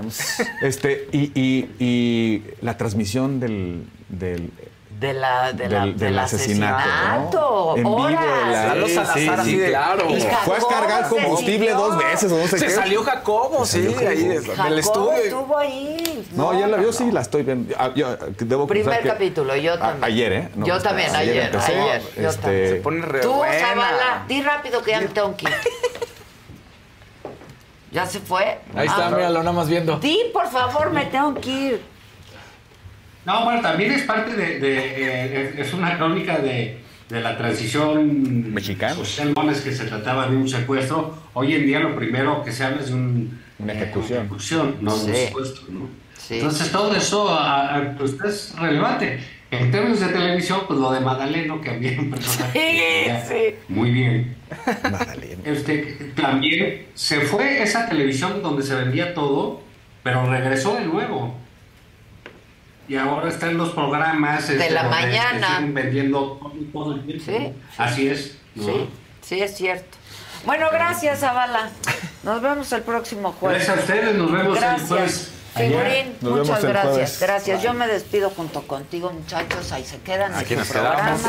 [0.61, 4.51] Este, y, y- y la transmisión del, del,
[5.00, 6.77] De la, de la, del, del del asesinato.
[6.80, 7.76] asesinato.
[7.77, 7.77] ¿no?
[7.77, 8.09] En vivo.
[8.09, 10.09] La- Salazar, de- claro.
[10.09, 12.72] Y Fue a Jacobo cargar combustible dos veces o no sé Se qué.
[12.72, 14.48] salió Jacobo, sí, salió ahí de- Jacobo.
[14.48, 14.80] del Jacobo
[15.11, 15.14] estudio.
[15.24, 16.27] estuvo ahí.
[16.32, 17.76] No, ya la vio, sí, la estoy viendo.
[17.77, 20.03] Ah, yo, debo Primer que- capítulo, yo a- también.
[20.03, 20.50] ayer, ¿eh?
[20.56, 22.01] No, yo también, ayer, empecé, ayer.
[22.19, 22.67] Yo este, también.
[22.69, 23.67] Se pone re Tú, buena.
[23.67, 25.56] Zavala, di rápido que ya me tengo que ir.
[27.92, 28.59] ¿Ya se fue?
[28.76, 29.98] Ahí está, Ah, míralo, nada más viendo.
[30.00, 31.97] Di, por favor, me tengo que ir.
[33.27, 36.77] No, bueno, también es parte de, de, eh, es una crónica de,
[37.09, 38.95] de la transición Mexicana.
[38.95, 41.14] social, no es que se trataba de un secuestro.
[41.33, 44.19] Hoy en día lo primero que se habla es de un, Una eh, ejecución.
[44.19, 45.25] ejecución, no de un Sí.
[45.25, 45.89] secuestro, ¿no?
[46.17, 46.35] Sí.
[46.35, 49.19] Entonces todo eso ah, ah, pues, es relevante.
[49.51, 53.56] En términos de televisión, pues lo de Madaleno, que había un personaje Sí, sí.
[53.67, 54.38] muy bien.
[54.83, 55.41] Magdalena.
[55.43, 59.61] Este, también se fue esa televisión donde se vendía todo,
[60.01, 61.35] pero regresó de nuevo.
[62.88, 65.57] Y ahora está en los programas De este, la mañana.
[65.57, 66.40] siguen vendiendo
[66.72, 67.25] todo, el tiempo.
[67.25, 67.53] Sí.
[67.77, 68.38] Así es.
[68.56, 68.64] ¿no?
[68.64, 68.90] Sí,
[69.22, 69.98] sí, es cierto.
[70.45, 71.69] Bueno, gracias, Zavala.
[72.24, 73.66] Nos vemos el próximo jueves.
[73.66, 74.88] Gracias a ustedes, nos vemos el Gracias.
[74.88, 75.33] jueves.
[75.57, 76.91] Figurín, Nos vemos muchas el gracias.
[76.93, 77.19] jueves.
[77.19, 77.61] Gracias.
[77.61, 79.71] Yo me despido junto contigo, muchachos.
[79.71, 80.33] Ahí se quedan.
[80.35, 80.95] Aquí en nos programa.
[81.17, 81.21] quedamos.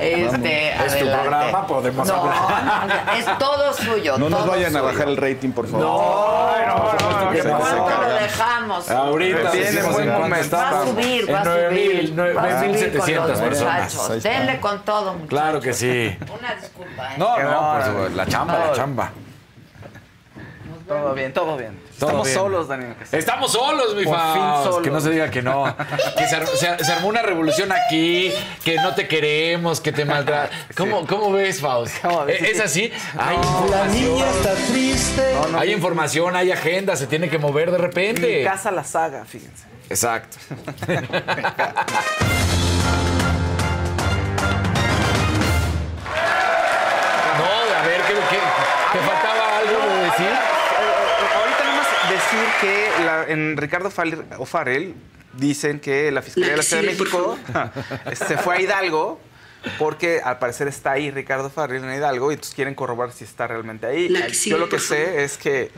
[0.00, 2.86] Este, Es tu programa, podemos no, hablar.
[3.06, 4.18] no, es todo suyo.
[4.18, 5.84] No nos vayan a bajar el rating, por favor.
[5.84, 7.58] No, no, no, no.
[7.58, 8.90] ¿Cuándo lo dejamos?
[8.90, 10.56] Ahorita Tiene buen momento.
[10.56, 12.18] Va a subir, va a 9,000, subir.
[12.18, 14.22] Va a subir con 9,700 los personas.
[14.22, 15.28] Denle con todo, muchachos.
[15.28, 16.16] Claro que sí.
[16.38, 17.16] Una disculpa, ¿eh?
[17.18, 17.84] No, no, por bárbaro.
[17.92, 19.12] supuesto, la chamba, la chamba.
[20.86, 21.78] Todo bien, todo bien.
[21.94, 22.34] Estamos bien.
[22.38, 22.94] solos, Daniel.
[23.12, 24.82] Estamos solos, mi solos.
[24.82, 25.74] Que no se diga que no.
[26.18, 28.32] Que se, ar- se ar- se armó una revolución aquí,
[28.64, 30.50] que no te queremos, que te maltratan.
[30.76, 31.96] ¿Cómo, ¿Cómo ves, Faust?
[32.02, 32.42] ¿Cómo ves?
[32.42, 32.92] ¿E- ¿Es así?
[33.16, 33.36] Hay
[33.70, 35.34] La niña está triste.
[35.52, 38.42] No, Hay mi- información, hay agenda, se tiene que mover de Mi repente.
[38.44, 39.64] casa la saga, fíjense.
[39.88, 40.36] Exacto.
[52.34, 53.90] decir que la- en Ricardo
[54.38, 54.94] O'Farrell
[55.34, 57.38] dicen que la Fiscalía de la Ciudad de México
[58.14, 59.20] se fue a Hidalgo
[59.78, 63.46] porque al parecer está ahí Ricardo Farrell en Hidalgo y entonces quieren corroborar si está
[63.46, 64.08] realmente ahí.
[64.10, 65.70] La Yo sigue, lo que sé es que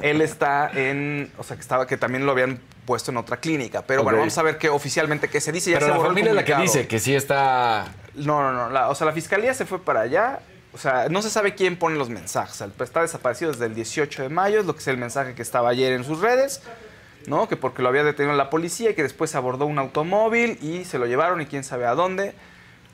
[0.00, 3.82] él está en, o sea, que estaba que también lo habían puesto en otra clínica,
[3.82, 5.70] pero bueno, vamos a ver qué oficialmente qué se dice.
[5.70, 7.92] Ya Pero se la familia es la que dice que sí está.
[8.14, 8.70] No, no, no.
[8.70, 10.40] la- o sea, la fiscalía se fue para allá.
[10.74, 12.60] O sea, no se sabe quién pone los mensajes.
[12.80, 15.68] Está desaparecido desde el 18 de mayo, es lo que es el mensaje que estaba
[15.68, 16.62] ayer en sus redes,
[17.28, 17.48] ¿no?
[17.48, 20.98] Que porque lo había detenido la policía y que después abordó un automóvil y se
[20.98, 22.34] lo llevaron y quién sabe a dónde.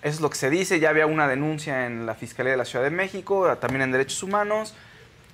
[0.02, 0.78] Eso es lo que se dice.
[0.78, 4.22] Ya había una denuncia en la Fiscalía de la Ciudad de México, también en Derechos
[4.22, 4.74] Humanos.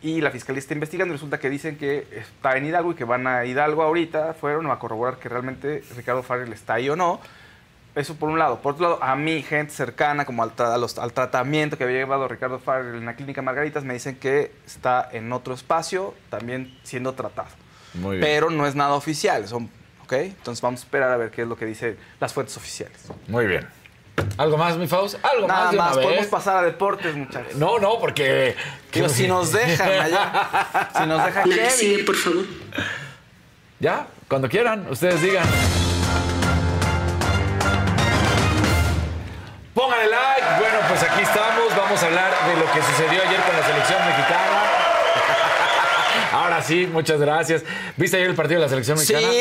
[0.02, 3.26] Y la fiscalía está investigando resulta que dicen que está en Hidalgo y que van
[3.26, 4.34] a Hidalgo ahorita.
[4.34, 7.18] Fueron a corroborar que realmente Ricardo Farrell está ahí o no.
[7.97, 8.60] Eso por un lado.
[8.60, 11.84] Por otro lado, a mí, gente cercana como al, tra- a los- al tratamiento que
[11.84, 16.15] había llevado Ricardo Farrell en la clínica Margaritas, me dicen que está en otro espacio
[16.31, 17.49] también siendo tratado.
[17.94, 18.20] Muy bien.
[18.20, 19.49] Pero no es nada oficial.
[19.49, 19.70] Son,
[20.05, 20.12] ¿ok?
[20.12, 22.99] Entonces vamos a esperar a ver qué es lo que dicen las fuentes oficiales.
[23.28, 23.66] Muy bien.
[24.36, 25.16] ¿Algo más, mi Faust?
[25.25, 26.05] ¿Algo Nada más de una más, vez?
[26.07, 27.55] podemos pasar a deportes, muchachos.
[27.57, 28.55] No, no, porque...
[28.92, 30.91] Digo, si nos dejan allá.
[30.99, 31.70] Si nos deja La que Kevin.
[31.70, 32.44] sigue, por favor.
[33.78, 35.47] Ya, cuando quieran, ustedes digan.
[39.86, 41.76] Bueno, pues aquí estamos.
[41.76, 43.56] Vamos a hablar de lo que sucedió ayer con
[46.67, 47.65] sí, muchas gracias.
[47.97, 49.33] ¿Viste ayer el partido de la selección Sí, mexicana?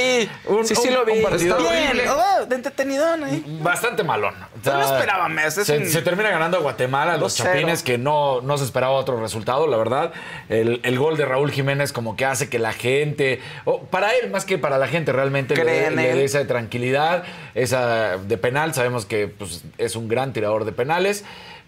[0.65, 1.13] sí, sí lo vi.
[1.13, 3.43] un partido bien, oh, de entretenidón ahí.
[3.61, 4.33] Bastante malón.
[4.35, 7.43] O no esperaba más, Se, un- se termina ganando a Guatemala, los 2-0.
[7.43, 10.13] Chapines, que no, no se esperaba otro resultado, la verdad.
[10.49, 14.29] El, el gol de Raúl Jiménez como que hace que la gente, o para él
[14.31, 17.23] más que para la gente, realmente le Cree le dé esa tranquilidad,
[17.53, 18.73] esa de penal.
[18.73, 21.23] Sabemos que pues, es un gran tirador de penales.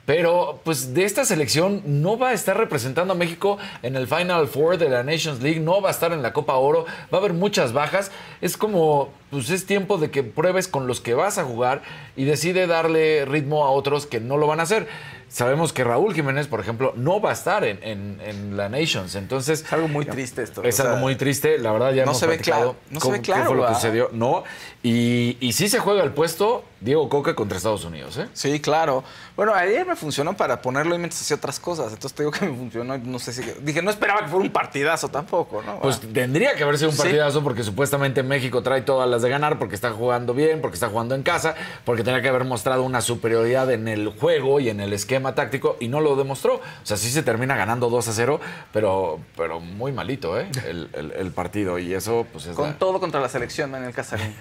[0.07, 4.47] Pero, pues, de esta selección no va a estar representando a México en el Final
[4.47, 7.21] Four de la Nations League, no va a estar en la Copa Oro, va a
[7.21, 8.09] haber muchas bajas.
[8.39, 11.81] Es como, pues, es tiempo de que pruebes con los que vas a jugar
[12.15, 14.87] y decide darle ritmo a otros que no lo van a hacer.
[15.29, 19.13] Sabemos que Raúl Jiménez, por ejemplo, no va a estar en, en- en la Nations.
[19.15, 19.63] Entonces.
[19.65, 20.63] Es algo muy triste esto.
[20.63, 23.01] Es o sea, algo muy triste, la verdad ya no hemos se ve claro, no
[23.01, 24.09] se cómo- ve claro, qué fue lo que sucedió.
[24.13, 24.45] No,
[24.83, 28.27] y, y sí se juega el puesto Diego Coca contra Estados Unidos, ¿eh?
[28.33, 29.03] Sí, claro.
[29.35, 31.87] Bueno, ayer me funcionó para ponerlo y mientras hacía otras cosas.
[31.93, 32.97] Entonces te digo que me funcionó.
[32.97, 33.41] No sé si.
[33.61, 35.79] Dije, no esperaba que fuera un partidazo tampoco, ¿no?
[35.79, 37.01] Pues tendría que haber sido un Sí.
[37.01, 40.89] partidazo porque supuestamente México trae todas las de ganar, porque está jugando bien, porque está
[40.89, 44.79] jugando en casa, porque tenía que haber mostrado una superioridad en el juego y en
[44.79, 46.55] el esquema táctico y no lo demostró.
[46.55, 48.39] O sea, sí se termina ganando 2 a 0,
[48.71, 50.47] pero, pero muy malito, ¿eh?
[50.67, 52.55] El, el- el partido y eso, pues es...
[52.55, 54.35] Con la- todo contra la selección, Daniel Casarín.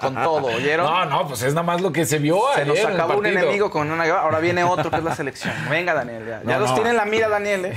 [0.00, 0.86] Con todo, ¿oyeron?
[0.92, 3.18] No, no, pues es nada más lo que se vio Se ayer nos en acabó
[3.18, 5.52] un enemigo con una ahora viene otro que es la selección.
[5.70, 7.74] Venga, Daniel, ya, ya No, los tiene en la mira, Daniel, ¿eh?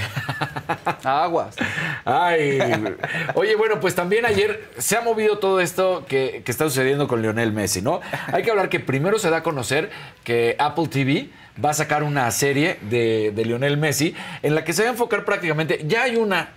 [1.04, 1.56] Aguas.
[2.04, 2.60] Ay,
[3.36, 7.22] oye, bueno, pues también ayer se ha movido todo esto que, que está sucediendo con
[7.22, 8.02] Lionel Messi, ¿no?
[8.32, 9.90] Hay que hablar que primero se da a conocer
[10.24, 11.30] que Apple TV
[11.64, 14.92] va a sacar una serie de, de Lionel Messi en la que se va a
[14.92, 16.50] enfocar prácticamente, ya hay una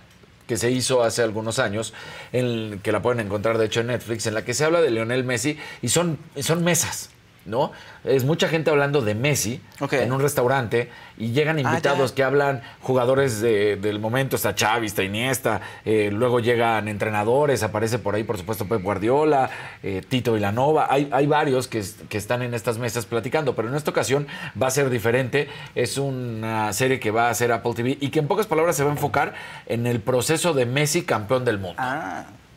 [0.49, 1.93] que se hizo hace algunos años,
[2.33, 4.89] en, que la pueden encontrar de hecho en Netflix, en la que se habla de
[4.89, 7.11] Lionel Messi y son, son mesas.
[7.45, 7.71] ¿No?
[8.03, 9.59] Es mucha gente hablando de Messi
[10.03, 14.85] en un restaurante y llegan Ah, invitados que hablan jugadores de- del momento, está Xavi,
[14.87, 19.49] está Iniesta, eh, luego llegan entrenadores, aparece por ahí por supuesto Pep Guardiola,
[19.81, 23.75] eh, Tito Vilanova, hay, hay varios que, que están en estas mesas platicando, pero en
[23.75, 24.27] esta ocasión
[24.61, 28.19] va a ser diferente, es una serie que va a hacer Apple TV y que
[28.19, 29.33] en pocas palabras se va a enfocar
[29.65, 31.81] en el proceso de Messi campeón del mundo.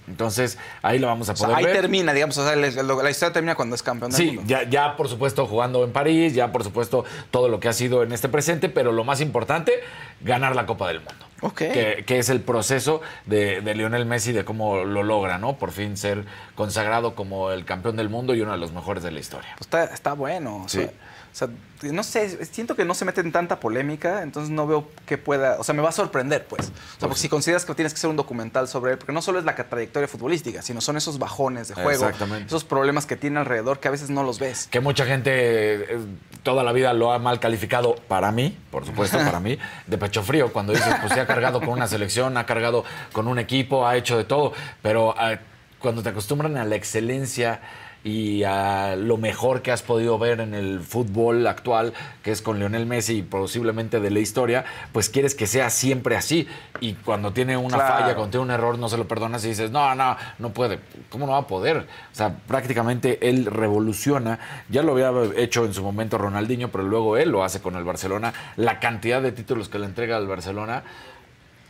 [0.09, 1.35] Entonces ahí lo vamos a Ah.
[1.35, 1.77] O sea, poder ahí ver.
[1.81, 2.69] termina, digamos, o sea, la,
[3.03, 4.43] la historia termina cuando es campeón del Sí, mundo.
[4.47, 8.03] ya, ya por supuesto jugando en París, ya por supuesto todo lo que ha sido
[8.03, 9.73] en este presente, pero lo más importante,
[10.21, 11.27] ganar la Copa del Mundo.
[11.41, 11.59] Ok.
[11.59, 15.57] Que, que es el proceso de, de Lionel Messi, de cómo lo logra, ¿no?
[15.57, 16.25] Por fin ser
[16.55, 19.51] consagrado como el campeón del mundo y uno de los mejores de la historia.
[19.57, 20.63] Pues está, está bueno.
[20.65, 20.79] O Sí.
[20.83, 20.91] sea,
[21.33, 21.49] o sea,
[21.91, 25.59] no sé, siento que no se mete en tanta polémica, entonces no veo que pueda,
[25.59, 26.69] o sea, me va a sorprender, pues.
[26.69, 29.23] O sea, porque si consideras que tienes que hacer un documental sobre él, porque no
[29.23, 32.49] solo es la trayectoria futbolística, sino son esos bajones de juego, Exactamente.
[32.49, 34.69] esos problemas que tiene alrededor que a veces no los ves.
[34.71, 35.99] Que mucha gente eh,
[36.43, 40.23] toda la vida lo ha mal calificado, para mí, por supuesto, para mí, de pecho
[40.23, 43.87] frío, cuando dices, pues se ha cargado con una selección, ha cargado con un equipo,
[43.87, 44.53] ha hecho de todo,
[44.83, 45.39] pero ah,
[45.79, 47.61] cuando te acostumbran a la excelencia
[48.05, 52.59] y a lo mejor que has podido ver en el fútbol actual, que es con
[52.59, 56.49] Lionel Messi y posiblemente de la historia, pues quieres que sea siempre así.
[56.81, 57.95] Y cuando tiene una Claro.
[57.95, 60.81] falla, cuando tiene un error, no se lo perdonas y dices, no, no, no puede.
[61.11, 61.77] ¿Cómo no va a poder?
[62.13, 64.39] O sea, prácticamente él revoluciona.
[64.69, 67.85] Ya lo había hecho en su momento Ronaldinho, pero luego él lo hace con el
[67.85, 68.33] Barcelona.
[68.57, 70.83] La cantidad de títulos que le entrega al Barcelona.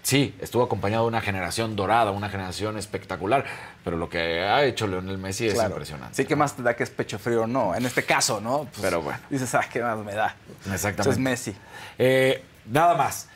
[0.03, 3.45] Sí, estuvo acompañado de una generación dorada, una generación espectacular,
[3.85, 6.17] pero lo que ha hecho Lionel Messi es impresionante.
[6.17, 7.75] Sí, que más te da que es pecho frío o no.
[7.75, 8.65] En este caso, ¿no?
[8.65, 9.21] Pues, Pero bueno.
[9.31, 10.35] Dices, ah, ¿qué más me da?
[10.73, 10.89] Exactamente.
[10.89, 11.55] Entonces, Messi.
[11.99, 13.29] Eh, nada más.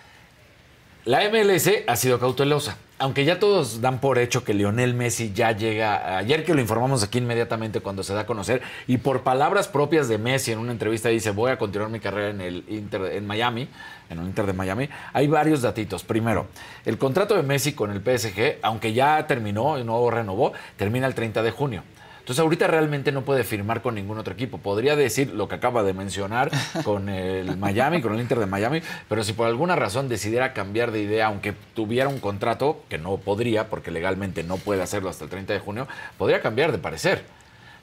[1.05, 2.77] La MLS ha sido cautelosa.
[2.99, 7.03] Aunque ya todos dan por hecho que Lionel Messi ya llega, ayer que lo informamos
[7.03, 10.73] aquí inmediatamente cuando se da a conocer, y por palabras propias de Messi en una
[10.73, 13.69] entrevista dice, voy a continuar mi carrera en el Inter en Miami,
[14.09, 16.05] en el Inter de Miami, hay varios datitos.
[16.05, 16.47] Primero,
[16.87, 21.15] el contrato de Messi con el PSG, aunque ya terminó y no renovó, termina el
[21.15, 21.83] 30 de junio.
[22.27, 24.59] Entonces ahorita realmente no puede firmar con ningún otro equipo.
[24.59, 26.51] Podría decir lo que acaba de mencionar
[26.85, 30.91] con el Miami, con el Inter de Miami, pero si por alguna razón decidiera cambiar
[30.91, 35.23] de idea, aunque tuviera un contrato, que no podría, porque legalmente no puede hacerlo hasta
[35.23, 35.87] el 30 de junio,
[36.19, 37.23] podría cambiar de parecer.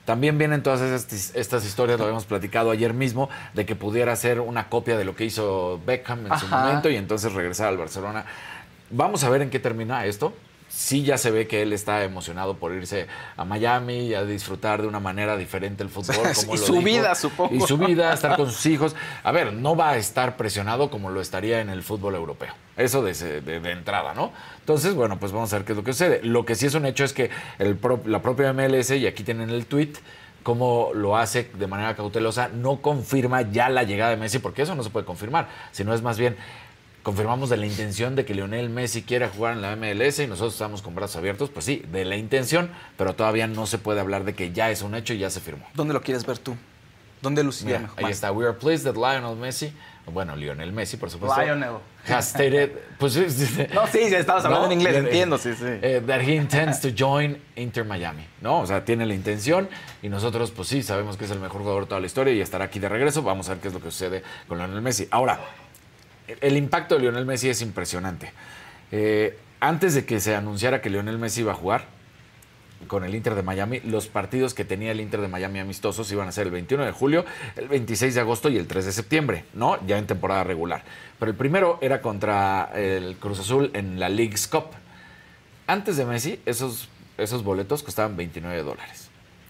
[0.04, 4.40] También vienen todas estas, estas historias, lo habíamos platicado ayer mismo, de que pudiera ser
[4.40, 8.26] una copia de lo que hizo Beckham en su momento y entonces regresar al Barcelona.
[8.90, 10.34] Vamos a ver en qué termina esto.
[10.76, 14.82] Sí ya se ve que él está emocionado por irse a Miami y a disfrutar
[14.82, 16.16] de una manera diferente el fútbol.
[16.34, 16.84] Como Y lo su dijo.
[16.84, 17.54] vida, supongo.
[17.54, 18.96] Y su vida, estar con sus hijos.
[19.22, 22.52] A ver, no va a estar presionado como lo estaría en el fútbol europeo.
[22.76, 24.32] Eso de, de- de entrada, ¿no?
[24.58, 26.20] Entonces, bueno, pues vamos a ver qué es lo que sucede.
[26.24, 27.30] Lo que sí es un hecho es que
[27.60, 29.92] el pro- la propia MLS, y aquí tienen el tweet,
[30.42, 34.74] cómo lo hace de manera cautelosa, no confirma ya la llegada de Messi, porque eso
[34.74, 36.36] no se puede confirmar, sino es más bien
[37.04, 40.54] confirmamos de la intención de que Lionel Messi quiera jugar en la MLS y nosotros
[40.54, 44.24] estamos con brazos abiertos, pues sí, de la intención, pero todavía no se puede hablar
[44.24, 45.66] de que ya es un hecho y ya se firmó.
[45.74, 46.56] ¿Dónde lo quieres ver tú?
[47.20, 48.04] ¿Dónde luciría mejor?
[48.04, 48.32] ahí está.
[48.32, 49.72] We are pleased that Lionel Messi,
[50.12, 51.40] bueno, Lionel Messi, por supuesto.
[51.40, 51.76] Lionel.
[52.08, 53.16] Has stated, pues,
[53.74, 55.64] No, sí, ya estabas hablando en inglés, entiendo, sí, sí.
[55.64, 58.60] eh, that he intends to join Inter Miami, ¿no?
[58.60, 59.68] O sea, tiene la intención
[60.02, 62.40] y nosotros, pues sí, sabemos que es el mejor jugador de toda la historia y
[62.40, 63.22] estará aquí de regreso.
[63.22, 65.08] Vamos a ver qué es lo que sucede con Lionel Messi.
[65.10, 65.40] Ahora,
[66.28, 68.32] el impacto de Lionel Messi es impresionante.
[68.92, 71.86] Eh, antes de que se anunciara que Lionel Messi iba a jugar
[72.86, 76.28] con el Inter de Miami, los partidos que tenía el Inter de Miami amistosos iban
[76.28, 77.24] a ser el 21 de julio,
[77.56, 79.84] el 26 de agosto y el 3 de septiembre, ¿no?
[79.86, 80.82] Ya en temporada regular.
[81.18, 84.66] Pero el primero era contra el Cruz Azul en la League's Cup.
[85.66, 89.03] Antes de Messi, esos, esos boletos costaban 29 dólares.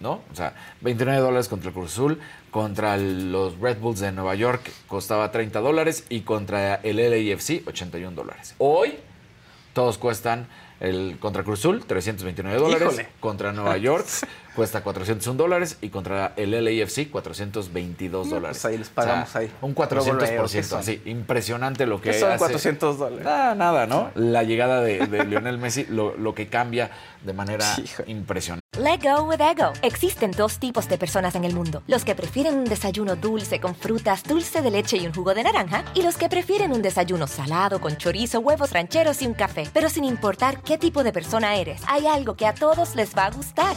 [0.05, 0.21] ¿No?
[0.31, 2.21] O sea, 29 dólares contra el Cruz Azul,
[2.53, 8.15] contra los Red Bulls de Nueva York costaba 30 dólares y contra el LAFC 81
[8.15, 8.55] dólares.
[8.59, 8.99] Hoy
[9.73, 10.47] todos cuestan
[10.79, 14.07] el contra Cruz Azul 329 dólares, contra Nueva York
[14.55, 18.59] cuesta 401 dólares y contra el LAFC 422 No, dólares.
[18.61, 19.51] pues ahí les pagamos O sea, ahí.
[19.63, 20.81] Un Luego luego, 400%, ¿qué son?
[20.81, 22.39] así, impresionante lo que ¿Qué son hace.
[22.39, 23.25] 400 dólares?
[23.25, 24.11] Nada, nada, ¿no?
[24.15, 26.91] La llegada de, de Lionel Messi, lo, lo que cambia
[27.23, 27.65] de manera
[28.07, 28.63] impresionante.
[28.79, 29.73] Let go with ego.
[29.83, 33.75] Existen dos tipos de personas en el mundo: los que prefieren un desayuno dulce con
[33.77, 37.27] frutas, dulce de leche y un jugo de naranja, y los que prefieren un desayuno
[37.29, 39.69] salado con chorizo, huevos rancheros y un café.
[39.73, 43.27] Pero sin importar qué tipo de persona eres, hay algo que a todos les va
[43.27, 43.77] a gustar.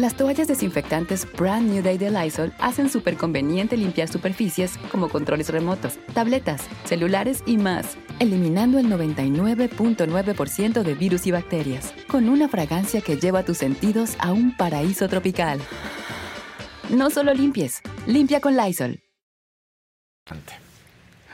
[0.00, 5.50] Las toallas desinfectantes Brand New Day de Lysol hacen súper conveniente limpiar superficies como controles
[5.50, 13.02] remotos, tabletas, celulares y más, eliminando el 99.9% de virus y bacterias, con una fragancia
[13.02, 15.60] que lleva tus sentidos a un paraíso tropical.
[16.88, 19.02] No solo limpies, limpia con Lysol.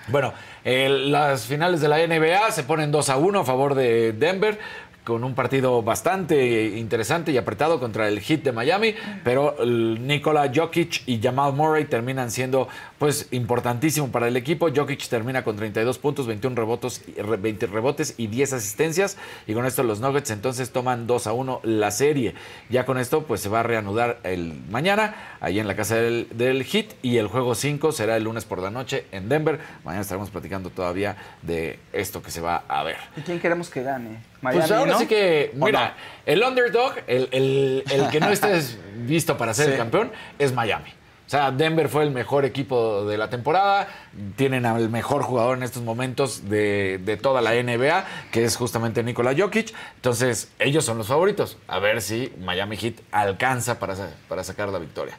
[0.08, 0.32] Bueno,
[0.64, 4.58] las finales de la NBA se ponen 2 a 1 a favor de Denver
[5.06, 11.04] con un partido bastante interesante y apretado contra el Heat de Miami, pero Nikola Jokic
[11.06, 12.66] y Jamal Murray terminan siendo
[12.98, 14.68] pues importantísimo para el equipo.
[14.74, 19.16] Jokic termina con 32 puntos, 21 rebotes, 20 rebotes y 10 asistencias
[19.46, 22.34] y con esto los Nuggets entonces toman 2 a 1 la serie.
[22.70, 26.28] Ya con esto pues se va a reanudar el mañana ahí en la casa del,
[26.32, 29.58] del Heat y el juego 5 será el lunes por la noche en Denver.
[29.84, 32.96] Mañana estaremos platicando todavía de esto que se va a ver.
[33.16, 34.18] ¿Y quién queremos que gane?
[34.42, 34.98] Miami, Pues ahora ¿no?
[34.98, 35.94] sí que, ¿O mira,
[36.24, 38.60] el underdog, el, el- el que no esté
[38.98, 40.90] visto para ser el campeón, es Miami.
[41.26, 43.88] O sea, Denver fue el mejor equipo de la temporada,
[44.36, 49.02] tienen al mejor jugador en estos momentos de, de toda la NBA, que es justamente
[49.02, 49.74] Nikola Jokic.
[49.96, 51.58] Entonces, ellos son los favoritos.
[51.66, 53.96] A ver si Miami Heat alcanza para,
[54.28, 55.18] para sacar la victoria.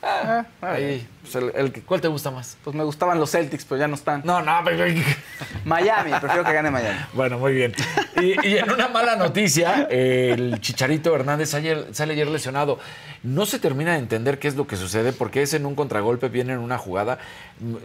[0.00, 2.56] Ah, ahí, pues, el- el ¿Cuál te gusta más?
[2.62, 4.22] Pues me gustaban los Celtics, pero ya no están.
[4.24, 4.62] No, no.
[5.64, 6.98] Miami, prefiero que gane Miami.
[7.14, 7.74] Bueno, muy bien.
[8.16, 12.78] Y, y en una mala noticia, eh, el Chicharito Hernández ayer- sale ayer lesionado.
[13.24, 16.28] No se termina de entender qué es lo que sucede, porque es en un contragolpe,
[16.28, 17.18] viene en una jugada.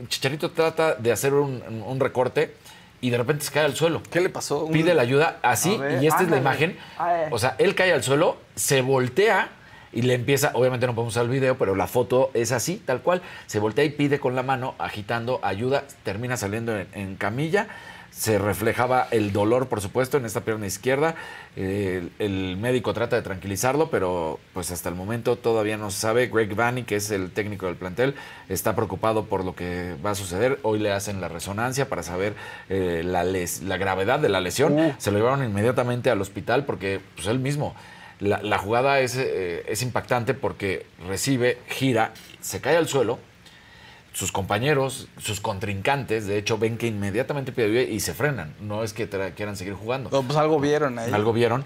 [0.08, 2.54] Chicharito trata de hacer un, un recorte
[3.02, 4.02] y de repente se cae al suelo.
[4.12, 4.68] ¿Qué le pasó?
[4.70, 6.78] Pide la ayuda así, ver, y esta es la imagen.
[7.00, 7.24] Ay.
[7.32, 9.50] O sea, él cae al suelo, se voltea
[9.94, 13.02] y le empieza, obviamente no podemos usar el video, pero la foto es así, tal
[13.02, 13.22] cual.
[13.46, 17.68] Se voltea y pide con la mano, agitando ayuda, termina saliendo en, en camilla.
[18.12, 21.16] Se reflejaba el dolor, por supuesto, en esta pierna izquierda.
[21.56, 26.00] Eh, el, el médico trata de tranquilizarlo, pero pues hasta el momento todavía no se
[26.00, 26.28] sabe.
[26.28, 28.14] Greg Vanny, que es el técnico del plantel,
[28.50, 30.60] está preocupado por lo que va a suceder.
[30.62, 32.36] Hoy le hacen la resonancia para saber
[32.70, 34.94] eh, la, les- la gravedad de la lesión.
[35.00, 37.74] Se lo llevaron inmediatamente al hospital porque pues él mismo
[38.24, 43.20] la, la jugada es, eh, es impactante porque recibe, gira, se cae al suelo.
[44.14, 48.54] Sus compañeros, sus contrincantes, de hecho, ven que inmediatamente pide ayuda y se frenan.
[48.62, 50.12] No es que quieran seguir jugando.
[50.12, 51.12] No, pues algo vieron ahí.
[51.12, 51.66] Algo vieron.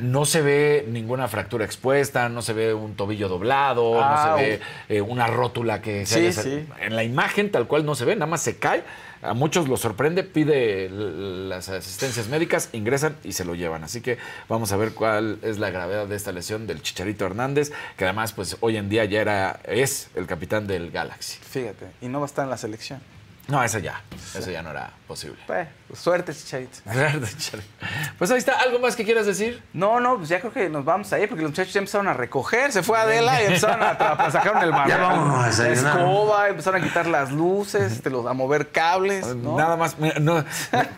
[0.00, 4.44] No se ve ninguna fractura expuesta, no se ve un tobillo doblado, Ah, no se
[4.44, 6.68] ve eh, una rótula que se Sí, haya sí.
[6.80, 8.84] En la imagen tal cual no se ve, nada más se cae,
[9.22, 13.84] a muchos los sorprende, pide las asistencias médicas, ingresan y se lo llevan.
[13.84, 17.72] Así que vamos a ver cuál es la gravedad de esta lesión del Chicharito Hernández,
[17.96, 21.38] que además pues hoy en día ya era es el capitán del Galaxy.
[21.38, 23.00] Fíjate, y no va a estar en la selección.
[23.48, 24.02] No, ese ya,
[24.36, 25.38] ese ya no era posible.
[25.46, 26.78] Pues, suerte, Chicharito.
[28.18, 29.62] Pues ahí está, ¿algo más que quieras decir?
[29.72, 32.08] No, no, pues ya creo que nos vamos a ir porque los muchachos ya empezaron
[32.08, 32.70] a recoger.
[32.72, 36.82] Se fue Adela y empezaron a, tra- sacaron el Ya barril, vámonos a escoba, empezaron
[36.82, 39.26] a quitar las luces, este, los- a mover cables.
[39.34, 39.56] ¿no?
[39.56, 40.44] Nada más, mira, no,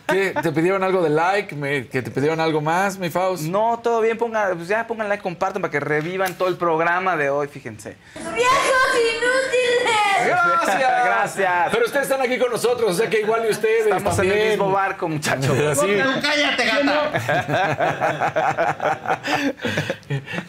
[0.08, 0.30] ¿qué?
[0.42, 1.54] ¿Te pidieron algo de like?
[1.54, 3.44] ¿Me- ¿Que te pidieron algo más, mi Faust?
[3.44, 7.16] No, todo bien, pongan, pues ya pongan like, compartan para que revivan todo el programa
[7.16, 7.96] de hoy, fíjense.
[8.14, 10.26] ¡Viejos inútiles!
[10.26, 11.04] Gracias.
[11.04, 11.68] Gracias.
[11.72, 14.48] Pero ustedes están aquí con nosotros, o sea que igual y ustedes Estamos en el
[14.50, 15.56] mismo barco, muchachos.
[15.70, 15.96] Así.
[16.22, 16.64] cállate,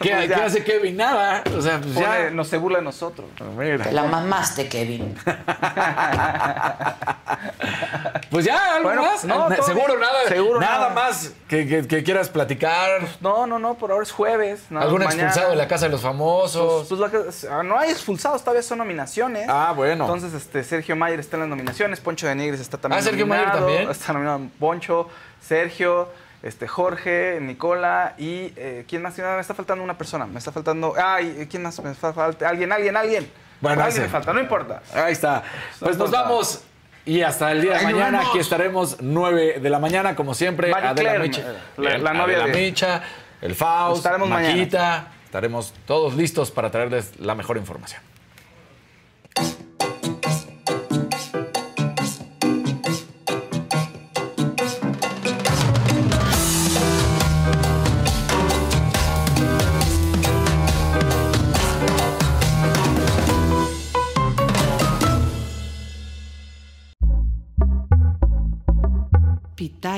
[0.00, 0.96] ¿Qué, Pues qué hace Kevin?
[0.96, 1.42] Nada.
[1.56, 2.30] O sea, pues Pone- ya.
[2.30, 3.28] no se burla de nosotros.
[3.36, 5.14] Te la mamaste, Kevin.
[8.30, 9.24] Pues ya, algo Bueno, más.
[9.24, 10.00] no, seguro bien.
[10.00, 10.28] nada.
[10.28, 10.90] Seguro nada nada.
[10.94, 13.02] más que, que- que quieras platicar.
[13.20, 14.62] No, no, no, por ahora es jueves.
[14.70, 15.24] no, ¿Algún mañana.
[15.24, 16.88] expulsado de la casa de los famosos?
[16.88, 19.46] Pues, pues, la ah, no hay expulsados, todavía son nominaciones.
[19.50, 20.04] Ah, bueno.
[20.04, 23.26] Entonces, este, Sergio Mayer está en las nominaciones, Poncho de Nigris está también Ah, Sergio
[23.26, 23.90] Mayer nominado, también.
[23.90, 25.08] Está nominado Poncho,
[25.40, 26.08] Sergio,
[26.42, 29.16] este, Jorge, Nicola y eh, ¿quién más?
[29.18, 30.94] Me está faltando una persona, me está faltando...
[30.96, 31.78] Ay, ¿quién más?
[31.82, 33.30] Me fa- falta alguien, alguien, alguien.
[33.60, 34.82] Bueno, alguien me falta, no importa.
[34.94, 35.42] Ahí está.
[35.78, 36.62] Pues nos vamos.
[37.04, 40.70] Y hasta el día de mañana, aquí estaremos 9 de la mañana, como siempre.
[40.70, 43.02] Marie Adela Claire, Micha, la- novia Adela de- Micha,
[43.40, 45.08] el Faust, Estaremos Maquita.
[45.24, 48.02] Estaremos todos listos para traerles la mejor información.